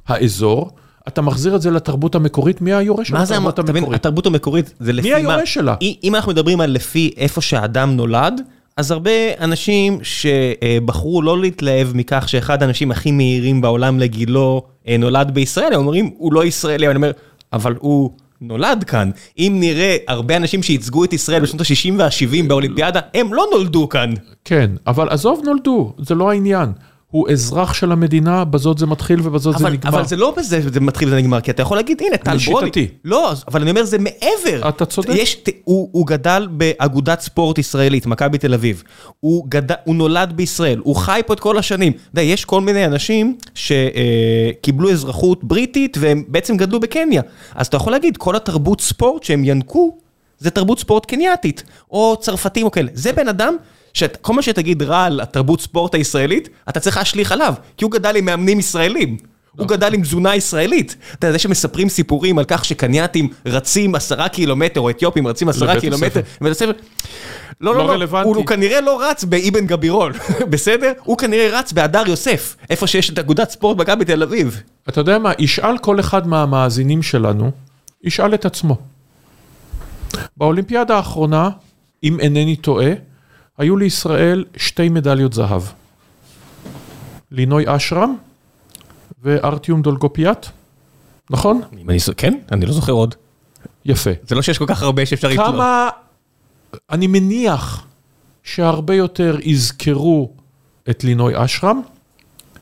האזור? 0.09 0.70
אתה 1.09 1.22
מחזיר 1.22 1.56
את 1.56 1.62
זה 1.62 1.70
לתרבות 1.70 2.14
המקורית, 2.14 2.60
מי 2.60 2.72
היורש 2.72 3.09
של 3.09 3.16
התרבות 3.16 3.59
המקורית? 3.59 3.84
תבין, 3.84 3.94
התרבות 3.94 4.26
המקורית 4.26 4.72
זה 4.80 4.93
לפי 4.93 5.10
מה... 5.10 5.16
מי 5.18 5.22
היורש 5.22 5.55
שלה? 5.55 5.74
אם 6.05 6.14
אנחנו 6.14 6.32
מדברים 6.32 6.60
על 6.60 6.70
לפי 6.70 7.10
איפה 7.16 7.40
שהאדם 7.40 7.97
נולד, 7.97 8.40
אז 8.77 8.90
הרבה 8.90 9.11
אנשים 9.40 9.99
שבחרו 10.03 11.23
לא 11.23 11.40
להתלהב 11.40 11.89
מכך 11.94 12.28
שאחד 12.28 12.62
האנשים 12.62 12.90
הכי 12.90 13.11
מהירים 13.11 13.61
בעולם 13.61 13.99
לגילו 13.99 14.62
אה, 14.89 14.97
נולד 14.97 15.31
בישראל, 15.35 15.73
הם 15.73 15.81
אומרים, 15.81 16.11
הוא 16.16 16.32
לא 16.32 16.44
ישראלי, 16.44 16.86
אני 16.89 16.97
אומר, 16.97 17.11
אבל 17.53 17.74
הוא 17.78 18.11
נולד 18.40 18.85
כאן. 18.85 19.11
אם 19.39 19.57
נראה 19.61 19.97
הרבה 20.09 20.36
אנשים 20.36 20.62
שייצגו 20.62 21.05
את 21.05 21.12
ישראל 21.12 21.43
בשנות 21.43 21.61
ה-60 21.61 21.93
וה-70 21.99 22.49
באולימפיאדה, 22.49 23.01
הם 23.15 23.35
לא 23.35 23.47
נולדו 23.53 23.89
כאן. 23.89 24.15
כן, 24.44 24.70
אבל 24.86 25.09
עזוב 25.09 25.40
נולדו, 25.44 25.93
זה 25.99 26.15
לא 26.15 26.31
העניין. 26.31 26.73
הוא 27.12 27.30
אזרח 27.30 27.72
של 27.74 27.93
המדינה, 27.93 28.44
בזאת 28.44 28.78
זה 28.78 28.86
מתחיל 28.86 29.20
ובזאת 29.22 29.55
אבל, 29.55 29.64
זה 29.64 29.70
נגמר. 29.70 29.90
אבל 29.90 30.06
זה 30.06 30.16
לא 30.16 30.34
בזה 30.36 30.60
זה 30.72 30.80
מתחיל 30.80 31.09
וזה 31.09 31.16
נגמר, 31.16 31.40
כי 31.40 31.51
אתה 31.51 31.62
יכול 31.62 31.76
להגיד, 31.76 32.02
הנה, 32.02 32.16
טל 32.16 32.36
ברודי. 32.47 32.66
לשיטתי. 32.66 32.89
לא, 33.05 33.32
אבל 33.48 33.60
אני 33.60 33.70
אומר, 33.70 33.84
זה 33.84 33.98
מעבר. 33.98 34.68
אתה 34.68 34.84
צודק. 34.84 35.14
יש, 35.14 35.43
הוא, 35.64 35.89
הוא 35.93 36.06
גדל 36.06 36.48
באגודת 36.51 37.20
ספורט 37.20 37.59
ישראלית, 37.59 38.06
מכבי 38.06 38.39
תל 38.39 38.55
אביב. 38.55 38.82
הוא, 39.20 39.44
גד, 39.48 39.72
הוא 39.84 39.94
נולד 39.94 40.32
בישראל, 40.32 40.78
הוא 40.82 40.97
חי 40.97 41.20
פה 41.26 41.34
את 41.34 41.40
כל 41.40 41.59
השנים. 41.59 41.93
אתה 41.93 42.02
יודע, 42.10 42.22
יש 42.22 42.44
כל 42.44 42.60
מיני 42.60 42.86
אנשים 42.86 43.36
שקיבלו 43.55 44.89
אה, 44.89 44.93
אזרחות 44.93 45.44
בריטית 45.44 45.97
והם 46.01 46.24
בעצם 46.28 46.56
גדלו 46.56 46.80
בקניה. 46.80 47.22
אז 47.55 47.66
אתה 47.66 47.76
יכול 47.76 47.93
להגיד, 47.93 48.16
כל 48.16 48.36
התרבות 48.36 48.80
ספורט 48.80 49.22
שהם 49.22 49.43
ינקו, 49.44 49.97
זה 50.39 50.51
תרבות 50.51 50.78
ספורט 50.78 51.06
קנייתית, 51.06 51.62
או 51.90 52.16
צרפתים 52.20 52.66
או 52.66 52.70
כאלה. 52.70 52.90
זה 52.94 53.12
בן 53.12 53.28
אדם 53.28 53.56
שכל 53.94 54.32
מה 54.32 54.43
שתגיד 54.43 54.82
רע 54.82 55.05
על 55.05 55.20
התרבות 55.20 55.60
ספורט 55.60 55.94
הישראלית, 55.94 56.48
אתה 56.69 56.81
צריך 56.81 56.97
להשליך 56.97 57.32
עליו, 57.32 57.55
כי 57.77 57.85
הוא 57.85 57.93
גדל 57.93 58.16
עם 58.16 58.24
מאמנים 58.24 58.59
ישראלים. 58.59 59.16
הוא 59.56 59.66
גדל 59.69 59.94
עם 59.94 60.02
תזונה 60.02 60.36
ישראלית. 60.36 60.97
אתה 61.14 61.27
יודע 61.27 61.39
שמספרים 61.39 61.89
סיפורים 61.89 62.39
על 62.39 62.44
כך 62.48 62.64
שקנייתים 62.64 63.28
רצים 63.47 63.94
עשרה 63.94 64.28
קילומטר, 64.28 64.81
או 64.81 64.90
אתיופים 64.90 65.27
רצים 65.27 65.48
עשרה 65.48 65.81
קילומטר. 65.81 66.20
לבית 66.40 66.52
הספר. 66.52 66.73
לא, 67.60 67.77
לא, 67.77 67.98
לא, 67.98 68.23
הוא 68.23 68.47
כנראה 68.47 68.81
לא 68.81 69.02
רץ 69.02 69.24
באבן 69.24 69.66
גבירול, 69.66 70.12
בסדר? 70.51 70.93
הוא 71.05 71.19
כנראה 71.19 71.59
רץ 71.59 71.73
בהדר 71.73 72.02
יוסף, 72.06 72.56
איפה 72.70 72.86
שיש 72.86 73.10
את 73.10 73.19
אגודת 73.19 73.51
ספורט 73.51 73.77
בגב 73.77 73.98
בתל 73.98 74.23
אביב. 74.23 74.62
אתה 74.89 75.01
יודע 75.01 75.19
מה, 75.19 75.32
ישאל 75.39 75.78
כל 75.78 76.01
אחד 76.01 76.28
מהמאזינים 76.28 77.02
שלנו, 77.02 77.51
ישאל 78.05 78.35
את 78.35 78.44
עצמו. 78.44 78.77
באולימפיאדה 80.36 80.97
האחרונה, 80.97 81.51
אם 82.05 82.20
אינני 82.20 82.56
טועה, 82.56 82.90
היו 83.58 83.76
לישראל 83.76 84.44
שתי 84.56 84.88
מדליות 84.88 85.32
זהב. 85.32 85.62
לינוי 87.30 87.64
אשרם 87.66 88.16
וארטיום 89.22 89.82
דולגופיאט, 89.82 90.46
נכון? 91.30 91.60
אני, 91.72 91.98
כן, 92.16 92.38
אני 92.52 92.66
לא 92.66 92.72
זוכר 92.72 92.92
עוד. 92.92 93.14
יפה. 93.84 94.10
זה 94.26 94.34
לא 94.34 94.42
שיש 94.42 94.58
כל 94.58 94.66
כך 94.68 94.82
הרבה 94.82 95.06
שאפשר 95.06 95.28
לתלות. 95.28 95.46
כמה, 95.46 95.88
אני 96.90 97.06
מניח 97.06 97.86
שהרבה 98.42 98.94
יותר 98.94 99.36
יזכרו 99.42 100.32
את 100.90 101.04
לינוי 101.04 101.44
אשרם, 101.44 101.80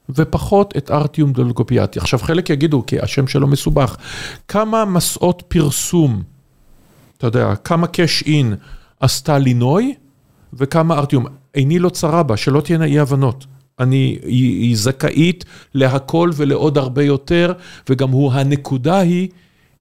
ופחות 0.09 0.77
את 0.77 0.91
ארטיום 0.91 1.33
דולגופיאטי. 1.33 1.99
עכשיו 1.99 2.19
חלק 2.19 2.51
יגידו, 2.51 2.87
כי 2.87 3.01
השם 3.01 3.27
שלו 3.27 3.47
מסובך, 3.47 3.97
כמה 4.49 4.85
מסעות 4.85 5.43
פרסום, 5.49 6.23
אתה 7.19 7.27
יודע, 7.27 7.55
כמה 7.57 7.87
קאש 7.87 8.23
אין 8.23 8.55
עשתה 9.01 9.39
לינוי, 9.39 9.95
וכמה 10.53 10.95
ארטיום. 10.95 11.27
עיני 11.53 11.79
לא 11.79 11.89
צרה 11.89 12.23
בה, 12.23 12.37
שלא 12.37 12.61
תהיינה 12.61 12.85
אי 12.85 12.99
הבנות. 12.99 13.47
אני, 13.79 14.19
היא, 14.23 14.61
היא 14.61 14.77
זכאית 14.77 15.45
להכל 15.75 16.31
ולעוד 16.37 16.79
הרבה 16.79 17.03
יותר, 17.03 17.53
וגם 17.89 18.11
הוא, 18.11 18.33
הנקודה 18.33 18.99
היא 18.99 19.29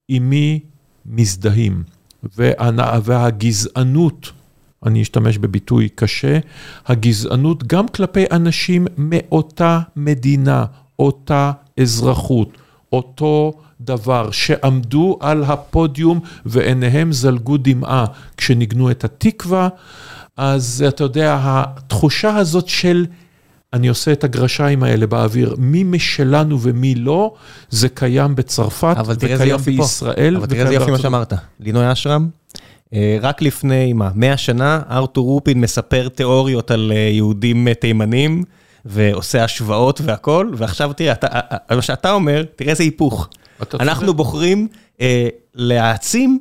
עם 0.08 0.30
מי 0.30 0.60
מזדהים. 1.06 1.82
וה, 2.36 2.98
והגזענות, 3.04 4.32
אני 4.86 5.02
אשתמש 5.02 5.38
בביטוי 5.38 5.88
קשה, 5.88 6.38
הגזענות 6.86 7.66
גם 7.66 7.88
כלפי 7.88 8.24
אנשים 8.30 8.86
מאותה 8.96 9.80
מדינה, 9.96 10.64
אותה 10.98 11.52
אזרחות, 11.80 12.58
אותו 12.92 13.52
דבר, 13.80 14.30
שעמדו 14.30 15.18
על 15.20 15.44
הפודיום 15.44 16.20
ועיניהם 16.46 17.12
זלגו 17.12 17.56
דמעה 17.56 18.04
כשניגנו 18.36 18.90
את 18.90 19.04
התקווה. 19.04 19.68
אז 20.40 20.84
אתה 20.88 21.04
יודע, 21.04 21.38
התחושה 21.42 22.36
הזאת 22.36 22.68
של, 22.68 23.06
אני 23.72 23.88
עושה 23.88 24.12
את 24.12 24.24
הגרשיים 24.24 24.82
האלה 24.82 25.06
באוויר, 25.06 25.54
מי 25.58 25.84
משלנו 25.84 26.60
ומי 26.60 26.94
לא, 26.94 27.34
זה 27.70 27.88
קיים 27.88 28.34
בצרפת, 28.34 28.96
וקיים 29.06 29.56
בישראל. 29.56 30.36
אבל 30.36 30.46
תראה 30.46 30.62
איזה 30.62 30.74
יופי 30.74 30.90
מה 30.90 30.98
שאמרת, 30.98 31.32
לינוי 31.60 31.92
אשרם. 31.92 32.28
אה, 32.94 33.18
רק 33.20 33.42
לפני, 33.42 33.92
מה, 33.92 34.10
100 34.14 34.36
שנה, 34.36 34.80
ארתור 34.90 35.26
רופין 35.26 35.60
מספר 35.60 36.08
תיאוריות 36.08 36.70
על 36.70 36.92
אה, 36.94 36.96
יהודים 36.96 37.72
תימנים, 37.72 38.44
ועושה 38.84 39.44
השוואות 39.44 40.00
והכל, 40.04 40.50
ועכשיו 40.56 40.92
תראה, 40.92 41.12
אתה, 41.12 41.26
מה 41.76 41.82
שאתה 41.82 42.12
אומר, 42.12 42.44
תראה 42.56 42.70
איזה 42.70 42.82
היפוך. 42.82 43.28
אנחנו 43.80 44.06
צודק. 44.06 44.16
בוחרים 44.16 44.68
אה, 45.00 45.28
להעצים 45.54 46.38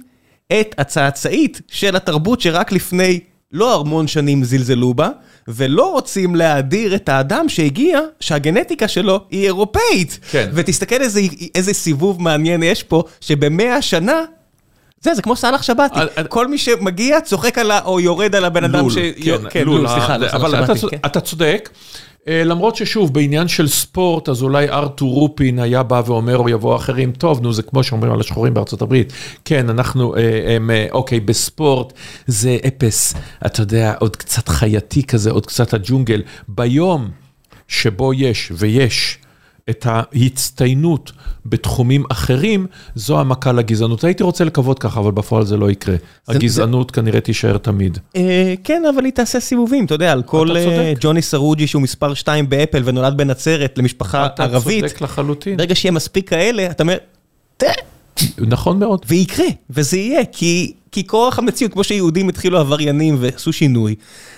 את 0.59 0.75
הצאצאית 0.77 1.61
של 1.67 1.95
התרבות 1.95 2.41
שרק 2.41 2.71
לפני 2.71 3.19
לא 3.51 3.79
המון 3.79 4.07
שנים 4.07 4.43
זלזלו 4.43 4.93
בה, 4.93 5.09
ולא 5.47 5.91
רוצים 5.91 6.35
להאדיר 6.35 6.95
את 6.95 7.09
האדם 7.09 7.49
שהגיע, 7.49 7.99
שהגנטיקה 8.19 8.87
שלו 8.87 9.19
היא 9.31 9.45
אירופאית. 9.45 10.19
כן. 10.31 10.49
ותסתכל 10.53 11.01
איזה, 11.01 11.21
איזה 11.55 11.73
סיבוב 11.73 12.21
מעניין 12.21 12.63
יש 12.63 12.83
פה, 12.83 13.03
שבמאה 13.21 13.81
שנה... 13.81 14.23
זה, 15.01 15.13
זה 15.13 15.21
כמו 15.21 15.35
סאלח 15.35 15.61
שבתי, 15.61 15.99
כל 16.29 16.47
מי 16.47 16.57
שמגיע 16.57 17.21
צוחק 17.21 17.57
על 17.57 17.71
ה... 17.71 17.79
או 17.85 17.99
יורד 17.99 18.35
על 18.35 18.45
הבן 18.45 18.63
אדם 18.63 18.89
ש... 18.89 18.97
כן, 19.23 19.37
כן, 19.49 19.65
לול, 19.65 19.87
סליחה, 19.87 20.17
לא 20.17 20.27
אבל 20.31 20.65
כן. 20.89 20.97
אתה 21.05 21.21
צודק. 21.21 21.69
אה, 22.29 22.43
למרות 22.43 22.75
ששוב, 22.75 23.13
בעניין 23.13 23.47
של 23.47 23.67
ספורט, 23.67 24.29
אז 24.29 24.43
אולי 24.43 24.69
ארתור 24.69 25.13
רופין 25.13 25.59
היה 25.59 25.83
בא 25.83 26.01
ואומר, 26.05 26.37
או 26.37 26.49
יבוא 26.49 26.75
אחרים, 26.75 27.11
טוב, 27.11 27.41
נו, 27.41 27.53
זה 27.53 27.63
כמו 27.63 27.83
שאומרים 27.83 28.11
על 28.11 28.19
השחורים 28.19 28.53
בארצות 28.53 28.81
הברית. 28.81 29.13
כן, 29.45 29.69
אנחנו, 29.69 30.15
אה, 30.15 30.55
הם, 30.55 30.71
אה, 30.71 30.87
אוקיי, 30.91 31.19
בספורט 31.19 31.93
זה 32.27 32.57
אפס, 32.67 33.13
אתה 33.45 33.61
יודע, 33.61 33.93
עוד 33.99 34.15
קצת 34.15 34.49
חייתי 34.49 35.03
כזה, 35.03 35.31
עוד 35.31 35.45
קצת 35.45 35.73
הג'ונגל. 35.73 36.21
ביום 36.47 37.09
שבו 37.67 38.13
יש, 38.13 38.51
ויש, 38.55 39.17
את 39.69 39.85
ההצטיינות 39.89 41.11
בתחומים 41.45 42.03
אחרים, 42.11 42.67
זו 42.95 43.19
המכה 43.19 43.51
לגזענות. 43.51 44.03
הייתי 44.03 44.23
רוצה 44.23 44.43
לקוות 44.43 44.79
ככה, 44.79 44.99
אבל 44.99 45.11
בפועל 45.11 45.45
זה 45.45 45.57
לא 45.57 45.71
יקרה. 45.71 45.95
הגזענות 46.27 46.91
כנראה 46.91 47.21
תישאר 47.21 47.57
תמיד. 47.57 47.97
אה, 48.15 48.53
כן, 48.63 48.83
אבל 48.95 49.05
היא 49.05 49.13
תעשה 49.13 49.39
סיבובים, 49.39 49.85
אתה 49.85 49.95
יודע, 49.95 50.11
על 50.11 50.23
כל 50.23 50.57
אה, 50.57 50.93
ג'וני 50.99 51.21
סרוג'י 51.21 51.67
שהוא 51.67 51.81
מספר 51.81 52.13
2 52.13 52.49
באפל 52.49 52.81
ונולד 52.85 53.17
בנצרת 53.17 53.77
למשפחה 53.77 54.27
ערבית. 54.37 54.83
אתה 54.83 54.89
צודק 54.89 55.01
לחלוטין. 55.01 55.57
ברגע 55.57 55.75
שיהיה 55.75 55.91
מספיק 55.91 56.29
כאלה, 56.29 56.65
אתה 56.71 56.83
אומר, 56.83 56.97
נכון 58.37 58.79
מאוד. 58.79 59.05
ויקרה, 59.07 59.45
וזה 59.69 59.97
יהיה, 59.97 60.25
כי, 60.25 60.73
כי 60.91 61.07
כורח 61.07 61.39
המציאות, 61.39 61.73
כמו 61.73 61.83
שיהודים 61.83 62.29
התחילו 62.29 62.59
עבריינים 62.59 63.17
ועשו 63.19 63.53
שינוי, 63.53 63.95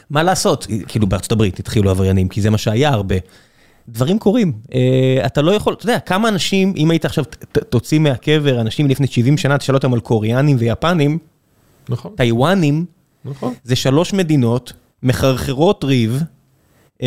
מה 0.09 0.23
לעשות? 0.23 0.67
כאילו 0.87 1.07
בארצות 1.07 1.31
הברית 1.31 1.59
התחילו 1.59 1.89
עבריינים, 1.89 2.27
כי 2.27 2.41
זה 2.41 2.49
מה 2.49 2.57
שהיה 2.57 2.89
הרבה. 2.89 3.15
דברים 3.89 4.19
קורים, 4.19 4.53
uh, 4.63 4.73
אתה 5.25 5.41
לא 5.41 5.51
יכול, 5.51 5.73
אתה 5.73 5.85
יודע, 5.85 5.99
כמה 5.99 6.29
אנשים, 6.29 6.73
אם 6.77 6.91
היית 6.91 7.05
עכשיו 7.05 7.23
תוציא 7.69 7.99
מהקבר 7.99 8.61
אנשים 8.61 8.87
לפני 8.87 9.07
70 9.07 9.37
שנה, 9.37 9.57
תשאל 9.57 9.75
אותם 9.75 9.93
על 9.93 9.99
קוריאנים 9.99 10.55
ויפנים, 10.59 11.17
נכון. 11.89 12.11
טיוואנים, 12.17 12.85
נכון. 13.25 13.53
זה 13.63 13.75
שלוש 13.75 14.13
מדינות 14.13 14.73
מחרחרות 15.03 15.83
ריב, 15.83 16.23
uh, 16.97 17.03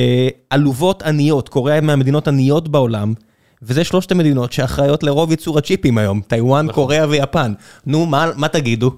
עלובות 0.50 1.02
עניות, 1.02 1.48
קוריאה 1.48 1.80
מהמדינות 1.80 2.28
עניות 2.28 2.68
בעולם, 2.68 3.14
וזה 3.62 3.84
שלושת 3.84 4.12
המדינות 4.12 4.52
שאחראיות 4.52 5.02
לרוב 5.02 5.30
ייצור 5.30 5.58
הצ'יפים 5.58 5.98
היום, 5.98 6.20
טיוואן, 6.20 6.66
נכון. 6.66 6.74
קוריאה 6.74 7.08
ויפן. 7.08 7.52
נו, 7.86 8.06
מה, 8.06 8.30
מה 8.36 8.48
תגידו? 8.48 8.90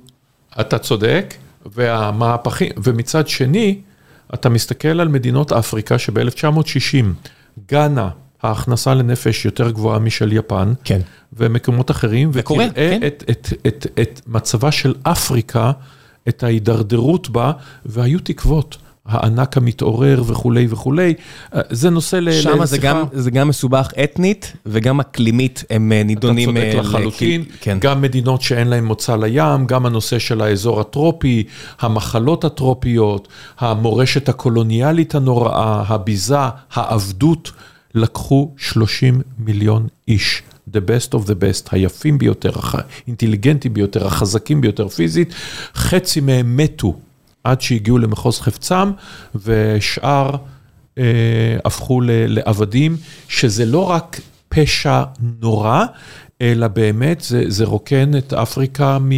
אתה 0.60 0.78
צודק, 0.78 1.34
והמהפכים, 1.66 2.72
ומצד 2.84 3.28
שני, 3.28 3.80
אתה 4.34 4.48
מסתכל 4.48 5.00
על 5.00 5.08
מדינות 5.08 5.52
אפריקה 5.52 5.98
שב-1960, 5.98 7.04
גאנה, 7.70 8.08
ההכנסה 8.42 8.94
לנפש 8.94 9.44
יותר 9.44 9.70
גבוהה 9.70 9.98
משל 9.98 10.32
יפן, 10.32 10.72
כן. 10.84 11.00
ומקומות 11.32 11.90
אחרים, 11.90 12.30
ותראה 12.32 12.68
כן. 12.74 13.00
את, 13.06 13.24
את, 13.30 13.52
את, 13.66 13.66
את, 13.66 13.86
את 14.00 14.20
מצבה 14.26 14.72
של 14.72 14.94
אפריקה, 15.02 15.72
את 16.28 16.42
ההידרדרות 16.42 17.28
בה, 17.30 17.52
והיו 17.86 18.18
תקוות. 18.18 18.76
הענק 19.08 19.56
המתעורר 19.56 20.22
וכולי 20.26 20.66
וכולי, 20.70 21.14
אה, 21.54 21.60
זה 21.70 21.90
נושא 21.90 22.16
ל... 22.16 22.32
שם 22.32 22.64
זה 22.64 22.78
גם, 22.78 23.04
זה 23.12 23.30
גם 23.30 23.48
מסובך 23.48 23.90
אתנית 24.04 24.52
וגם 24.66 25.00
אקלימית, 25.00 25.64
הם 25.70 25.92
אה, 25.92 26.02
נידונים... 26.02 26.48
אתה 26.50 26.58
צודק 26.58 26.74
אה, 26.74 26.80
לחלוטין, 26.80 27.44
כן. 27.60 27.78
גם 27.80 28.02
מדינות 28.02 28.42
שאין 28.42 28.68
להן 28.68 28.84
מוצא 28.84 29.16
לים, 29.16 29.66
גם 29.66 29.86
הנושא 29.86 30.18
של 30.18 30.40
האזור 30.40 30.80
הטרופי, 30.80 31.44
המחלות 31.80 32.44
הטרופיות, 32.44 33.28
המורשת 33.58 34.28
הקולוניאלית 34.28 35.14
הנוראה, 35.14 35.82
הביזה, 35.88 36.38
העבדות, 36.72 37.52
לקחו 37.94 38.54
30 38.56 39.20
מיליון 39.38 39.86
איש. 40.08 40.42
the 40.70 40.80
best 40.80 41.14
of 41.14 41.26
the 41.26 41.34
best, 41.34 41.68
היפים 41.70 42.18
ביותר, 42.18 42.52
האינטליגנטים 42.62 43.74
ביותר, 43.74 44.06
החזקים 44.06 44.60
ביותר 44.60 44.88
פיזית, 44.88 45.34
חצי 45.74 46.20
מהם 46.20 46.56
מתו 46.56 46.94
עד 47.46 47.60
שהגיעו 47.60 47.98
למחוז 47.98 48.40
חפצם, 48.40 48.92
ושאר 49.34 50.30
אה, 50.98 51.04
הפכו 51.64 52.00
לעבדים, 52.04 52.96
שזה 53.28 53.66
לא 53.66 53.90
רק 53.90 54.20
פשע 54.48 55.02
נורא, 55.42 55.84
אלא 56.42 56.68
באמת 56.68 57.20
זה, 57.20 57.44
זה 57.48 57.64
רוקן 57.64 58.16
את 58.18 58.32
אפריקה 58.32 58.98
מ, 59.00 59.10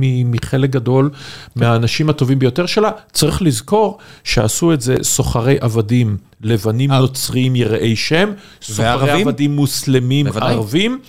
מ, 0.00 0.30
מחלק 0.32 0.70
גדול 0.70 1.10
מהאנשים 1.56 2.10
הטובים 2.10 2.38
ביותר 2.38 2.66
שלה. 2.66 2.90
צריך 3.12 3.42
לזכור 3.42 3.98
שעשו 4.24 4.72
את 4.72 4.80
זה 4.80 4.96
סוחרי 5.02 5.56
עבדים 5.60 6.16
לבנים 6.40 6.92
נוצרים 6.92 7.56
יראי 7.56 7.96
שם, 7.96 8.32
סוחרי 8.62 9.22
עבדים 9.22 9.56
מוסלמים 9.56 10.26
ערבים. 10.26 11.00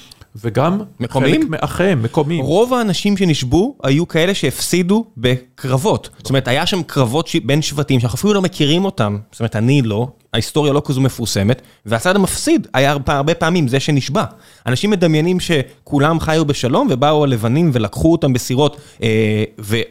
וגם 0.43 0.81
מקומיים? 0.99 1.41
חלק 1.41 1.49
מאחיהם, 1.49 2.03
מקומיים. 2.03 2.43
רוב 2.43 2.73
האנשים 2.73 3.17
שנשבו 3.17 3.75
היו 3.83 4.07
כאלה 4.07 4.33
שהפסידו 4.33 5.05
בקרבות. 5.17 6.09
זאת 6.17 6.29
אומרת, 6.29 6.47
היה 6.47 6.65
שם 6.65 6.83
קרבות 6.83 7.29
בין 7.45 7.61
שבטים 7.61 7.99
שאנחנו 7.99 8.17
אפילו 8.17 8.33
לא 8.33 8.41
מכירים 8.41 8.85
אותם. 8.85 9.17
זאת 9.31 9.39
אומרת, 9.39 9.55
אני 9.55 9.81
לא, 9.81 10.07
ההיסטוריה 10.33 10.73
לא 10.73 10.81
כזו 10.85 11.01
מפורסמת, 11.01 11.61
והצד 11.85 12.15
המפסיד 12.15 12.67
היה 12.73 12.95
הרבה 13.07 13.33
פעמים 13.33 13.67
זה 13.67 13.79
שנשבע. 13.79 14.23
אנשים 14.65 14.89
מדמיינים 14.89 15.39
שכולם 15.39 16.19
חיו 16.19 16.45
בשלום 16.45 16.87
ובאו 16.91 17.23
הלבנים 17.23 17.69
ולקחו 17.73 18.11
אותם 18.11 18.33
בסירות 18.33 18.77
אה, 19.03 19.43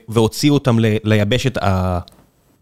והוציאו 0.09 0.55
אותם 0.55 0.77
ליבשת 1.05 1.57
ה... 1.63 1.99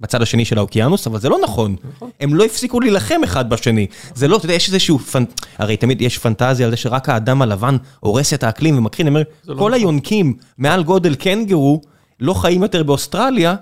בצד 0.00 0.22
השני 0.22 0.44
של 0.44 0.58
האוקיינוס, 0.58 1.06
אבל 1.06 1.20
זה 1.20 1.28
לא 1.28 1.38
נכון. 1.42 1.76
נכון. 1.96 2.10
הם 2.20 2.34
לא 2.34 2.44
הפסיקו 2.44 2.80
להילחם 2.80 3.20
אחד 3.24 3.50
בשני. 3.50 3.86
זה 4.14 4.28
לא, 4.28 4.36
אתה 4.36 4.44
יודע, 4.44 4.54
יש 4.54 4.68
איזשהו, 4.68 4.98
פנ... 4.98 5.24
הרי 5.58 5.76
תמיד 5.76 6.02
יש 6.02 6.18
פנטזיה 6.18 6.66
על 6.66 6.70
זה 6.70 6.76
שרק 6.76 7.08
האדם 7.08 7.42
הלבן 7.42 7.76
הורס 8.00 8.34
את 8.34 8.44
האקלים 8.44 8.78
ומקרין, 8.78 9.06
אני 9.06 9.14
אומר, 9.16 9.24
כל 9.46 9.54
נכון. 9.54 9.74
היונקים 9.74 10.34
מעל 10.58 10.82
גודל 10.82 11.14
קנגרו 11.14 11.80
לא 12.20 12.34
חיים 12.34 12.62
יותר 12.62 12.82
באוסטרליה, 12.82 13.54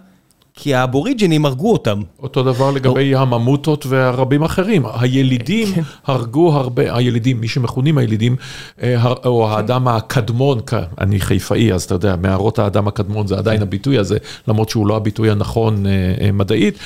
כי 0.54 0.74
האבוריג'ינים 0.74 1.46
הרגו 1.46 1.72
אותם. 1.72 2.00
אותו 2.22 2.42
דבר 2.42 2.70
לגבי 2.70 3.14
הממוטות 3.14 3.86
והרבים 3.86 4.42
אחרים. 4.42 4.82
הילידים 4.94 5.74
כן. 5.74 5.82
הרגו 6.06 6.52
הרבה, 6.52 6.96
הילידים, 6.96 7.40
מי 7.40 7.48
שמכונים 7.48 7.98
הילידים, 7.98 8.36
אה, 8.82 9.12
או 9.24 9.50
האדם 9.50 9.88
הקדמון, 9.88 10.60
אני 11.00 11.20
חיפאי, 11.20 11.72
אז 11.72 11.82
אתה 11.82 11.94
יודע, 11.94 12.16
מערות 12.16 12.58
האדם 12.58 12.88
הקדמון 12.88 13.26
זה 13.26 13.38
עדיין 13.38 13.56
כן. 13.56 13.62
הביטוי 13.62 13.98
הזה, 13.98 14.18
למרות 14.48 14.68
שהוא 14.68 14.86
לא 14.86 14.96
הביטוי 14.96 15.30
הנכון 15.30 15.86
אה, 15.86 15.92
אה, 16.20 16.32
מדעית, 16.32 16.78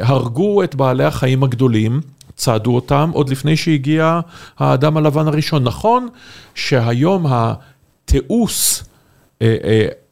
הרגו 0.00 0.62
את 0.62 0.74
בעלי 0.74 1.04
החיים 1.04 1.42
הגדולים. 1.42 2.00
צעדו 2.36 2.74
אותם 2.74 3.10
עוד 3.12 3.28
לפני 3.28 3.56
שהגיע 3.56 4.20
האדם 4.58 4.96
הלבן 4.96 5.26
הראשון. 5.26 5.64
נכון 5.64 6.08
שהיום 6.54 7.26
התיעוש 7.28 8.82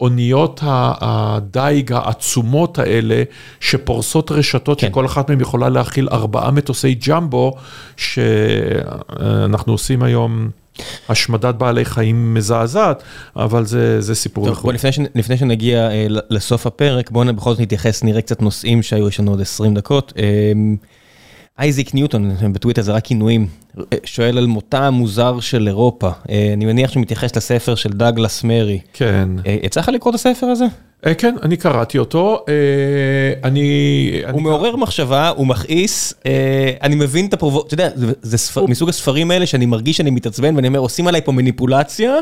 אוניות 0.01 0.61
הדייג 0.65 1.93
העצומות 1.93 2.79
האלה, 2.79 3.23
שפורסות 3.61 4.31
רשתות, 4.33 4.81
כן. 4.81 4.87
שכל 4.87 5.07
אחת 5.07 5.31
מהן 5.31 5.41
יכולה 5.41 5.69
להכיל 5.69 6.09
ארבעה 6.13 6.51
מטוסי 6.51 6.95
ג'מבו, 6.95 7.53
שאנחנו 7.97 9.73
עושים 9.73 10.03
היום. 10.03 10.51
השמדת 11.09 11.55
בעלי 11.55 11.85
חיים 11.85 12.35
מזעזעת, 12.35 13.03
אבל 13.37 13.65
זה, 13.65 14.01
זה 14.01 14.15
סיפור 14.15 14.47
טוב, 14.47 14.59
בוא, 14.63 14.73
לפני, 14.73 14.91
לפני 15.15 15.37
שנגיע 15.37 15.91
אה, 15.91 16.07
לסוף 16.31 16.67
הפרק, 16.67 17.11
בואו 17.11 17.35
בכל 17.35 17.51
זאת 17.51 17.61
נתייחס, 17.61 18.05
נראה 18.05 18.23
קצת 18.23 18.43
נושאים 18.43 18.83
שהיו, 18.83 19.09
יש 19.09 19.21
לנו 19.21 19.31
עוד 19.31 19.41
20 19.41 19.75
דקות. 19.75 20.13
אייזיק 21.59 21.95
ניוטון, 21.95 22.37
בטוויטר 22.53 22.83
זה 22.83 22.93
רק 22.93 23.05
כינויים, 23.05 23.47
שואל 24.05 24.39
על 24.39 24.47
מותה 24.47 24.87
המוזר 24.87 25.41
של 25.41 25.69
אירופה. 25.69 26.11
אה, 26.31 26.51
אני 26.53 26.65
מניח 26.65 26.91
שהוא 26.91 27.01
מתייחס 27.01 27.37
לספר 27.37 27.75
של 27.75 27.89
דאגלס 27.89 28.45
מרי. 28.45 28.81
כן. 28.93 29.29
אה, 29.47 29.57
יצא 29.63 29.81
לך 29.81 29.89
לקרוא 29.89 30.11
את 30.11 30.15
הספר 30.15 30.47
הזה? 30.47 30.65
אה, 31.07 31.15
כן, 31.15 31.35
אני 31.43 31.57
קראתי 31.57 31.99
אותו. 31.99 32.45
אני... 33.45 34.23
הוא 34.33 34.43
מעורר 34.43 34.77
מחשבה, 34.77 35.29
הוא 35.29 35.47
מכעיס, 35.47 36.15
אני 36.83 36.95
מבין 36.95 37.27
את 37.27 37.35
הפרובו... 37.35 37.63
אתה 37.67 37.75
יודע, 37.75 37.89
זה 38.23 38.37
מסוג 38.69 38.89
הספרים 38.89 39.31
האלה 39.31 39.47
שאני 39.47 39.67
מרגיש 39.67 39.97
שאני 39.97 40.11
מתעצבן 40.11 40.57
ואני 40.57 40.69
אומר, 40.69 40.79
עושים 40.79 41.07
עליי 41.07 41.21
פה 41.21 41.33
מניפולציה, 41.33 42.15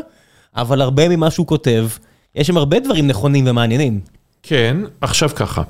אבל 0.55 0.81
הרבה 0.81 1.09
ממה 1.09 1.31
שהוא 1.31 1.47
כותב, 1.47 1.87
יש 2.35 2.47
שם 2.47 2.57
הרבה 2.57 2.79
דברים 2.79 3.07
נכונים 3.07 3.45
ומעניינים. 3.47 3.99
כן, 4.43 4.77
עכשיו 5.01 5.29
ככה. 5.35 5.61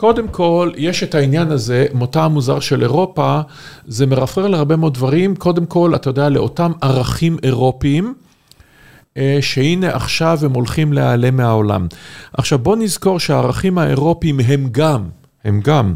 קודם 0.00 0.28
כל, 0.28 0.70
יש 0.76 1.02
את 1.02 1.14
העניין 1.14 1.50
הזה, 1.50 1.86
מותה 1.94 2.24
המוזר 2.24 2.60
של 2.60 2.82
אירופה, 2.82 3.40
זה 3.86 4.06
מרפרר 4.06 4.46
להרבה 4.46 4.76
מאוד 4.76 4.94
דברים. 4.94 5.36
קודם 5.36 5.66
כל, 5.66 5.94
אתה 5.94 6.10
יודע, 6.10 6.28
לאותם 6.28 6.72
ערכים 6.80 7.36
אירופיים, 7.42 8.14
אה, 9.16 9.38
שהנה 9.40 9.94
עכשיו 9.94 10.38
הם 10.42 10.52
הולכים 10.52 10.92
להיעלם 10.92 11.36
מהעולם. 11.36 11.86
עכשיו, 12.32 12.58
בוא 12.58 12.76
נזכור 12.76 13.20
שהערכים 13.20 13.78
האירופיים 13.78 14.40
הם 14.40 14.68
גם, 14.72 15.02
הם 15.44 15.60
גם 15.60 15.94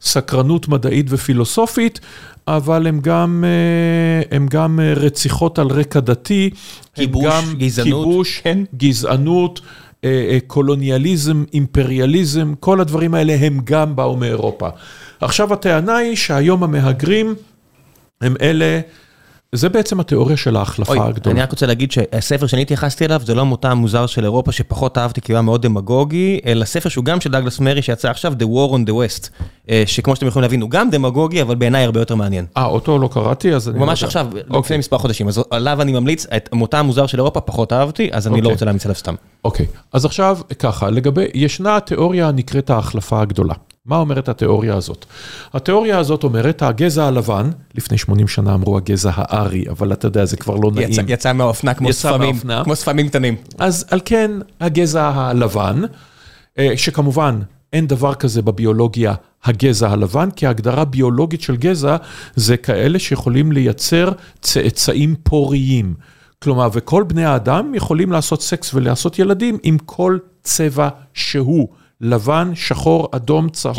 סקרנות 0.00 0.68
מדעית 0.68 1.06
ופילוסופית, 1.08 2.00
אבל 2.48 2.86
הם 2.86 3.00
גם, 3.00 3.44
אה, 3.46 4.36
הם 4.36 4.46
גם 4.50 4.80
אה, 4.80 4.92
רציחות 4.94 5.58
על 5.58 5.68
רקע 5.68 6.00
דתי. 6.00 6.50
כיבוש, 6.94 7.24
גזענות. 7.58 8.04
כיבוש, 8.04 8.40
כן. 8.44 8.58
גזענות, 8.76 9.60
קולוניאליזם, 10.46 11.44
אימפריאליזם, 11.52 12.54
כל 12.60 12.80
הדברים 12.80 13.14
האלה 13.14 13.36
הם 13.40 13.60
גם 13.64 13.96
באו 13.96 14.16
מאירופה. 14.16 14.68
עכשיו 15.20 15.52
הטענה 15.52 15.96
היא 15.96 16.16
שהיום 16.16 16.64
המהגרים 16.64 17.34
הם 18.20 18.34
אלה, 18.40 18.80
זה 19.54 19.68
בעצם 19.68 20.00
התיאוריה 20.00 20.36
של 20.36 20.56
ההחלפה 20.56 21.06
הגדולה. 21.06 21.34
אני 21.34 21.42
רק 21.42 21.50
רוצה 21.50 21.66
להגיד 21.66 21.92
שהספר 21.92 22.46
שאני 22.46 22.62
התייחסתי 22.62 23.04
אליו 23.04 23.20
זה 23.24 23.34
לא 23.34 23.40
המותה 23.40 23.70
המוזר 23.70 24.06
של 24.06 24.24
אירופה 24.24 24.52
שפחות 24.52 24.98
אהבתי 24.98 25.20
כי 25.20 25.32
הוא 25.32 25.36
היה 25.36 25.42
מאוד 25.42 25.62
דמגוגי, 25.62 26.40
אלא 26.46 26.64
ספר 26.64 26.88
שהוא 26.88 27.04
גם 27.04 27.20
של 27.20 27.30
דאגלס 27.30 27.60
מרי 27.60 27.82
שיצא 27.82 28.10
עכשיו, 28.10 28.32
The 28.38 28.42
War 28.42 28.72
on 28.72 28.88
the 28.88 28.92
West, 28.92 29.28
אה, 29.70 29.82
שכמו 29.86 30.16
שאתם 30.16 30.26
יכולים 30.26 30.42
להבין 30.42 30.60
הוא 30.60 30.70
גם 30.70 30.90
דמגוגי 30.90 31.42
אבל 31.42 31.54
בעיניי 31.54 31.84
הרבה 31.84 32.00
יותר 32.00 32.14
מעניין. 32.14 32.46
אה, 32.56 32.64
אותו 32.64 32.98
לא 32.98 33.08
קראתי, 33.12 33.54
אז 33.54 33.68
אני 33.68 33.80
לא 33.80 33.86
ממש. 33.86 34.04
עכשיו, 34.04 34.26
אוקיי. 34.26 34.58
לפני 34.58 34.76
מספר 34.78 34.98
חודשים, 34.98 35.28
אז 35.28 35.42
עליו 35.50 35.82
אני 35.82 35.92
ממליץ, 35.92 36.26
את 36.36 36.48
המותה 36.52 36.78
המוזר 36.78 37.06
של 37.06 37.18
אירופה 37.18 37.40
פחות 37.40 37.72
אהבתי, 37.72 38.08
אז 38.12 38.26
אני 38.26 38.34
לא 38.34 38.38
אוקיי. 38.38 38.52
רוצה 38.52 38.64
להמליץ 38.64 38.84
עליו 38.84 38.96
סתם. 38.96 39.14
אוקיי, 39.44 39.66
אז 39.92 40.04
עכשיו 40.04 40.38
ככה, 40.58 40.90
לגבי, 40.90 41.26
ישנה 41.34 41.76
התיאוריה 41.76 42.28
הנקראת 42.28 42.70
ההחלפה 42.70 43.20
הגדולה. 43.20 43.54
מה 43.86 43.96
אומרת 43.96 44.28
התיאוריה 44.28 44.74
הזאת? 44.74 45.06
התיאוריה 45.54 45.98
הזאת 45.98 46.24
אומרת, 46.24 46.62
הגזע 46.62 47.04
הלבן, 47.06 47.50
לפני 47.74 47.98
80 47.98 48.28
שנה 48.28 48.54
אמרו 48.54 48.76
הגזע 48.76 49.10
הארי, 49.14 49.64
אבל 49.70 49.92
אתה 49.92 50.06
יודע, 50.06 50.24
זה 50.24 50.36
כבר 50.36 50.56
לא 50.56 50.70
נעים. 50.74 50.88
יצא- 50.90 51.02
יצא 51.08 51.32
מהאופנה 51.32 51.74
כמו 51.74 51.88
יצא 51.90 51.98
ספמים, 51.98 52.28
מהאופנה. 52.30 52.64
כמו 52.64 52.76
ספמים 52.76 53.08
קטנים. 53.08 53.36
אז 53.58 53.84
על 53.90 54.00
כן, 54.04 54.30
הגזע 54.60 55.08
הלבן, 55.14 55.82
אה, 56.58 56.72
שכמובן 56.76 57.40
אין 57.72 57.86
דבר 57.86 58.14
כזה 58.14 58.42
בביולוגיה 58.42 59.14
הגזע 59.44 59.90
הלבן, 59.90 60.30
כי 60.30 60.46
ההגדרה 60.46 60.84
ביולוגית 60.84 61.40
של 61.40 61.56
גזע 61.56 61.96
זה 62.36 62.56
כאלה 62.56 62.98
שיכולים 62.98 63.52
לייצר 63.52 64.12
צאצאים 64.40 65.14
פוריים. 65.22 65.94
כלומר, 66.42 66.68
וכל 66.72 67.02
בני 67.02 67.24
האדם 67.24 67.74
יכולים 67.74 68.12
לעשות 68.12 68.42
סקס 68.42 68.74
ולעשות 68.74 69.18
ילדים 69.18 69.58
עם 69.62 69.78
כל 69.86 70.18
צבע 70.42 70.88
שהוא, 71.14 71.68
לבן, 72.02 72.52
שחור, 72.54 73.08
אדום, 73.12 73.48
צהוב. 73.48 73.76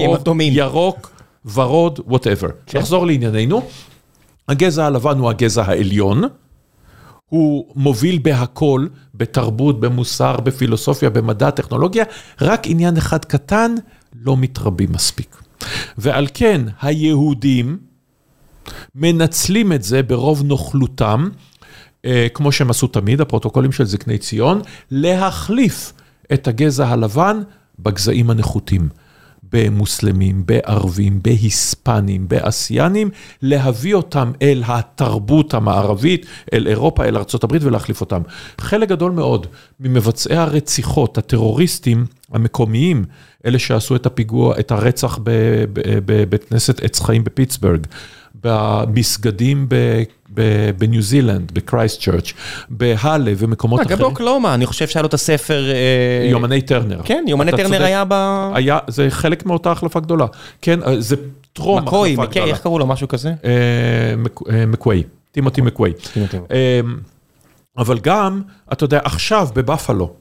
ירוק, 0.54 1.12
ורוד, 1.54 2.00
whatever. 2.08 2.48
נחזור 2.74 3.06
לענייננו. 3.06 3.62
הגזע 4.48 4.86
הלבן 4.86 5.18
הוא 5.18 5.30
הגזע 5.30 5.64
העליון, 5.64 6.24
הוא 7.26 7.66
מוביל 7.76 8.20
בהכל, 8.22 8.88
בתרבות, 9.16 9.80
במוסר, 9.80 10.38
בפילוסופיה, 10.38 11.10
במדע, 11.10 11.50
טכנולוגיה, 11.50 12.04
רק 12.42 12.62
עניין 12.66 12.98
אחד 12.98 13.26
קטן, 13.26 13.76
לא 14.22 14.38
מתרבים 14.38 14.92
מספיק. 14.92 15.42
ועל 15.98 16.28
כן 16.34 16.62
היהודים 16.82 17.78
מנצלים 18.96 19.74
את 19.74 19.84
זה 19.84 20.04
ברוב 20.04 20.44
נוכלותם, 20.44 21.30
אה, 22.06 22.28
כמו 22.34 22.52
שהם 22.52 22.70
עשו 22.70 22.88
תמיד, 22.88 23.22
הפרוטוקולים 23.22 23.72
של 23.72 23.86
זקני 23.86 24.18
ציון, 24.18 24.62
להחליף 24.92 25.94
את 26.34 26.48
הגזע 26.48 26.88
הלבן 26.88 27.42
בגזעים 27.80 28.30
הנחותים. 28.30 28.90
במוסלמים, 29.54 30.44
בערבים, 30.46 31.20
בהיספנים, 31.24 32.28
באסיינים, 32.28 33.10
להביא 33.42 33.96
אותם 33.96 34.32
אל 34.42 34.64
התרבות 34.66 35.54
המערבית, 35.54 36.26
אל 36.54 36.68
אירופה, 36.68 37.06
אל 37.06 37.18
ארה"ב 37.18 37.58
ולהחליף 37.62 38.02
אותם. 38.02 38.22
חלק 38.62 38.90
גדול 38.90 39.12
מאוד 39.12 39.48
ממבצעי 39.80 40.38
הרציחות, 40.38 41.18
הטרוריסטים 41.18 42.06
המקומיים, 42.32 43.06
אלה 43.46 43.60
שעשו 43.60 43.96
את 43.96 44.06
הפיגוע, 44.06 44.60
את 44.60 44.72
הרצח 44.72 45.20
בבית 46.06 46.44
כנסת 46.44 46.84
עץ 46.84 47.00
חיים 47.00 47.24
בפיטסבורג, 47.24 47.88
במסגדים 48.44 49.68
בניו 50.78 51.02
זילנד, 51.02 51.52
בקרייסט 51.52 52.02
צ'רץ', 52.02 52.34
בהאלה 52.70 53.32
ומקומות 53.38 53.80
גם 53.80 53.86
אחרים. 53.86 54.00
באוקלאומה, 54.00 54.54
אני 54.54 54.66
חושב 54.66 54.88
שהיה 54.88 55.02
לו 55.04 55.08
את 55.08 55.14
הספר... 55.14 55.64
אה, 55.72 56.30
יומני 56.30 56.62
טרנר. 56.62 57.02
כן, 57.04 57.24
יומני 57.28 57.52
טרנר. 57.52 57.84
היה 57.84 58.04
ב... 58.08 58.14
היה, 58.54 58.80
זה 58.88 59.08
חלק 59.10 59.46
מאותה 59.46 59.72
החלפה 59.72 60.00
גדולה. 60.00 60.26
כן, 60.62 60.80
זה 61.00 61.16
טרום 61.54 61.78
החלפה 61.88 62.26
גדולה. 62.26 62.46
איך 62.46 62.60
קראו 62.60 62.80
לו? 62.80 62.86
משהו 62.88 63.08
כזה? 63.08 63.30
אה, 63.46 63.52
מק- 64.18 64.50
אה, 64.52 64.66
מקווי, 64.66 65.04
טימותי 65.32 65.62
מקווי. 65.62 65.94
אה, 66.52 66.80
אבל 67.78 68.00
גם, 68.00 68.42
אתה 68.74 68.84
יודע, 68.84 69.00
עכשיו 69.04 69.48
בבפלו, 69.56 70.14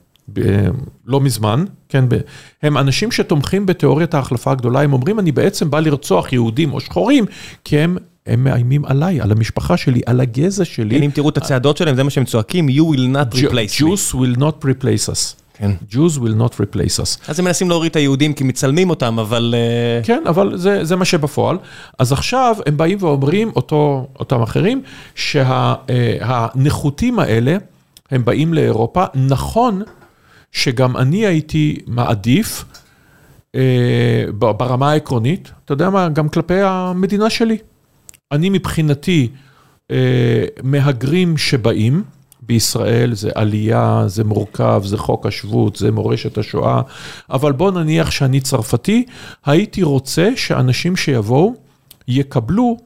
לא 1.06 1.20
מזמן, 1.20 1.64
כן, 1.88 2.04
ב- 2.08 2.20
הם 2.62 2.78
אנשים 2.78 3.12
שתומכים 3.12 3.66
בתיאוריית 3.66 4.14
ההחלפה 4.14 4.50
הגדולה, 4.50 4.80
הם 4.80 4.92
אומרים, 4.92 5.18
אני 5.18 5.32
בעצם 5.32 5.70
בא 5.70 5.80
לרצוח 5.80 6.32
יהודים 6.32 6.72
או 6.72 6.80
שחורים, 6.80 7.24
כי 7.64 7.78
הם, 7.78 7.96
הם 8.26 8.44
מאיימים 8.44 8.84
עליי, 8.84 9.20
על 9.20 9.32
המשפחה 9.32 9.76
שלי, 9.76 10.00
על 10.06 10.20
הגזע 10.20 10.64
שלי. 10.64 10.96
כן, 10.98 11.02
אם 11.02 11.10
תראו 11.10 11.28
את 11.28 11.36
הצעדות 11.36 11.76
שלהם, 11.76 11.96
זה 11.96 12.02
מה 12.02 12.10
שהם 12.10 12.24
צועקים, 12.24 12.68
you 12.68 12.96
will 12.96 13.16
not 13.16 13.34
replace 13.36 13.80
me. 13.80 13.82
Jews 13.82 14.14
will 14.14 14.38
not 14.38 14.64
replace 14.64 15.08
us. 15.10 15.42
כן. 15.54 15.70
Jews 15.90 16.18
will 16.18 16.36
not 16.38 16.54
replace 16.54 17.00
us. 17.00 17.18
אז 17.28 17.38
הם 17.38 17.44
מנסים 17.44 17.68
להוריד 17.68 17.90
את 17.90 17.96
היהודים 17.96 18.32
כי 18.32 18.44
מצלמים 18.44 18.90
אותם, 18.90 19.18
אבל... 19.18 19.54
אה, 19.56 20.00
כן, 20.04 20.22
אבל 20.28 20.56
זה, 20.56 20.84
זה 20.84 20.96
מה 20.96 21.04
שבפועל. 21.04 21.58
אז 21.98 22.12
עכשיו 22.12 22.56
הם 22.66 22.76
באים 22.76 22.98
ואומרים, 23.00 23.50
אותו, 23.56 24.06
אותם 24.20 24.42
אחרים, 24.42 24.82
שהנחותים 25.94 27.18
האלה, 27.18 27.56
הם 28.10 28.24
באים 28.24 28.54
לאירופה. 28.54 29.04
נכון 29.14 29.82
שגם 30.52 30.96
אני 30.96 31.26
הייתי 31.26 31.78
מעדיף, 31.86 32.64
אה, 33.54 34.24
ברמה 34.38 34.90
העקרונית, 34.90 35.52
אתה 35.64 35.72
יודע 35.72 35.90
מה, 35.90 36.08
גם 36.08 36.28
כלפי 36.28 36.60
המדינה 36.60 37.30
שלי. 37.30 37.58
אני 38.32 38.50
מבחינתי, 38.50 39.28
אה, 39.90 40.44
מהגרים 40.62 41.36
שבאים, 41.36 42.02
בישראל 42.42 43.14
זה 43.14 43.30
עלייה, 43.34 44.04
זה 44.06 44.24
מורכב, 44.24 44.82
זה 44.84 44.98
חוק 44.98 45.26
השבות, 45.26 45.76
זה 45.76 45.90
מורשת 45.90 46.38
השואה, 46.38 46.82
אבל 47.30 47.52
בוא 47.52 47.70
נניח 47.70 48.10
שאני 48.10 48.40
צרפתי, 48.40 49.04
הייתי 49.46 49.82
רוצה 49.82 50.30
שאנשים 50.36 50.96
שיבואו 50.96 51.54
יקבלו 52.08 52.76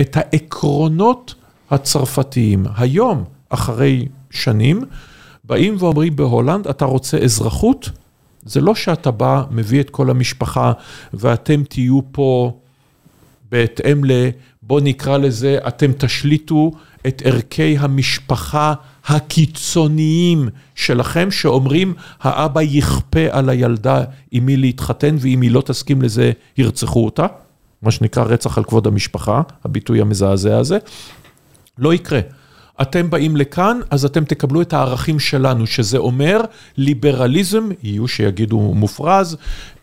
את 0.00 0.16
העקרונות 0.16 1.34
הצרפתיים. 1.70 2.64
היום, 2.76 3.24
אחרי 3.48 4.08
שנים, 4.30 4.84
באים 5.46 5.76
ואומרים 5.78 6.16
בהולנד, 6.16 6.66
אתה 6.66 6.84
רוצה 6.84 7.18
אזרחות? 7.18 7.90
זה 8.44 8.60
לא 8.60 8.74
שאתה 8.74 9.10
בא, 9.10 9.42
מביא 9.50 9.80
את 9.80 9.90
כל 9.90 10.10
המשפחה 10.10 10.72
ואתם 11.14 11.64
תהיו 11.64 12.00
פה 12.12 12.52
בהתאם 13.50 14.04
ל... 14.04 14.10
בוא 14.62 14.80
נקרא 14.80 15.16
לזה, 15.16 15.58
אתם 15.68 15.92
תשליטו 15.98 16.70
את 17.06 17.22
ערכי 17.24 17.78
המשפחה 17.78 18.74
הקיצוניים 19.06 20.48
שלכם, 20.74 21.30
שאומרים, 21.30 21.94
האבא 22.20 22.62
יכפה 22.62 23.26
על 23.30 23.48
הילדה 23.48 24.04
עם 24.30 24.46
מי 24.46 24.56
להתחתן, 24.56 25.16
ואם 25.18 25.40
היא 25.40 25.50
לא 25.50 25.60
תסכים 25.60 26.02
לזה, 26.02 26.32
ירצחו 26.58 27.04
אותה. 27.04 27.26
מה 27.82 27.90
שנקרא 27.90 28.24
רצח 28.24 28.58
על 28.58 28.64
כבוד 28.64 28.86
המשפחה, 28.86 29.42
הביטוי 29.64 30.00
המזעזע 30.00 30.58
הזה. 30.58 30.78
לא 31.78 31.94
יקרה. 31.94 32.20
אתם 32.82 33.10
באים 33.10 33.36
לכאן, 33.36 33.80
אז 33.90 34.04
אתם 34.04 34.24
תקבלו 34.24 34.62
את 34.62 34.72
הערכים 34.72 35.18
שלנו, 35.18 35.66
שזה 35.66 35.98
אומר 35.98 36.40
ליברליזם, 36.76 37.68
יהיו 37.82 38.08
שיגידו 38.08 38.58
מופרז, 38.58 39.36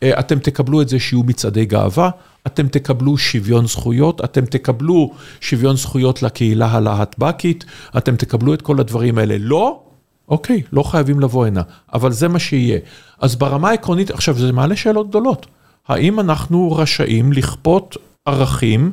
אה, 0.03 0.19
אתם 0.19 0.39
תקבלו 0.39 0.81
את 0.81 0.89
זה 0.89 0.99
שיהיו 0.99 1.23
מצעדי 1.23 1.65
גאווה, 1.65 2.09
אתם 2.47 2.67
תקבלו 2.67 3.17
שוויון 3.17 3.67
זכויות, 3.67 4.23
אתם 4.23 4.45
תקבלו 4.45 5.13
שוויון 5.41 5.75
זכויות 5.75 6.23
לקהילה 6.23 6.67
הלהטב"קית, 6.67 7.65
אתם 7.97 8.15
תקבלו 8.15 8.53
את 8.53 8.61
כל 8.61 8.79
הדברים 8.79 9.17
האלה. 9.17 9.35
לא, 9.39 9.83
אוקיי, 10.29 10.61
לא 10.73 10.83
חייבים 10.83 11.19
לבוא 11.19 11.45
הנה, 11.45 11.61
אבל 11.93 12.11
זה 12.11 12.27
מה 12.27 12.39
שיהיה. 12.39 12.79
אז 13.21 13.35
ברמה 13.35 13.69
העקרונית, 13.69 14.11
עכשיו 14.11 14.37
זה 14.37 14.51
מעלה 14.51 14.75
שאלות 14.75 15.09
גדולות. 15.09 15.47
האם 15.87 16.19
אנחנו 16.19 16.71
רשאים 16.71 17.33
לכפות 17.33 17.97
ערכים 18.25 18.91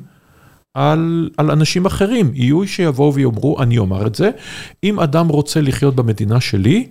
על, 0.74 1.30
על 1.36 1.50
אנשים 1.50 1.86
אחרים. 1.86 2.30
יהיו 2.34 2.66
שיבואו 2.66 3.14
ויאמרו, 3.14 3.62
אני 3.62 3.78
אומר 3.78 4.06
את 4.06 4.14
זה, 4.14 4.30
אם 4.84 5.00
אדם 5.00 5.28
רוצה 5.28 5.60
לחיות 5.60 5.96
במדינה 5.96 6.40
שלי, 6.40 6.88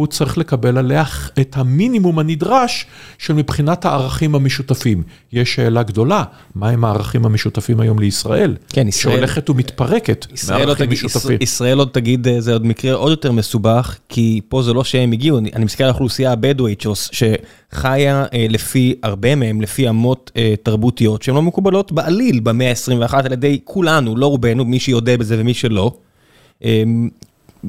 הוא 0.00 0.06
צריך 0.06 0.38
לקבל 0.38 0.78
עליה 0.78 1.04
את 1.40 1.56
המינימום 1.56 2.18
הנדרש 2.18 2.86
של 3.18 3.34
מבחינת 3.34 3.84
הערכים 3.84 4.34
המשותפים. 4.34 5.02
יש 5.32 5.54
שאלה 5.54 5.82
גדולה, 5.82 6.24
מהם 6.54 6.84
הערכים 6.84 7.26
המשותפים 7.26 7.80
היום 7.80 7.98
לישראל? 7.98 8.56
כן, 8.68 8.88
ישראל- 8.88 9.14
שהולכת 9.14 9.50
ומתפרקת 9.50 10.26
ישראל 10.34 10.66
מערכים 10.66 10.86
תגיד, 10.86 11.04
משותפים. 11.04 11.38
ישראל 11.40 11.78
עוד 11.78 11.88
תגיד, 11.92 12.28
אה, 12.28 12.40
זה 12.40 12.52
עוד 12.52 12.66
מקרה 12.66 12.94
עוד 12.94 13.10
יותר 13.10 13.32
מסובך, 13.32 13.98
כי 14.08 14.40
פה 14.48 14.62
זה 14.62 14.72
לא 14.72 14.84
שהם 14.84 15.12
הגיעו, 15.12 15.38
אני, 15.38 15.50
אני 15.54 15.64
מסתכל 15.64 15.84
על 15.84 15.90
האוכלוסייה 15.90 16.32
הבדואית 16.32 16.84
שחיה 17.12 18.24
אה, 18.34 18.46
לפי, 18.48 18.94
הרבה 19.02 19.34
מהם, 19.34 19.60
לפי 19.60 19.88
אמות 19.88 20.30
אה, 20.36 20.54
תרבותיות 20.62 21.22
שהן 21.22 21.34
לא 21.34 21.42
מקובלות 21.42 21.92
בעליל 21.92 22.40
במאה 22.40 22.70
ה-21 22.70 23.14
על 23.14 23.32
ידי 23.32 23.58
כולנו, 23.64 24.16
לא 24.16 24.26
רובנו, 24.26 24.64
מי 24.64 24.80
שיודע 24.80 25.16
בזה 25.16 25.36
ומי 25.40 25.54
שלא. 25.54 25.92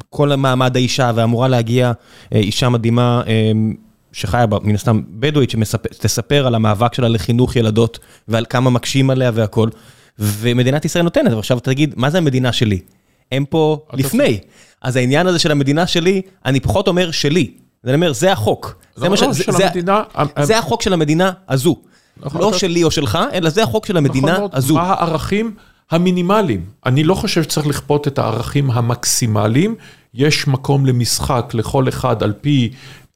כל 0.09 0.35
מעמד 0.35 0.75
האישה 0.75 1.11
ואמורה 1.15 1.47
להגיע 1.47 1.91
אה, 2.33 2.39
אישה 2.39 2.69
מדהימה, 2.69 3.21
אה, 3.27 3.51
שחיה 4.11 4.45
בה, 4.45 4.57
מן 4.63 4.75
הסתם 4.75 5.01
בדואית, 5.09 5.49
שתספר 5.49 6.47
על 6.47 6.55
המאבק 6.55 6.93
שלה 6.93 7.07
לחינוך 7.07 7.55
ילדות 7.55 7.99
ועל 8.27 8.45
כמה 8.49 8.69
מקשים 8.69 9.09
עליה 9.09 9.31
והכל, 9.33 9.69
ומדינת 10.19 10.85
ישראל 10.85 11.03
נותנת, 11.03 11.33
ועכשיו 11.33 11.59
תגיד, 11.59 11.93
מה 11.97 12.09
זה 12.09 12.17
המדינה 12.17 12.51
שלי? 12.51 12.79
הם 13.31 13.45
פה 13.45 13.79
לפני. 13.93 14.39
אז 14.81 14.95
העניין 14.95 15.27
הזה 15.27 15.39
של 15.39 15.51
המדינה 15.51 15.87
שלי, 15.87 16.21
אני 16.45 16.59
פחות 16.59 16.87
אומר 16.87 17.11
שלי. 17.11 17.51
אני 17.85 17.95
אומר, 17.95 18.13
זה 18.13 18.31
החוק. 18.31 18.75
זה 18.95 19.09
מה 19.09 19.17
ש... 19.17 19.23
זה 20.41 20.57
החוק 20.57 20.81
של 20.81 20.93
המדינה 20.93 21.31
הזו. 21.49 21.75
נכון, 22.17 22.41
לא 22.41 22.53
שלי 22.53 22.83
או 22.83 22.91
שלך, 22.91 23.19
אלא 23.33 23.49
זה 23.49 23.63
החוק 23.63 23.85
של 23.85 23.97
המדינה 23.97 24.31
נכון 24.33 24.49
הזו. 24.53 24.73
מה 24.73 24.81
הערכים 24.81 25.55
המינימליים? 25.91 26.65
אני 26.85 27.03
לא 27.03 27.15
חושב 27.15 27.43
שצריך 27.43 27.67
לכפות 27.67 28.07
את 28.07 28.19
הערכים 28.19 28.71
המקסימליים. 28.71 29.75
יש 30.13 30.47
מקום 30.47 30.85
למשחק 30.85 31.51
לכל 31.53 31.89
אחד 31.89 32.23
על 32.23 32.33
פי 32.41 32.71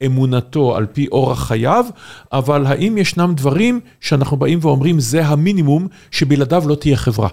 אמונתו, 0.06 0.76
על 0.76 0.86
פי 0.86 1.08
אורח 1.12 1.48
חייו, 1.48 1.86
אבל 2.34 2.66
האם 2.66 2.98
ישנם 2.98 3.34
דברים 3.38 3.80
שאנחנו 4.02 4.38
באים 4.38 4.60
ואומרים, 4.62 5.00
זה 5.00 5.26
המינימום 5.26 5.88
שבלעדיו 6.12 6.64
לא 6.68 6.76
תהיה 6.76 6.98
חברה, 6.98 7.30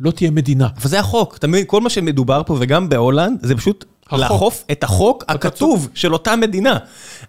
לא 0.00 0.10
תהיה 0.10 0.30
מדינה. 0.30 0.68
אבל 0.76 0.88
זה 0.88 1.00
החוק, 1.00 1.36
אתה 1.36 1.46
מבין? 1.46 1.64
כל 1.66 1.80
מה 1.80 1.90
שמדובר 1.90 2.42
פה 2.46 2.56
וגם 2.60 2.88
בהולנד, 2.88 3.38
זה 3.42 3.56
פשוט 3.56 3.84
החוק. 4.06 4.20
לאכוף 4.20 4.64
את 4.72 4.84
החוק 4.84 5.24
הכתוב 5.28 5.88
של 5.94 6.12
אותה 6.12 6.36
מדינה. 6.36 6.76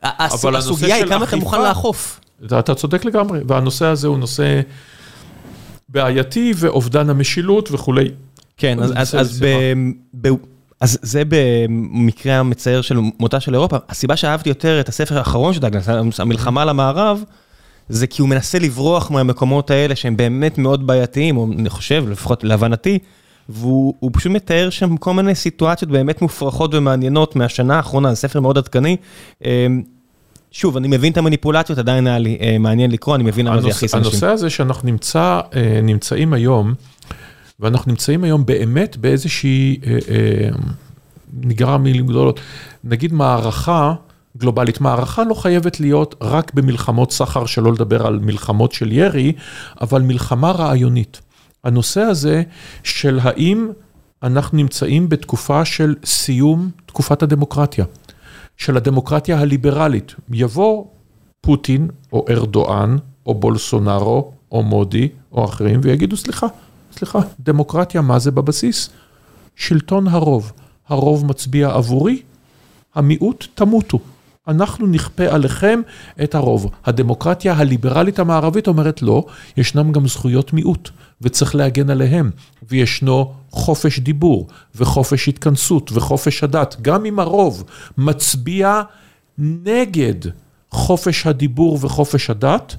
הסוגיה 0.04 0.96
היא 0.96 1.06
כמה 1.06 1.26
אתה 1.26 1.36
מוכן 1.36 1.62
לאכוף. 1.62 2.20
אתה 2.46 2.76
צודק 2.76 3.06
לגמרי, 3.06 3.40
והנושא 3.48 3.86
הזה 3.86 4.08
הוא 4.08 4.18
נושא 4.18 4.62
בעייתי 5.96 6.54
ואובדן 6.56 7.10
המשילות 7.10 7.72
וכולי. 7.72 8.10
כן, 8.58 8.80
אז, 8.80 8.94
אז, 8.96 9.16
אז 9.16 9.40
ב, 9.44 9.48
ב, 10.22 10.30
אז 10.82 10.98
זה 11.02 11.24
במקרה 11.28 12.36
המצער 12.36 12.82
של 12.82 12.98
מותה 13.20 13.40
של 13.40 13.54
אירופה. 13.54 13.78
הסיבה 13.90 14.16
שאהבתי 14.16 14.50
יותר 14.50 14.80
את 14.80 14.90
הספר 14.90 15.18
האחרון 15.18 15.54
של 15.54 15.60
דגלס, 15.60 15.90
המלחמה 16.20 16.62
על 16.62 16.70
המערב, 16.70 17.24
זה 17.90 18.08
כי 18.08 18.22
הוא 18.22 18.30
מנסה 18.30 18.60
לברוח 18.60 19.12
מהמקומות 19.12 19.72
האלה 19.72 19.96
שהם 19.96 20.18
באמת 20.18 20.58
מאוד 20.58 20.88
בעייתיים, 20.88 21.38
או 21.38 21.48
אני 21.60 21.70
חושב, 21.70 22.06
לפחות 22.10 22.44
להבנתי, 22.44 23.00
והוא 23.50 24.12
פשוט 24.14 24.32
מתאר 24.32 24.70
שם 24.70 24.98
כל 24.98 25.14
מיני 25.14 25.36
סיטואציות 25.36 25.92
באמת 25.92 26.22
מופרכות 26.22 26.74
ומעניינות 26.74 27.36
מהשנה 27.36 27.76
האחרונה, 27.76 28.10
זה 28.10 28.16
ספר 28.16 28.40
מאוד 28.40 28.58
עדכני. 28.58 28.98
שוב, 30.56 30.78
אני 30.78 30.88
מבין 30.88 31.12
את 31.12 31.18
המניפולציות, 31.18 31.80
עדיין 31.80 32.08
היה 32.08 32.20
לי 32.20 32.38
אה, 32.42 32.58
מעניין 32.60 32.92
לקרוא, 32.92 33.16
אני 33.16 33.24
מבין 33.24 33.46
למה 33.46 33.62
זה 33.62 33.68
יכניס 33.68 33.96
אנשים. 33.96 34.12
הנושא 34.12 34.28
הזה 34.28 34.50
שאנחנו 34.50 34.90
נמצא, 34.90 35.40
אה, 35.56 35.80
נמצאים 35.84 36.34
היום, 36.34 36.74
ואנחנו 37.60 37.92
נמצאים 37.92 38.24
היום 38.24 38.46
באמת 38.46 38.98
באיזושהי, 38.98 39.80
אה, 39.88 40.50
נגרע 41.34 41.78
מילים 41.78 42.08
גדולות, 42.08 42.40
נגיד 42.84 43.14
מערכה 43.14 43.94
גלובלית. 44.38 44.82
מערכה 44.82 45.24
לא 45.24 45.34
חייבת 45.34 45.80
להיות 45.80 46.16
רק 46.22 46.54
במלחמות 46.54 47.12
סחר, 47.12 47.46
שלא 47.46 47.74
לדבר 47.74 48.08
על 48.08 48.20
מלחמות 48.20 48.72
של 48.72 48.92
ירי, 48.92 49.34
אבל 49.82 50.02
מלחמה 50.02 50.52
רעיונית. 50.52 51.22
הנושא 51.64 52.02
הזה 52.02 52.44
של 52.84 53.20
האם 53.24 53.68
אנחנו 54.24 54.58
נמצאים 54.58 55.10
בתקופה 55.10 55.66
של 55.66 55.96
סיום 56.06 56.70
תקופת 56.86 57.24
הדמוקרטיה, 57.24 57.86
של 58.58 58.78
הדמוקרטיה 58.78 59.40
הליברלית. 59.40 60.16
יבוא 60.32 60.86
פוטין 61.42 61.88
או 62.14 62.26
ארדואן 62.30 62.98
או 63.26 63.34
בולסונארו 63.34 64.32
או 64.52 64.64
מודי 64.64 65.10
או 65.32 65.46
אחרים 65.46 65.80
ויגידו 65.84 66.18
סליחה. 66.18 66.48
סליחה, 66.92 67.20
דמוקרטיה, 67.40 68.02
מה 68.02 68.20
זה 68.20 68.32
בבסיס? 68.32 68.90
שלטון 69.56 70.08
הרוב. 70.08 70.52
הרוב 70.88 71.26
מצביע 71.26 71.70
עבורי, 71.70 72.22
המיעוט 72.96 73.46
תמותו. 73.56 74.00
אנחנו 74.48 74.88
נכפה 74.88 75.24
עליכם 75.24 75.82
את 76.24 76.36
הרוב. 76.36 76.72
הדמוקרטיה 76.86 77.54
הליברלית 77.54 78.20
המערבית 78.20 78.68
אומרת 78.68 79.02
לא, 79.02 79.26
ישנם 79.58 79.92
גם 79.92 80.08
זכויות 80.08 80.54
מיעוט, 80.54 80.90
וצריך 81.22 81.56
להגן 81.56 81.90
עליהם. 81.90 82.32
וישנו 82.70 83.34
חופש 83.50 84.00
דיבור, 84.00 84.48
וחופש 84.76 85.28
התכנסות, 85.28 85.92
וחופש 85.94 86.44
הדת. 86.44 86.76
גם 86.82 87.06
אם 87.06 87.20
הרוב 87.20 87.64
מצביע 87.98 88.82
נגד 89.38 90.16
חופש 90.72 91.28
הדיבור 91.28 91.80
וחופש 91.82 92.30
הדת, 92.30 92.76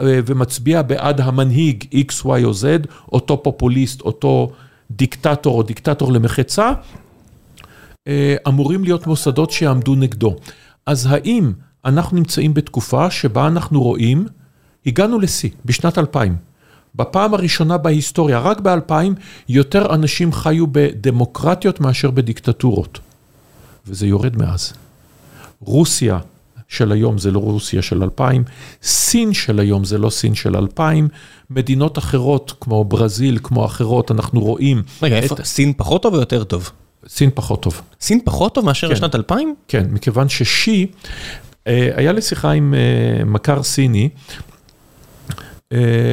אה, 0.00 0.20
ומצביע 0.26 0.82
בעד 0.82 1.20
המנהיג 1.20 1.84
X, 1.92 2.24
Y 2.24 2.44
או 2.44 2.50
Z, 2.50 2.88
אותו 3.12 3.42
פופוליסט, 3.42 4.00
אותו 4.00 4.50
דיקטטור 4.90 5.58
או 5.58 5.62
דיקטטור 5.62 6.12
למחצה, 6.12 6.72
אה, 8.08 8.36
אמורים 8.48 8.84
להיות 8.84 9.06
מוסדות 9.06 9.50
שיעמדו 9.50 9.94
נגדו. 9.94 10.36
אז 10.86 11.06
האם 11.10 11.52
אנחנו 11.84 12.16
נמצאים 12.16 12.54
בתקופה 12.54 13.10
שבה 13.10 13.46
אנחנו 13.46 13.82
רואים, 13.82 14.26
הגענו 14.86 15.20
לשיא, 15.20 15.50
בשנת 15.64 15.98
2000. 15.98 16.36
בפעם 16.94 17.34
הראשונה 17.34 17.78
בהיסטוריה, 17.78 18.38
רק 18.38 18.60
ב-2000, 18.60 18.92
יותר 19.48 19.94
אנשים 19.94 20.32
חיו 20.32 20.66
בדמוקרטיות 20.72 21.80
מאשר 21.80 22.10
בדיקטטורות. 22.10 22.98
וזה 23.86 24.06
יורד 24.06 24.36
מאז. 24.36 24.72
רוסיה 25.60 26.18
של 26.68 26.92
היום 26.92 27.18
זה 27.18 27.30
לא 27.30 27.38
רוסיה 27.38 27.82
של 27.82 28.02
2000, 28.02 28.44
סין 28.82 29.32
של 29.32 29.60
היום 29.60 29.84
זה 29.84 29.98
לא 29.98 30.10
סין 30.10 30.34
של 30.34 30.56
2000, 30.56 31.08
מדינות 31.50 31.98
אחרות 31.98 32.52
כמו 32.60 32.84
ברזיל, 32.84 33.38
כמו 33.42 33.64
אחרות, 33.64 34.10
אנחנו 34.10 34.40
רואים... 34.40 34.82
רגע, 35.02 35.16
איפה? 35.16 35.36
סין 35.44 35.72
פחות 35.76 36.02
טוב 36.02 36.14
או 36.14 36.20
יותר 36.20 36.44
טוב? 36.44 36.70
סין 37.08 37.30
פחות 37.34 37.62
טוב. 37.62 37.80
סין 38.00 38.20
פחות 38.24 38.54
טוב 38.54 38.64
מאשר 38.64 38.88
כן. 38.88 38.94
בשנת 38.94 39.14
2000? 39.14 39.54
כן, 39.68 39.86
מכיוון 39.90 40.28
ששי, 40.28 40.86
אה, 41.66 41.90
היה 41.94 42.12
לי 42.12 42.22
שיחה 42.22 42.50
עם 42.50 42.74
אה, 42.74 43.24
מכר 43.24 43.62
סיני, 43.62 44.08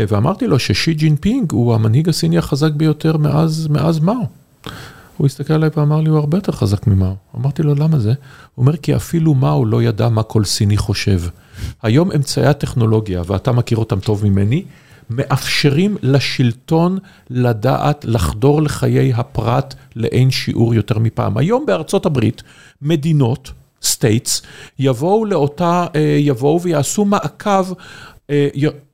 ואמרתי 0.08 0.48
לו 0.48 0.60
ששי 0.60 0.94
ג'ינפינג 0.94 1.52
הוא 1.52 1.76
המנהיג 1.76 2.10
הסיני 2.10 2.38
החזק 2.38 2.72
ביותר 2.72 3.18
מאז, 3.18 3.68
מאז 3.68 4.00
מאו. 4.00 4.28
הוא 5.18 5.26
הסתכל 5.26 5.54
עליי 5.54 5.70
ואמר 5.78 6.02
לי, 6.02 6.10
הוא 6.10 6.18
הרבה 6.18 6.38
יותר 6.38 6.52
חזק 6.52 6.88
ממאו. 6.88 7.16
אמרתי 7.36 7.64
לו, 7.64 7.76
למה 7.76 8.00
זה? 8.00 8.10
הוא 8.10 8.64
אומר, 8.64 8.78
כי 8.78 8.96
אפילו 8.96 9.34
מאו 9.34 9.66
לא 9.66 9.84
ידע 9.84 10.10
מה 10.10 10.24
כל 10.24 10.44
סיני 10.44 10.78
חושב. 10.78 11.22
היום 11.82 12.12
אמצעי 12.12 12.46
הטכנולוגיה, 12.46 13.22
ואתה 13.26 13.52
מכיר 13.52 13.78
אותם 13.78 14.00
טוב 14.00 14.26
ממני, 14.26 14.64
מאפשרים 15.10 15.98
לשלטון 16.02 16.98
לדעת 17.30 18.06
לחדור 18.06 18.62
לחיי 18.62 19.14
הפרט 19.14 19.76
לאין 19.96 20.32
שיעור 20.32 20.74
יותר 20.74 21.00
מפעם. 21.00 21.38
היום 21.38 21.66
בארצות 21.66 22.06
הברית, 22.06 22.44
מדינות, 22.82 23.52
states, 23.84 24.42
יבואו 24.80 25.26
לאותה, 25.26 25.86
אה, 25.96 26.18
יבואו 26.20 26.62
ויעשו 26.62 27.06
מעקב 27.06 27.74
אה, 28.30 28.48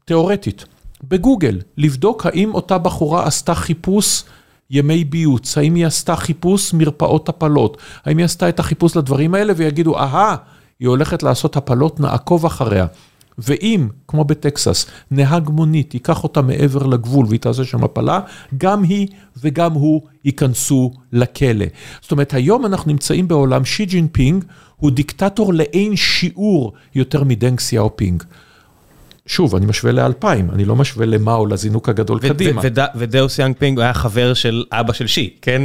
תיאורטית 0.08 0.66
בגוגל, 1.04 1.62
לבדוק 1.78 2.26
האם 2.26 2.54
אותה 2.54 2.78
בחורה 2.78 3.28
עשתה 3.28 3.56
חיפוש 3.56 4.24
ימי 4.70 5.04
ביוץ, 5.04 5.58
האם 5.58 5.76
היא 5.76 5.86
עשתה 5.86 6.16
חיפוש 6.16 6.74
מרפאות 6.74 7.30
הפלות, 7.30 7.78
האם 8.06 8.18
היא 8.18 8.26
עשתה 8.26 8.50
את 8.50 8.60
החיפוש 8.60 8.96
לדברים 8.96 9.34
האלה 9.34 9.54
ויגידו, 9.58 9.98
אהה, 9.98 10.36
היא 10.80 10.88
הולכת 10.88 11.24
לעשות 11.24 11.58
הפלות, 11.58 12.00
נעקוב 12.00 12.46
אחריה. 12.46 12.86
ואם, 13.38 13.88
כמו 14.08 14.24
בטקסס, 14.24 14.86
נהג 15.12 15.50
מונית 15.50 15.94
ייקח 15.94 16.24
אותה 16.24 16.42
מעבר 16.42 16.86
לגבול 16.86 17.26
והיא 17.26 17.40
תעשה 17.40 17.64
שם 17.64 17.84
הפלה, 17.84 18.20
גם 18.58 18.84
היא 18.84 19.08
וגם 19.38 19.74
הוא 19.74 20.02
ייכנסו 20.26 20.92
לכלא. 21.12 21.66
זאת 22.02 22.12
אומרת, 22.12 22.34
היום 22.34 22.66
אנחנו 22.66 22.92
נמצאים 22.92 23.28
בעולם 23.28 23.66
שי 23.66 23.86
ג'ינפינג 23.86 24.46
הוא 24.76 24.92
דיקטטור 24.92 25.54
לאין 25.54 25.96
שיעור 25.96 26.74
יותר 26.96 27.24
מדנג 27.24 27.60
סיאופינג. 27.60 28.24
שוב, 29.28 29.56
אני 29.56 29.66
משווה 29.66 29.92
לאלפיים, 29.92 30.52
אני 30.52 30.66
לא 30.66 30.76
משווה 30.76 31.06
למאו, 31.06 31.46
לזינוק 31.46 31.90
הגדול 31.90 32.20
קדימה. 32.20 32.62
ודנג 32.96 33.56
סיאופינג 33.58 33.80
היה 33.80 33.94
חבר 33.94 34.34
של 34.34 34.64
אבא 34.72 34.94
של 34.94 35.08
שי, 35.08 35.34
כן? 35.42 35.62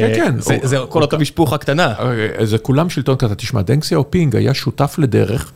כן, 0.00 0.34
כן. 0.44 0.60
זה 0.62 0.78
כל 0.88 1.02
אותה 1.02 1.18
משפוחה 1.18 1.58
קטנה. 1.58 1.94
זה 2.42 2.58
כולם 2.58 2.90
שלטון 2.90 3.16
קטן. 3.16 3.34
תשמע, 3.34 3.62
דנג 3.62 3.84
סיאופינג 3.84 4.36
היה 4.36 4.54
שותף 4.54 4.94
לדרך. 4.98 5.52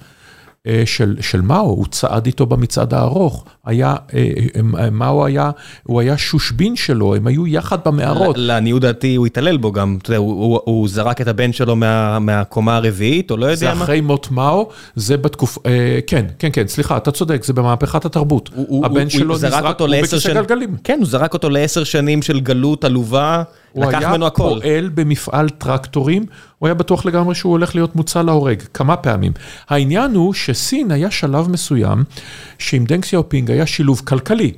אה, 0.66 0.82
של 0.86 1.16
של 1.20 1.40
מאו, 1.40 1.60
הוא 1.60 1.86
צעד 1.90 2.26
איתו 2.26 2.46
במצעד 2.46 2.94
הארוך, 2.94 3.44
היה, 3.66 3.94
אה, 4.14 4.28
אה, 4.78 4.90
מאו 4.90 5.26
היה, 5.26 5.50
הוא 5.82 6.00
היה 6.00 6.18
שושבין 6.18 6.76
שלו, 6.76 7.14
הם 7.14 7.26
היו 7.26 7.46
יחד 7.46 7.78
במערות. 7.84 8.36
לעניות 8.38 8.82
דעתי 8.82 9.14
הוא 9.14 9.26
התעלל 9.26 9.56
בו 9.56 9.72
גם, 9.72 9.98
אתה 10.02 10.10
יודע, 10.10 10.18
הוא 10.18 10.32
הוא, 10.32 10.60
הוא 10.64 10.88
זרק 10.88 11.20
את 11.20 11.28
הבן 11.28 11.52
שלו 11.52 11.76
מה, 11.76 12.18
מהקומה 12.18 12.76
הרביעית, 12.76 13.30
או 13.30 13.36
לא 13.36 13.46
יודע 13.46 13.68
מה. 13.68 13.76
זה 13.76 13.82
אחרי 13.82 14.00
מות 14.00 14.30
מאו, 14.30 14.68
זה 14.94 15.16
בתקופה, 15.16 15.60
כן, 16.06 16.26
כן, 16.38 16.48
כן, 16.52 16.66
סליחה, 16.66 16.96
אתה 16.96 17.10
צודק, 17.10 17.44
זה 17.44 17.52
במהפכת 17.52 18.04
התרבות. 18.04 18.50
הוא, 18.54 18.86
הבן 18.86 19.02
הוא, 19.02 19.10
שלו 19.10 19.34
הוא 19.34 19.44
נזרק, 19.44 19.80
הוא 19.80 19.88
בכיסא 19.88 20.34
גלגלים. 20.34 20.76
כן, 20.84 20.96
הוא 20.98 21.06
זרק 21.06 21.34
אותו 21.34 21.50
לעשר 21.50 21.84
שנים 21.84 22.22
של 22.22 22.40
גלות 22.40 22.84
עלובה. 22.84 23.42
הוא 23.72 23.84
היה 23.84 24.30
פועל 24.34 24.90
במפעל 24.94 25.48
טרקטורים, 25.48 26.26
הוא 26.58 26.66
היה 26.66 26.74
בטוח 26.74 27.06
לגמרי 27.06 27.34
שהוא 27.34 27.52
הולך 27.52 27.74
להיות 27.74 27.96
מוצא 27.96 28.22
להורג, 28.22 28.62
כמה 28.74 28.96
פעמים. 28.96 29.32
העניין 29.68 30.14
הוא 30.14 30.34
שסין 30.34 30.90
היה 30.90 31.10
שלב 31.10 31.50
מסוים, 31.50 32.04
שעם 32.58 32.84
דנג 32.84 33.04
סיאופינג 33.04 33.50
היה 33.50 33.66
שילוב 33.66 34.02
כלכלי. 34.04 34.52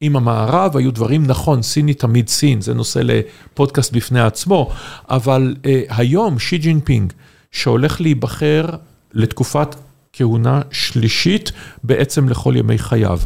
עם 0.00 0.16
המערב 0.16 0.76
היו 0.76 0.92
דברים, 0.92 1.26
נכון, 1.26 1.62
סין 1.62 1.86
היא 1.86 1.94
תמיד 1.94 2.28
סין, 2.28 2.60
זה 2.60 2.74
נושא 2.74 3.00
לפודקאסט 3.04 3.92
בפני 3.92 4.20
עצמו, 4.20 4.70
אבל 5.08 5.54
אה, 5.66 5.82
היום 5.88 6.38
שי 6.38 6.58
ג'ינפינג, 6.58 7.12
שהולך 7.50 8.00
להיבחר 8.00 8.64
לתקופת 9.12 9.74
כהונה 10.12 10.60
שלישית 10.70 11.52
בעצם 11.84 12.28
לכל 12.28 12.54
ימי 12.56 12.78
חייו. 12.78 13.18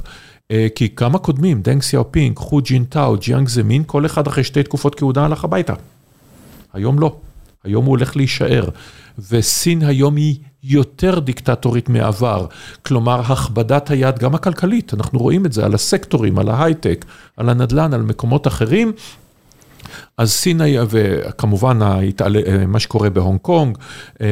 אה, 0.53 0.67
כי 0.75 0.89
כמה 0.89 1.19
קודמים, 1.19 1.63
דנג 1.63 1.83
סיאופינג, 1.83 2.37
חו 2.37 2.61
ג'ינטאו, 2.61 3.17
ג'יאנג 3.17 3.49
זמין, 3.49 3.83
כל 3.87 4.07
אחד 4.07 4.27
אחרי 4.27 4.45
שתי 4.45 4.63
תקופות 4.63 4.95
כהונה 4.95 5.25
הלך 5.25 5.45
הביתה. 5.45 5.75
היום 6.73 6.99
לא, 6.99 7.17
היום 7.65 7.85
הוא 7.85 7.91
הולך 7.91 8.17
להישאר. 8.17 8.65
וסין 9.31 9.83
היום 9.83 10.17
היא 10.17 10.37
יותר 10.65 11.19
דיקטטורית 11.19 11.89
מעבר, 11.89 12.47
כלומר 12.87 13.21
הכבדת 13.33 13.91
היד 13.91 14.19
גם 14.19 14.35
הכלכלית, 14.35 14.95
אנחנו 14.95 15.19
רואים 15.19 15.47
את 15.47 15.53
זה 15.53 15.65
על 15.65 15.75
הסקטורים, 15.75 16.39
על 16.39 16.49
ההייטק, 16.49 17.05
על 17.37 17.49
הנדל"ן, 17.49 17.95
על 17.95 18.03
מקומות 18.03 18.47
אחרים. 18.47 18.93
אז 20.19 20.33
סין 20.33 20.61
היה, 20.61 20.85
וכמובן 20.89 21.79
מה 22.69 22.81
שקורה 22.81 23.11
בהונג 23.11 23.39
קונג 23.41 23.79
אה, 24.21 24.27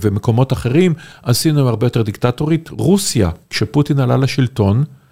ומקומות 0.00 0.52
אחרים, 0.52 0.94
אז 1.22 1.36
סין 1.36 1.56
היא 1.56 1.64
הרבה 1.64 1.86
יותר 1.86 2.02
דיקטטורית. 2.02 2.70
רוסיה, 2.70 3.30
כשפוטין 3.50 4.00
עלה 4.00 4.16
לשלטון, 4.16 4.78
אה, 4.78 5.03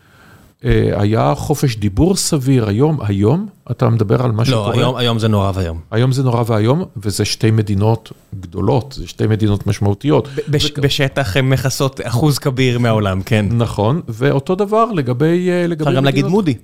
היה 0.97 1.35
חופש 1.37 1.77
דיבור 1.77 2.17
סביר, 2.17 2.69
היום, 2.69 2.99
היום 3.03 3.47
אתה 3.71 3.89
מדבר 3.89 4.23
על 4.23 4.33
מה 4.33 4.45
שקורה. 4.45 4.77
לא, 4.77 4.79
היום, 4.79 4.97
היום 4.97 5.19
זה 5.19 5.29
נורא 5.29 5.53
ואיום. 5.55 5.81
היום 5.91 6.13
זה 6.13 6.23
נורא 6.23 6.43
ואיום, 6.47 6.85
וזה 6.97 7.25
שתי 7.25 7.51
מדינות 7.51 8.13
גדולות, 8.41 8.95
זה 8.99 9.09
שתי 9.09 9.27
מדינות 9.27 9.67
משמעותיות. 9.67 10.29
בש, 10.49 10.73
ו... 10.79 10.81
בשטח 10.81 11.37
הן 11.37 11.49
מכסות 11.49 12.01
אחוז 12.05 12.39
כביר 12.39 12.79
מהעולם, 12.79 13.23
כן. 13.23 13.47
נכון, 13.51 14.01
ואותו 14.09 14.55
דבר 14.55 14.85
לגבי... 14.85 15.51
אה, 15.51 15.67
לגבי 15.67 15.85
אפשר 15.85 15.97
גם 15.97 16.05
להגיד 16.05 16.27
מודי. 16.27 16.55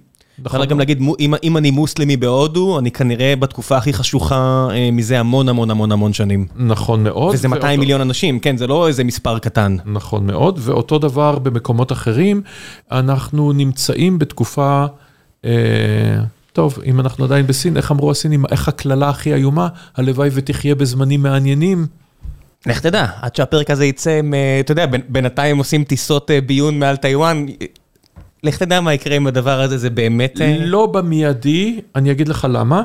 נכון. 0.45 0.61
אפשר 0.61 0.71
גם 0.71 0.79
להגיד, 0.79 1.03
אם, 1.21 1.35
אם 1.43 1.57
אני 1.57 1.71
מוסלמי 1.71 2.17
בהודו, 2.17 2.79
אני 2.79 2.91
כנראה 2.91 3.37
בתקופה 3.37 3.77
הכי 3.77 3.93
חשוכה 3.93 4.69
אה, 4.71 4.91
מזה 4.93 5.21
המון 5.21 5.49
המון 5.49 5.71
המון 5.71 5.93
המון 5.93 6.13
שנים. 6.13 6.47
נכון 6.57 7.05
מאוד. 7.05 7.35
וזה 7.35 7.49
200 7.49 7.71
ואותו... 7.71 7.81
מיליון 7.81 8.01
אנשים, 8.01 8.41
כן, 8.41 8.57
זה 8.57 8.67
לא 8.67 8.89
איזה 8.89 9.05
מספר 9.05 9.39
קטן. 9.39 9.77
נכון 9.87 10.27
מאוד, 10.27 10.59
ואותו 10.63 10.99
דבר 10.99 11.39
במקומות 11.39 11.93
אחרים, 11.93 12.43
אנחנו 12.91 13.53
נמצאים 13.53 14.19
בתקופה... 14.19 14.87
אה, 15.45 15.51
טוב, 16.53 16.79
אם 16.87 17.01
אנחנו 17.01 17.25
עדיין 17.25 17.47
בסין, 17.47 17.77
איך 17.77 17.91
אמרו 17.93 18.11
הסינים, 18.11 18.45
איך 18.51 18.69
הקללה 18.69 19.09
הכי 19.09 19.35
איומה, 19.35 19.69
הלוואי 19.97 20.29
ותחיה 20.33 20.75
בזמנים 20.75 21.23
מעניינים. 21.23 21.87
לך 22.67 22.81
תדע, 22.81 23.07
עד 23.23 23.37
שהפרק 23.37 23.71
הזה 23.71 23.85
יצא, 23.85 24.21
אתה 24.61 24.73
יודע, 24.73 24.87
בינתיים 25.09 25.59
עושים 25.59 25.85
טיסות 25.85 26.31
אה, 26.31 26.41
ביון 26.41 26.79
מעל 26.79 26.97
טיוואן, 26.97 27.47
לך 28.43 28.59
תדע 28.59 28.81
מה 28.81 28.95
יקרה 28.95 29.17
עם 29.17 29.27
הדבר 29.27 29.61
הזה, 29.61 29.79
זה 29.79 29.91
באמת... 29.91 30.41
אה, 30.41 30.57
לא 30.61 30.87
במיידי, 30.87 31.81
אני 31.95 32.11
אגיד 32.11 32.29
לך 32.29 32.47
למה. 32.51 32.83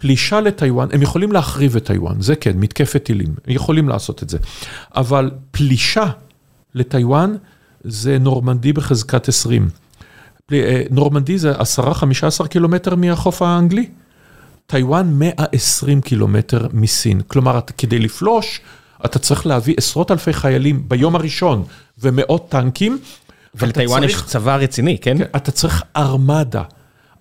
פלישה 0.00 0.40
לטיוואן, 0.40 0.88
הם 0.92 1.02
יכולים 1.02 1.32
להחריב 1.32 1.76
את 1.76 1.86
טיוואן, 1.86 2.20
זה 2.20 2.36
כן, 2.36 2.52
מתקפת 2.56 3.04
טילים, 3.04 3.34
יכולים 3.48 3.88
לעשות 3.88 4.22
את 4.22 4.28
זה. 4.28 4.38
אבל 4.96 5.30
פלישה 5.50 6.06
לטיוואן 6.74 7.36
זה 7.84 8.18
נורמנדי 8.18 8.72
בחזקת 8.72 9.28
20. 9.28 9.68
אה, 10.52 10.82
נורמנדי 10.90 11.38
זה 11.38 11.52
10-15 12.42 12.46
קילומטר 12.48 12.94
מהחוף 12.94 13.42
האנגלי, 13.42 13.86
טיוואן 14.66 15.18
120 15.18 16.00
קילומטר 16.00 16.66
מסין. 16.72 17.20
כלומר, 17.26 17.60
כדי 17.78 17.98
לפלוש, 17.98 18.60
אתה 19.04 19.18
צריך 19.18 19.46
להביא 19.46 19.74
עשרות 19.76 20.10
אלפי 20.10 20.32
חיילים 20.32 20.88
ביום 20.88 21.16
הראשון 21.16 21.64
ומאות 21.98 22.48
טנקים. 22.48 22.98
ולטיוואן 23.54 24.02
יש 24.02 24.22
צבא 24.22 24.56
רציני, 24.56 24.98
כן? 24.98 25.18
כן? 25.18 25.24
אתה 25.36 25.50
צריך 25.50 25.82
ארמדה, 25.96 26.62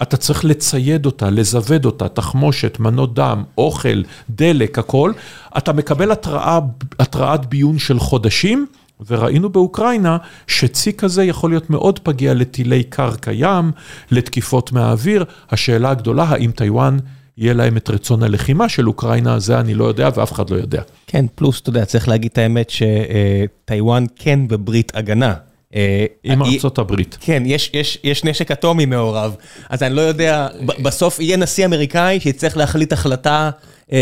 אתה 0.02 0.18
צריך 0.18 0.46
לצייד 0.46 1.06
אותה, 1.06 1.30
לזווד 1.30 1.86
אותה, 1.86 2.08
תחמושת, 2.08 2.78
מנות 2.80 3.14
דם, 3.14 3.44
אוכל, 3.58 4.04
דלק, 4.30 4.80
הכל. 4.80 5.12
אתה 5.58 5.74
מקבל 5.74 6.12
התראה, 6.12 6.60
התראת 7.00 7.46
ביון 7.46 7.80
של 7.80 8.00
חודשים, 8.00 8.66
וראינו 9.08 9.50
באוקראינה 9.50 10.18
שצי 10.48 10.94
כזה 10.94 11.24
יכול 11.24 11.50
להיות 11.50 11.70
מאוד 11.70 12.00
פגיע 12.00 12.34
לטילי 12.34 12.84
קרקע 12.84 13.32
ים, 13.34 13.72
לתקיפות 14.12 14.72
מהאוויר. 14.72 15.26
השאלה 15.52 15.90
הגדולה, 15.90 16.24
האם 16.24 16.52
טיוואן... 16.52 16.98
יהיה 17.38 17.54
להם 17.54 17.78
את 17.78 17.90
רצון 17.90 18.24
הלחימה 18.24 18.70
של 18.70 18.88
אוקראינה, 18.88 19.40
זה 19.40 19.60
אני 19.60 19.74
לא 19.74 19.86
יודע 19.86 20.10
ואף 20.16 20.32
אחד 20.32 20.50
לא 20.50 20.56
יודע. 20.56 20.82
כן, 21.08 21.26
פלוס, 21.36 21.62
אתה 21.62 21.70
יודע, 21.70 21.86
צריך 21.86 22.08
להגיד 22.08 22.32
את 22.32 22.38
האמת 22.38 22.70
שטיוואן 22.70 24.06
כן 24.16 24.48
בברית 24.48 24.92
הגנה. 24.96 25.34
אה, 25.76 26.06
עם 26.24 26.44
ארצות 26.44 26.78
הברית. 26.78 27.18
כן, 27.22 27.44
יש, 27.46 27.72
יש, 27.74 27.98
יש 28.04 28.24
נשק 28.24 28.52
אטומי 28.52 28.86
מעורב, 28.86 29.36
אז 29.70 29.84
אני 29.84 29.96
לא 29.96 30.02
יודע, 30.02 30.48
בסוף 30.84 31.20
יהיה 31.20 31.38
נשיא 31.38 31.66
אמריקאי 31.66 32.20
שיצטרך 32.20 32.58
להחליט 32.58 32.94
החלטה 32.94 33.50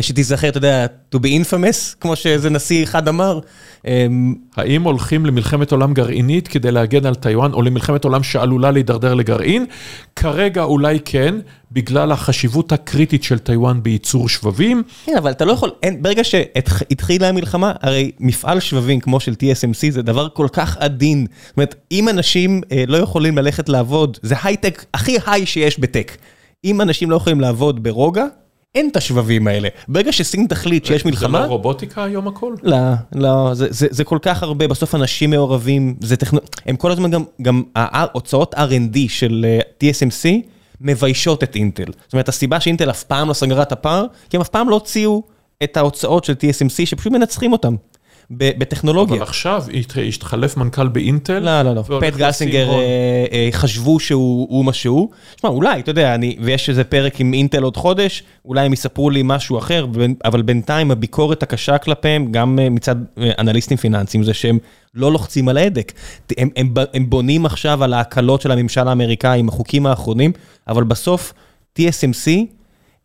שתיזכר, 0.02 0.50
אתה 0.50 0.58
יודע, 0.58 0.86
to 1.16 1.18
be 1.18 1.28
infamous, 1.28 1.96
כמו 2.00 2.16
שאיזה 2.16 2.50
נשיא 2.50 2.84
אחד 2.84 3.08
אמר. 3.08 3.40
אמ, 3.88 4.36
האם 4.56 4.84
הולכים 4.84 5.26
למלחמת 5.26 5.72
עולם 5.72 5.94
גרעינית 5.94 6.48
כדי 6.48 6.72
להגן 6.72 7.06
על 7.06 7.16
טיוואן, 7.16 7.54
או 7.54 7.62
למלחמת 7.62 8.04
עולם 8.04 8.24
שעלולה 8.24 8.72
להידרדר 8.72 9.14
לגרעין? 9.14 9.66
כרגע 10.16 10.64
אולי 10.64 11.00
כן, 11.06 11.36
בגלל 11.72 12.12
החשיבות 12.12 12.72
הקריטית 12.72 13.24
של 13.24 13.40
טיוואן 13.40 13.84
בייצור 13.84 14.30
שבבים. 14.30 14.84
כן, 15.06 15.18
אבל 15.18 15.32
אתה 15.32 15.46
לא 15.46 15.52
יכול, 15.52 15.72
אין, 15.84 16.04
ברגע 16.04 16.24
שהתחילה 16.24 17.30
המלחמה, 17.30 17.72
הרי 17.82 18.12
מפעל 18.20 18.60
שבבים 18.60 19.00
כמו 19.00 19.20
של 19.20 19.34
TSMC 19.34 19.92
זה 19.92 20.02
דבר 20.02 20.28
כל 20.30 20.48
כך 20.54 20.78
עדין. 20.78 21.28
זאת 21.48 21.58
אומרת, 21.58 21.76
אם 21.92 22.10
אנשים 22.10 22.62
אה, 22.72 22.84
לא 22.88 22.98
יכולים 22.98 23.38
ללכת 23.38 23.70
לעבוד, 23.70 24.18
זה 24.22 24.36
הייטק 24.44 24.86
הכי 24.94 25.18
היי 25.26 25.46
שיש 25.46 25.80
בטק. 25.80 26.18
אם 26.66 26.82
אנשים 26.82 27.12
לא 27.12 27.16
יכולים 27.16 27.42
לעבוד 27.42 27.84
ברוגע, 27.84 28.26
אין 28.78 28.90
את 28.90 28.98
השבבים 28.98 29.48
האלה. 29.48 29.70
ברגע 29.88 30.12
שסין 30.12 30.48
תחליט 30.48 30.86
שיש 30.86 31.06
מלחמה... 31.06 31.40
זה 31.40 31.46
לא 31.46 31.50
רובוטיקה 31.50 32.04
היום 32.04 32.28
הכל? 32.28 32.56
לא, 32.64 32.78
לא, 33.16 33.54
זה, 33.54 33.68
זה, 33.70 33.88
זה 33.90 34.04
כל 34.04 34.20
כך 34.22 34.44
הרבה, 34.44 34.68
בסוף 34.68 34.96
אנשים 34.96 35.30
מעורבים, 35.30 35.96
זה 36.02 36.18
טכנו... 36.18 36.40
הם 36.66 36.76
כל 36.76 36.92
הזמן 36.92 37.12
גם, 37.12 37.24
גם 37.42 37.64
ההוצאות 37.76 38.56
R&D 38.56 38.98
של 39.08 39.46
אה, 39.48 39.60
TSMC 39.84 40.28
מביישות 40.82 41.44
את 41.44 41.56
אינטל. 41.56 41.92
זאת 42.04 42.14
אומרת, 42.14 42.30
הסיבה 42.30 42.60
שאינטל 42.60 42.90
אף 42.90 43.04
פעם 43.04 43.28
לא 43.28 43.34
סגרה 43.34 43.62
את 43.62 43.72
הפער, 43.72 44.06
כי 44.30 44.38
הם 44.38 44.42
אף 44.42 44.50
פעם 44.50 44.70
לא 44.70 44.76
הוציאו 44.76 45.24
את 45.64 45.78
ההוצאות 45.78 46.24
של 46.24 46.34
TSMC 46.34 46.86
שפשוט 46.86 47.14
מנצחים 47.14 47.52
אותם. 47.52 47.76
בטכנולוגיה. 48.32 49.16
אבל 49.16 49.24
עכשיו 49.24 49.64
השתחלף 50.08 50.58
מנכ"ל 50.58 50.88
באינטל. 50.88 51.40
לא, 51.40 51.62
לא, 51.62 51.76
לא. 51.76 52.00
פט 52.02 52.16
גלסינגר 52.16 52.70
אה, 52.70 53.26
אה, 53.32 53.50
חשבו 53.52 54.00
שהוא 54.00 54.66
מה 54.66 54.74
שהוא. 54.74 55.10
תשמע, 55.36 55.50
אולי, 55.50 55.80
אתה 55.80 55.92
יודע, 55.92 56.16
ויש 56.40 56.70
איזה 56.70 56.84
פרק 56.84 57.20
עם 57.20 57.34
אינטל 57.34 57.64
עוד 57.64 57.78
חודש, 57.78 58.24
אולי 58.46 58.66
הם 58.66 58.74
יספרו 58.74 59.10
לי 59.10 59.22
משהו 59.26 59.58
אחר, 59.58 59.86
אבל 60.26 60.42
בינתיים 60.42 60.92
הביקורת 60.92 61.44
הקשה 61.44 61.78
כלפיהם, 61.78 62.32
גם 62.32 62.60
אה, 62.62 62.70
מצד 62.70 62.96
אנליסטים 63.40 63.78
פיננסיים, 63.78 64.24
זה 64.24 64.34
שהם 64.34 64.60
לא 64.96 65.12
לוחצים 65.12 65.50
על 65.50 65.58
ההדק. 65.58 65.92
הם, 66.38 66.50
הם, 66.56 66.74
הם 66.94 67.10
בונים 67.10 67.46
עכשיו 67.46 67.84
על 67.84 67.94
ההקלות 67.94 68.42
של 68.42 68.52
הממשל 68.52 68.88
האמריקאי 68.88 69.40
עם 69.40 69.50
החוקים 69.50 69.86
האחרונים, 69.86 70.32
אבל 70.68 70.84
בסוף 70.84 71.34
TSMC 71.80 72.30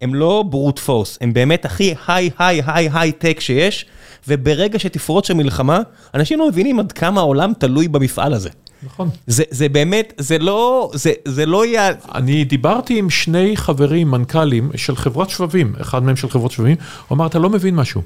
הם 0.03 0.15
לא 0.15 0.45
ברוט 0.51 0.79
פורס, 0.79 1.19
הם 1.21 1.33
באמת 1.33 1.65
הכי 1.65 1.95
היי 2.07 2.31
היי 2.39 2.63
היי 2.67 2.89
היי 2.93 3.13
טק 3.13 3.41
שיש. 3.41 3.87
וברגע 4.29 4.79
שתפרוץ 4.79 5.29
שם 5.29 5.37
מלחמה, 5.37 5.81
אנשים 6.15 6.39
לא 6.39 6.49
מבינים 6.49 6.81
עד 6.81 6.93
כמה 6.93 7.21
העולם 7.21 7.53
תלוי 7.59 7.89
במפעל 7.89 8.35
הזה. 8.35 8.51
נכון. 8.83 9.09
זה, 9.27 9.45
זה 9.51 9.69
באמת, 9.69 10.13
זה 10.19 10.39
לא, 10.39 10.91
זה, 10.95 11.13
זה 11.25 11.47
לא 11.47 11.67
יהיה... 11.67 11.91
אני 12.15 12.45
דיברתי 12.45 12.99
עם 12.99 13.11
שני 13.11 13.57
חברים, 13.57 14.11
מנכ"לים 14.11 14.71
של 14.77 14.97
חברת 14.97 15.31
שבבים, 15.31 15.73
אחד 15.81 16.03
מהם 16.03 16.17
של 16.17 16.31
חברות 16.31 16.51
שבבים, 16.51 16.77
הוא 17.09 17.17
אמר, 17.17 17.27
אתה 17.27 17.39
לא 17.39 17.51
מבין 17.51 17.75
משהו. 17.75 18.03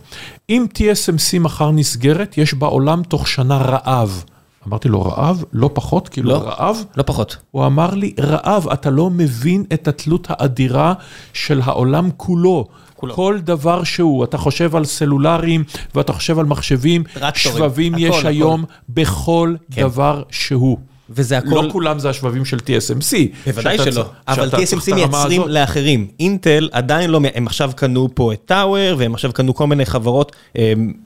אם 0.50 0.66
TSMC 0.74 1.38
מחר 1.40 1.70
נסגרת, 1.70 2.38
יש 2.38 2.54
בעולם 2.54 3.02
תוך 3.02 3.28
שנה 3.28 3.56
רעב. 3.56 4.24
אמרתי 4.68 4.88
לו, 4.88 5.02
רעב? 5.02 5.44
לא 5.52 5.70
פחות? 5.74 6.08
כאילו, 6.08 6.30
לא, 6.30 6.36
רעב? 6.36 6.84
לא 6.96 7.02
פחות. 7.02 7.36
הוא 7.50 7.66
אמר 7.66 7.94
לי, 7.94 8.14
רעב, 8.20 8.68
אתה 8.68 8.90
לא 8.90 9.10
מבין 9.10 9.64
את 9.72 9.88
התלות 9.88 10.26
האדירה 10.30 10.94
של 11.32 11.60
העולם 11.64 12.10
כולו. 12.16 12.66
כולו. 12.96 13.14
כל 13.14 13.38
דבר 13.42 13.84
שהוא, 13.84 14.24
אתה 14.24 14.38
חושב 14.38 14.76
על 14.76 14.84
סלולרים 14.84 15.64
ואתה 15.94 16.12
חושב 16.12 16.38
על 16.38 16.46
מחשבים, 16.46 17.02
טרקטורים, 17.02 17.58
שבבים 17.58 17.94
הכל, 17.94 18.02
יש 18.02 18.18
הכל. 18.18 18.26
היום 18.26 18.64
בכל 18.88 19.54
כן. 19.70 19.82
דבר 19.82 20.22
שהוא. 20.30 20.78
וזה 21.10 21.38
הכל... 21.38 21.48
לא 21.48 21.72
כולם 21.72 21.98
זה 21.98 22.10
השבבים 22.10 22.44
של 22.44 22.56
TSMC. 22.56 23.16
בוודאי 23.46 23.78
שלא, 23.78 24.02
צ... 24.02 24.06
אבל 24.28 24.48
TSMC 24.48 24.94
מייצרים 24.94 25.40
הזאת. 25.40 25.52
לאחרים. 25.52 26.06
אינטל 26.20 26.68
עדיין 26.72 27.10
לא, 27.10 27.20
הם 27.34 27.46
עכשיו 27.46 27.70
קנו 27.76 28.08
פה 28.14 28.32
את 28.32 28.42
טאוור, 28.44 28.94
והם 28.98 29.14
עכשיו 29.14 29.32
קנו 29.32 29.54
כל 29.54 29.66
מיני 29.66 29.86
חברות 29.86 30.36
הם, 30.54 30.62
אמ, 30.62 31.05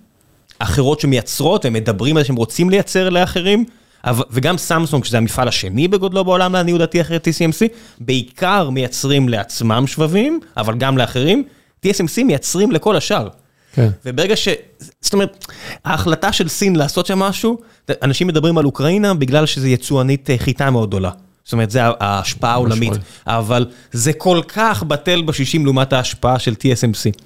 אחרות 0.62 1.00
שמייצרות, 1.00 1.64
והם 1.64 1.74
מדברים 1.74 2.16
על 2.16 2.22
זה 2.22 2.26
שהם 2.26 2.36
רוצים 2.36 2.70
לייצר 2.70 3.08
לאחרים. 3.08 3.64
וגם 4.30 4.58
סמסונג, 4.58 5.04
שזה 5.04 5.18
המפעל 5.18 5.48
השני 5.48 5.88
בגודלו 5.88 6.24
בעולם, 6.24 6.52
לעניות 6.52 6.78
דעתי 6.78 7.00
אחרי 7.00 7.16
TCMC, 7.16 7.68
בעיקר 8.00 8.70
מייצרים 8.70 9.28
לעצמם 9.28 9.84
שבבים, 9.86 10.40
אבל 10.56 10.74
גם 10.74 10.98
לאחרים. 10.98 11.44
TSMC 11.86 12.24
מייצרים 12.24 12.72
לכל 12.72 12.96
השאר. 12.96 13.28
כן. 13.72 13.88
וברגע 14.04 14.36
ש... 14.36 14.48
זאת 15.00 15.12
אומרת, 15.12 15.46
ההחלטה 15.84 16.32
של 16.32 16.48
סין 16.48 16.76
לעשות 16.76 17.06
שם 17.06 17.18
משהו, 17.18 17.60
אנשים 18.02 18.26
מדברים 18.26 18.58
על 18.58 18.64
אוקראינה 18.64 19.14
בגלל 19.14 19.46
שזו 19.46 19.66
יצואנית 19.66 20.30
אה, 20.30 20.38
חיטה 20.38 20.70
מאוד 20.70 20.88
גדולה. 20.88 21.10
זאת 21.44 21.52
אומרת, 21.52 21.70
זה 21.70 21.80
ההשפעה 22.00 22.52
העולמית, 22.52 22.92
אבל 23.26 23.66
זה 23.92 24.12
כל 24.12 24.40
כך 24.48 24.82
בטל 24.82 25.22
בשישים 25.22 25.64
לעומת 25.64 25.92
ההשפעה 25.92 26.38
של 26.38 26.52
TSMC. 26.52 27.20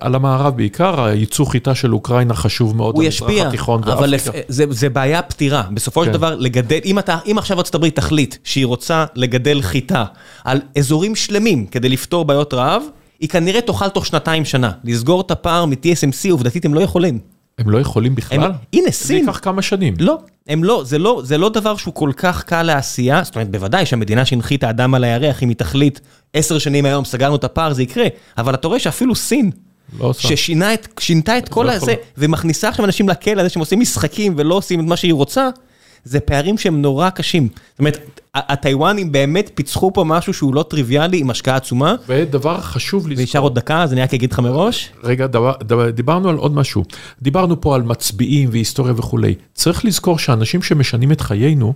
על 0.00 0.14
המערב 0.14 0.56
בעיקר, 0.56 1.04
הייצוא 1.04 1.46
חיטה 1.46 1.74
של 1.74 1.94
אוקראינה 1.94 2.34
חשוב 2.34 2.76
מאוד. 2.76 2.94
הוא 2.94 3.04
ישפיע, 3.04 3.50
אבל 3.86 4.14
זה 4.50 4.88
בעיה 4.88 5.22
פתירה. 5.22 5.62
בסופו 5.74 6.04
של 6.04 6.10
דבר, 6.10 6.36
לגדל, 6.38 6.78
אם 7.26 7.34
עכשיו 7.38 7.58
ארה"ב 7.58 7.88
תחליט 7.88 8.36
שהיא 8.44 8.66
רוצה 8.66 9.04
לגדל 9.14 9.62
חיטה 9.62 10.04
על 10.44 10.60
אזורים 10.78 11.16
שלמים 11.16 11.66
כדי 11.66 11.88
לפתור 11.88 12.24
בעיות 12.24 12.54
רעב, 12.54 12.82
היא 13.20 13.28
כנראה 13.28 13.60
תוכל 13.60 13.88
תוך 13.88 14.06
שנתיים 14.06 14.44
שנה 14.44 14.70
לסגור 14.84 15.20
את 15.20 15.30
הפער 15.30 15.64
מ-TSMC, 15.64 16.30
עובדתית 16.30 16.64
הם 16.64 16.74
לא 16.74 16.80
יכולים. 16.80 17.18
הם 17.60 17.70
לא 17.70 17.78
יכולים 17.78 18.14
בכלל? 18.14 18.52
הנה, 18.72 18.90
סין. 18.90 19.06
זה 19.06 19.14
ייקח 19.14 19.38
כמה 19.42 19.62
שנים. 19.62 19.94
לא, 19.98 20.18
הם 20.48 20.64
לא, 20.64 20.82
זה 20.86 20.98
לא, 20.98 21.20
זה 21.24 21.38
לא 21.38 21.48
דבר 21.48 21.76
שהוא 21.76 21.94
כל 21.94 22.10
כך 22.16 22.44
קל 22.44 22.62
לעשייה, 22.62 23.22
זאת 23.24 23.34
אומרת, 23.34 23.50
בוודאי 23.50 23.86
שהמדינה 23.86 24.24
שהנחיתה 24.24 24.70
אדם 24.70 24.94
על 24.94 25.04
הירח, 25.04 25.42
אם 25.42 25.48
היא 25.48 25.56
תחליט 25.56 26.00
עשר 26.34 26.58
שנים 26.58 26.84
היום, 26.84 27.04
סגרנו 27.04 27.36
את 27.36 27.44
הפער, 27.44 27.72
זה 27.72 27.82
יקרה, 27.82 28.06
אבל 28.38 28.54
אתה 28.54 28.68
רואה 28.68 28.78
שאפילו 28.78 29.14
סין, 29.14 29.50
לא 29.98 30.12
ששינתה 30.12 31.38
את 31.38 31.48
כל 31.48 31.64
לא 31.66 31.72
הזה, 31.72 31.94
ומכניסה 32.18 32.68
עכשיו 32.68 32.84
אנשים 32.84 33.08
לכלא 33.08 33.32
על 33.32 33.42
זה 33.42 33.48
שהם 33.48 33.60
עושים 33.60 33.80
משחקים 33.80 34.34
ולא 34.36 34.54
עושים 34.54 34.80
את 34.80 34.84
מה 34.84 34.96
שהיא 34.96 35.14
רוצה, 35.14 35.48
זה 36.04 36.20
פערים 36.20 36.58
שהם 36.58 36.82
נורא 36.82 37.10
קשים. 37.10 37.48
זאת 37.70 37.78
אומרת, 37.78 38.20
הטיוואנים 38.34 39.12
באמת 39.12 39.50
פיצחו 39.54 39.92
פה 39.92 40.04
משהו 40.04 40.34
שהוא 40.34 40.54
לא 40.54 40.62
טריוויאלי 40.62 41.20
עם 41.20 41.30
השקעה 41.30 41.56
עצומה. 41.56 41.94
ודבר 42.08 42.60
חשוב 42.60 43.08
לזכור. 43.08 43.20
ונשאר 43.20 43.40
עוד 43.40 43.54
דקה, 43.54 43.82
אז 43.82 43.92
אני 43.92 44.02
רק 44.02 44.14
אגיד 44.14 44.32
לך 44.32 44.38
מראש. 44.38 44.90
רגע, 45.04 45.26
דבר, 45.26 45.52
דבר, 45.62 45.90
דיברנו 45.90 46.28
על 46.28 46.36
עוד 46.36 46.54
משהו. 46.54 46.84
דיברנו 47.22 47.60
פה 47.60 47.74
על 47.74 47.82
מצביעים 47.82 48.48
והיסטוריה 48.52 48.94
וכולי. 48.96 49.34
צריך 49.54 49.84
לזכור 49.84 50.18
שאנשים 50.18 50.62
שמשנים 50.62 51.12
את 51.12 51.20
חיינו, 51.20 51.72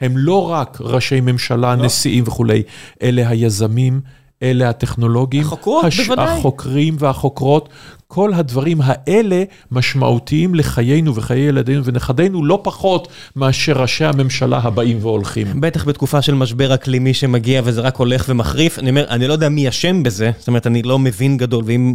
הם 0.00 0.12
לא 0.16 0.50
רק 0.50 0.78
ראשי 0.80 1.20
ממשלה, 1.20 1.76
לא. 1.76 1.84
נשיאים 1.84 2.24
וכולי, 2.26 2.62
אלה 3.02 3.28
היזמים, 3.28 4.00
אלה 4.42 4.68
הטכנולוגים. 4.68 5.42
החוקרות, 5.42 5.84
הש... 5.84 6.00
בוודאי. 6.00 6.38
החוקרים 6.38 6.96
והחוקרות. 6.98 7.68
כל 8.12 8.34
הדברים 8.34 8.78
האלה 8.82 9.42
משמעותיים 9.72 10.54
לחיינו 10.54 11.14
וחיי 11.14 11.40
ילדינו 11.40 11.84
ונכדינו 11.84 12.44
לא 12.44 12.60
פחות 12.62 13.08
מאשר 13.36 13.72
ראשי 13.72 14.04
הממשלה 14.04 14.60
הבאים 14.62 14.98
והולכים. 15.00 15.60
בטח 15.60 15.84
בתקופה 15.84 16.22
של 16.22 16.34
משבר 16.34 16.74
אקלימי 16.74 17.14
שמגיע 17.14 17.62
וזה 17.64 17.80
רק 17.80 17.96
הולך 17.96 18.24
ומחריף. 18.28 18.78
אני 18.78 18.90
אומר, 18.90 19.04
אני 19.08 19.26
לא 19.26 19.32
יודע 19.32 19.48
מי 19.48 19.68
אשם 19.68 20.02
בזה, 20.02 20.30
זאת 20.38 20.48
אומרת, 20.48 20.66
אני 20.66 20.82
לא 20.82 20.98
מבין 20.98 21.36
גדול, 21.36 21.64
ואם 21.66 21.94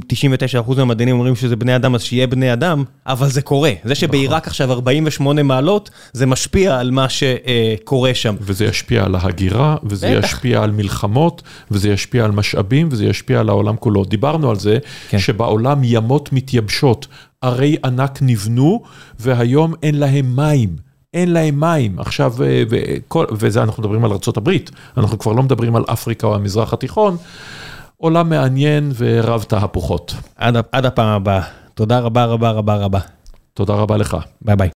99% 0.63 0.75
מהמדענים 0.77 1.15
אומרים 1.15 1.35
שזה 1.35 1.55
בני 1.55 1.75
אדם, 1.75 1.95
אז 1.95 2.01
שיהיה 2.03 2.27
בני 2.27 2.53
אדם, 2.53 2.83
אבל 3.07 3.27
זה 3.27 3.41
קורה. 3.41 3.71
זה 3.83 3.95
שבעיראק 3.95 4.47
עכשיו 4.47 4.71
48 4.71 5.43
מעלות, 5.43 5.89
זה 6.13 6.25
משפיע 6.25 6.79
על 6.79 6.91
מה 6.91 7.05
שקורה 7.09 8.13
שם. 8.13 8.35
וזה 8.41 8.65
ישפיע 8.65 9.03
על 9.05 9.15
ההגירה, 9.15 9.75
וזה 9.83 10.15
בטח. 10.17 10.27
ישפיע 10.27 10.63
על 10.63 10.71
מלחמות, 10.71 11.41
וזה 11.71 11.89
ישפיע 11.89 12.25
על 12.25 12.31
משאבים, 12.31 12.89
וזה 12.91 13.05
ישפיע 13.05 13.39
על 13.39 13.49
העולם 13.49 13.75
כולו. 13.75 14.05
דיברנו 14.05 14.49
על 14.49 14.59
זה, 14.59 14.77
כן. 15.09 15.19
שבעולם 15.19 15.83
ימות 16.03 16.33
מתייבשות, 16.33 17.07
ערי 17.41 17.77
ענק 17.85 18.19
נבנו, 18.21 18.83
והיום 19.19 19.73
אין 19.83 19.99
להם 19.99 20.35
מים. 20.35 20.75
אין 21.13 21.33
להם 21.33 21.59
מים. 21.59 21.99
עכשיו, 21.99 22.33
וכל, 22.69 23.25
וזה 23.31 23.63
אנחנו 23.63 23.83
מדברים 23.83 24.05
על 24.05 24.11
ארה"ב, 24.11 24.49
אנחנו 24.97 25.19
כבר 25.19 25.31
לא 25.31 25.43
מדברים 25.43 25.75
על 25.75 25.83
אפריקה 25.93 26.27
או 26.27 26.35
המזרח 26.35 26.73
התיכון. 26.73 27.17
עולם 27.97 28.29
מעניין 28.29 28.91
ורב 28.97 29.43
תהפוכות. 29.43 30.15
עד, 30.35 30.55
עד 30.71 30.85
הפעם 30.85 31.09
הבאה. 31.09 31.41
תודה 31.73 31.99
רבה 31.99 32.25
רבה 32.25 32.51
רבה 32.51 32.75
רבה. 32.75 32.99
תודה 33.53 33.73
רבה 33.73 33.97
לך. 33.97 34.17
ביי 34.41 34.55
ביי. 34.55 34.69